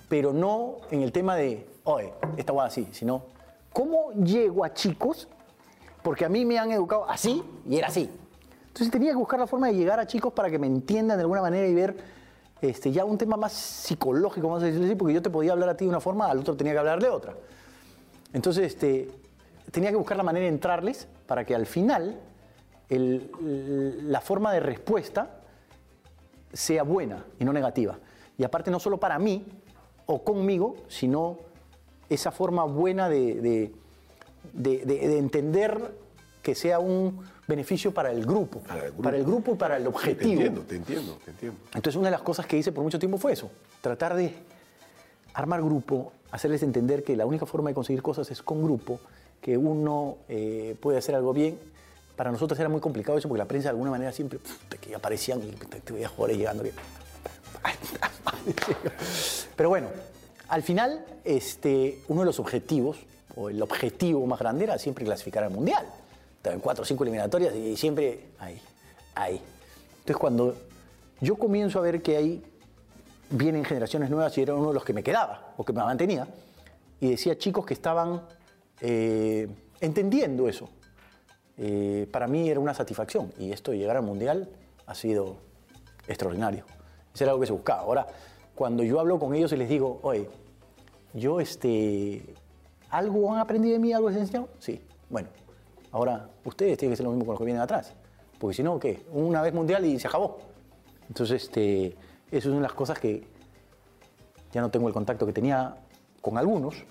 Pero 0.09 0.33
no 0.33 0.77
en 0.93 1.03
el 1.03 1.11
tema 1.11 1.35
de, 1.35 1.67
oye, 1.83 2.15
esta 2.37 2.53
guada 2.53 2.69
así, 2.69 2.87
sino, 2.93 3.25
¿cómo 3.73 4.13
llego 4.13 4.65
a 4.65 4.73
chicos? 4.73 5.29
Porque 6.05 6.25
a 6.25 6.29
mí 6.29 6.45
me 6.45 6.57
han 6.57 6.71
educado 6.71 7.05
así 7.11 7.43
y 7.69 7.77
era 7.77 7.89
así. 7.89 8.09
Entonces 8.69 8.93
tenía 8.93 9.11
que 9.11 9.17
buscar 9.17 9.41
la 9.41 9.49
forma 9.49 9.67
de 9.67 9.75
llegar 9.75 9.99
a 9.99 10.07
chicos 10.07 10.33
para 10.33 10.49
que 10.49 10.59
me 10.59 10.69
entiendan 10.69 11.19
de 11.19 11.23
alguna 11.23 11.43
manera 11.43 11.67
y 11.67 11.75
ver 11.75 12.22
este, 12.63 12.93
ya 12.93 13.05
un 13.05 13.19
tema 13.19 13.37
más 13.37 13.53
psicológico, 13.53 14.47
vamos 14.47 14.63
a 14.63 14.67
decirlo 14.67 14.87
así, 14.87 14.95
porque 14.95 15.15
yo 15.15 15.21
te 15.21 15.31
podía 15.31 15.53
hablar 15.53 15.69
a 15.69 15.77
ti 15.77 15.85
de 15.85 15.89
una 15.89 16.01
forma, 16.01 16.31
al 16.31 16.39
otro 16.39 16.57
tenía 16.57 16.73
que 16.73 16.79
hablar 16.79 17.03
de 17.03 17.09
otra. 17.09 17.35
Entonces, 18.33 18.67
este, 18.67 19.11
tenía 19.73 19.91
que 19.91 19.97
buscar 19.97 20.17
la 20.17 20.23
manera 20.23 20.45
de 20.45 20.53
entrarles 20.53 21.09
para 21.27 21.45
que 21.45 21.57
al 21.57 21.67
final 21.67 22.21
la 22.89 24.21
forma 24.21 24.53
de 24.53 24.61
respuesta 24.61 25.41
sea 26.53 26.85
buena 26.85 27.25
y 27.41 27.45
no 27.45 27.53
negativa. 27.53 27.99
Y 28.39 28.45
aparte 28.45 28.71
no 28.71 28.79
solo 28.79 28.99
para 28.99 29.19
mí 29.19 29.45
o 30.07 30.23
conmigo, 30.23 30.77
sino 30.89 31.39
esa 32.09 32.31
forma 32.31 32.65
buena 32.65 33.09
de 33.09 33.73
entender 34.55 35.97
que 36.43 36.55
sea 36.55 36.79
un 36.79 37.25
beneficio 37.53 37.92
para 37.92 38.11
el 38.11 38.24
grupo, 38.24 38.61
Para 38.61 38.84
el 38.86 38.92
grupo. 38.92 39.03
para 39.03 39.16
el 39.16 39.24
grupo 39.24 39.53
y 39.53 39.57
para 39.57 39.76
el 39.76 39.82
Te 39.84 39.88
objetivo. 39.88 40.32
entiendo, 40.32 40.61
te 40.62 40.76
entiendo, 40.76 41.18
te 41.24 41.30
entiendo. 41.30 41.59
Entonces 41.74 41.96
una 41.96 42.07
de 42.09 42.12
las 42.12 42.22
cosas 42.22 42.46
que 42.46 42.57
hice 42.57 42.72
por 42.72 42.84
mucho 42.84 42.98
tiempo 42.98 43.18
fue 43.18 43.32
eso, 43.32 43.50
tratar 43.80 44.14
de 44.14 44.34
armar 45.34 45.62
grupo, 45.62 46.12
hacerles 46.30 46.62
entender 46.62 47.05
que 47.05 47.16
la 47.16 47.26
única 47.26 47.46
forma 47.46 47.70
de 47.70 47.74
conseguir 47.74 48.03
cosas 48.03 48.30
es 48.30 48.42
con 48.42 48.62
grupo, 48.62 49.00
que 49.40 49.57
uno 49.57 50.18
eh, 50.28 50.76
puede 50.80 50.98
hacer 50.98 51.14
algo 51.14 51.32
bien. 51.32 51.59
Para 52.16 52.30
nosotros 52.30 52.59
era 52.61 52.68
muy 52.68 52.80
complicado 52.80 53.18
eso 53.18 53.28
porque 53.28 53.38
la 53.38 53.48
prensa 53.48 53.68
de 53.68 53.70
alguna 53.70 53.90
manera 53.90 54.12
siempre 54.12 54.38
puta, 54.38 54.76
que 54.76 54.94
aparecían 54.94 55.42
y 55.42 55.50
te, 55.53 55.80
te 55.80 55.92
veía 55.92 56.09
jugadores 56.09 56.36
llegando. 56.38 56.62
que- 56.62 56.72
Pero 59.57 59.68
bueno, 59.68 59.88
al 60.48 60.62
final 60.62 61.05
este, 61.24 62.00
uno 62.09 62.22
de 62.22 62.26
los 62.26 62.38
objetivos, 62.40 62.98
o 63.34 63.48
el 63.48 63.61
objetivo 63.62 64.24
más 64.26 64.38
grande 64.38 64.64
era 64.64 64.78
siempre 64.78 65.05
clasificar 65.05 65.44
al 65.44 65.50
Mundial. 65.50 65.86
En 66.45 66.61
cuatro 66.61 66.82
o 66.82 66.84
cinco 66.84 67.05
eliminatorias 67.05 67.55
y 67.55 67.76
siempre 67.76 68.30
ahí, 68.38 68.61
ahí. 69.14 69.40
Entonces 69.99 70.16
cuando 70.16 70.57
yo 71.20 71.36
comienzo 71.36 71.78
a 71.78 71.82
ver 71.82 72.03
que 72.03 72.16
ahí 72.16 72.43
vienen 73.30 73.64
generaciones 73.64 74.11
nuevas 74.11 74.36
y 74.36 74.43
era 74.43 74.55
uno 74.55 74.68
de 74.68 74.74
los 74.74 74.84
que 74.84 74.93
me 74.93 75.03
quedaba 75.03 75.55
o 75.57 75.64
que 75.64 75.72
me 75.72 75.82
mantenía, 75.82 76.26
y 77.01 77.11
decía 77.11 77.36
chicos 77.36 77.66
que 77.66 77.74
estaban 77.74 78.22
eh, 78.80 79.49
entendiendo 79.80 80.49
eso. 80.49 80.68
Eh, 81.59 82.09
para 82.12 82.26
mí 82.26 82.49
era 82.49 82.61
una 82.61 82.74
satisfacción 82.74 83.32
y 83.38 83.53
esto 83.53 83.72
de 83.72 83.78
llegar 83.78 83.97
al 83.97 84.03
Mundial 84.03 84.49
ha 84.86 84.95
sido 84.95 85.36
extraordinario. 86.07 86.64
Eso 87.14 87.24
era 87.24 87.32
algo 87.32 87.40
que 87.40 87.47
se 87.47 87.53
buscaba. 87.53 87.82
Ahora, 87.82 88.07
cuando 88.55 88.82
yo 88.82 89.01
hablo 89.01 89.18
con 89.18 89.34
ellos 89.34 89.53
y 89.53 89.57
les 89.57 89.68
digo, 89.68 90.01
oye, 90.03 90.28
yo 91.12 91.40
este, 91.40 92.34
¿algo 92.88 93.32
han 93.32 93.40
aprendido 93.40 93.74
de 93.74 93.78
mí? 93.80 93.93
¿Algo 93.93 94.09
les 94.09 94.18
he 94.18 94.20
enseñado? 94.20 94.49
Sí. 94.59 94.80
Bueno, 95.11 95.28
ahora 95.93 96.28
ustedes 96.45 96.76
tienen 96.78 96.90
que 96.90 96.95
hacer 96.95 97.05
lo 97.05 97.12
mismo 97.12 97.26
con 97.26 97.34
los 97.34 97.38
que 97.38 97.45
vienen 97.45 97.62
atrás. 97.62 97.95
Porque 98.38 98.57
si 98.57 98.62
no, 98.62 98.78
¿qué? 98.78 99.05
Una 99.12 99.40
vez 99.43 99.55
Mundial 99.55 99.84
y 99.84 99.99
se 99.99 100.09
acabó. 100.09 100.38
Entonces, 101.09 101.45
este, 101.45 101.86
eso 101.86 101.97
es 102.30 102.47
una 102.47 102.57
de 102.57 102.62
las 102.62 102.72
cosas 102.72 102.99
que 102.99 103.22
ya 104.53 104.61
no 104.61 104.70
tengo 104.70 104.88
el 104.88 104.95
contacto 104.95 105.26
que 105.26 105.32
tenía 105.32 105.76
con 106.20 106.38
algunos, 106.38 106.84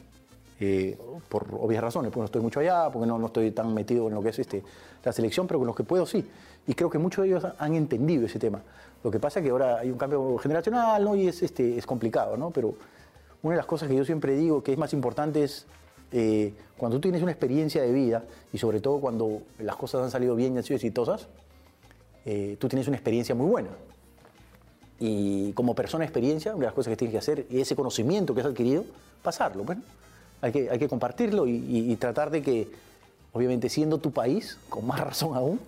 eh, 0.60 0.98
por 1.28 1.48
obvias 1.60 1.84
razones, 1.84 2.12
porque 2.12 2.22
no 2.22 2.26
estoy 2.26 2.42
mucho 2.42 2.60
allá, 2.60 2.90
porque 2.92 3.08
no, 3.08 3.18
no 3.18 3.28
estoy 3.28 3.52
tan 3.52 3.74
metido 3.74 4.08
en 4.08 4.14
lo 4.14 4.22
que 4.22 4.30
es 4.30 4.40
este, 4.40 4.64
la 5.04 5.12
selección, 5.12 5.48
pero 5.48 5.60
con 5.60 5.68
los 5.68 5.76
que 5.76 5.84
puedo 5.84 6.06
sí. 6.06 6.28
Y 6.68 6.74
creo 6.74 6.90
que 6.90 7.00
muchos 7.00 7.24
de 7.24 7.30
ellos 7.30 7.48
han 7.58 7.74
entendido 7.74 8.26
ese 8.26 8.38
tema. 8.38 8.62
Lo 9.04 9.10
que 9.10 9.20
pasa 9.20 9.40
es 9.40 9.44
que 9.44 9.50
ahora 9.50 9.80
hay 9.80 9.90
un 9.90 9.98
cambio 9.98 10.38
generacional 10.38 11.18
y 11.18 11.28
es, 11.28 11.42
este, 11.42 11.78
es 11.78 11.86
complicado, 11.86 12.38
¿no? 12.38 12.52
pero 12.52 12.76
una 13.42 13.56
de 13.56 13.58
las 13.58 13.66
cosas 13.66 13.90
que 13.90 13.96
yo 13.96 14.06
siempre 14.06 14.36
digo 14.36 14.62
que 14.62 14.74
es 14.74 14.78
más 14.78 14.94
importante 14.94 15.44
es 15.44 15.66
eh, 16.12 16.54
cuando 16.78 16.98
tú 16.98 17.02
tienes 17.02 17.22
una 17.22 17.32
experiencia 17.32 17.82
de 17.82 17.92
vida 17.92 18.24
y 18.54 18.58
sobre 18.58 18.80
todo 18.80 19.00
cuando 19.00 19.42
las 19.60 19.76
cosas 19.76 20.04
han 20.04 20.12
salido 20.12 20.36
bien 20.36 20.54
y 20.56 20.58
han 20.58 20.64
sido 20.64 20.76
exitosas, 20.76 21.28
eh, 22.26 22.58
tú 22.60 22.68
tienes 22.68 22.88
una 22.88 22.98
experiencia 22.98 23.34
muy 23.36 23.48
buena. 23.50 23.70
Y 25.00 25.52
como 25.54 25.74
persona 25.74 26.02
de 26.04 26.06
experiencia, 26.06 26.52
una 26.52 26.62
de 26.62 26.66
las 26.68 26.74
cosas 26.76 26.92
que 26.92 26.98
tienes 26.98 27.14
que 27.14 27.18
hacer 27.18 27.46
y 27.50 27.60
ese 27.60 27.76
conocimiento 27.76 28.36
que 28.36 28.42
has 28.42 28.48
adquirido, 28.48 28.86
pasarlo. 29.24 29.64
Bueno, 29.64 29.82
hay 30.42 30.52
que, 30.52 30.70
hay 30.70 30.78
que 30.80 30.88
compartirlo 30.88 31.48
y, 31.48 31.52
y- 31.56 31.92
y 31.92 31.96
tratar 31.96 32.30
de 32.30 32.42
que, 32.44 32.68
obviamente 33.34 33.70
siendo 33.70 33.98
tu 33.98 34.12
país, 34.12 34.58
con 34.70 34.86
más 34.86 35.00
razón 35.04 35.36
aún, 35.36 35.60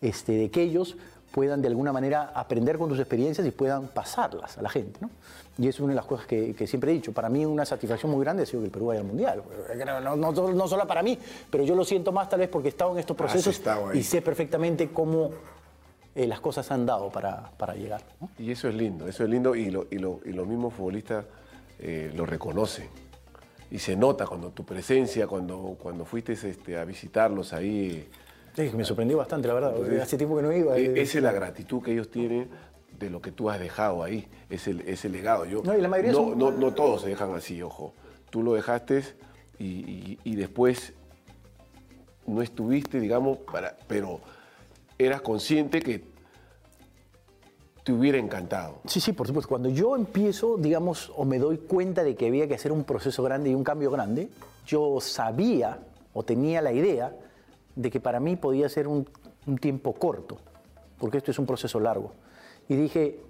este, 0.00 0.32
de 0.32 0.50
que 0.50 0.62
ellos 0.62 0.96
puedan 1.32 1.60
de 1.60 1.68
alguna 1.68 1.92
manera 1.92 2.32
aprender 2.34 2.78
con 2.78 2.88
tus 2.88 2.98
experiencias 2.98 3.46
y 3.46 3.50
puedan 3.50 3.88
pasarlas 3.88 4.58
a 4.58 4.62
la 4.62 4.68
gente. 4.70 4.98
¿no? 5.02 5.10
Y 5.58 5.68
eso 5.68 5.76
es 5.78 5.80
una 5.80 5.90
de 5.92 5.96
las 5.96 6.06
cosas 6.06 6.26
que, 6.26 6.54
que 6.54 6.66
siempre 6.66 6.90
he 6.90 6.94
dicho. 6.94 7.12
Para 7.12 7.28
mí 7.28 7.44
una 7.44 7.64
satisfacción 7.64 8.10
muy 8.12 8.20
grande 8.24 8.44
ha 8.44 8.46
sido 8.46 8.60
que 8.60 8.66
el 8.66 8.72
Perú 8.72 8.86
vaya 8.86 9.00
al 9.00 9.06
Mundial. 9.06 9.42
No, 10.02 10.16
no, 10.16 10.32
no 10.52 10.68
solo- 10.68 10.86
para 10.86 11.02
mí, 11.02 11.18
pero 11.50 11.64
yo 11.64 11.74
lo 11.74 11.84
siento 11.84 12.12
más 12.12 12.28
tal 12.28 12.40
vez 12.40 12.48
porque 12.48 12.68
he 12.68 12.70
estado 12.70 12.92
en 12.92 12.98
estos 12.98 13.14
Has 13.14 13.18
procesos 13.18 13.54
y 13.98 14.02
sé 14.02 14.22
perfectamente 14.22 14.88
cómo 14.90 15.30
eh, 16.14 16.26
las 16.26 16.40
cosas 16.40 16.70
han 16.70 16.86
dado 16.86 17.10
para, 17.10 17.50
para 17.58 17.74
llegar. 17.74 18.02
¿no? 18.20 18.30
Y 18.38 18.50
eso 18.50 18.68
es 18.68 18.74
lindo, 18.74 19.06
eso 19.06 19.24
es 19.24 19.30
lindo 19.30 19.54
y, 19.54 19.70
lo- 19.70 19.86
y 19.90 19.98
lo- 19.98 20.20
y 20.24 20.32
los 20.32 20.46
mismos 20.46 20.74
futbolistas 20.74 21.24
eh, 21.80 22.10
lo 22.16 22.24
reconocen. 22.26 22.88
Y 23.70 23.78
se 23.80 23.94
nota 23.96 24.26
cuando 24.26 24.50
tu 24.50 24.64
presencia, 24.64 25.26
cuando, 25.26 25.76
cuando 25.80 26.04
fuiste 26.06 26.32
este, 26.32 26.78
a 26.78 26.84
visitarlos 26.84 27.52
ahí. 27.52 28.08
Sí, 28.58 28.72
me 28.76 28.84
sorprendió 28.84 29.16
bastante, 29.18 29.46
la 29.46 29.54
verdad. 29.54 29.72
porque 29.76 30.00
hace 30.00 30.16
tiempo 30.16 30.34
que 30.36 30.42
no 30.42 30.52
iba. 30.52 30.76
eh, 30.76 31.00
Esa 31.00 31.18
es 31.18 31.24
la 31.24 31.30
gratitud 31.32 31.80
que 31.80 31.92
ellos 31.92 32.10
tienen 32.10 32.48
de 32.98 33.08
lo 33.08 33.22
que 33.22 33.30
tú 33.30 33.48
has 33.48 33.60
dejado 33.60 34.02
ahí, 34.02 34.26
ese, 34.50 34.74
ese 34.84 35.08
legado. 35.08 35.44
Yo, 35.44 35.62
No, 35.62 35.76
y 35.76 35.80
la 35.80 35.86
mayoría 35.88 36.10
no, 36.10 36.18
son- 36.30 36.38
no, 36.38 36.50
no 36.50 36.74
todos 36.74 37.02
se 37.02 37.08
dejan 37.08 37.32
así, 37.34 37.62
ojo. 37.62 37.94
Tú 38.30 38.42
lo 38.42 38.54
dejaste 38.54 39.04
y, 39.60 39.64
y- 39.64 40.18
y 40.24 40.34
después 40.34 40.92
no 42.26 42.42
estuviste, 42.42 42.98
digamos, 42.98 43.38
para, 43.38 43.76
pero 43.86 44.20
eras 44.98 45.20
consciente 45.22 45.80
que 45.80 46.02
te 47.84 47.92
hubiera 47.92 48.18
encantado. 48.18 48.80
Sí, 48.86 49.00
sí, 49.00 49.12
por 49.12 49.28
supuesto. 49.28 49.48
Cuando 49.48 49.68
yo 49.68 49.94
empiezo, 49.94 50.56
digamos, 50.58 51.12
o 51.16 51.24
me 51.24 51.38
doy 51.38 51.58
cuenta 51.58 52.02
de 52.02 52.16
que 52.16 52.26
había 52.26 52.48
que 52.48 52.54
hacer 52.54 52.72
un 52.72 52.82
proceso 52.82 53.22
grande 53.22 53.50
y 53.50 53.54
un 53.54 53.62
cambio 53.62 53.90
grande, 53.92 54.28
yo 54.66 55.00
sabía 55.00 55.78
o 56.12 56.24
tenía 56.24 56.60
la 56.60 56.72
idea 56.72 57.14
de 57.78 57.90
que 57.90 58.00
para 58.00 58.18
mí 58.18 58.34
podía 58.34 58.68
ser 58.68 58.88
un, 58.88 59.08
un 59.46 59.58
tiempo 59.58 59.92
corto, 59.94 60.36
porque 60.98 61.18
esto 61.18 61.30
es 61.30 61.38
un 61.38 61.46
proceso 61.46 61.78
largo. 61.78 62.12
Y 62.68 62.74
dije, 62.74 63.20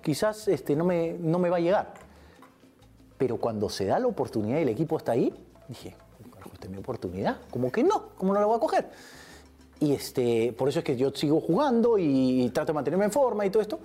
quizás 0.00 0.46
este, 0.48 0.76
no, 0.76 0.84
me, 0.84 1.16
no 1.18 1.38
me 1.40 1.50
va 1.50 1.56
a 1.56 1.60
llegar. 1.60 1.92
Pero 3.18 3.38
cuando 3.38 3.68
se 3.68 3.84
da 3.86 3.98
la 3.98 4.06
oportunidad 4.06 4.58
y 4.58 4.62
el 4.62 4.68
equipo 4.68 4.96
está 4.96 5.12
ahí, 5.12 5.34
dije, 5.68 5.96
esta 6.52 6.66
es 6.66 6.70
mi 6.70 6.78
oportunidad. 6.78 7.38
¿Cómo 7.50 7.72
que 7.72 7.82
no? 7.82 8.10
¿Cómo 8.16 8.32
no 8.32 8.40
la 8.40 8.46
voy 8.46 8.56
a 8.56 8.60
coger? 8.60 8.88
Y 9.80 9.92
este, 9.92 10.54
por 10.56 10.68
eso 10.68 10.78
es 10.78 10.84
que 10.84 10.96
yo 10.96 11.10
sigo 11.10 11.40
jugando 11.40 11.98
y 11.98 12.48
trato 12.54 12.68
de 12.72 12.74
mantenerme 12.74 13.06
en 13.06 13.10
forma 13.12 13.44
y 13.44 13.50
todo 13.50 13.60
esto. 13.62 13.80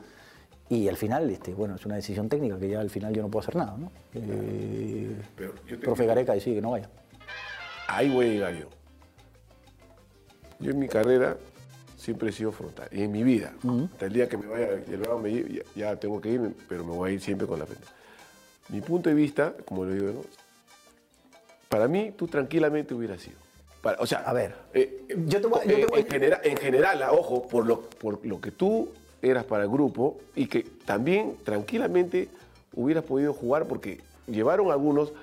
Y 0.70 0.88
al 0.88 0.96
final, 0.98 1.30
este, 1.32 1.54
bueno, 1.54 1.76
es 1.76 1.86
una 1.86 1.96
decisión 1.96 2.30
técnica 2.30 2.58
que 2.60 2.70
ya 2.70 2.80
al 2.80 2.90
final 2.90 3.14
yo 3.14 3.22
no 3.24 3.28
puedo 3.30 3.42
hacer 3.42 3.56
nada, 3.58 3.76
¿no? 3.78 3.92
Eh, 4.14 5.18
Pero 5.36 5.54
yo 5.68 5.78
te- 5.80 5.84
profe 5.84 6.06
Gareca 6.06 6.34
decide 6.34 6.56
que 6.56 6.62
no 6.62 6.72
vaya. 6.72 6.90
Ahí 7.88 8.10
voy 8.14 8.28
a 8.28 8.30
llegar 8.30 8.54
yo. 8.54 8.68
Yo 10.62 10.72
en 10.72 10.80
mi 10.80 10.88
carrera 10.88 11.38
siempre 11.98 12.30
he 12.30 12.32
sido 12.32 12.52
frontal. 12.52 12.88
Y 12.92 13.02
en 13.04 13.12
mi 13.12 13.24
vida, 13.24 13.54
hasta 13.94 14.06
el 14.06 14.14
día 14.14 14.30
que 14.30 14.38
me 14.38 14.48
vaya, 14.48 14.68
y 14.88 14.94
el 14.94 14.98
bravo 15.00 15.20
me 15.20 15.34
ya, 15.34 15.62
ya 15.76 15.96
tengo 15.96 16.20
que 16.22 16.30
irme, 16.30 16.52
pero 16.70 16.84
me 16.84 16.92
voy 16.92 17.10
a 17.12 17.14
ir 17.14 17.22
siempre 17.22 17.48
con 17.48 17.60
la 17.60 17.66
frente. 17.66 17.86
Mi 18.70 18.82
punto 18.82 19.10
de 19.10 19.16
vista, 19.16 19.54
como 19.66 19.86
lo 19.86 19.94
digo, 19.94 20.12
¿no? 20.12 20.22
para 21.70 21.88
mí 21.88 22.12
tú 22.18 22.28
tranquilamente 22.28 22.94
hubieras 22.94 23.22
sido. 23.22 23.38
Para- 23.82 23.98
o 24.02 24.06
sea, 24.06 24.20
A 24.20 24.34
ver, 24.34 24.54
eh, 24.74 25.06
yo 25.26 25.40
te 25.42 25.48
voy 25.48 25.60
a- 25.62 25.66
yo 25.66 25.76
te 25.80 25.86
voy 25.86 26.00
a- 26.00 26.02
en, 26.04 26.08
genera- 26.10 26.42
en 26.44 26.58
general, 26.58 27.02
ah, 27.04 27.12
ojo, 27.14 27.48
por 27.48 27.66
lo, 27.66 27.82
por 27.82 28.24
lo 28.26 28.42
que 28.42 28.52
tú 28.52 28.90
eras 29.22 29.46
para 29.46 29.64
el 29.64 29.70
grupo 29.70 30.20
y 30.36 30.48
que 30.48 30.64
también 30.86 31.38
tranquilamente 31.44 32.28
hubieras 32.74 33.04
podido 33.06 33.34
jugar 33.34 33.68
porque 33.68 34.02
llevaron 34.28 34.70
algunos 34.72 35.14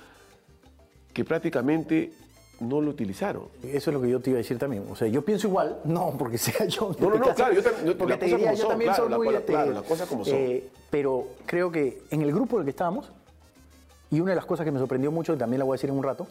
que 1.12 1.24
prácticamente 1.24 2.12
no 2.60 2.80
lo 2.80 2.90
utilizaron. 2.90 3.44
Eso 3.62 3.90
es 3.90 3.94
lo 3.94 4.00
que 4.02 4.08
yo 4.10 4.20
te 4.20 4.30
iba 4.30 4.38
a 4.38 4.42
decir 4.42 4.58
también. 4.58 4.84
O 4.90 4.96
sea, 4.96 5.06
yo 5.08 5.24
pienso 5.24 5.46
igual, 5.48 5.80
no 5.84 6.12
porque 6.18 6.38
sea 6.38 6.66
yo. 6.66 6.94
No, 6.98 7.08
no, 7.10 7.14
este 7.14 7.18
no, 7.18 7.24
caso, 7.24 7.34
claro, 7.36 7.54
yo 7.54 7.62
tam- 7.62 7.84
yo- 7.84 7.98
porque 7.98 8.10
las 8.10 8.18
te 8.18 8.26
cosas 8.26 8.38
diría, 8.38 8.46
como 8.46 8.56
yo 8.56 8.62
son, 8.62 8.68
también 8.70 8.88
claro, 8.90 9.02
soy 9.04 9.10
la- 9.10 9.16
muy. 9.16 9.26
la- 9.32 9.38
este, 9.38 9.52
claro, 9.52 9.72
las 9.72 9.82
cosas 9.84 10.08
como 10.08 10.24
son. 10.24 10.34
eh, 10.36 10.68
pero 10.90 11.26
creo 11.46 11.70
que 11.70 12.02
en 12.10 12.22
el 12.22 12.32
grupo 12.32 12.56
en 12.56 12.60
el 12.60 12.64
que 12.66 12.70
estábamos, 12.70 13.10
y 14.10 14.20
una 14.20 14.30
de 14.32 14.36
las 14.36 14.46
cosas 14.46 14.64
que 14.64 14.72
me 14.72 14.78
sorprendió 14.78 15.12
mucho, 15.12 15.34
y 15.34 15.36
también 15.38 15.58
la 15.58 15.64
voy 15.64 15.74
a 15.74 15.76
decir 15.76 15.90
en 15.90 15.96
un 15.96 16.02
rato, 16.02 16.26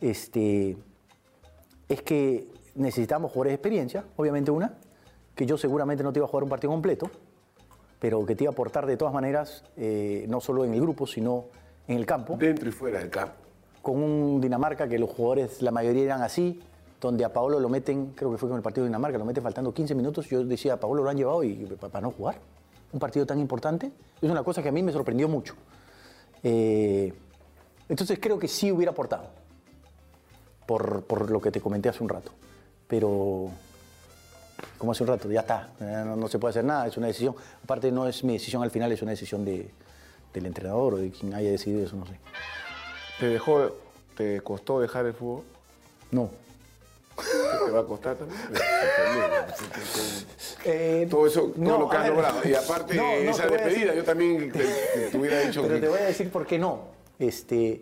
este, 0.00 0.76
es 1.88 2.02
que 2.02 2.46
necesitamos 2.74 3.32
jugadores 3.32 3.50
de 3.50 3.54
experiencia, 3.56 4.04
obviamente 4.16 4.50
una, 4.50 4.74
que 5.34 5.46
yo 5.46 5.56
seguramente 5.58 6.02
no 6.04 6.12
te 6.12 6.18
iba 6.20 6.26
a 6.26 6.28
jugar 6.28 6.44
un 6.44 6.50
partido 6.50 6.70
completo, 6.72 7.10
pero 7.98 8.24
que 8.24 8.36
te 8.36 8.44
iba 8.44 8.50
a 8.50 8.52
aportar 8.52 8.86
de 8.86 8.96
todas 8.96 9.12
maneras, 9.12 9.64
eh, 9.76 10.24
no 10.28 10.40
solo 10.40 10.64
en 10.64 10.72
el 10.74 10.80
grupo, 10.80 11.06
sino 11.06 11.46
en 11.88 11.96
el 11.96 12.06
campo 12.06 12.36
Dentro 12.38 12.68
y 12.68 12.72
fuera 12.72 13.00
del 13.00 13.10
campo. 13.10 13.34
Con 13.82 14.02
un 14.02 14.40
Dinamarca 14.40 14.88
que 14.88 14.98
los 14.98 15.10
jugadores, 15.10 15.62
la 15.62 15.70
mayoría 15.70 16.04
eran 16.04 16.22
así, 16.22 16.60
donde 17.00 17.24
a 17.24 17.32
Paolo 17.32 17.60
lo 17.60 17.68
meten, 17.68 18.12
creo 18.14 18.30
que 18.32 18.38
fue 18.38 18.48
con 18.48 18.56
el 18.56 18.62
partido 18.62 18.84
de 18.84 18.88
Dinamarca, 18.88 19.18
lo 19.18 19.24
meten 19.24 19.42
faltando 19.42 19.72
15 19.72 19.94
minutos. 19.94 20.28
Yo 20.28 20.44
decía, 20.44 20.74
a 20.74 20.76
Paolo 20.80 21.02
lo 21.04 21.10
han 21.10 21.16
llevado 21.16 21.42
y 21.44 21.54
pa- 21.80 21.88
para 21.88 22.02
no 22.02 22.10
jugar. 22.10 22.36
Un 22.92 22.98
partido 22.98 23.24
tan 23.26 23.38
importante. 23.38 23.90
Es 24.20 24.30
una 24.30 24.42
cosa 24.42 24.62
que 24.62 24.68
a 24.70 24.72
mí 24.72 24.82
me 24.82 24.92
sorprendió 24.92 25.28
mucho. 25.28 25.54
Eh, 26.42 27.12
entonces 27.88 28.18
creo 28.20 28.38
que 28.38 28.48
sí 28.48 28.70
hubiera 28.72 28.92
aportado, 28.92 29.28
por, 30.66 31.30
lo 31.30 31.40
que 31.40 31.50
te 31.50 31.60
comenté 31.60 31.88
hace 31.88 32.02
un 32.02 32.08
rato. 32.08 32.32
Pero, 32.86 33.48
como 34.78 34.92
hace 34.92 35.02
un 35.04 35.08
rato, 35.08 35.30
ya 35.30 35.40
está, 35.40 35.70
eh, 35.80 36.02
no, 36.04 36.16
no 36.16 36.28
se 36.28 36.38
puede 36.38 36.50
hacer 36.50 36.64
nada, 36.64 36.86
es 36.86 36.96
una 36.96 37.06
decisión. 37.06 37.34
Aparte, 37.62 37.90
no 37.92 38.06
es 38.08 38.24
mi 38.24 38.34
decisión 38.34 38.62
al 38.62 38.70
final, 38.70 38.90
es 38.92 39.02
una 39.02 39.12
decisión 39.12 39.44
de- 39.44 39.70
del 40.32 40.46
entrenador 40.46 40.94
o 40.94 40.96
de 40.98 41.10
quien 41.10 41.32
haya 41.34 41.50
decidido 41.50 41.84
eso, 41.84 41.96
no 41.96 42.06
sé. 42.06 42.18
¿Te 43.18 43.26
dejó, 43.26 43.70
te 44.16 44.40
costó 44.42 44.80
dejar 44.80 45.06
el 45.06 45.14
fútbol? 45.14 45.44
No. 46.10 46.30
¿Qué 47.16 47.64
¿Te 47.66 47.70
va 47.72 47.80
a 47.80 47.84
costar 47.84 48.16
también? 48.16 48.40
Eh, 50.64 51.06
todo 51.08 51.26
eso, 51.26 51.52
todo 51.54 51.54
no, 51.64 51.78
lo 51.78 51.88
que 51.88 51.96
has 51.96 52.08
logrado. 52.08 52.40
Y 52.48 52.54
aparte, 52.54 52.94
No, 52.94 53.02
no, 53.02 53.30
esa 53.30 53.46
despedida, 53.46 53.92
decir- 53.92 53.94
yo 53.96 54.04
también 54.04 54.52
te, 54.52 54.58
te- 54.58 55.08
te 55.10 55.16
hubiera 55.18 55.40
dicho 55.40 55.62
Pero 55.62 55.74
que... 55.76 55.80
te 55.80 55.88
voy 55.88 55.98
a 56.00 56.04
decir 56.04 56.30
por 56.30 56.46
qué 56.46 56.58
no. 56.58 56.80
Este, 57.18 57.80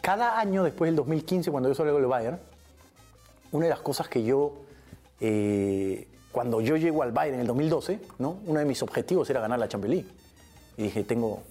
cada 0.00 0.38
año 0.38 0.64
después 0.64 0.88
del 0.88 0.96
2015, 0.96 1.50
cuando 1.50 1.68
yo 1.68 1.74
salgo 1.74 1.96
del 1.96 2.06
Bayern, 2.06 2.38
una 3.52 3.66
de 3.66 3.70
las 3.70 3.80
cosas 3.80 4.08
que 4.08 4.22
yo, 4.24 4.54
eh, 5.20 6.06
cuando 6.32 6.60
yo 6.60 6.76
llego 6.76 7.02
al 7.02 7.12
Bayern 7.12 7.36
en 7.36 7.40
el 7.42 7.46
2012, 7.46 8.00
¿no? 8.18 8.38
uno 8.46 8.58
de 8.58 8.66
mis 8.66 8.82
objetivos 8.82 9.28
era 9.30 9.40
ganar 9.40 9.58
la 9.58 9.68
Champions 9.68 9.94
League. 9.96 10.08
Y 10.76 10.82
dije, 10.84 11.04
tengo 11.04 11.42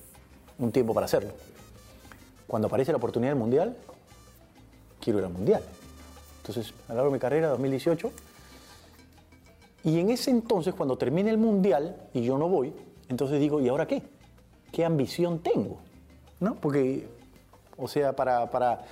un 0.60 0.72
tiempo 0.72 0.94
para 0.94 1.06
hacerlo. 1.06 1.32
Cuando 2.48 2.68
aparece 2.68 2.92
la 2.92 2.98
oportunidad 2.98 3.32
del 3.32 3.40
Mundial, 3.40 3.76
quiero 5.02 5.20
ir 5.20 5.26
al 5.26 5.32
Mundial. 5.32 5.64
Entonces, 6.38 6.74
a 6.88 6.90
lo 6.90 6.96
largo 6.96 7.12
de 7.12 7.14
mi 7.14 7.20
carrera, 7.20 7.50
2018, 7.50 8.12
y 9.84 10.00
en 10.00 10.10
ese 10.10 10.32
entonces, 10.32 10.74
cuando 10.74 10.98
termine 10.98 11.30
el 11.30 11.38
Mundial 11.38 11.96
y 12.14 12.24
yo 12.24 12.38
no 12.38 12.48
voy, 12.50 12.74
entonces 13.10 13.40
digo, 13.40 13.62
¿y 13.62 13.68
ahora 13.68 13.88
qué? 13.88 14.04
¿Qué 14.72 14.86
ambición 14.86 15.40
tengo? 15.40 15.78
¿No? 16.40 16.56
Porque, 16.56 17.08
o 17.78 17.88
sea, 17.88 18.16
para, 18.16 18.50
para, 18.50 18.84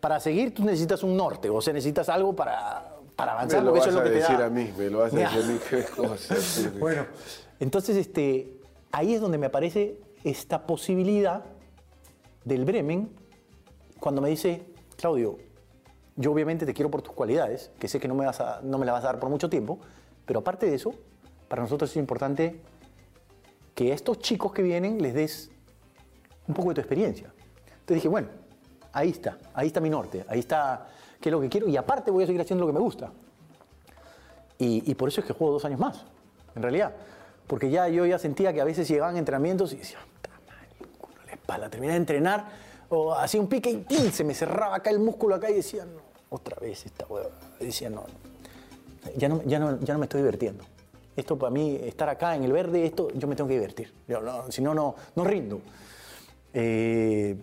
para 0.00 0.20
seguir 0.20 0.54
tú 0.54 0.64
necesitas 0.64 1.02
un 1.02 1.16
norte, 1.16 1.48
o 1.50 1.60
sea, 1.60 1.72
necesitas 1.72 2.08
algo 2.08 2.34
para, 2.34 2.96
para 3.16 3.32
avanzar, 3.32 3.60
Me 3.60 3.66
lo 3.66 3.72
vas 3.72 3.80
eso 3.82 3.88
es 3.90 3.94
lo 3.94 4.00
a 4.00 4.04
que 4.04 4.10
te 4.10 4.16
decir 4.16 4.38
da. 4.38 4.46
a 4.46 4.50
mí, 4.50 4.72
me 4.76 4.90
lo 4.90 4.98
vas 4.98 5.12
a 5.12 5.16
decir 5.16 5.42
a 5.42 5.46
mí 5.46 5.58
qué 5.70 5.84
cosas. 5.84 6.70
Bueno, 6.78 7.06
entonces 7.58 7.96
este, 7.96 8.60
ahí 8.92 9.14
es 9.14 9.20
donde 9.20 9.38
me 9.38 9.46
aparece 9.46 9.98
esta 10.24 10.66
posibilidad 10.66 11.44
del 12.44 12.64
Bremen 12.64 13.10
cuando 13.98 14.20
me 14.20 14.30
dice, 14.30 14.64
Claudio, 14.96 15.38
yo 16.16 16.32
obviamente 16.32 16.66
te 16.66 16.74
quiero 16.74 16.90
por 16.90 17.02
tus 17.02 17.14
cualidades, 17.14 17.70
que 17.78 17.88
sé 17.88 18.00
que 18.00 18.08
no 18.08 18.14
me, 18.14 18.26
vas 18.26 18.40
a, 18.40 18.60
no 18.62 18.78
me 18.78 18.86
vas 18.86 19.04
a 19.04 19.08
dar 19.08 19.18
por 19.18 19.30
mucho 19.30 19.48
tiempo, 19.48 19.78
pero 20.26 20.40
aparte 20.40 20.66
de 20.66 20.74
eso, 20.74 20.94
para 21.48 21.62
nosotros 21.62 21.90
es 21.90 21.96
importante 21.96 22.60
que 23.74 23.92
a 23.92 23.94
estos 23.94 24.18
chicos 24.18 24.52
que 24.52 24.62
vienen 24.62 25.00
les 25.00 25.14
des 25.14 25.50
un 26.46 26.54
poco 26.54 26.68
de 26.70 26.74
tu 26.76 26.80
experiencia. 26.80 27.32
Entonces 27.66 27.96
dije, 27.96 28.08
bueno, 28.08 28.28
ahí 28.92 29.10
está, 29.10 29.38
ahí 29.54 29.68
está 29.68 29.80
mi 29.80 29.90
norte, 29.90 30.24
ahí 30.28 30.40
está 30.40 30.88
qué 31.20 31.28
es 31.28 31.32
lo 31.32 31.40
que 31.40 31.48
quiero 31.48 31.68
y 31.68 31.76
aparte 31.76 32.10
voy 32.10 32.24
a 32.24 32.26
seguir 32.26 32.40
haciendo 32.40 32.64
lo 32.64 32.72
que 32.72 32.74
me 32.74 32.80
gusta. 32.80 33.12
Y, 34.58 34.90
y 34.90 34.94
por 34.94 35.08
eso 35.08 35.20
es 35.20 35.26
que 35.26 35.32
juego 35.32 35.54
dos 35.54 35.64
años 35.64 35.80
más, 35.80 36.04
en 36.54 36.62
realidad. 36.62 36.94
Porque 37.46 37.70
ya 37.70 37.88
yo 37.88 38.04
ya 38.06 38.18
sentía 38.18 38.52
que 38.52 38.60
a 38.60 38.64
veces 38.64 38.86
llegaban 38.88 39.16
entrenamientos 39.16 39.72
y 39.72 39.76
decía, 39.76 39.98
"Puta 40.00 40.00
madre, 40.00 40.06
el 40.06 40.09
espalda, 41.50 41.68
terminé 41.70 41.92
de 41.94 41.98
entrenar, 41.98 42.46
o 42.88 43.12
hacía 43.14 43.40
un 43.40 43.48
pique 43.48 43.70
y 43.70 43.76
¡pum! 43.78 44.10
se 44.10 44.24
me 44.24 44.34
cerraba 44.34 44.76
acá 44.76 44.90
el 44.90 44.98
músculo 45.00 45.34
acá 45.34 45.50
y 45.50 45.54
decía, 45.54 45.84
no, 45.84 46.00
otra 46.30 46.56
vez 46.60 46.86
esta 46.86 47.06
hueva. 47.08 47.30
Decía, 47.58 47.90
no, 47.90 48.02
no. 48.02 49.10
Ya, 49.16 49.28
no, 49.28 49.42
ya, 49.44 49.58
no, 49.58 49.80
ya 49.80 49.94
no 49.94 49.98
me 50.00 50.04
estoy 50.04 50.20
divirtiendo. 50.20 50.64
Esto 51.16 51.36
para 51.38 51.50
mí, 51.50 51.78
estar 51.82 52.08
acá 52.08 52.36
en 52.36 52.44
el 52.44 52.52
verde, 52.52 52.84
esto 52.84 53.08
yo 53.14 53.26
me 53.26 53.34
tengo 53.34 53.48
que 53.48 53.54
divertir. 53.54 53.92
Yo 54.06 54.20
no- 54.20 54.50
si 54.50 54.62
no, 54.62 54.74
no, 54.74 54.94
no 55.16 55.24
rindo. 55.24 55.60
Eh, 56.52 57.36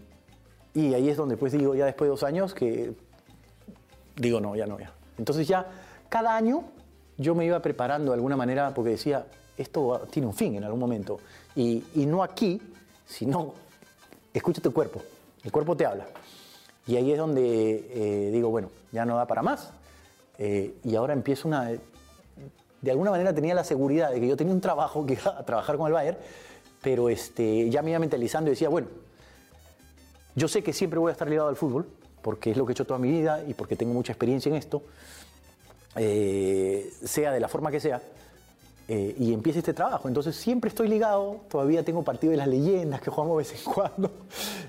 y 0.74 0.93
ahí 0.93 1.10
es 1.10 1.18
donde 1.18 1.38
pues 1.38 1.51
digo, 1.53 1.76
ya 1.76 1.86
después 1.86 2.08
de 2.08 2.12
dos 2.12 2.24
años, 2.24 2.53
que 2.53 2.93
digo, 4.16 4.39
no, 4.39 4.55
ya 4.55 4.66
no, 4.68 4.80
ya. 4.80 4.93
Entonces 5.18 5.47
ya 5.47 5.66
cada 6.10 6.36
año 6.36 6.64
yo 7.18 7.34
me 7.36 7.45
iba 7.45 7.60
preparando 7.62 8.12
de 8.12 8.16
alguna 8.16 8.38
manera 8.38 8.74
porque 8.74 8.91
decía, 8.91 9.26
esto 9.58 10.01
tiene 10.12 10.28
un 10.28 10.34
fin 10.34 10.55
en 10.55 10.64
algún 10.64 10.80
momento. 10.80 11.20
Y, 11.55 11.84
y 11.95 12.05
no 12.05 12.22
aquí, 12.24 12.62
sino, 13.05 13.53
escucha 14.38 14.61
tu 14.61 14.73
cuerpo, 14.73 15.01
el 15.43 15.51
cuerpo 15.51 15.75
te 15.75 15.85
habla. 15.85 16.07
Y 16.88 16.95
ahí 16.95 17.11
es 17.11 17.17
donde 17.17 17.89
eh, 17.93 18.31
digo, 18.31 18.49
bueno, 18.49 18.69
ya 18.91 19.05
no 19.05 19.17
da 19.17 19.27
para 19.27 19.41
más. 19.41 19.71
Eh, 20.38 20.75
y 20.83 20.95
ahora 20.95 21.13
empiezo 21.13 21.47
una... 21.47 21.71
De 22.81 22.91
alguna 22.91 23.11
manera 23.11 23.33
tenía 23.33 23.55
la 23.55 23.63
seguridad 23.63 24.11
de 24.11 24.19
que 24.19 24.27
yo 24.27 24.38
tenía 24.38 24.53
un 24.53 24.61
trabajo, 24.61 25.05
que 25.05 25.17
trabajar 25.45 25.77
con 25.77 25.88
el 25.88 25.93
Bayern, 25.93 26.17
pero 26.81 27.09
este, 27.09 27.69
ya 27.69 27.81
me 27.81 27.89
iba 27.89 27.99
mentalizando 27.99 28.49
y 28.49 28.53
decía, 28.53 28.69
bueno, 28.69 28.88
yo 30.35 30.47
sé 30.47 30.63
que 30.63 30.71
siempre 30.71 30.99
voy 30.99 31.09
a 31.09 31.13
estar 31.13 31.27
ligado 31.27 31.49
al 31.49 31.55
fútbol, 31.55 31.88
porque 32.21 32.51
es 32.51 32.57
lo 32.57 32.65
que 32.65 32.71
he 32.71 32.73
hecho 32.73 32.85
toda 32.85 32.99
mi 32.99 33.09
vida 33.09 33.43
y 33.47 33.55
porque 33.55 33.75
tengo 33.75 33.93
mucha 33.93 34.13
experiencia 34.13 34.49
en 34.49 34.55
esto, 34.55 34.83
eh, 35.95 36.91
sea 37.03 37.31
de 37.31 37.39
la 37.39 37.47
forma 37.47 37.71
que 37.71 37.79
sea, 37.79 38.01
eh, 38.88 39.15
y 39.17 39.33
empieza 39.33 39.59
este 39.59 39.73
trabajo. 39.73 40.07
Entonces 40.07 40.35
siempre 40.35 40.69
estoy 40.69 40.88
ligado, 40.88 41.41
todavía 41.49 41.83
tengo 41.83 42.03
partido 42.03 42.31
de 42.31 42.38
las 42.38 42.47
leyendas 42.47 43.01
que 43.01 43.09
jugamos 43.09 43.38
de 43.38 43.43
vez 43.43 43.65
en 43.65 43.73
cuando. 43.73 44.11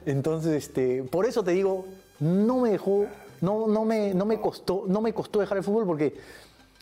Entonces, 0.06 0.64
este, 0.64 1.04
por 1.04 1.26
eso 1.26 1.44
te 1.44 1.52
digo, 1.52 1.86
no 2.20 2.58
me 2.58 2.70
dejó, 2.70 3.06
no, 3.40 3.66
no, 3.68 3.84
me, 3.84 4.14
no, 4.14 4.24
me 4.24 4.40
costó, 4.40 4.84
no 4.88 5.00
me 5.00 5.12
costó 5.12 5.40
dejar 5.40 5.58
el 5.58 5.64
fútbol 5.64 5.86
porque, 5.86 6.16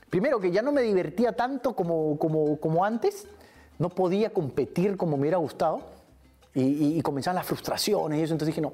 primero, 0.09 0.41
que 0.41 0.51
ya 0.51 0.63
no 0.63 0.73
me 0.73 0.83
divertía 0.83 1.33
tanto 1.33 1.75
como, 1.75 2.19
como, 2.19 2.59
como 2.59 2.85
antes, 2.85 3.27
no 3.79 3.91
podía 3.91 4.33
competir 4.33 4.97
como 4.97 5.17
me 5.17 5.23
hubiera 5.23 5.37
gustado, 5.37 5.81
y, 6.55 6.63
y, 6.63 6.99
y 6.99 7.03
comenzaban 7.03 7.37
las 7.37 7.45
frustraciones 7.45 8.19
y 8.19 8.23
eso, 8.23 8.33
entonces 8.33 8.55
dije, 8.55 8.63
no, 8.63 8.73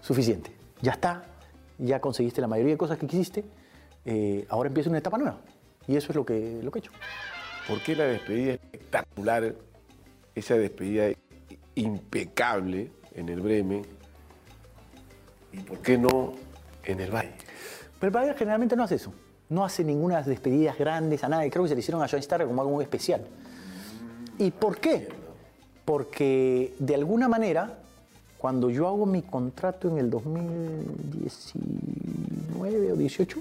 suficiente, 0.00 0.50
ya 0.80 0.92
está, 0.92 1.24
ya 1.76 2.00
conseguiste 2.00 2.40
la 2.40 2.46
mayoría 2.46 2.72
de 2.72 2.78
cosas 2.78 2.98
que 2.98 3.06
quisiste, 3.06 3.44
eh, 4.06 4.46
ahora 4.48 4.68
empieza 4.68 4.88
una 4.88 4.98
etapa 4.98 5.18
nueva. 5.18 5.38
Y 5.88 5.96
eso 5.96 6.10
es 6.10 6.16
lo 6.16 6.24
que, 6.24 6.60
lo 6.62 6.70
que 6.70 6.78
he 6.78 6.80
hecho. 6.80 6.92
¿Por 7.66 7.82
qué 7.82 7.96
la 7.96 8.04
despedida 8.04 8.52
espectacular, 8.52 9.56
esa 10.34 10.54
despedida 10.54 11.08
impecable 11.74 12.92
en 13.14 13.30
el 13.30 13.40
Bremen? 13.40 13.82
¿Y 15.52 15.58
por 15.60 15.80
qué 15.80 15.98
no 15.98 16.34
en 16.84 17.00
el 17.00 17.10
Valle? 17.10 17.32
Pero 17.98 18.08
el 18.08 18.14
Bayern 18.14 18.36
generalmente 18.36 18.76
no 18.76 18.84
hace 18.84 18.96
eso. 18.96 19.14
No 19.48 19.64
hace 19.64 19.82
ninguna 19.82 20.20
despedidas 20.22 20.76
grandes 20.78 21.24
a 21.24 21.28
nadie. 21.28 21.50
Creo 21.50 21.64
que 21.64 21.70
se 21.70 21.74
le 21.74 21.80
hicieron 21.80 22.02
a 22.02 22.08
Joan 22.08 22.20
Starr 22.20 22.46
como 22.46 22.60
algo 22.60 22.74
muy 22.74 22.84
especial. 22.84 23.26
¿Y 24.38 24.50
por 24.50 24.76
qué? 24.78 25.08
Porque 25.84 26.74
de 26.78 26.94
alguna 26.94 27.28
manera, 27.28 27.78
cuando 28.36 28.68
yo 28.68 28.86
hago 28.86 29.06
mi 29.06 29.22
contrato 29.22 29.88
en 29.88 29.96
el 29.98 30.10
2019 30.10 32.92
o 32.92 32.96
18, 32.96 33.40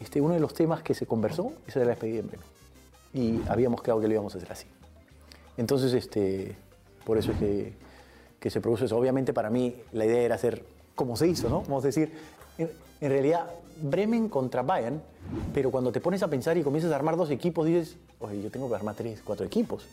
este, 0.00 0.20
uno 0.20 0.34
de 0.34 0.40
los 0.40 0.54
temas 0.54 0.82
que 0.82 0.94
se 0.94 1.06
conversó 1.06 1.52
esa 1.66 1.80
era 1.80 1.86
la 1.86 1.90
despedida 1.92 2.20
en 2.20 2.26
Bremen. 2.28 2.46
Y 3.12 3.40
habíamos 3.48 3.82
quedado 3.82 4.00
que 4.00 4.08
lo 4.08 4.14
íbamos 4.14 4.34
a 4.34 4.38
hacer 4.38 4.52
así. 4.52 4.66
Entonces, 5.56 5.92
este, 5.92 6.56
por 7.04 7.18
eso 7.18 7.32
es 7.32 7.38
que, 7.38 7.72
que 8.38 8.50
se 8.50 8.60
produce 8.60 8.86
eso. 8.86 8.96
Obviamente 8.96 9.32
para 9.32 9.50
mí 9.50 9.76
la 9.92 10.06
idea 10.06 10.22
era 10.22 10.34
hacer 10.36 10.64
como 10.94 11.16
se 11.16 11.28
hizo, 11.28 11.48
¿no? 11.48 11.62
Vamos 11.62 11.84
a 11.84 11.88
decir, 11.88 12.12
en, 12.58 12.70
en 13.00 13.10
realidad 13.10 13.46
Bremen 13.82 14.28
contra 14.28 14.62
Bayern, 14.62 15.00
pero 15.54 15.70
cuando 15.70 15.92
te 15.92 16.00
pones 16.00 16.22
a 16.22 16.28
pensar 16.28 16.56
y 16.56 16.62
comienzas 16.62 16.92
a 16.92 16.96
armar 16.96 17.16
dos 17.16 17.30
equipos, 17.30 17.66
dices, 17.66 17.96
oye, 18.20 18.42
yo 18.42 18.50
tengo 18.50 18.68
que 18.68 18.74
armar 18.74 18.94
tres, 18.94 19.22
cuatro 19.24 19.46
equipos. 19.46 19.86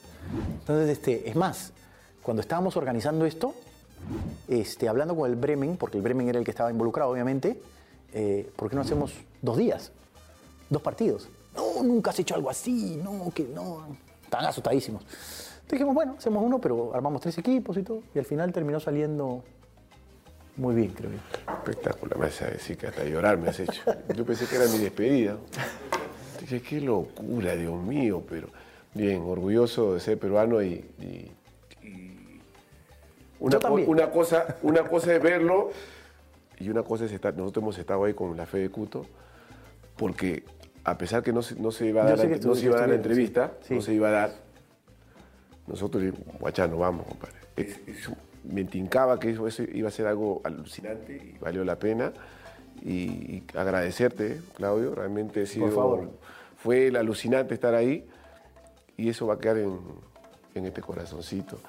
Entonces, 0.59 0.89
este, 0.89 1.29
es 1.29 1.35
más, 1.35 1.71
cuando 2.21 2.41
estábamos 2.41 2.75
organizando 2.75 3.25
esto, 3.25 3.53
este, 4.47 4.89
hablando 4.89 5.15
con 5.15 5.29
el 5.29 5.35
Bremen, 5.35 5.77
porque 5.77 5.97
el 5.97 6.03
Bremen 6.03 6.27
era 6.29 6.39
el 6.39 6.45
que 6.45 6.51
estaba 6.51 6.69
involucrado, 6.69 7.11
obviamente, 7.11 7.59
eh, 8.13 8.49
¿por 8.55 8.69
qué 8.69 8.75
no 8.75 8.81
hacemos 8.81 9.13
dos 9.41 9.57
días? 9.57 9.91
Dos 10.69 10.81
partidos. 10.81 11.29
No, 11.55 11.83
nunca 11.83 12.11
has 12.11 12.19
hecho 12.19 12.35
algo 12.35 12.49
así, 12.49 12.99
no, 13.03 13.31
que 13.33 13.43
no. 13.43 13.87
Estaban 14.23 14.45
asustadísimos. 14.45 15.01
Entonces 15.03 15.71
dijimos, 15.71 15.95
bueno, 15.95 16.15
hacemos 16.17 16.43
uno, 16.43 16.59
pero 16.59 16.93
armamos 16.93 17.21
tres 17.21 17.37
equipos 17.37 17.77
y 17.77 17.83
todo. 17.83 18.03
Y 18.13 18.19
al 18.19 18.25
final 18.25 18.51
terminó 18.53 18.79
saliendo 18.79 19.43
muy 20.57 20.75
bien, 20.75 20.91
creo 20.91 21.11
yo. 21.11 21.17
Espectacular, 21.53 22.17
me 22.17 22.25
vas 22.25 22.41
a 22.41 22.47
decir 22.47 22.77
que 22.77 22.87
hasta 22.87 23.03
llorar 23.03 23.37
me 23.37 23.49
has 23.49 23.59
hecho. 23.59 23.81
Yo 24.15 24.25
pensé 24.25 24.45
que 24.47 24.55
era 24.55 24.65
mi 24.67 24.77
despedida. 24.79 25.37
Dije, 26.41 26.61
qué 26.61 26.81
locura, 26.81 27.55
Dios 27.55 27.81
mío, 27.81 28.23
pero 28.29 28.47
bien, 28.93 29.21
orgulloso 29.25 29.93
de 29.93 29.99
ser 29.99 30.17
peruano 30.19 30.61
y, 30.61 30.83
co- 33.59 33.75
una 33.91 34.09
cosa, 34.11 34.57
una 34.63 34.83
cosa 34.87 35.13
es 35.15 35.21
verlo 35.21 35.69
y 36.59 36.69
una 36.69 36.83
cosa 36.83 37.05
es 37.05 37.11
estar, 37.11 37.35
nosotros 37.35 37.63
hemos 37.63 37.77
estado 37.77 38.03
ahí 38.05 38.13
con 38.13 38.35
la 38.35 38.45
fe 38.45 38.59
de 38.59 38.69
Cuto, 38.69 39.05
porque 39.97 40.43
a 40.83 40.97
pesar 40.97 41.23
que 41.23 41.33
no 41.33 41.41
se, 41.41 41.55
no 41.55 41.71
se 41.71 41.87
iba 41.87 42.03
a 42.03 42.05
dar, 42.05 42.17
la, 42.17 42.37
no 42.37 42.55
se 42.55 42.65
iba 42.65 42.77
a 42.77 42.79
dar 42.79 42.89
la 42.89 42.95
sí, 42.95 42.97
entrevista, 42.97 43.53
sí. 43.61 43.75
no 43.75 43.81
se 43.81 43.93
iba 43.93 44.07
a 44.07 44.11
dar, 44.11 44.31
nosotros 45.67 46.01
dijimos, 46.03 46.39
guachano, 46.39 46.77
vamos, 46.77 47.05
compadre. 47.07 47.35
Es- 47.55 47.79
es- 47.87 48.09
me 48.43 48.63
tincaba 48.63 49.19
que 49.19 49.31
eso, 49.31 49.45
eso 49.47 49.63
iba 49.63 49.89
a 49.89 49.91
ser 49.91 50.07
algo 50.07 50.39
alucinante 50.45 51.13
y 51.17 51.37
valió 51.39 51.65
la 51.65 51.77
pena. 51.77 52.13
Y, 52.81 52.93
y 53.01 53.43
agradecerte, 53.55 54.39
Claudio, 54.55 54.95
realmente 54.95 55.41
ha 55.41 55.45
sido, 55.45 55.69
favor. 55.71 56.09
fue 56.55 56.87
el 56.87 56.95
alucinante 56.95 57.53
estar 57.55 57.73
ahí 57.75 58.05
y 58.95 59.09
eso 59.09 59.27
va 59.27 59.33
a 59.33 59.39
quedar 59.39 59.57
en, 59.57 59.77
en 60.55 60.65
este 60.65 60.81
corazoncito. 60.81 61.59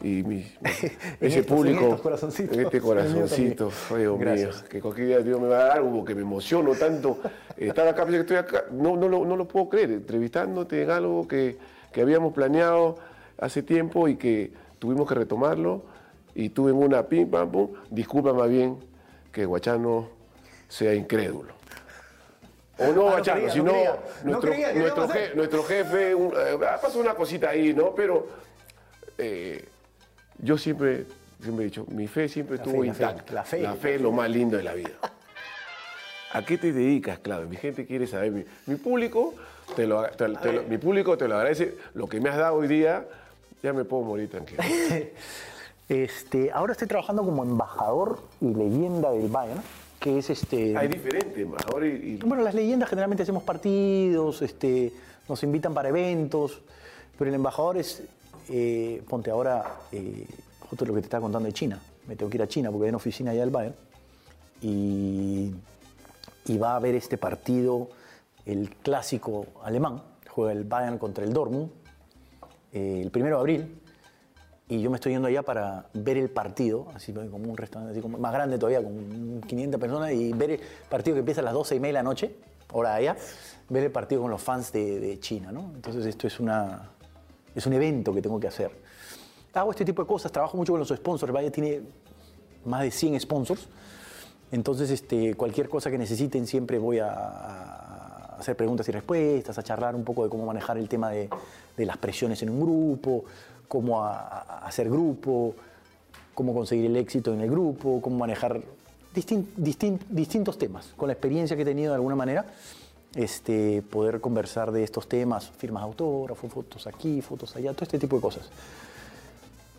Y 0.00 0.22
mi- 0.22 0.46
ese 0.62 0.86
estos- 1.20 1.36
en 1.38 1.44
público, 1.44 1.80
estos 1.84 2.00
corazoncitos. 2.00 2.56
en 2.56 2.64
este 2.64 2.80
corazoncito. 2.80 3.72
Dios 3.96 4.18
mío, 4.18 4.50
que 4.68 4.80
cualquier 4.80 5.06
día 5.08 5.18
Dios 5.20 5.40
me 5.40 5.48
va 5.48 5.56
a 5.58 5.64
dar 5.64 5.78
algo 5.78 6.04
que 6.04 6.14
me 6.14 6.22
emociono 6.22 6.72
tanto. 6.74 7.18
Estar 7.56 7.88
acá, 7.88 8.06
que 8.06 8.18
estoy 8.20 8.36
acá, 8.36 8.64
no, 8.70 8.96
no, 8.96 9.08
lo, 9.08 9.24
no 9.24 9.36
lo 9.36 9.48
puedo 9.48 9.68
creer, 9.68 9.90
entrevistándote 9.90 10.82
en 10.84 10.90
algo 10.90 11.26
que, 11.26 11.58
que 11.92 12.00
habíamos 12.00 12.32
planeado 12.32 12.96
hace 13.38 13.62
tiempo 13.62 14.06
y 14.08 14.16
que 14.16 14.52
tuvimos 14.78 15.08
que 15.08 15.14
retomarlo. 15.16 15.82
Y 16.34 16.50
tuve 16.50 16.70
en 16.70 16.76
una 16.76 17.02
pim, 17.08 17.28
pam, 17.28 17.50
pum. 17.50 17.70
Disculpa 17.90 18.32
más 18.32 18.48
bien 18.48 18.76
que 19.32 19.44
Guachano 19.44 20.08
sea 20.68 20.94
incrédulo. 20.94 21.52
O 22.78 22.84
no, 22.84 22.88
Ah, 22.88 22.92
no 22.94 23.02
Guachano, 23.10 23.42
no 23.46 23.52
sino. 23.52 23.72
No 23.72 24.30
nuestro, 24.30 24.50
que 24.52 24.74
nuestro, 24.74 25.08
je- 25.08 25.34
nuestro 25.34 25.62
jefe, 25.64 26.14
un- 26.14 26.32
eh, 26.36 26.56
pasó 26.80 27.00
una 27.00 27.14
cosita 27.14 27.48
ahí, 27.50 27.74
¿no? 27.74 27.92
Pero 27.96 28.28
eh, 29.16 29.64
yo 30.38 30.56
siempre, 30.58 31.06
siempre 31.42 31.64
he 31.64 31.68
dicho, 31.68 31.84
mi 31.88 32.06
fe 32.06 32.28
siempre 32.28 32.56
La 32.56 32.62
estuvo 32.62 32.80
fe, 32.82 32.86
la 32.88 32.94
fe, 32.94 33.02
intacta. 33.02 33.32
la 33.34 33.44
fe. 33.44 33.60
La 33.62 33.74
fe 33.74 33.94
es 33.96 34.00
lo 34.00 34.12
más 34.12 34.30
lindo 34.30 34.56
de 34.56 34.62
la 34.62 34.74
vida. 34.74 34.90
¿A 36.32 36.44
qué 36.44 36.58
te 36.58 36.72
dedicas, 36.72 37.18
Claudio? 37.20 37.48
Mi 37.48 37.56
gente 37.56 37.86
quiere 37.86 38.06
saber. 38.06 38.30
Mi, 38.32 38.44
mi 38.66 38.74
público, 38.76 39.34
te 39.74 39.86
lo, 39.86 40.02
te- 40.08 40.28
te 40.28 40.52
lo- 40.52 40.62
mi 40.64 40.76
público 40.78 41.16
te 41.16 41.26
lo 41.26 41.36
agradece. 41.36 41.74
Lo 41.94 42.06
que 42.06 42.20
me 42.20 42.28
has 42.28 42.36
dado 42.36 42.56
hoy 42.56 42.68
día, 42.68 43.06
ya 43.62 43.72
me 43.72 43.84
puedo 43.84 44.02
morir 44.04 44.28
tranquilo. 44.30 44.62
Este, 45.88 46.50
ahora 46.52 46.72
estoy 46.72 46.86
trabajando 46.86 47.24
como 47.24 47.42
embajador 47.42 48.18
y 48.42 48.52
leyenda 48.52 49.10
del 49.10 49.28
Bayern, 49.28 49.62
que 49.98 50.18
es 50.18 50.28
este. 50.28 50.76
Hay 50.76 50.86
diferente, 50.88 51.40
embajador 51.40 51.86
y, 51.86 51.88
y- 51.88 52.16
Bueno, 52.22 52.42
las 52.44 52.54
leyendas 52.54 52.90
generalmente 52.90 53.22
hacemos 53.22 53.42
partidos, 53.42 54.42
este, 54.42 54.92
nos 55.30 55.42
invitan 55.44 55.72
para 55.72 55.88
eventos, 55.88 56.60
pero 57.18 57.30
el 57.30 57.34
embajador 57.36 57.78
es, 57.78 58.02
eh, 58.48 59.02
ponte 59.08 59.30
ahora, 59.30 59.80
eh, 59.92 60.26
justo 60.60 60.84
lo 60.84 60.94
que 60.94 61.00
te 61.00 61.06
estaba 61.06 61.22
contando 61.22 61.46
de 61.46 61.52
China. 61.52 61.80
Me 62.06 62.16
tengo 62.16 62.30
que 62.30 62.36
ir 62.36 62.42
a 62.42 62.48
China 62.48 62.70
porque 62.70 62.84
hay 62.84 62.88
una 62.90 62.96
oficina 62.96 63.30
allá 63.32 63.40
del 63.40 63.50
Bayern 63.50 63.74
y, 64.62 65.52
y 66.46 66.58
va 66.58 66.72
a 66.72 66.76
haber 66.76 66.94
este 66.94 67.18
partido, 67.18 67.88
el 68.46 68.70
clásico 68.76 69.46
alemán, 69.62 70.02
juega 70.28 70.52
el 70.52 70.64
Bayern 70.64 70.98
contra 70.98 71.24
el 71.24 71.32
Dortmund, 71.32 71.70
eh, 72.72 73.00
el 73.02 73.10
primero 73.10 73.36
de 73.36 73.40
abril. 73.40 73.80
Y 74.70 74.82
yo 74.82 74.90
me 74.90 74.96
estoy 74.96 75.12
yendo 75.12 75.28
allá 75.28 75.42
para 75.42 75.86
ver 75.94 76.18
el 76.18 76.28
partido, 76.28 76.88
así 76.94 77.12
como 77.12 77.50
un 77.50 77.56
restaurante 77.56 77.92
así 77.92 78.02
como 78.02 78.18
más 78.18 78.32
grande 78.32 78.58
todavía, 78.58 78.82
con 78.82 79.40
500 79.46 79.80
personas, 79.80 80.12
y 80.12 80.32
ver 80.34 80.50
el 80.50 80.60
partido 80.90 81.14
que 81.14 81.20
empieza 81.20 81.40
a 81.40 81.44
las 81.44 81.54
12 81.54 81.76
y 81.76 81.80
media 81.80 81.88
de 81.88 81.92
la 81.94 82.02
noche, 82.02 82.36
hora 82.72 82.94
allá, 82.94 83.16
ver 83.70 83.84
el 83.84 83.90
partido 83.90 84.20
con 84.20 84.30
los 84.30 84.42
fans 84.42 84.70
de, 84.70 85.00
de 85.00 85.18
China, 85.20 85.52
¿no? 85.52 85.72
Entonces 85.74 86.04
esto 86.04 86.26
es, 86.26 86.38
una, 86.38 86.90
es 87.58 87.66
un 87.66 87.72
evento 87.74 88.12
que 88.14 88.22
tengo 88.22 88.38
que 88.40 88.48
hacer. 88.48 88.70
Hago 89.54 89.70
este 89.70 89.84
tipo 89.84 90.02
de 90.02 90.08
cosas, 90.08 90.30
trabajo 90.30 90.56
mucho 90.56 90.72
con 90.72 90.80
los 90.80 90.88
sponsors, 90.88 91.32
Vaya 91.32 91.50
tiene 91.50 91.80
más 92.64 92.82
de 92.82 92.90
100 92.90 93.20
sponsors, 93.20 93.66
entonces 94.52 94.90
este, 94.90 95.34
cualquier 95.34 95.68
cosa 95.68 95.90
que 95.90 95.98
necesiten 95.98 96.46
siempre 96.46 96.78
voy 96.78 96.98
a, 97.00 97.10
a 97.12 98.36
hacer 98.38 98.56
preguntas 98.56 98.88
y 98.88 98.92
respuestas, 98.92 99.58
a 99.58 99.62
charlar 99.62 99.94
un 99.96 100.04
poco 100.04 100.24
de 100.24 100.30
cómo 100.30 100.46
manejar 100.46 100.78
el 100.78 100.88
tema 100.88 101.10
de, 101.10 101.28
de 101.76 101.86
las 101.86 101.96
presiones 101.96 102.40
en 102.42 102.50
un 102.50 102.60
grupo, 102.60 103.24
cómo 103.66 104.02
a- 104.04 104.20
a 104.42 104.66
hacer 104.66 104.88
grupo, 104.88 105.54
cómo 106.34 106.54
conseguir 106.54 106.86
el 106.86 106.96
éxito 106.96 107.34
en 107.34 107.40
el 107.40 107.50
grupo, 107.50 108.00
cómo 108.00 108.16
manejar 108.18 108.60
distin- 109.14 109.46
distin- 109.58 109.98
distintos 110.08 110.56
temas. 110.56 110.92
Con 110.96 111.08
la 111.08 111.14
experiencia 111.14 111.56
que 111.56 111.62
he 111.62 111.66
tenido 111.66 111.90
de 111.90 111.96
alguna 111.96 112.14
manera, 112.14 112.46
este, 113.14 113.82
poder 113.82 114.20
conversar 114.20 114.70
de 114.72 114.84
estos 114.84 115.08
temas, 115.08 115.50
firmas 115.50 115.82
de 115.82 115.88
autógrafos, 115.88 116.52
fotos 116.52 116.86
aquí, 116.86 117.20
fotos 117.22 117.54
allá, 117.56 117.72
todo 117.72 117.84
este 117.84 117.98
tipo 117.98 118.16
de 118.16 118.22
cosas. 118.22 118.48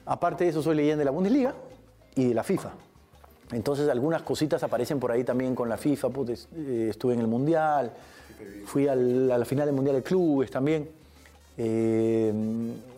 Aparte 0.05 0.43
de 0.45 0.49
eso, 0.49 0.61
soy 0.63 0.75
leyenda 0.75 0.99
de 0.99 1.05
la 1.05 1.11
Bundesliga 1.11 1.53
y 2.15 2.29
de 2.29 2.33
la 2.33 2.43
FIFA. 2.43 2.71
Entonces, 3.51 3.87
algunas 3.89 4.21
cositas 4.23 4.61
aparecen 4.63 4.99
por 4.99 5.11
ahí 5.11 5.23
también 5.23 5.55
con 5.55 5.69
la 5.69 5.77
FIFA. 5.77 6.09
Puta, 6.09 6.33
es- 6.33 6.47
eh, 6.55 6.87
estuve 6.89 7.13
en 7.13 7.19
el 7.19 7.27
Mundial, 7.27 7.91
fui 8.65 8.87
a 8.87 8.95
la 8.95 9.43
final 9.45 9.65
del 9.65 9.75
Mundial 9.75 9.95
de 9.97 10.03
Clubes 10.03 10.49
también. 10.51 10.89
Eh, 11.61 12.33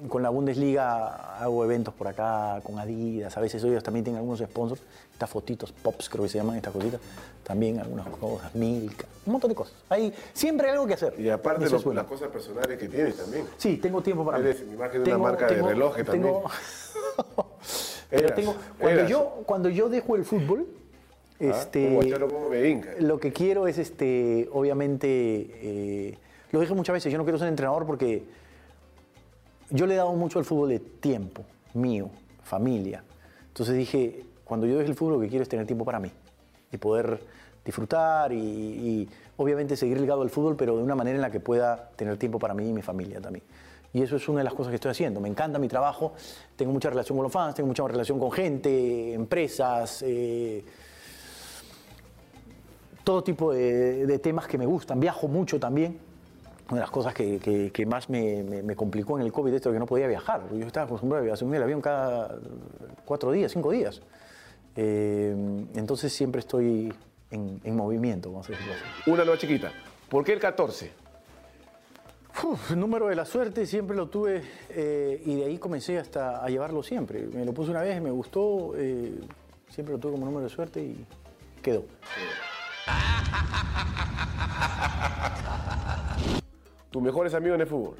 con 0.07 0.21
la 0.21 0.29
Bundesliga 0.29 1.39
hago 1.41 1.63
eventos 1.65 1.95
por 1.95 2.07
acá, 2.07 2.61
con 2.63 2.77
Adidas. 2.77 3.35
A 3.35 3.41
veces 3.41 3.63
ellos 3.63 3.81
también 3.81 4.03
tienen 4.03 4.19
algunos 4.19 4.39
sponsors. 4.39 4.81
Estas 5.13 5.31
fotitos, 5.31 5.71
pops 5.71 6.07
creo 6.09 6.23
que 6.25 6.29
se 6.29 6.37
llaman 6.37 6.57
estas 6.57 6.71
cositas. 6.71 7.01
También 7.43 7.79
algunas 7.79 8.05
cosas, 8.07 8.53
Milka, 8.53 9.05
un 9.25 9.31
montón 9.33 9.49
de 9.49 9.55
cosas. 9.55 9.73
Hay 9.89 10.13
siempre 10.31 10.67
hay 10.67 10.73
algo 10.73 10.85
que 10.85 10.93
hacer. 10.93 11.15
y 11.19 11.27
aparte 11.29 11.67
lo- 11.67 11.93
las 11.93 12.05
cosas 12.05 12.29
personales 12.29 12.77
que 12.77 12.87
tienes 12.87 13.17
también. 13.17 13.45
Sí, 13.57 13.77
tengo 13.77 14.01
tiempo 14.03 14.23
para 14.23 14.37
Eres 14.37 14.61
mí. 14.63 14.73
imagen 14.75 15.03
de 15.03 15.09
una 15.09 15.17
marca 15.23 15.47
de 15.47 15.61
relojes 15.61 16.05
tengo- 16.05 16.43
Pero 18.11 18.33
tengo- 18.35 18.55
cuando, 18.77 18.99
eras. 18.99 19.09
yo, 19.09 19.41
cuando 19.47 19.69
yo 19.69 19.89
dejo 19.89 20.15
el 20.15 20.23
fútbol, 20.25 20.67
Ah, 21.43 21.45
este, 21.45 21.97
lo 22.99 23.19
que 23.19 23.33
quiero 23.33 23.65
es, 23.65 23.79
este, 23.79 24.47
obviamente, 24.53 25.07
eh, 25.09 26.17
lo 26.51 26.59
dije 26.59 26.75
muchas 26.75 26.93
veces, 26.93 27.11
yo 27.11 27.17
no 27.17 27.23
quiero 27.23 27.39
ser 27.39 27.47
entrenador 27.47 27.87
porque 27.87 28.23
yo 29.71 29.87
le 29.87 29.93
he 29.93 29.97
dado 29.97 30.13
mucho 30.13 30.39
al 30.39 30.45
fútbol 30.45 30.69
de 30.69 30.79
tiempo, 30.79 31.43
mío, 31.73 32.09
familia. 32.43 33.03
Entonces 33.47 33.75
dije, 33.75 34.25
cuando 34.43 34.67
yo 34.67 34.77
deje 34.77 34.89
el 34.89 34.95
fútbol, 34.95 35.13
lo 35.13 35.19
que 35.21 35.29
quiero 35.29 35.43
es 35.43 35.49
tener 35.49 35.65
tiempo 35.65 35.85
para 35.85 35.99
mí 35.99 36.11
y 36.71 36.77
poder 36.77 37.21
disfrutar 37.63 38.31
y, 38.33 39.07
obviamente 39.37 39.75
seguir 39.75 39.99
ligado 39.99 40.21
al 40.21 40.29
fútbol, 40.29 40.55
pero 40.55 40.77
de 40.77 40.83
una 40.83 40.95
manera 40.95 41.15
en 41.15 41.21
la 41.21 41.31
que 41.31 41.39
pueda 41.39 41.89
tener 41.95 42.17
tiempo 42.17 42.37
para 42.37 42.53
mí 42.53 42.69
y 42.69 42.73
mi 42.73 42.81
familia 42.81 43.19
también. 43.19 43.43
Y 43.93 44.01
eso 44.01 44.15
es 44.15 44.27
una 44.29 44.39
de 44.39 44.43
las 44.43 44.53
cosas 44.53 44.69
que 44.69 44.75
estoy 44.75 44.91
haciendo. 44.91 45.19
Me 45.19 45.27
encanta 45.27 45.57
mi 45.57 45.67
trabajo, 45.67 46.13
tengo 46.55 46.71
mucha 46.71 46.89
relación 46.89 47.17
con 47.17 47.23
los 47.23 47.31
fans, 47.31 47.55
tengo 47.55 47.67
mucha 47.67 47.85
relación 47.87 48.19
con 48.19 48.31
gente, 48.31 49.13
empresas, 49.13 50.03
eh, 50.05 50.63
todo 53.03 53.23
tipo 53.23 53.51
de 53.51 54.19
temas 54.19 54.47
que 54.47 54.57
me 54.57 54.65
gustan. 54.65 54.99
Viajo 54.99 55.27
mucho 55.27 55.59
también. 55.59 56.10
Una 56.71 56.79
de 56.79 56.85
las 56.85 56.91
cosas 56.91 57.13
que, 57.13 57.37
que- 57.39 57.71
que 57.71 57.85
más 57.85 58.09
me, 58.09 58.43
me- 58.43 58.63
me 58.63 58.75
complicó 58.75 59.19
en 59.19 59.25
el 59.25 59.31
COVID 59.31 59.53
esto 59.53 59.69
es 59.69 59.73
que 59.73 59.79
no 59.79 59.85
podía 59.85 60.07
viajar. 60.07 60.41
Yo 60.53 60.65
estaba 60.65 60.85
acostumbrado 60.85 61.31
a 61.31 61.35
subir 61.35 61.55
el 61.57 61.63
avión 61.63 61.81
cada 61.81 62.35
cuatro 63.05 63.31
días, 63.31 63.51
cinco 63.51 63.71
días. 63.71 64.01
Eh, 64.77 65.35
entonces 65.75 66.13
siempre 66.13 66.39
estoy 66.39 66.93
en, 67.29 67.59
en 67.65 67.75
movimiento, 67.75 68.31
vamos 68.31 68.47
a 68.47 68.51
decirlo 68.53 68.73
así. 68.73 69.11
Una 69.11 69.25
nueva 69.25 69.37
chiquita. 69.37 69.71
¿Por 70.09 70.23
qué 70.23 70.31
el 70.33 70.39
14? 70.39 70.91
Uf, 72.43 72.71
número 72.71 73.07
de 73.07 73.15
la 73.15 73.25
suerte 73.25 73.65
siempre 73.65 73.95
lo 73.97 74.07
tuve 74.07 74.41
eh, 74.69 75.21
y 75.25 75.35
de 75.35 75.45
ahí 75.45 75.57
comencé 75.57 75.99
hasta 75.99 76.41
a 76.41 76.47
llevarlo 76.47 76.81
siempre. 76.83 77.27
Me 77.27 77.43
lo 77.43 77.53
puse 77.53 77.71
una 77.71 77.81
vez, 77.81 78.01
me 78.01 78.11
gustó, 78.11 78.73
eh, 78.77 79.19
siempre 79.69 79.93
lo 79.93 79.99
tuve 79.99 80.13
como 80.13 80.25
número 80.25 80.45
de 80.45 80.49
suerte 80.49 80.81
y 80.81 81.05
quedó. 81.61 81.83
¿Tus 86.91 87.01
mejores 87.01 87.33
amigos 87.33 87.55
en 87.55 87.61
el 87.61 87.67
fútbol? 87.67 87.95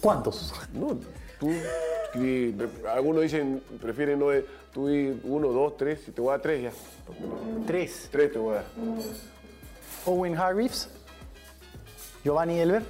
¿Cuántos? 0.00 0.52
No, 0.72 0.98
tú, 1.40 1.50
y 2.14 2.54
algunos 2.88 3.22
dicen, 3.22 3.62
prefieren 3.80 4.18
no, 4.18 4.28
de- 4.28 4.46
tú 4.72 4.88
di 4.88 5.20
uno, 5.24 5.48
dos, 5.48 5.76
tres, 5.76 6.00
si 6.04 6.12
te 6.12 6.20
voy 6.20 6.30
a 6.30 6.32
dar 6.32 6.42
tres 6.42 6.62
ya. 6.62 6.72
Tres. 7.66 8.08
Tres 8.10 8.32
te 8.32 8.38
voy 8.38 8.52
a 8.52 8.56
dar. 8.56 8.64
Owen 10.04 10.36
Hargreaves, 10.36 10.88
Giovanni 12.24 12.58
Elber. 12.60 12.82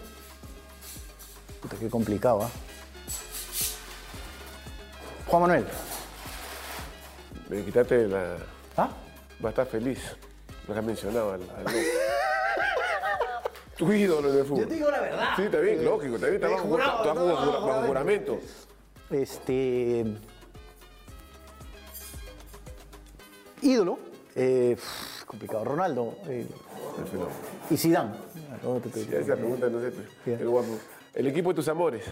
Puta, 1.61 1.76
qué 1.76 1.89
complicado, 1.89 2.43
¿ah? 2.43 2.51
Juan 5.26 5.43
Manuel. 5.43 5.66
Me 7.49 7.64
quitaste 7.64 8.09
la... 8.09 8.37
¿Ah? 8.76 8.91
Va 9.45 9.49
a 9.49 9.51
estar 9.51 9.66
feliz. 9.66 9.99
Lo 10.66 10.74
que 10.74 10.80
has 10.80 10.84
mencionado 10.86 11.32
al, 11.32 11.40
al. 11.42 11.66
Tu 13.76 13.92
ídolo 13.92 14.30
en 14.30 14.38
el 14.38 14.44
fútbol. 14.44 14.60
Yo 14.62 14.68
te 14.68 14.74
digo 14.74 14.90
la 14.90 15.00
verdad. 15.00 15.28
Sí, 15.36 15.42
está 15.42 15.58
bien, 15.60 15.84
lógico. 15.84 16.14
Está 16.16 16.26
bien, 16.28 16.42
está 16.42 16.48
bajo, 16.48 16.64
jurado, 16.68 16.96
está 16.98 17.12
bajo- 17.12 17.26
no, 17.28 17.34
bajo- 17.34 17.44
no, 17.60 17.66
bajo 17.66 17.80
no, 17.82 17.86
juramento. 17.86 18.38
Este. 19.10 20.04
Ídolo. 23.62 23.98
eh, 24.34 24.76
complicado. 25.26 25.64
Ronaldo. 25.64 26.14
eh, 26.26 26.46
El 26.98 27.04
fenómeno. 27.06 27.36
y 27.70 27.76
Zidane. 27.76 28.10
No, 28.62 28.80
te- 28.80 29.18
esa 29.20 29.34
pregunta 29.36 29.68
no 29.68 29.80
sé, 29.80 29.90
pero- 30.24 30.38
pero 30.38 30.50
guapo. 30.50 30.78
El 31.14 31.26
equipo 31.28 31.50
de 31.50 31.54
tus 31.56 31.68
amores. 31.68 32.04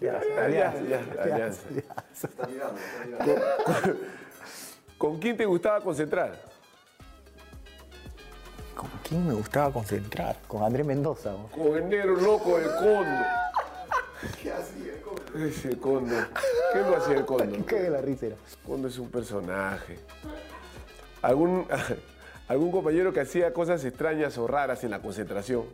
Alianza, 0.00 0.26
ya, 0.48 0.70
alianza, 0.70 1.22
alianza. 1.22 1.62
alianza. 2.42 3.94
¿Con 4.98 5.18
quién 5.18 5.36
te 5.36 5.44
gustaba 5.46 5.80
concentrar? 5.80 6.40
¿Con 8.74 8.90
quién 9.02 9.26
me 9.26 9.34
gustaba 9.34 9.72
concentrar? 9.72 10.36
Con 10.48 10.62
Andrés 10.62 10.86
Mendoza. 10.86 11.32
¿no? 11.32 11.48
Con 11.48 11.76
el 11.76 11.88
negro 11.88 12.16
loco 12.16 12.58
del 12.58 12.68
condo. 12.76 13.24
¿Qué 14.40 14.52
hacía 14.52 14.94
el 14.94 15.00
condo? 15.00 15.46
Ese 15.46 15.78
condo. 15.78 16.14
¿Qué 16.72 16.78
no 16.80 16.96
hacía 16.96 17.16
el 17.16 17.24
condo? 17.24 17.66
Qué 17.66 17.76
de 17.76 17.90
la 17.90 18.00
risa 18.00 18.26
era. 18.26 18.36
Condo 18.66 18.88
es 18.88 18.98
un 18.98 19.10
personaje. 19.10 19.98
¿Algún, 21.20 21.66
algún 22.48 22.70
compañero 22.70 23.12
que 23.12 23.20
hacía 23.20 23.52
cosas 23.52 23.84
extrañas 23.84 24.38
o 24.38 24.46
raras 24.46 24.84
en 24.84 24.90
la 24.90 25.00
concentración? 25.00 25.64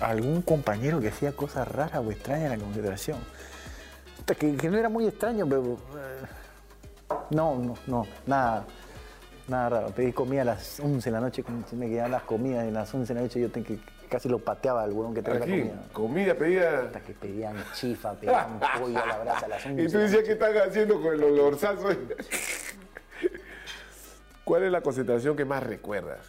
algún 0.00 0.42
compañero 0.42 1.00
que 1.00 1.08
hacía 1.08 1.32
cosas 1.32 1.66
raras 1.66 2.04
o 2.04 2.10
extrañas 2.10 2.52
en 2.52 2.58
la 2.58 2.64
concentración. 2.64 3.18
Que, 4.26 4.56
que 4.56 4.70
no 4.70 4.78
era 4.78 4.88
muy 4.88 5.06
extraño, 5.06 5.46
pero. 5.48 5.62
eh, 5.96 7.16
no, 7.30 7.56
no, 7.56 7.74
no, 7.86 8.06
nada. 8.26 8.64
Nada 9.48 9.68
raro. 9.68 9.88
Pedí 9.88 10.12
comida 10.12 10.42
a 10.42 10.44
las 10.44 10.80
11 10.80 11.10
de 11.10 11.12
la 11.12 11.20
noche, 11.20 11.44
me 11.72 11.88
quedaban 11.88 12.12
las 12.12 12.22
comidas 12.22 12.64
y 12.64 12.68
a 12.68 12.72
las 12.72 12.94
11 12.94 13.12
de 13.12 13.20
la 13.20 13.26
noche 13.26 13.40
yo 13.40 13.50
te- 13.50 13.62
que 13.62 13.78
casi 14.08 14.28
lo 14.28 14.38
pateaba 14.38 14.82
al 14.82 14.92
huevón 14.92 15.12
que 15.14 15.22
traía 15.22 15.40
la 15.40 15.46
comida. 15.46 15.82
comida 15.92 16.34
pedida. 16.34 16.80
Hasta 16.86 17.00
que 17.00 17.12
pedían 17.12 17.56
chifa, 17.74 18.12
pedían 18.14 18.58
pollo 18.80 19.02
a 19.02 19.06
la 19.06 19.18
brasa 19.18 19.44
a 19.46 19.48
las 19.48 19.66
11. 19.66 19.82
Y 19.82 19.88
tú 19.88 19.98
decías, 19.98 20.22
¿qué 20.24 20.32
están 20.32 20.56
haciendo 20.56 21.00
con 21.02 21.12
el 21.14 21.22
olorzazo? 21.24 21.88
¿Cuál 24.44 24.62
es 24.64 24.72
la 24.72 24.80
concentración 24.80 25.36
que 25.36 25.44
más 25.44 25.62
recuerdas? 25.62 26.20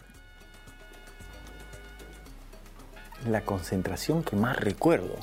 La 3.28 3.40
concentración 3.42 4.22
que 4.22 4.36
más 4.36 4.56
recuerdo. 4.58 5.14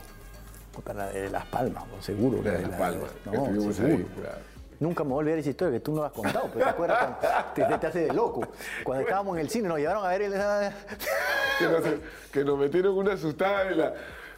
Puta, 0.74 0.94
la 0.94 1.08
de 1.08 1.30
Las 1.30 1.46
Palmas, 1.46 1.84
seguro. 2.02 2.42
La 2.44 2.52
de 2.54 2.68
Las 2.68 2.80
Palmas, 2.80 3.12
No, 3.26 3.46
seguro. 3.46 3.86
ahí, 3.86 4.06
claro. 4.20 4.53
Nunca 4.80 5.04
me 5.04 5.10
voy 5.12 5.18
a 5.18 5.20
olvidar 5.20 5.40
esa 5.40 5.50
historia 5.50 5.74
que 5.74 5.80
tú 5.80 5.94
no 5.94 6.02
la 6.02 6.08
has 6.08 6.14
contado, 6.14 6.50
pero 6.54 6.66
te 6.66 6.70
acuerdas 6.72 6.98
cuando 7.00 7.54
te, 7.54 7.64
te- 7.66 7.78
te 7.78 7.88
hace 7.88 8.00
de 8.08 8.14
loco. 8.14 8.42
Cuando 8.84 9.04
estábamos 9.04 9.36
en 9.38 9.42
el 9.42 9.50
cine 9.50 9.68
nos 9.68 9.78
llevaron 9.78 10.06
a 10.06 10.10
ver 10.10 10.22
el... 10.24 10.32
que, 11.60 11.66
nos, 11.66 11.82
que 12.32 12.44
nos 12.44 12.58
metieron 12.58 12.98
una 12.98 13.14
asustada 13.14 13.70
en 13.70 13.78
la. 13.78 13.94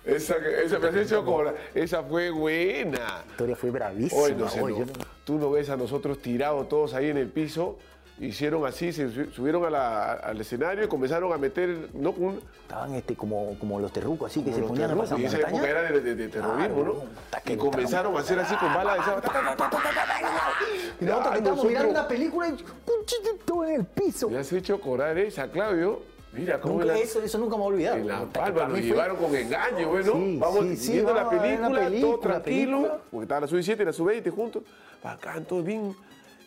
Esa, 0.06 0.36
esa 0.64 0.78
me 0.78 0.90
has 0.90 0.96
hecho 0.96 1.26
Esa 1.74 2.04
fue 2.04 2.30
buena. 2.30 3.00
La 3.00 3.24
historia 3.32 3.56
fue 3.56 3.72
bravísima. 3.72 4.22
Hoy 4.22 4.36
no 4.36 4.48
sé, 4.48 4.62
no. 4.62 4.70
yo 4.70 4.86
Tú 5.24 5.40
no 5.40 5.50
ves 5.50 5.70
a 5.72 5.78
nosotros 5.78 6.20
tirados 6.22 6.70
todos 6.70 6.94
ahí 6.94 7.10
en 7.10 7.18
el 7.18 7.30
piso. 7.30 7.78
Hicieron 8.18 8.66
así, 8.66 8.94
se 8.94 9.12
su- 9.12 9.30
subieron 9.32 9.66
a 9.66 9.70
la- 9.70 10.14
al 10.14 10.40
escenario 10.40 10.86
y 10.86 10.88
comenzaron 10.88 11.34
a 11.34 11.38
meter, 11.38 11.90
¿no? 11.94 12.12
Un, 12.12 12.40
Estaban 12.62 12.94
este, 12.94 13.14
como, 13.16 13.58
como 13.60 13.78
los 13.80 13.92
terrucos 13.92 14.32
así 14.32 14.42
que 14.42 14.54
se 14.54 14.62
ponían 14.62 14.86
a 14.86 14.88
terrores. 14.94 15.10
pasar 15.10 15.20
Y 15.20 15.26
esa 15.26 15.38
época 15.50 15.70
era 15.70 15.82
de, 15.82 16.00
de- 16.00 16.16
de 16.16 16.28
terrorismo, 16.30 16.76
Claro, 16.76 17.04
¿no? 17.46 17.52
Y 17.54 17.58
comenzaron 17.58 18.16
a 18.16 18.20
hacer 18.22 18.40
así 18.40 18.56
con 18.56 18.74
balas 18.74 18.96
de 18.96 19.02
esa. 19.02 19.22
Y 21.02 21.06
nosotros 21.06 21.32
que 21.34 21.38
estábamos 21.40 21.66
mirando 21.66 21.90
una 21.92 22.08
película 22.08 22.48
y 22.48 22.52
un 22.52 23.66
en 23.66 23.76
el 23.82 23.86
piso. 23.86 24.30
Me 24.30 24.38
has 24.38 24.52
hecho 24.54 24.80
cobrar 24.80 25.18
esa, 25.18 25.50
Claudio. 25.52 26.02
Mira 26.32 26.60
cómo 26.60 26.76
Nunca- 26.76 26.86
la- 26.88 26.98
eso, 26.98 27.22
eso 27.22 27.38
nunca 27.38 27.56
me 27.58 27.64
voy 27.64 27.72
a 27.72 27.76
olvidar. 27.76 27.98
En 28.00 28.08
la 28.08 28.26
palma 28.26 28.68
nos 28.68 28.80
llevaron 28.80 29.18
con 29.18 29.34
engaño, 29.36 29.88
bueno. 29.90 30.14
Sí, 30.14 30.38
vamos 30.40 30.60
sí, 30.62 30.78
sí, 30.78 30.92
viendo 30.94 31.14
la 31.14 31.24
vamos 31.24 31.40
a 31.40 31.42
película, 31.44 31.68
una 31.68 31.78
todo 31.80 31.90
película, 31.90 32.22
tranquilo, 32.22 32.78
película. 32.78 33.02
porque 33.12 33.24
estaba 33.24 33.42
la 33.42 33.48
sub-7 33.48 33.82
y 33.82 33.86
la 33.86 33.94
sub-20 33.94 34.30
juntos, 34.32 34.64
bacán, 35.04 35.46
todo 35.46 35.64
bien. 35.64 35.96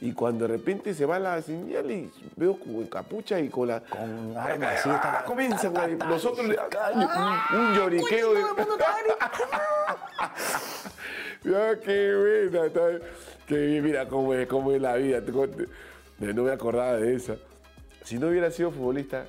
Y 0.01 0.13
cuando 0.13 0.47
de 0.47 0.53
repente 0.55 0.95
se 0.95 1.05
va 1.05 1.19
la 1.19 1.43
señal 1.43 1.91
y 1.91 2.11
veo 2.37 2.57
como 2.59 2.81
en 2.81 2.87
capucha 2.87 3.41
y 3.41 3.49
con 3.49 3.67
la. 3.69 3.81
Con 3.81 4.37
armas, 4.37 4.71
Ah, 4.71 4.75
así, 4.79 4.89
está- 4.91 5.25
comienzan 5.27 5.77
a- 5.77 5.87
nosotros 5.89 6.47
le- 6.47 6.57
un, 7.57 7.75
lloriqueo 7.75 8.35
de. 8.35 8.41
ya, 11.45 11.79
qué 11.81 12.49
buena. 12.51 12.99
bien, 13.49 13.85
mira 13.85 14.09
cómo 14.09 14.35
es, 14.35 14.47
cómo 14.47 14.73
es 14.73 14.81
la 14.81 14.95
vida. 14.97 15.21
No 16.21 16.43
me 16.43 16.53
acordaba 16.53 16.95
de 16.95 17.15
esa. 17.15 17.37
Si 18.05 18.19
no 18.19 18.29
hubiera 18.29 18.51
sido 18.51 18.71
futbolista, 18.71 19.27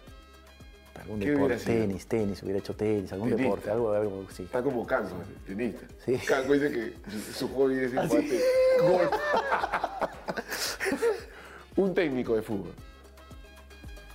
Algún 1.01 1.19
¿Qué 1.19 1.25
hubiera 1.27 1.55
deporte, 1.55 1.65
tenis, 1.65 2.05
tenis, 2.07 2.43
hubiera 2.43 2.59
hecho 2.59 2.75
tenis, 2.75 3.11
algún 3.13 3.29
Tenista. 3.29 3.43
deporte, 3.43 3.71
algo, 3.71 3.93
algo 3.93 4.25
sí. 4.31 4.43
Está 4.43 4.61
como 4.61 4.85
Canco, 4.85 5.15
tenista. 5.45 5.85
Sí. 6.05 6.17
Canco 6.27 6.53
dice 6.53 6.71
que 6.71 6.93
su, 7.33 7.47
hobby 7.49 7.75
es 7.79 7.93
el 7.93 8.07
jugar 8.07 8.23
golf. 8.81 9.11
Un 11.77 11.93
técnico 11.93 12.35
de 12.35 12.41
fútbol. 12.41 12.73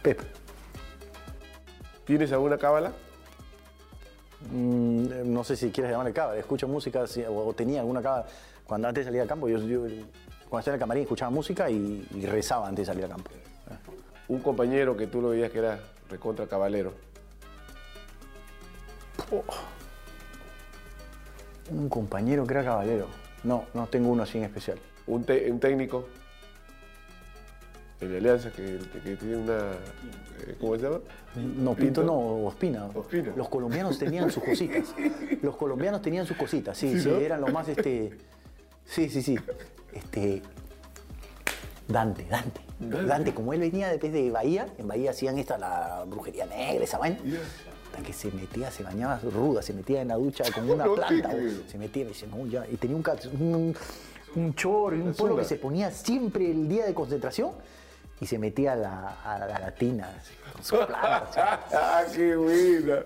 Pep, 0.03 0.21
¿Tienes 2.05 2.31
alguna 2.33 2.59
cábala? 2.59 2.93
mm, 4.53 5.05
eh, 5.13 5.23
no 5.25 5.43
sé 5.43 5.57
si 5.57 5.71
quieres 5.71 5.91
llamarle 5.93 6.13
cábala, 6.13 6.39
escucho 6.39 6.69
música 6.69 7.05
o, 7.29 7.49
o 7.49 7.53
tenía 7.55 7.81
alguna 7.81 8.03
cábala. 8.03 8.27
Cuando 8.67 8.89
antes 8.89 9.05
de 9.05 9.09
salir 9.09 9.21
al 9.23 9.29
campo, 9.29 9.49
yo, 9.49 9.59
yo, 9.59 9.81
cuando 10.49 10.59
estaba 10.59 10.69
en 10.69 10.75
el 10.75 10.81
camarín 10.81 11.03
escuchaba 11.05 11.31
música 11.31 11.71
y, 11.71 12.07
y 12.15 12.27
rezaba 12.27 12.69
antes 12.69 12.87
de 12.87 12.93
salir 12.93 13.05
al 13.05 13.11
campo. 13.11 13.31
Un 14.29 14.41
compañero 14.41 14.97
que 14.97 15.07
tú 15.07 15.21
lo 15.23 15.31
veías 15.31 15.51
que 15.51 15.59
era 15.59 15.79
recontra 16.15 16.47
cabalero. 16.47 16.93
Un 21.71 21.89
compañero 21.89 22.47
que 22.47 22.55
era 22.55 22.65
caballero. 22.65 23.07
No, 23.43 23.65
no 23.75 23.87
tengo 23.89 24.11
uno 24.11 24.23
así 24.23 24.39
en 24.39 24.45
especial. 24.45 24.79
Un, 25.07 25.27
un 25.51 25.61
técnico 25.61 26.07
en 28.01 28.17
Alianza 28.17 28.51
que, 28.51 28.79
que 29.03 29.17
tiene 29.17 29.37
una. 29.37 29.73
eh, 30.47 30.57
¿Cómo 30.61 30.77
se 30.77 30.83
llama? 30.83 31.01
No, 31.37 31.75
Pinto 31.75 32.03
no, 32.03 32.47
Ospina. 32.47 32.87
Ospina. 32.95 33.33
Los 33.37 33.49
colombianos 33.49 33.99
tenían 33.99 34.31
sus 34.31 34.43
cositas. 34.45 34.95
Los 35.43 35.57
colombianos 35.57 36.01
tenían 36.01 36.27
sus 36.27 36.37
cositas, 36.37 36.77
sí, 36.79 37.01
sí, 37.01 37.09
¿no? 37.09 37.17
eran 37.17 37.41
lo 37.41 37.49
más 37.49 37.69
este. 37.69 38.17
Sí, 38.85 39.09
sí, 39.09 39.21
sí. 39.23 39.39
Este. 39.93 40.43
Dante, 41.89 42.25
Dante. 42.25 42.61
Dante, 42.79 43.33
como 43.35 43.53
él 43.53 43.61
venía 43.61 43.89
después 43.89 44.13
de 44.13 44.31
Bahía, 44.31 44.69
en 44.79 44.89
Bahía 44.89 45.11
hacían 45.11 45.39
esta 45.39 45.57
la 45.59 46.05
brujería 46.07 46.47
negra, 46.47 46.85
esa 46.85 46.99
vaina. 46.99 47.19
Hasta 47.87 48.03
que 48.05 48.13
se 48.13 48.31
metía, 48.33 48.71
se 48.71 48.83
bañaba 48.83 49.21
ruda, 49.21 49.63
se 49.63 49.73
metía 49.73 50.03
en 50.03 50.09
la 50.09 50.17
ducha 50.17 50.45
con 50.55 50.69
una 50.69 50.85
No 50.85 50.95
planta. 50.95 51.31
Se 51.69 51.79
metía 51.79 52.03
y 52.03 52.05
me 52.07 52.11
dice, 52.11 52.27
no, 52.27 52.47
ya. 52.47 52.67
Y 52.71 52.77
tenía 52.77 52.97
un, 52.97 53.05
un, 53.41 53.77
un 54.35 54.55
chor 54.55 54.95
y 54.97 55.01
un 55.01 55.15
polo 55.15 55.37
que 55.37 55.45
se 55.45 55.57
ponía 55.57 55.91
siempre 55.91 56.51
el 56.51 56.69
día 56.69 56.85
de 56.87 56.95
concentración 56.95 57.53
y 58.21 58.27
se 58.27 58.39
metía 58.39 58.73
a 58.73 58.77
la, 58.77 59.09
a 59.25 59.39
la, 59.39 59.59
la 59.59 59.71
tina 59.75 60.09
así, 60.21 60.33
con 60.53 60.65
su 60.65 60.77
planta. 60.77 61.55
así. 61.55 61.71
¡Ah, 61.75 62.05
qué 62.15 62.37
buena! 62.37 62.99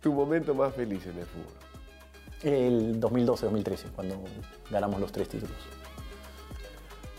Tu 0.00 0.12
momento 0.12 0.54
más 0.54 0.74
feliz 0.74 1.06
en 1.06 1.18
el 1.18 1.26
fútbol. 1.26 1.52
El 2.42 3.00
2012-2013, 3.00 3.90
cuando 3.94 4.16
ganamos 4.70 5.00
los 5.00 5.12
tres 5.12 5.28
títulos. 5.28 5.54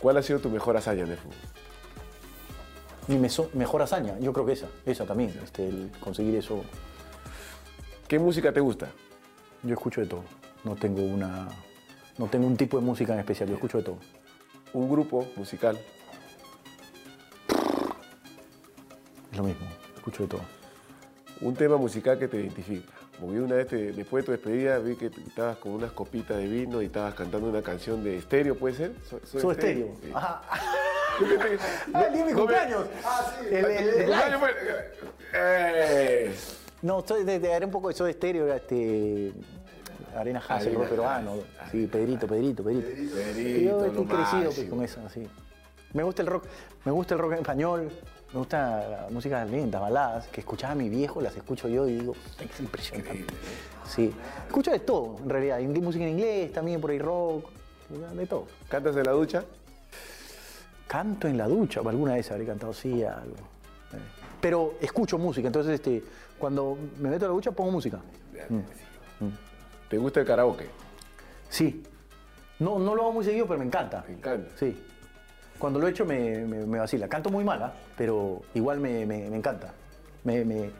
¿Cuál 0.01 0.17
ha 0.17 0.23
sido 0.23 0.39
tu 0.39 0.49
mejor 0.49 0.75
hazaña 0.75 1.03
en 1.03 1.11
el 1.11 1.17
fútbol? 1.17 1.37
Mi 3.07 3.17
mejor 3.53 3.81
hazaña, 3.81 4.17
yo 4.19 4.33
creo 4.33 4.45
que 4.45 4.53
esa, 4.53 4.67
esa 4.85 5.05
también, 5.05 5.37
este, 5.43 5.67
el 5.67 5.91
conseguir 5.99 6.35
eso. 6.35 6.63
¿Qué 8.07 8.17
música 8.17 8.51
te 8.51 8.59
gusta? 8.59 8.89
Yo 9.63 9.73
escucho 9.73 10.01
de 10.01 10.07
todo, 10.07 10.23
no 10.63 10.75
tengo 10.75 11.03
una, 11.03 11.49
no 12.17 12.27
tengo 12.27 12.47
un 12.47 12.57
tipo 12.57 12.79
de 12.79 12.85
música 12.85 13.13
en 13.13 13.19
especial, 13.19 13.49
yo 13.49 13.55
escucho 13.55 13.77
de 13.77 13.83
todo. 13.83 13.97
Un 14.73 14.89
grupo 14.89 15.27
musical. 15.35 15.77
Es 19.31 19.37
lo 19.37 19.43
mismo, 19.43 19.67
escucho 19.95 20.23
de 20.23 20.29
todo. 20.29 20.41
Un 21.41 21.55
tema 21.55 21.77
musical 21.77 22.17
que 22.17 22.27
te 22.27 22.37
identifica. 22.37 22.93
Porque 23.21 23.39
una 23.39 23.55
vez, 23.55 23.67
te- 23.67 23.91
después 23.93 24.23
de 24.23 24.25
tu 24.25 24.31
despedida, 24.31 24.79
vi 24.79 24.95
que 24.95 25.05
estabas 25.05 25.57
con 25.57 25.73
unas 25.73 25.91
copitas 25.91 26.37
de 26.37 26.47
vino 26.47 26.81
y 26.81 26.87
estabas 26.87 27.13
cantando 27.13 27.47
una 27.49 27.61
canción 27.61 28.03
de 28.03 28.17
estéreo, 28.17 28.55
¿puede 28.57 28.75
ser? 28.75 28.93
So- 29.07 29.39
Soy 29.39 29.51
estéreo. 29.51 29.95
Sí. 30.03 30.11
Ajá. 30.13 30.41
Ah, 31.93 32.05
el 32.07 32.13
día 32.13 32.23
de 32.23 32.25
mi 32.25 32.33
me- 32.33 32.33
cumpleaños. 32.39 32.85
Ah, 33.05 33.31
sí. 33.39 33.45
El, 33.53 33.65
el- 33.65 33.65
el 33.65 33.75
¿Tu 33.75 33.99
live. 33.99 34.05
cumpleaños 34.07 34.39
fue? 34.39 34.49
Eh. 35.35 36.35
No, 36.81 37.03
soy 37.05 37.23
de, 37.23 37.39
de- 37.39 37.51
era 37.51 37.65
un 37.65 37.71
poco 37.71 37.89
de 37.89 37.93
soy 37.93 38.11
estéreo, 38.11 38.45
era 38.47 38.55
este. 38.55 39.31
Arena 40.15 40.41
Hassel, 40.47 40.75
peruano. 40.77 41.35
Sí, 41.71 41.85
Pedrito, 41.87 42.27
Pedrito, 42.27 42.63
Pedrito. 42.63 42.87
Pedrito, 43.15 43.59
Yo 43.61 43.77
lo 43.79 43.85
estoy 43.85 44.05
crecido 44.05 44.51
pues, 44.51 44.69
con 44.69 44.83
eso, 44.83 44.99
así. 45.05 45.27
Me 45.93 46.03
gusta 46.03 46.21
el 46.21 46.27
rock, 46.27 46.45
me 46.85 46.91
gusta 46.91 47.13
el 47.13 47.19
rock 47.19 47.33
en 47.33 47.37
español, 47.39 47.89
me 48.33 48.39
gusta 48.39 49.07
música 49.11 49.43
lenta, 49.45 49.79
baladas, 49.79 50.27
que 50.27 50.39
escuchaba 50.41 50.73
mi 50.75 50.89
viejo, 50.89 51.19
las 51.21 51.35
escucho 51.35 51.67
yo 51.67 51.87
y 51.87 51.99
digo, 51.99 52.13
"Puta, 52.13 52.43
es 52.45 52.59
impresionante. 52.59 53.25
Sí. 53.87 54.13
Escucho 54.47 54.71
de 54.71 54.79
todo, 54.79 55.17
en 55.21 55.29
realidad. 55.29 55.59
Música 55.81 56.05
en 56.05 56.11
inglés, 56.11 56.53
también 56.53 56.79
por 56.79 56.91
ahí 56.91 56.99
rock, 56.99 57.49
de 58.15 58.25
todo. 58.25 58.47
¿Cantas 58.69 58.95
en 58.95 59.03
la 59.03 59.11
ducha? 59.11 59.43
Canto 60.87 61.27
en 61.27 61.37
la 61.37 61.47
ducha, 61.47 61.81
alguna 61.85 62.13
vez 62.13 62.29
habré 62.31 62.45
cantado, 62.45 62.73
sí, 62.73 63.03
algo. 63.03 63.35
Eh, 63.93 63.97
Pero 64.39 64.75
escucho 64.81 65.17
música, 65.17 65.47
entonces 65.47 65.73
este, 65.75 66.03
cuando 66.39 66.77
me 66.99 67.09
meto 67.09 67.25
a 67.25 67.27
la 67.29 67.33
ducha 67.33 67.51
pongo 67.51 67.71
música. 67.71 67.99
¿Te 69.89 69.97
gusta 69.97 70.21
el 70.21 70.25
karaoke? 70.25 70.67
Sí. 71.49 71.83
No, 72.59 72.79
no 72.79 72.95
lo 72.95 73.01
hago 73.03 73.11
muy 73.13 73.25
seguido, 73.25 73.45
pero 73.47 73.59
me 73.59 73.65
encanta. 73.65 74.03
Me 74.07 74.13
encanta. 74.13 74.49
Sí. 74.57 74.77
Cuando 75.61 75.79
lo 75.79 75.87
he 75.87 75.91
hecho 75.91 76.05
me, 76.05 76.39
me- 76.45 76.65
me 76.65 76.79
vacila. 76.79 77.07
Canto 77.07 77.29
muy 77.29 77.43
mala, 77.43 77.71
pero 77.95 78.41
igual 78.55 78.79
me, 78.79 79.05
me- 79.05 79.29
me 79.29 79.37
encanta. 79.37 79.71
Me, 80.23 80.43
me- 80.43 80.71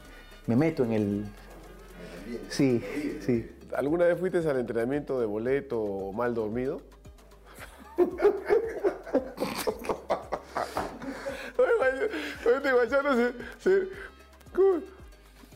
me 0.48 0.56
meto 0.56 0.84
en 0.84 0.92
el... 0.94 1.26
Sí, 2.50 2.84
sí. 3.26 3.50
¿Alguna 3.76 4.06
vez 4.06 4.20
fuiste 4.20 4.40
al 4.40 4.60
entrenamiento 4.60 5.20
de 5.20 5.26
boleto 5.28 5.80
o 5.80 6.12
mal 6.14 6.34
dormido? 6.34 6.82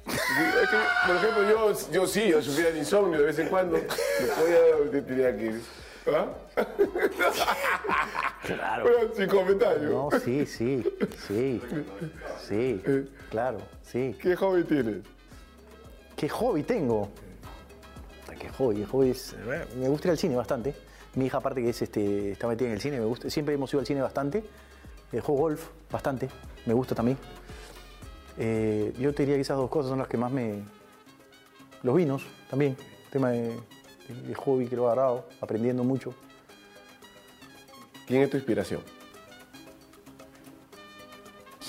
Por 0.06 1.16
ejemplo, 1.16 1.44
yo, 1.50 1.92
yo 1.92 2.08
sí, 2.08 2.28
yo 2.30 2.42
sufría 2.42 2.72
de 2.72 2.80
insomnio 2.80 3.20
de 3.20 3.26
vez 3.26 3.40
en 3.40 3.48
cuando. 3.48 3.78
Podía, 3.78 4.92
te- 4.92 5.02
tenía 5.02 5.36
que 5.38 5.46
ir. 5.48 5.62
¿Ah? 6.08 6.28
Claro. 8.44 8.86
Pero 8.86 9.16
sin 9.16 9.28
comentario. 9.28 9.90
No, 9.90 10.20
sí, 10.20 10.46
sí, 10.46 10.84
sí, 11.28 11.62
sí, 12.48 12.82
claro, 13.32 13.58
sí. 13.82 14.16
¿Qué 14.22 14.36
hobby 14.36 14.64
tienes? 14.64 14.98
¿Qué 16.16 16.30
hobby 16.30 16.62
tengo? 16.64 17.10
¿Qué 18.40 18.50
hobby? 18.50 18.76
¿Qué 18.78 18.86
hobby 18.86 19.10
es? 19.10 19.36
Me 19.78 19.90
gusta 19.90 20.08
ir 20.08 20.12
al 20.12 20.18
cine 20.18 20.36
bastante. 20.36 20.76
Mi 21.16 21.26
hija, 21.26 21.38
aparte 21.38 21.62
que 21.62 21.70
es, 21.70 21.82
este, 21.82 22.34
está 22.34 22.48
metida 22.48 22.68
en 22.68 22.74
el 22.76 22.82
cine, 22.82 23.00
me 23.00 23.06
gusta, 23.06 23.30
siempre 23.30 23.56
hemos 23.56 23.72
ido 23.72 23.80
al 23.80 23.88
cine 23.88 24.02
bastante. 24.02 24.44
Eh, 25.12 25.22
juego 25.22 25.42
golf 25.42 25.70
bastante, 25.92 26.30
me 26.66 26.74
gusta 26.74 26.94
también. 26.94 27.18
Eh, 28.38 28.94
yo 29.00 29.14
te 29.14 29.24
diría 29.24 29.36
que 29.36 29.42
esas 29.42 29.58
dos 29.58 29.70
cosas 29.70 29.90
son 29.90 30.00
las 30.00 30.08
que 30.08 30.18
más 30.18 30.32
me... 30.32 30.62
Los 31.84 31.96
vinos 31.96 32.24
también, 32.50 32.76
tema 33.12 33.30
de, 33.30 33.58
de- 34.08 34.36
hobby 34.36 34.68
que 34.68 34.76
lo 34.76 34.84
he 34.84 34.86
agarrado, 34.88 35.28
aprendiendo 35.42 35.84
mucho. 35.84 36.14
¿Quién 38.08 38.22
es 38.22 38.30
tu 38.30 38.38
inspiración? 38.38 38.82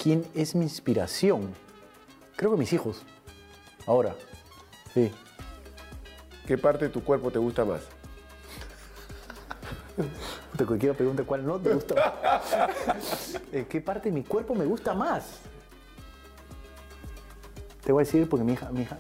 ¿Quién 0.03 0.27
es 0.35 0.55
mi 0.55 0.65
inspiración? 0.65 1.55
Creo 2.37 2.51
que 2.53 2.57
mis 2.59 2.73
hijos. 2.73 3.03
Ahora. 3.87 4.15
Sí. 4.93 5.11
¿Qué 6.47 6.57
parte 6.59 6.85
de 6.87 6.91
tu 6.91 7.03
cuerpo 7.03 7.31
te 7.31 7.39
gusta 7.39 7.65
más? 7.65 7.81
Te 10.57 10.65
quiero 10.79 10.95
preguntar 10.95 11.25
cuál 11.27 11.45
no 11.47 11.59
te 11.59 11.73
gusta 11.73 11.95
más. 12.23 13.41
¿Qué 13.69 13.81
parte 13.81 14.11
de 14.11 14.15
mi 14.15 14.23
cuerpo 14.23 14.55
me 14.55 14.65
gusta 14.65 14.95
más? 14.95 15.41
Te 17.83 17.93
voy 17.93 18.03
a 18.03 18.05
decir 18.05 18.29
porque 18.29 18.45
mi 18.45 18.53
hija, 18.53 18.71
mi 18.71 18.83
hija, 18.83 18.99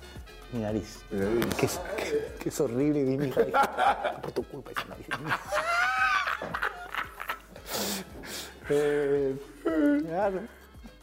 mi 0.57 0.63
nariz. 0.63 0.99
Mi 1.11 1.21
nariz. 1.21 1.55
Que 1.55 1.67
es, 1.67 1.81
que- 1.97 2.35
que 2.41 2.49
es 2.49 2.61
horrible 2.61 3.03
mi 3.05 3.17
dijo, 3.27 3.41
por 4.23 4.33
tu 4.33 4.43
culpa 4.45 4.71
esa 4.73 4.85
nariz. 4.87 5.07
Eh, 8.69 9.37
claro. 10.09 10.41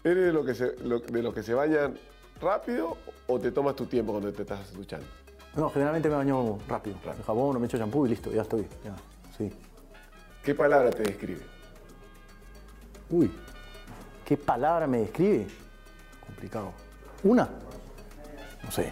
¿Eres 0.03 0.25
de 0.25 0.33
los 0.33 0.45
que 0.45 0.53
se, 0.53 0.75
lo- 0.83 0.99
de 0.99 1.23
los 1.23 1.33
que 1.33 1.43
se 1.43 1.53
bañan 1.53 1.97
rápido 2.41 2.97
o 3.27 3.39
te 3.39 3.51
tomas 3.51 3.75
tu 3.75 3.85
tiempo 3.85 4.11
cuando 4.11 4.33
te 4.33 4.41
estás 4.41 4.73
duchando? 4.73 5.05
No, 5.55 5.69
generalmente 5.69 6.09
me 6.09 6.15
baño 6.15 6.57
rápido. 6.67 6.97
El 7.17 7.23
jabón, 7.23 7.59
me 7.61 7.67
echo 7.67 7.77
champú 7.77 8.05
y 8.05 8.09
listo, 8.09 8.31
ya 8.31 8.41
estoy. 8.41 8.67
Ya, 8.83 8.95
sí. 9.37 9.49
¿Qué 10.43 10.53
palabra 10.55 10.89
te 10.91 11.03
describe? 11.03 11.41
Uy, 13.09 13.31
¿qué 14.25 14.35
palabra 14.35 14.85
me 14.87 14.99
describe? 14.99 15.47
Complicado. 16.25 16.73
¿Una? 17.23 17.47
No 18.63 18.71
sé. 18.71 18.91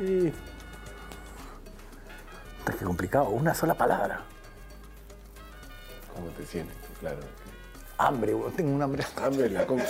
Eh, 0.00 0.32
puta, 2.58 2.78
qué 2.78 2.84
complicado. 2.84 3.28
Una 3.28 3.54
sola 3.54 3.74
palabra. 3.74 4.22
¿Cómo 6.14 6.28
te 6.30 6.46
sientes? 6.46 6.76
Claro. 7.00 7.18
Hambre, 7.98 8.34
weón, 8.34 8.52
tengo 8.54 8.74
un 8.74 8.82
hambre. 8.82 9.04
Hambre, 9.16 9.48
la 9.50 9.60
hambre. 9.62 9.84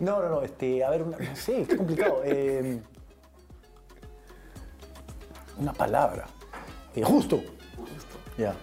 No, 0.00 0.20
no, 0.22 0.28
no, 0.28 0.42
este, 0.42 0.84
a 0.84 0.90
ver, 0.90 1.02
una- 1.02 1.36
sé, 1.36 1.64
qué 1.68 1.76
complicado. 1.76 2.22
Eh, 2.24 2.80
una 5.58 5.72
palabra. 5.72 6.26
Eh, 6.96 7.02
justo. 7.04 7.36
Justo. 7.76 8.16
Ya. 8.36 8.54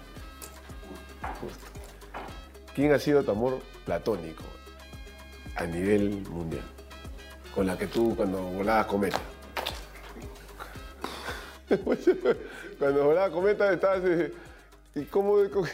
¿Quién 2.76 2.94
ha 2.94 3.00
sido 3.00 3.24
tu 3.24 3.32
amor 3.32 3.60
platónico 3.86 4.44
a 5.56 5.66
nivel 5.66 6.22
mundial? 6.30 6.64
Con 7.54 7.68
la 7.68 7.78
que 7.78 7.88
tú 7.88 8.16
cuando 8.16 8.42
volabas 8.42 8.86
cometa. 8.86 9.20
cuando 12.80 13.06
volabas 13.06 13.32
cometa 13.32 13.74
estabas... 13.74 14.02
eh, 14.06 14.34
¿Y 14.96 15.06
cómo, 15.06 15.36
cómo, 15.54 15.68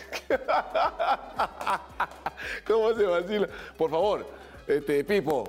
cómo 2.67 2.93
se 2.93 3.03
vacila? 3.03 3.47
Por 3.77 3.89
favor, 3.89 4.25
este, 4.67 5.03
Pipo. 5.03 5.45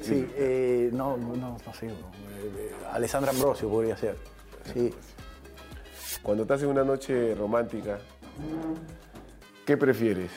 Sí, 0.00 0.30
eh, 0.36 0.90
no, 0.92 1.16
no, 1.16 1.34
no 1.36 1.58
sé. 1.74 1.86
no, 1.86 1.92
eh, 1.92 1.96
eh, 2.56 2.72
Alessandra 2.92 3.32
Ambrosio 3.32 3.68
podría 3.68 3.96
ser. 3.96 4.16
Sí. 4.72 4.94
Cuando 6.22 6.44
estás 6.44 6.62
en 6.62 6.68
una 6.68 6.84
noche 6.84 7.34
romántica, 7.34 7.98
¿qué 9.66 9.76
prefieres? 9.76 10.30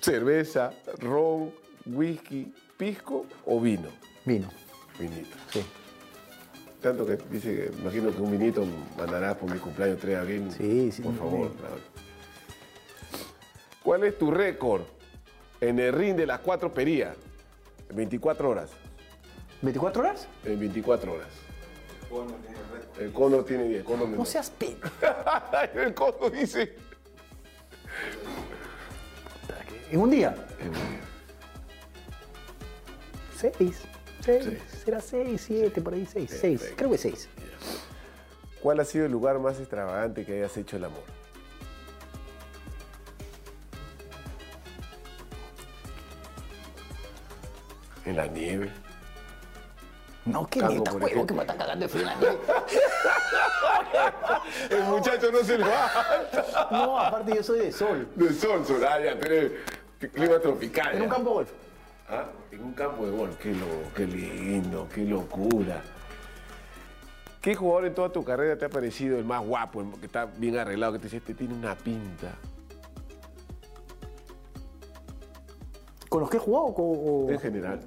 ¿Cerveza, 0.00 0.72
ron, 0.98 1.52
whisky, 1.86 2.52
pisco 2.76 3.26
o 3.44 3.60
vino? 3.60 3.88
Vino. 4.24 4.48
Vinito. 4.98 5.36
Sí. 5.52 5.64
Tanto 6.80 7.04
que 7.06 7.18
dice 7.30 7.54
que 7.54 7.78
imagino 7.78 8.10
que 8.14 8.20
un 8.22 8.30
vinito 8.30 8.64
mandarás 8.96 9.36
por 9.36 9.50
mi 9.52 9.58
cumpleaños 9.58 9.98
3 10.00 10.14
de 10.14 10.20
abril. 10.20 10.50
Sí, 10.56 10.90
sí, 10.92 11.02
Por 11.02 11.14
favor. 11.16 11.52
claro. 11.54 11.76
¿Cuál 13.82 14.04
es 14.04 14.18
tu 14.18 14.30
récord 14.30 14.82
en 15.60 15.78
el 15.78 15.92
ring 15.92 16.16
de 16.16 16.26
las 16.26 16.40
cuatro 16.40 16.72
perías? 16.72 17.16
En 17.90 17.96
24 17.96 18.48
horas. 18.48 18.70
¿24 19.62 19.96
horas? 19.98 20.28
En 20.44 20.58
24 20.58 21.12
horas. 21.12 21.28
El 22.98 23.12
cono 23.12 23.44
tiene 23.44 23.64
10. 23.64 23.84
Cono 23.84 24.06
No 24.06 24.24
seas 24.24 24.50
pe... 24.50 24.76
el 25.74 25.94
cono 25.94 26.30
dice. 26.30 26.74
¿En 29.90 30.00
un 30.00 30.10
día? 30.10 30.34
En 30.60 30.68
un 30.68 30.74
día. 30.74 31.00
Seis. 33.36 33.54
Seis. 34.20 34.44
Seis. 34.44 34.58
Será 34.84 35.00
seis, 35.00 35.42
siete, 35.46 35.80
por 35.80 35.94
ahí, 35.94 36.06
seis. 36.06 36.36
Seis. 36.40 36.72
Creo 36.76 36.90
que 36.90 36.98
seis. 36.98 37.28
¿Cuál 38.60 38.80
ha 38.80 38.84
sido 38.84 39.06
el 39.06 39.12
lugar 39.12 39.38
más 39.38 39.58
extravagante 39.58 40.24
que 40.24 40.34
hayas 40.34 40.56
hecho 40.56 40.76
el 40.76 40.84
amor? 40.84 41.02
En 48.04 48.16
la 48.16 48.26
nieve. 48.26 48.70
No, 50.26 50.46
qué 50.46 50.60
por 50.60 50.70
juego, 50.90 51.06
ejemplo. 51.06 51.26
que 51.26 51.34
me 51.34 51.40
está 51.40 51.56
cagando 51.56 51.86
de 51.86 51.88
frío 51.88 52.02
en 52.02 52.08
la 52.08 52.14
nieve. 52.16 52.38
El 54.70 54.84
muchacho 54.84 55.32
no 55.32 55.42
se 55.42 55.58
levanta. 55.58 56.68
No, 56.70 56.98
aparte 56.98 57.34
yo 57.34 57.42
soy 57.42 57.58
de 57.60 57.72
sol. 57.72 58.08
De 58.14 58.32
sol, 58.32 58.64
Soraya, 58.66 59.18
tenés 59.18 59.52
clima 60.08 60.38
tropical. 60.40 60.94
En 60.96 61.02
un 61.02 61.08
campo 61.08 61.28
de 61.30 61.34
golf. 61.34 61.50
Ah, 62.08 62.24
En 62.50 62.62
un 62.64 62.72
campo 62.72 63.06
de 63.06 63.12
golf. 63.12 63.36
Qué, 63.36 63.52
lo- 63.54 63.94
qué 63.94 64.06
lindo, 64.06 64.88
qué 64.92 65.04
locura. 65.04 65.82
¿Qué 67.40 67.54
jugador 67.54 67.86
en 67.86 67.94
toda 67.94 68.10
tu 68.10 68.22
carrera 68.24 68.58
te 68.58 68.64
ha 68.66 68.68
parecido 68.68 69.18
el 69.18 69.24
más 69.24 69.42
guapo, 69.44 69.80
el 69.80 69.92
que 70.00 70.06
está 70.06 70.26
bien 70.26 70.58
arreglado, 70.58 70.92
que 70.94 70.98
te 70.98 71.04
dice, 71.04 71.16
este 71.18 71.34
tiene 71.34 71.54
una 71.54 71.74
pinta? 71.74 72.34
¿Con 76.08 76.20
los 76.20 76.28
que 76.30 76.36
he 76.36 76.40
jugado 76.40 76.66
o 76.76 77.30
En 77.30 77.38
general, 77.38 77.80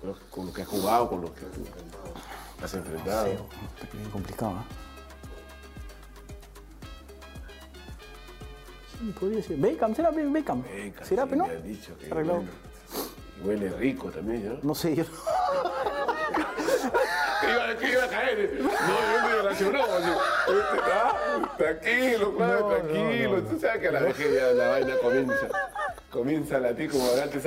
con 0.00 0.08
los, 0.10 0.18
con 0.30 0.46
los 0.46 0.54
que 0.54 0.62
has 0.62 0.68
jugado, 0.68 1.08
con 1.08 1.20
los 1.22 1.30
que 1.30 1.44
has 2.62 2.74
enfrentado. 2.74 3.26
Está 3.28 3.96
bien 3.96 4.10
complicado, 4.10 4.52
¿ah? 4.56 4.64
Podría 9.18 9.42
ser. 9.42 9.56
Beckham, 9.56 9.94
será 9.94 10.10
Be- 10.10 10.24
Beckham. 10.26 10.62
Venga, 10.62 11.04
¿Será, 11.04 11.24
sí, 11.26 11.36
no? 11.36 11.46
me 11.46 11.54
han 11.54 11.62
dicho 11.62 11.92
que 11.98 12.10
huele 13.44 13.68
rico 13.70 14.10
también, 14.10 14.48
¿no? 14.48 14.58
No 14.62 14.74
sé, 14.74 14.94
yo. 14.96 15.04
Que 17.40 17.50
iba, 17.52 17.76
que 17.78 17.92
iba 17.92 18.04
a 18.04 18.08
caer. 18.08 18.58
No, 18.60 18.68
yo 18.68 19.42
me. 19.42 19.50
Este, 19.50 19.78
ah, 20.92 21.54
Tranquilo, 21.56 22.34
No, 22.38 22.66
tranquilo. 22.68 23.30
no, 23.30 23.36
no. 23.40 23.48
Tú 23.48 23.60
sabes 23.60 23.80
que 23.80 23.88
a 23.88 23.92
la 23.92 24.00
vejez 24.00 24.34
ya 24.34 24.46
la 24.48 24.68
vaina 24.68 24.94
comienza. 25.00 25.48
Comienza 26.10 26.56
a 26.56 26.60
latir 26.60 26.90
como 26.90 27.04
antes. 27.22 27.44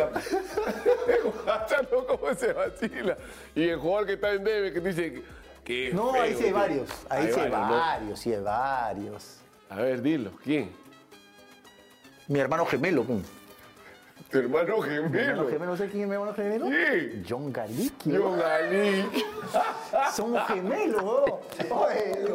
Guachalo 1.45 2.07
cómo 2.07 2.33
se 2.35 2.53
vacila. 2.53 3.17
Y 3.55 3.67
el 3.69 3.77
jugador 3.79 4.07
que 4.07 4.13
está 4.13 4.31
en 4.33 4.43
debe, 4.43 4.73
que 4.73 4.79
dice 4.79 5.13
que. 5.13 5.23
que 5.63 5.93
No, 5.93 6.13
feo, 6.13 6.21
ahí 6.21 6.33
sí 6.35 6.43
hay 6.43 6.49
que- 6.49 6.53
varios. 6.53 6.89
Ahí 7.09 7.31
sí 7.33 7.39
hay 7.39 7.49
varios, 7.51 8.19
sí 8.19 8.33
hay 8.33 8.41
varios. 8.41 9.37
A 9.69 9.75
ver, 9.75 10.01
dilo. 10.01 10.31
¿Quién? 10.43 10.71
Mi 12.31 12.39
hermano 12.39 12.65
gemelo. 12.65 13.05
Tu 14.31 14.37
hermano 14.37 14.77
Mi 14.77 14.93
hermano 14.95 15.09
gemelo. 15.11 15.49
gemelo, 15.49 15.77
¿sabes 15.77 15.91
quién 15.91 16.03
es 16.03 16.07
mi 16.09 16.13
hermano 16.15 16.33
gemelo? 16.33 16.65
¿Quién? 16.67 17.25
John 17.27 17.51
Galicki. 17.51 18.15
John 18.17 18.39
Galick. 18.39 19.25
Somos 20.15 20.47
gemelos, 20.47 21.03
¿no? 21.03 21.23
Oye, 21.75 22.25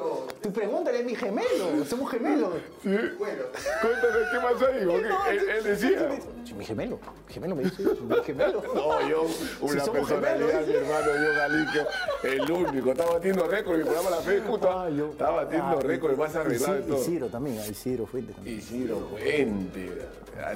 tú 0.43 0.53
pregúntale, 0.53 1.01
es 1.01 1.05
mi 1.07 1.15
gemelo. 1.15 1.85
Somos 1.89 2.11
gemelos. 2.11 2.51
Sí. 2.83 2.91
Cuéntanos 3.19 4.29
qué 4.31 4.39
pasó 4.43 4.67
ahí. 4.67 4.85
porque 4.85 5.31
él, 5.31 5.49
él 5.57 5.65
decía. 5.65 6.09
Sí, 6.45 6.55
Mi 6.55 6.65
gemelo. 6.67 6.99
Mi 7.29 7.33
gemelo 7.35 7.57
me 7.57 7.63
dice, 7.65 7.83
mi 7.83 8.17
gemelo. 8.25 8.63
No, 8.75 9.09
yo, 9.09 9.27
una 9.63 9.85
somos 9.85 10.01
personalidad, 10.09 10.49
gemelos, 10.65 10.69
mi 10.69 10.75
hermano, 10.75 11.07
yo 11.07 11.35
Galicio, 11.35 11.87
el 12.25 12.51
único. 12.51 12.91
Está 12.93 13.07
batiendo 13.07 13.47
récord 13.47 13.77
mi 13.79 13.85
programa 13.85 14.11
La 14.11 14.17
Fe 14.19 14.39
Cuta. 14.41 14.69
Ah, 14.85 14.91
yo- 14.91 15.11
Está 15.13 15.31
batiendo 15.31 15.79
Ah, 15.79 15.83
récord, 15.83 16.17
más 16.19 16.37
arreglado 16.37 16.79
Isi- 16.79 16.87
todo. 16.87 16.99
Isidro 17.01 17.27
también, 17.29 17.57
Isidro 17.71 18.07
Fuentes 18.07 18.37
también. 18.37 18.59
Isidro 18.59 18.99
Puente. 19.09 19.93
Ah, 20.39 20.55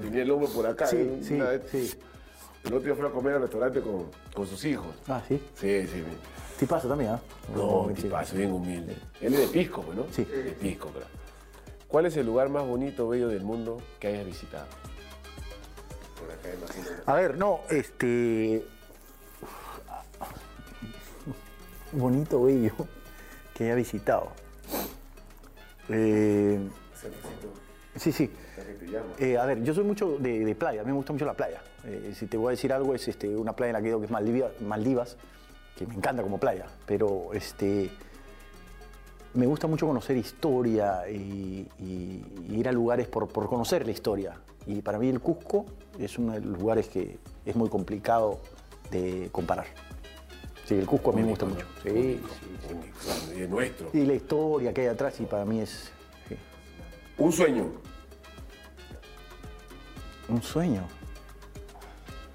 Tenía 0.00 0.22
el 0.22 0.30
hombro 0.30 0.48
por 0.50 0.66
acá. 0.66 0.81
Sí, 0.86 1.20
sí, 1.22 1.34
vez- 1.38 1.62
sí. 1.70 1.98
El 2.64 2.74
otro 2.74 2.80
día 2.86 2.94
fue 2.94 3.08
a 3.08 3.10
comer 3.10 3.34
al 3.34 3.42
restaurante 3.42 3.80
con, 3.80 4.06
con 4.34 4.46
sus 4.46 4.64
hijos. 4.64 4.94
Ah, 5.08 5.20
sí. 5.26 5.42
Sí, 5.56 5.86
sí. 5.86 6.02
Tipazo 6.58 6.88
también, 6.88 7.10
¿ah? 7.12 7.20
No, 7.54 7.88
sí. 7.96 8.02
tipazo, 8.02 8.36
bien 8.36 8.52
humilde. 8.52 8.96
Él 9.20 9.34
es 9.34 9.40
de 9.40 9.46
Pisco, 9.48 9.82
pues, 9.82 9.96
¿no? 9.96 10.06
Sí. 10.12 10.24
De 10.24 10.52
Pisco, 10.52 10.88
claro. 10.90 11.06
¿Cuál 11.88 12.06
es 12.06 12.16
el 12.16 12.24
lugar 12.26 12.48
más 12.48 12.64
bonito, 12.64 13.08
bello 13.08 13.28
del 13.28 13.42
mundo 13.42 13.82
que 13.98 14.06
hayas 14.08 14.24
visitado? 14.24 14.66
Por 16.20 16.30
acá, 16.30 16.48
imagino. 16.56 16.96
A 17.04 17.14
ver, 17.14 17.36
no, 17.36 17.60
este. 17.68 18.64
Bonito, 21.92 22.42
bello, 22.44 22.72
que 23.54 23.64
haya 23.64 23.74
visitado. 23.74 24.30
Eh, 25.88 26.58
sí, 27.96 28.12
sí. 28.12 28.30
Eh, 29.18 29.36
a 29.38 29.44
ver, 29.46 29.62
yo 29.62 29.74
soy 29.74 29.84
mucho 29.84 30.16
de, 30.18 30.44
de 30.44 30.54
playa, 30.54 30.80
a 30.80 30.84
mí 30.84 30.90
me 30.90 30.96
gusta 30.96 31.12
mucho 31.12 31.24
la 31.24 31.34
playa. 31.34 31.60
Eh, 31.84 32.12
si 32.14 32.26
te 32.26 32.36
voy 32.36 32.48
a 32.48 32.50
decir 32.52 32.72
algo, 32.72 32.94
es 32.94 33.06
este, 33.08 33.34
una 33.36 33.54
playa 33.54 33.70
en 33.70 33.74
la 33.74 33.80
que 33.80 33.86
he 33.86 33.90
ido 33.90 33.98
que 34.00 34.06
es 34.06 34.10
Maldivas, 34.60 35.16
que 35.76 35.86
me 35.86 35.94
encanta 35.94 36.22
como 36.22 36.38
playa, 36.38 36.66
pero 36.86 37.32
este, 37.32 37.90
me 39.34 39.46
gusta 39.46 39.66
mucho 39.66 39.86
conocer 39.86 40.16
historia 40.16 41.08
y, 41.08 41.66
y- 41.78 42.24
y 42.48 42.56
ir 42.58 42.68
a 42.68 42.72
lugares 42.72 43.08
por, 43.08 43.28
por 43.28 43.48
conocer 43.48 43.86
la 43.86 43.92
historia. 43.92 44.34
Y 44.66 44.80
para 44.82 44.98
mí 44.98 45.08
el 45.08 45.20
Cusco 45.20 45.66
es 45.98 46.18
uno 46.18 46.32
de 46.34 46.40
los 46.40 46.58
lugares 46.58 46.88
que, 46.88 47.18
es 47.44 47.56
muy 47.56 47.68
complicado 47.68 48.40
de 48.90 49.28
comparar. 49.32 49.66
Sí, 50.66 50.74
el 50.74 50.86
Cusco 50.86 51.10
a 51.10 51.14
mí 51.14 51.22
me 51.22 51.30
gusta 51.30 51.46
mucho. 51.46 51.66
Sí, 51.82 51.88
Único, 51.90 52.28
y 53.36 53.42
es 53.42 53.48
nuestro. 53.50 53.90
Y 53.92 54.04
la 54.04 54.14
historia 54.14 54.72
que 54.72 54.82
hay 54.82 54.86
atrás 54.88 55.18
y 55.20 55.24
para 55.24 55.44
mí 55.44 55.60
es 55.60 55.90
sí, 56.28 56.36
Un 57.18 57.32
sueño. 57.32 57.64
Un 60.32 60.42
sueño. 60.42 60.82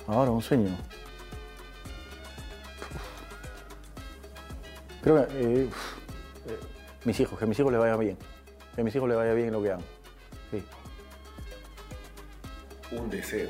Ahora, 0.07 0.31
un 0.31 0.41
sueño. 0.41 0.69
Creo 5.03 5.27
que 5.27 5.33
eh, 5.33 5.69
eh, 6.47 6.59
mis 7.05 7.19
hijos, 7.19 7.37
que 7.37 7.45
a 7.45 7.47
mis 7.47 7.59
hijos 7.59 7.71
les 7.71 7.79
vaya 7.81 7.95
bien. 7.97 8.17
Que 8.75 8.81
a 8.81 8.83
mis 8.83 8.95
hijos 8.95 9.07
les 9.09 9.17
vaya 9.17 9.33
bien 9.33 9.47
en 9.47 9.53
lo 9.53 9.61
que 9.63 9.69
hagan. 9.71 9.85
Sí. 10.51 10.63
Un 12.95 13.09
deseo. 13.09 13.49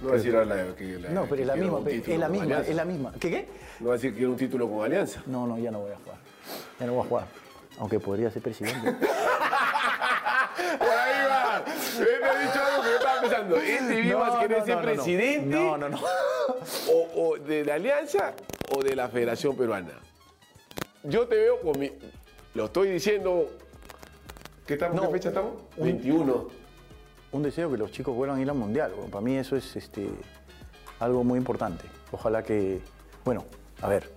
No 0.00 0.08
va 0.08 0.14
a 0.14 0.16
decir 0.16 0.34
ahora 0.34 0.46
la, 0.66 0.74
que 0.74 0.98
la- 0.98 1.10
No, 1.10 1.26
pero 1.26 1.42
es 1.42 1.46
la 1.46 1.56
misma, 1.56 1.78
es 1.90 2.18
la 2.18 2.28
misma, 2.28 2.44
Alianza. 2.44 2.70
es 2.70 2.76
la 2.76 2.84
misma. 2.84 3.12
¿Qué 3.20 3.30
qué? 3.30 3.48
No 3.80 3.88
va 3.88 3.94
a 3.94 3.96
decir 3.96 4.10
que 4.12 4.16
quiero 4.18 4.30
un 4.32 4.36
título 4.38 4.68
con 4.68 4.84
Alianza. 4.84 5.22
No, 5.26 5.46
no, 5.46 5.58
ya 5.58 5.70
no 5.70 5.80
voy 5.80 5.92
a 5.92 5.96
jugar. 5.96 6.18
Ya 6.80 6.86
no 6.86 6.94
voy 6.94 7.04
a 7.04 7.08
jugar. 7.08 7.26
Aunque 7.78 8.00
podría 8.00 8.30
ser 8.30 8.42
presidente. 8.42 8.96
Él 11.66 12.20
me 12.20 12.26
ha 12.28 12.38
dicho 12.40 12.60
algo 12.64 12.82
que 12.82 12.88
yo 12.90 12.96
estaba 12.96 13.20
pensando. 13.20 13.56
¿Este 13.60 14.02
mismo 14.02 14.18
vas 14.18 14.34
a 14.34 14.40
querer 14.40 14.64
ser 14.64 14.80
presidente? 14.82 15.46
No, 15.46 15.76
no, 15.76 15.88
no. 15.88 15.98
O, 16.92 17.08
o 17.30 17.36
de 17.38 17.64
la 17.64 17.74
Alianza 17.74 18.34
o 18.74 18.82
de 18.82 18.94
la 18.96 19.08
Federación 19.08 19.56
Peruana. 19.56 19.92
Yo 21.04 21.26
te 21.26 21.36
veo 21.36 21.60
con 21.60 21.78
mi. 21.78 21.90
Lo 22.54 22.66
estoy 22.66 22.90
diciendo. 22.90 23.48
¿Qué, 24.66 24.74
estamos, 24.74 24.96
No, 24.96 25.02
¿qué 25.08 25.12
fecha 25.14 25.28
estamos? 25.30 25.52
un- 25.76 25.84
21. 25.84 26.48
Un 27.32 27.42
deseo 27.42 27.70
que 27.70 27.76
los 27.76 27.92
chicos 27.92 28.14
vuelvan 28.14 28.38
a 28.38 28.42
ir 28.42 28.50
al 28.50 28.56
mundial. 28.56 28.92
Bueno, 28.94 29.10
para 29.10 29.22
mí 29.22 29.36
eso 29.36 29.56
es 29.56 29.76
este, 29.76 30.08
algo 30.98 31.22
muy 31.24 31.38
importante. 31.38 31.84
Ojalá 32.12 32.42
que. 32.42 32.80
Bueno, 33.24 33.44
a 33.80 33.88
ver. 33.88 34.10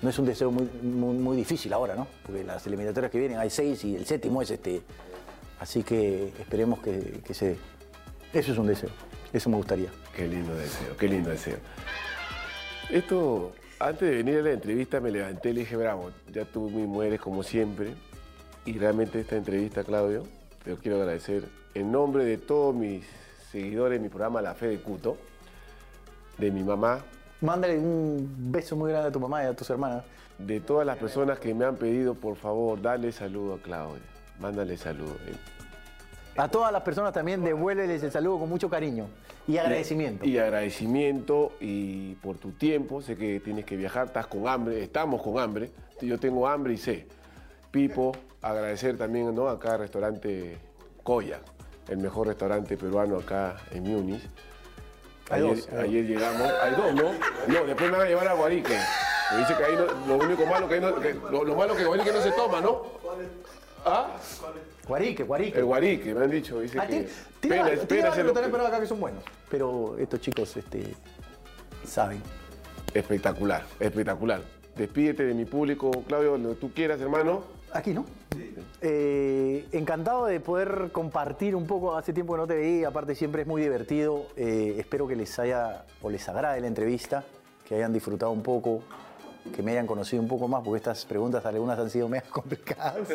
No 0.00 0.10
es 0.10 0.18
un 0.20 0.26
deseo 0.26 0.52
muy, 0.52 0.64
muy, 0.82 1.14
muy 1.16 1.36
difícil 1.36 1.72
ahora, 1.72 1.96
¿no? 1.96 2.06
Porque 2.24 2.44
las 2.44 2.64
eliminatorias 2.68 3.10
que 3.10 3.18
vienen 3.18 3.38
hay 3.38 3.50
seis 3.50 3.84
y 3.84 3.96
el 3.96 4.06
séptimo 4.06 4.40
es 4.42 4.50
este. 4.52 4.80
Así 5.60 5.82
que 5.82 6.28
esperemos 6.38 6.80
que, 6.80 7.20
que 7.24 7.34
se 7.34 7.46
dé. 7.50 7.58
Eso 8.32 8.52
es 8.52 8.58
un 8.58 8.66
deseo. 8.66 8.90
Eso 9.32 9.50
me 9.50 9.56
gustaría. 9.56 9.88
Qué 10.14 10.26
lindo 10.26 10.54
deseo, 10.54 10.96
qué 10.96 11.08
lindo 11.08 11.30
deseo. 11.30 11.58
Esto, 12.90 13.52
antes 13.78 14.08
de 14.08 14.16
venir 14.16 14.38
a 14.38 14.42
la 14.42 14.52
entrevista 14.52 15.00
me 15.00 15.10
levanté 15.10 15.50
y 15.50 15.52
le 15.54 15.60
dije, 15.60 15.76
bravo, 15.76 16.10
ya 16.32 16.44
tú 16.44 16.70
me 16.70 16.86
mueres 16.86 17.20
como 17.20 17.42
siempre. 17.42 17.94
Y 18.64 18.78
realmente 18.78 19.20
esta 19.20 19.36
entrevista, 19.36 19.84
Claudio, 19.84 20.24
te 20.64 20.70
lo 20.70 20.76
quiero 20.78 20.98
agradecer 20.98 21.44
en 21.74 21.92
nombre 21.92 22.24
de 22.24 22.38
todos 22.38 22.74
mis 22.74 23.04
seguidores 23.52 23.98
de 23.98 24.02
mi 24.02 24.08
programa 24.08 24.42
La 24.42 24.54
Fe 24.54 24.68
de 24.68 24.80
Cuto, 24.80 25.16
de 26.38 26.50
mi 26.50 26.62
mamá, 26.62 27.02
Mándale 27.40 27.78
un 27.78 28.50
beso 28.50 28.74
muy 28.74 28.90
grande 28.90 29.10
a 29.10 29.12
tu 29.12 29.20
mamá 29.20 29.44
y 29.44 29.46
a 29.46 29.54
tus 29.54 29.70
hermanas. 29.70 30.02
de 30.38 30.58
todas 30.60 30.84
las 30.86 30.96
personas 30.98 31.38
que 31.38 31.54
me 31.54 31.64
han 31.64 31.76
pedido, 31.76 32.14
por 32.14 32.36
favor, 32.36 32.80
dale 32.82 33.12
saludo 33.12 33.54
a 33.54 33.58
Claudio. 33.58 34.02
Mándale 34.40 34.76
saludo. 34.76 35.16
A 36.36 36.48
todas 36.48 36.72
las 36.72 36.82
personas 36.82 37.12
también 37.12 37.42
devuélveles 37.42 38.02
el 38.02 38.12
saludo 38.12 38.38
con 38.40 38.48
mucho 38.48 38.70
cariño 38.70 39.08
y 39.48 39.56
agradecimiento. 39.58 40.24
Y 40.24 40.38
agradecimiento 40.38 41.52
y 41.60 42.14
por 42.16 42.36
tu 42.38 42.52
tiempo. 42.52 43.02
Sé 43.02 43.16
que 43.16 43.40
tienes 43.40 43.64
que 43.64 43.76
viajar, 43.76 44.06
estás 44.06 44.28
con 44.28 44.46
hambre, 44.46 44.82
estamos 44.82 45.20
con 45.22 45.38
hambre. 45.40 45.70
Yo 46.00 46.18
tengo 46.18 46.46
hambre 46.46 46.74
y 46.74 46.76
sé. 46.78 47.06
Pipo, 47.72 48.12
agradecer 48.40 48.96
también 48.96 49.34
¿no? 49.34 49.48
acá 49.48 49.72
al 49.74 49.80
restaurante 49.80 50.56
Coya, 51.02 51.40
el 51.88 51.98
mejor 51.98 52.28
restaurante 52.28 52.76
peruano 52.76 53.16
acá 53.16 53.56
en 53.72 53.82
Múnich. 53.82 54.22
Ayer, 55.30 55.56
dos, 55.56 55.68
ayer 55.72 56.06
llegamos, 56.06 56.50
hay 56.62 56.70
dos, 56.74 56.94
¿no? 56.94 57.12
No, 57.52 57.64
después 57.66 57.90
me 57.90 57.98
van 57.98 58.06
a 58.06 58.08
llevar 58.08 58.28
a 58.28 58.32
Guarique. 58.34 58.78
Me 59.32 59.38
dice 59.40 59.54
que 59.58 59.64
ahí 59.64 59.74
no- 59.76 60.06
lo 60.16 60.24
único 60.24 60.46
malo 60.46 60.66
que, 60.68 60.74
hay 60.76 60.80
no- 60.80 60.94
que- 61.00 61.12
lo, 61.14 61.44
lo 61.44 61.54
malo 61.56 61.74
que 61.76 61.84
Guarique 61.84 62.12
no 62.12 62.20
se 62.22 62.30
toma, 62.30 62.60
¿no? 62.62 62.82
¿Ah? 63.84 64.16
Guarique, 64.86 65.22
Guarique. 65.24 65.58
El 65.58 65.64
Guarique, 65.64 66.14
me 66.14 66.24
han 66.24 66.30
dicho. 66.30 66.60
Dice 66.60 66.78
Ah, 66.78 66.86
que 66.86 67.06
lo- 67.48 67.64
restaurantes 67.64 68.42
peruanos 68.42 68.66
acá 68.68 68.80
que 68.80 68.86
son 68.86 69.00
buenos. 69.00 69.22
Pero 69.50 69.96
estos 69.98 70.20
chicos 70.20 70.56
este, 70.56 70.94
saben. 71.84 72.22
Espectacular, 72.94 73.64
espectacular. 73.78 74.40
Despídete 74.76 75.24
de 75.24 75.34
mi 75.34 75.44
público, 75.44 75.90
Claudio, 76.06 76.32
donde 76.32 76.54
tú 76.54 76.72
quieras, 76.72 77.00
hermano. 77.00 77.42
Aquí, 77.72 77.92
¿no? 77.92 78.06
Eh, 78.80 79.66
encantado 79.72 80.26
de 80.26 80.40
poder 80.40 80.90
compartir 80.92 81.54
un 81.54 81.66
poco. 81.66 81.96
Hace 81.96 82.12
tiempo 82.12 82.34
que 82.34 82.38
no 82.38 82.46
te 82.46 82.54
veía, 82.54 82.88
aparte 82.88 83.14
siempre 83.14 83.42
es 83.42 83.48
muy 83.48 83.60
divertido. 83.60 84.26
Eh, 84.36 84.76
espero 84.78 85.06
que 85.06 85.16
les 85.16 85.38
haya 85.38 85.84
o 86.00 86.08
les 86.10 86.26
agrade 86.28 86.60
la 86.60 86.66
entrevista, 86.68 87.24
que 87.66 87.74
hayan 87.74 87.92
disfrutado 87.92 88.32
un 88.32 88.42
poco, 88.42 88.82
que 89.54 89.62
me 89.62 89.72
hayan 89.72 89.86
conocido 89.86 90.22
un 90.22 90.28
poco 90.28 90.48
más, 90.48 90.62
porque 90.62 90.78
estas 90.78 91.04
preguntas 91.04 91.44
algunas 91.46 91.78
han 91.78 91.90
sido 91.90 92.08
medio 92.08 92.24
complicadas. 92.30 93.08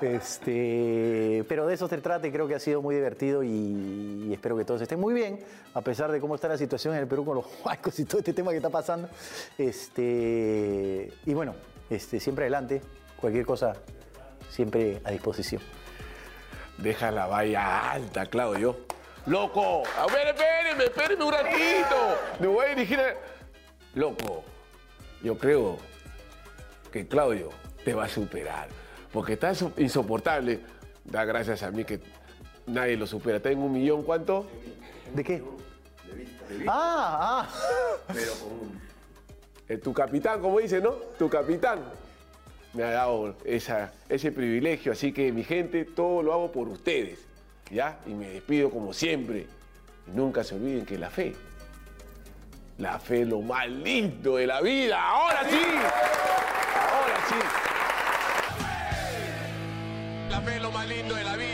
Este, 0.00 1.44
pero 1.48 1.66
de 1.66 1.74
eso 1.74 1.88
se 1.88 1.98
trata 1.98 2.26
y 2.26 2.32
creo 2.32 2.46
que 2.46 2.54
ha 2.54 2.60
sido 2.60 2.82
muy 2.82 2.94
divertido 2.94 3.42
y, 3.42 4.26
y 4.28 4.32
espero 4.32 4.56
que 4.56 4.64
todos 4.64 4.82
estén 4.82 5.00
muy 5.00 5.14
bien, 5.14 5.40
a 5.74 5.80
pesar 5.80 6.12
de 6.12 6.20
cómo 6.20 6.34
está 6.34 6.48
la 6.48 6.58
situación 6.58 6.94
en 6.94 7.00
el 7.00 7.06
Perú 7.06 7.24
con 7.24 7.36
los 7.36 7.46
huacos 7.64 7.98
y 7.98 8.04
todo 8.04 8.18
este 8.18 8.32
tema 8.32 8.50
que 8.50 8.58
está 8.58 8.70
pasando. 8.70 9.08
Este, 9.58 11.12
y 11.24 11.34
bueno, 11.34 11.54
este, 11.90 12.20
siempre 12.20 12.44
adelante, 12.44 12.82
cualquier 13.20 13.46
cosa, 13.46 13.74
siempre 14.50 15.00
a 15.04 15.10
disposición. 15.10 15.62
Deja 16.78 17.10
la 17.10 17.26
valla 17.26 17.92
alta, 17.92 18.26
Claudio. 18.26 18.76
¡Loco! 19.26 19.84
A 19.98 20.06
ver, 20.12 20.28
espérenme, 20.28 20.84
espérenme 20.84 21.24
un 21.24 21.32
ratito. 21.32 21.96
Me 22.40 22.46
voy 22.46 22.66
a 22.66 22.68
dirigir 22.70 23.00
a... 23.00 23.14
Loco, 23.94 24.44
yo 25.24 25.36
creo 25.38 25.78
que 26.92 27.06
Claudio 27.08 27.50
te 27.84 27.94
va 27.94 28.04
a 28.04 28.08
superar. 28.08 28.68
Porque 29.12 29.32
está 29.32 29.52
inso- 29.52 29.72
insoportable. 29.78 30.60
Da 31.04 31.24
gracias 31.24 31.62
a 31.62 31.70
mí 31.70 31.84
que 31.84 32.00
nadie 32.66 32.96
lo 32.96 33.06
supera. 33.06 33.40
Tengo 33.40 33.64
un 33.64 33.72
millón, 33.72 34.02
¿cuánto? 34.02 34.46
¿De 35.14 35.24
qué? 35.24 35.42
Ah, 36.68 37.48
ah. 38.08 38.14
Eh, 39.68 39.78
tu 39.78 39.92
capitán, 39.92 40.40
como 40.40 40.58
dice, 40.60 40.80
¿no? 40.80 40.90
Tu 41.18 41.28
capitán 41.28 41.80
me 42.74 42.82
ha 42.84 42.90
dado 42.90 43.34
esa, 43.44 43.92
ese 44.08 44.30
privilegio, 44.30 44.92
así 44.92 45.12
que 45.12 45.32
mi 45.32 45.42
gente, 45.44 45.84
todo 45.84 46.22
lo 46.22 46.32
hago 46.34 46.52
por 46.52 46.68
ustedes, 46.68 47.20
¿ya? 47.70 47.98
Y 48.06 48.10
me 48.10 48.28
despido 48.28 48.68
como 48.70 48.92
siempre. 48.92 49.46
Y 50.06 50.10
nunca 50.10 50.44
se 50.44 50.54
olviden 50.56 50.84
que 50.84 50.98
la 50.98 51.08
fe, 51.08 51.34
la 52.78 52.98
fe 52.98 53.24
lo 53.24 53.40
más 53.40 53.68
lindo 53.68 54.36
de 54.36 54.48
la 54.48 54.60
vida. 54.60 55.00
Ahora 55.00 55.48
sí. 55.48 55.62
Ahora 56.90 57.16
sí. 57.28 57.36
La 60.28 60.40
fe 60.40 60.58
lo 60.58 60.72
más 60.72 60.88
lindo 60.88 61.14
de 61.14 61.22
la 61.22 61.36
vida. 61.36 61.53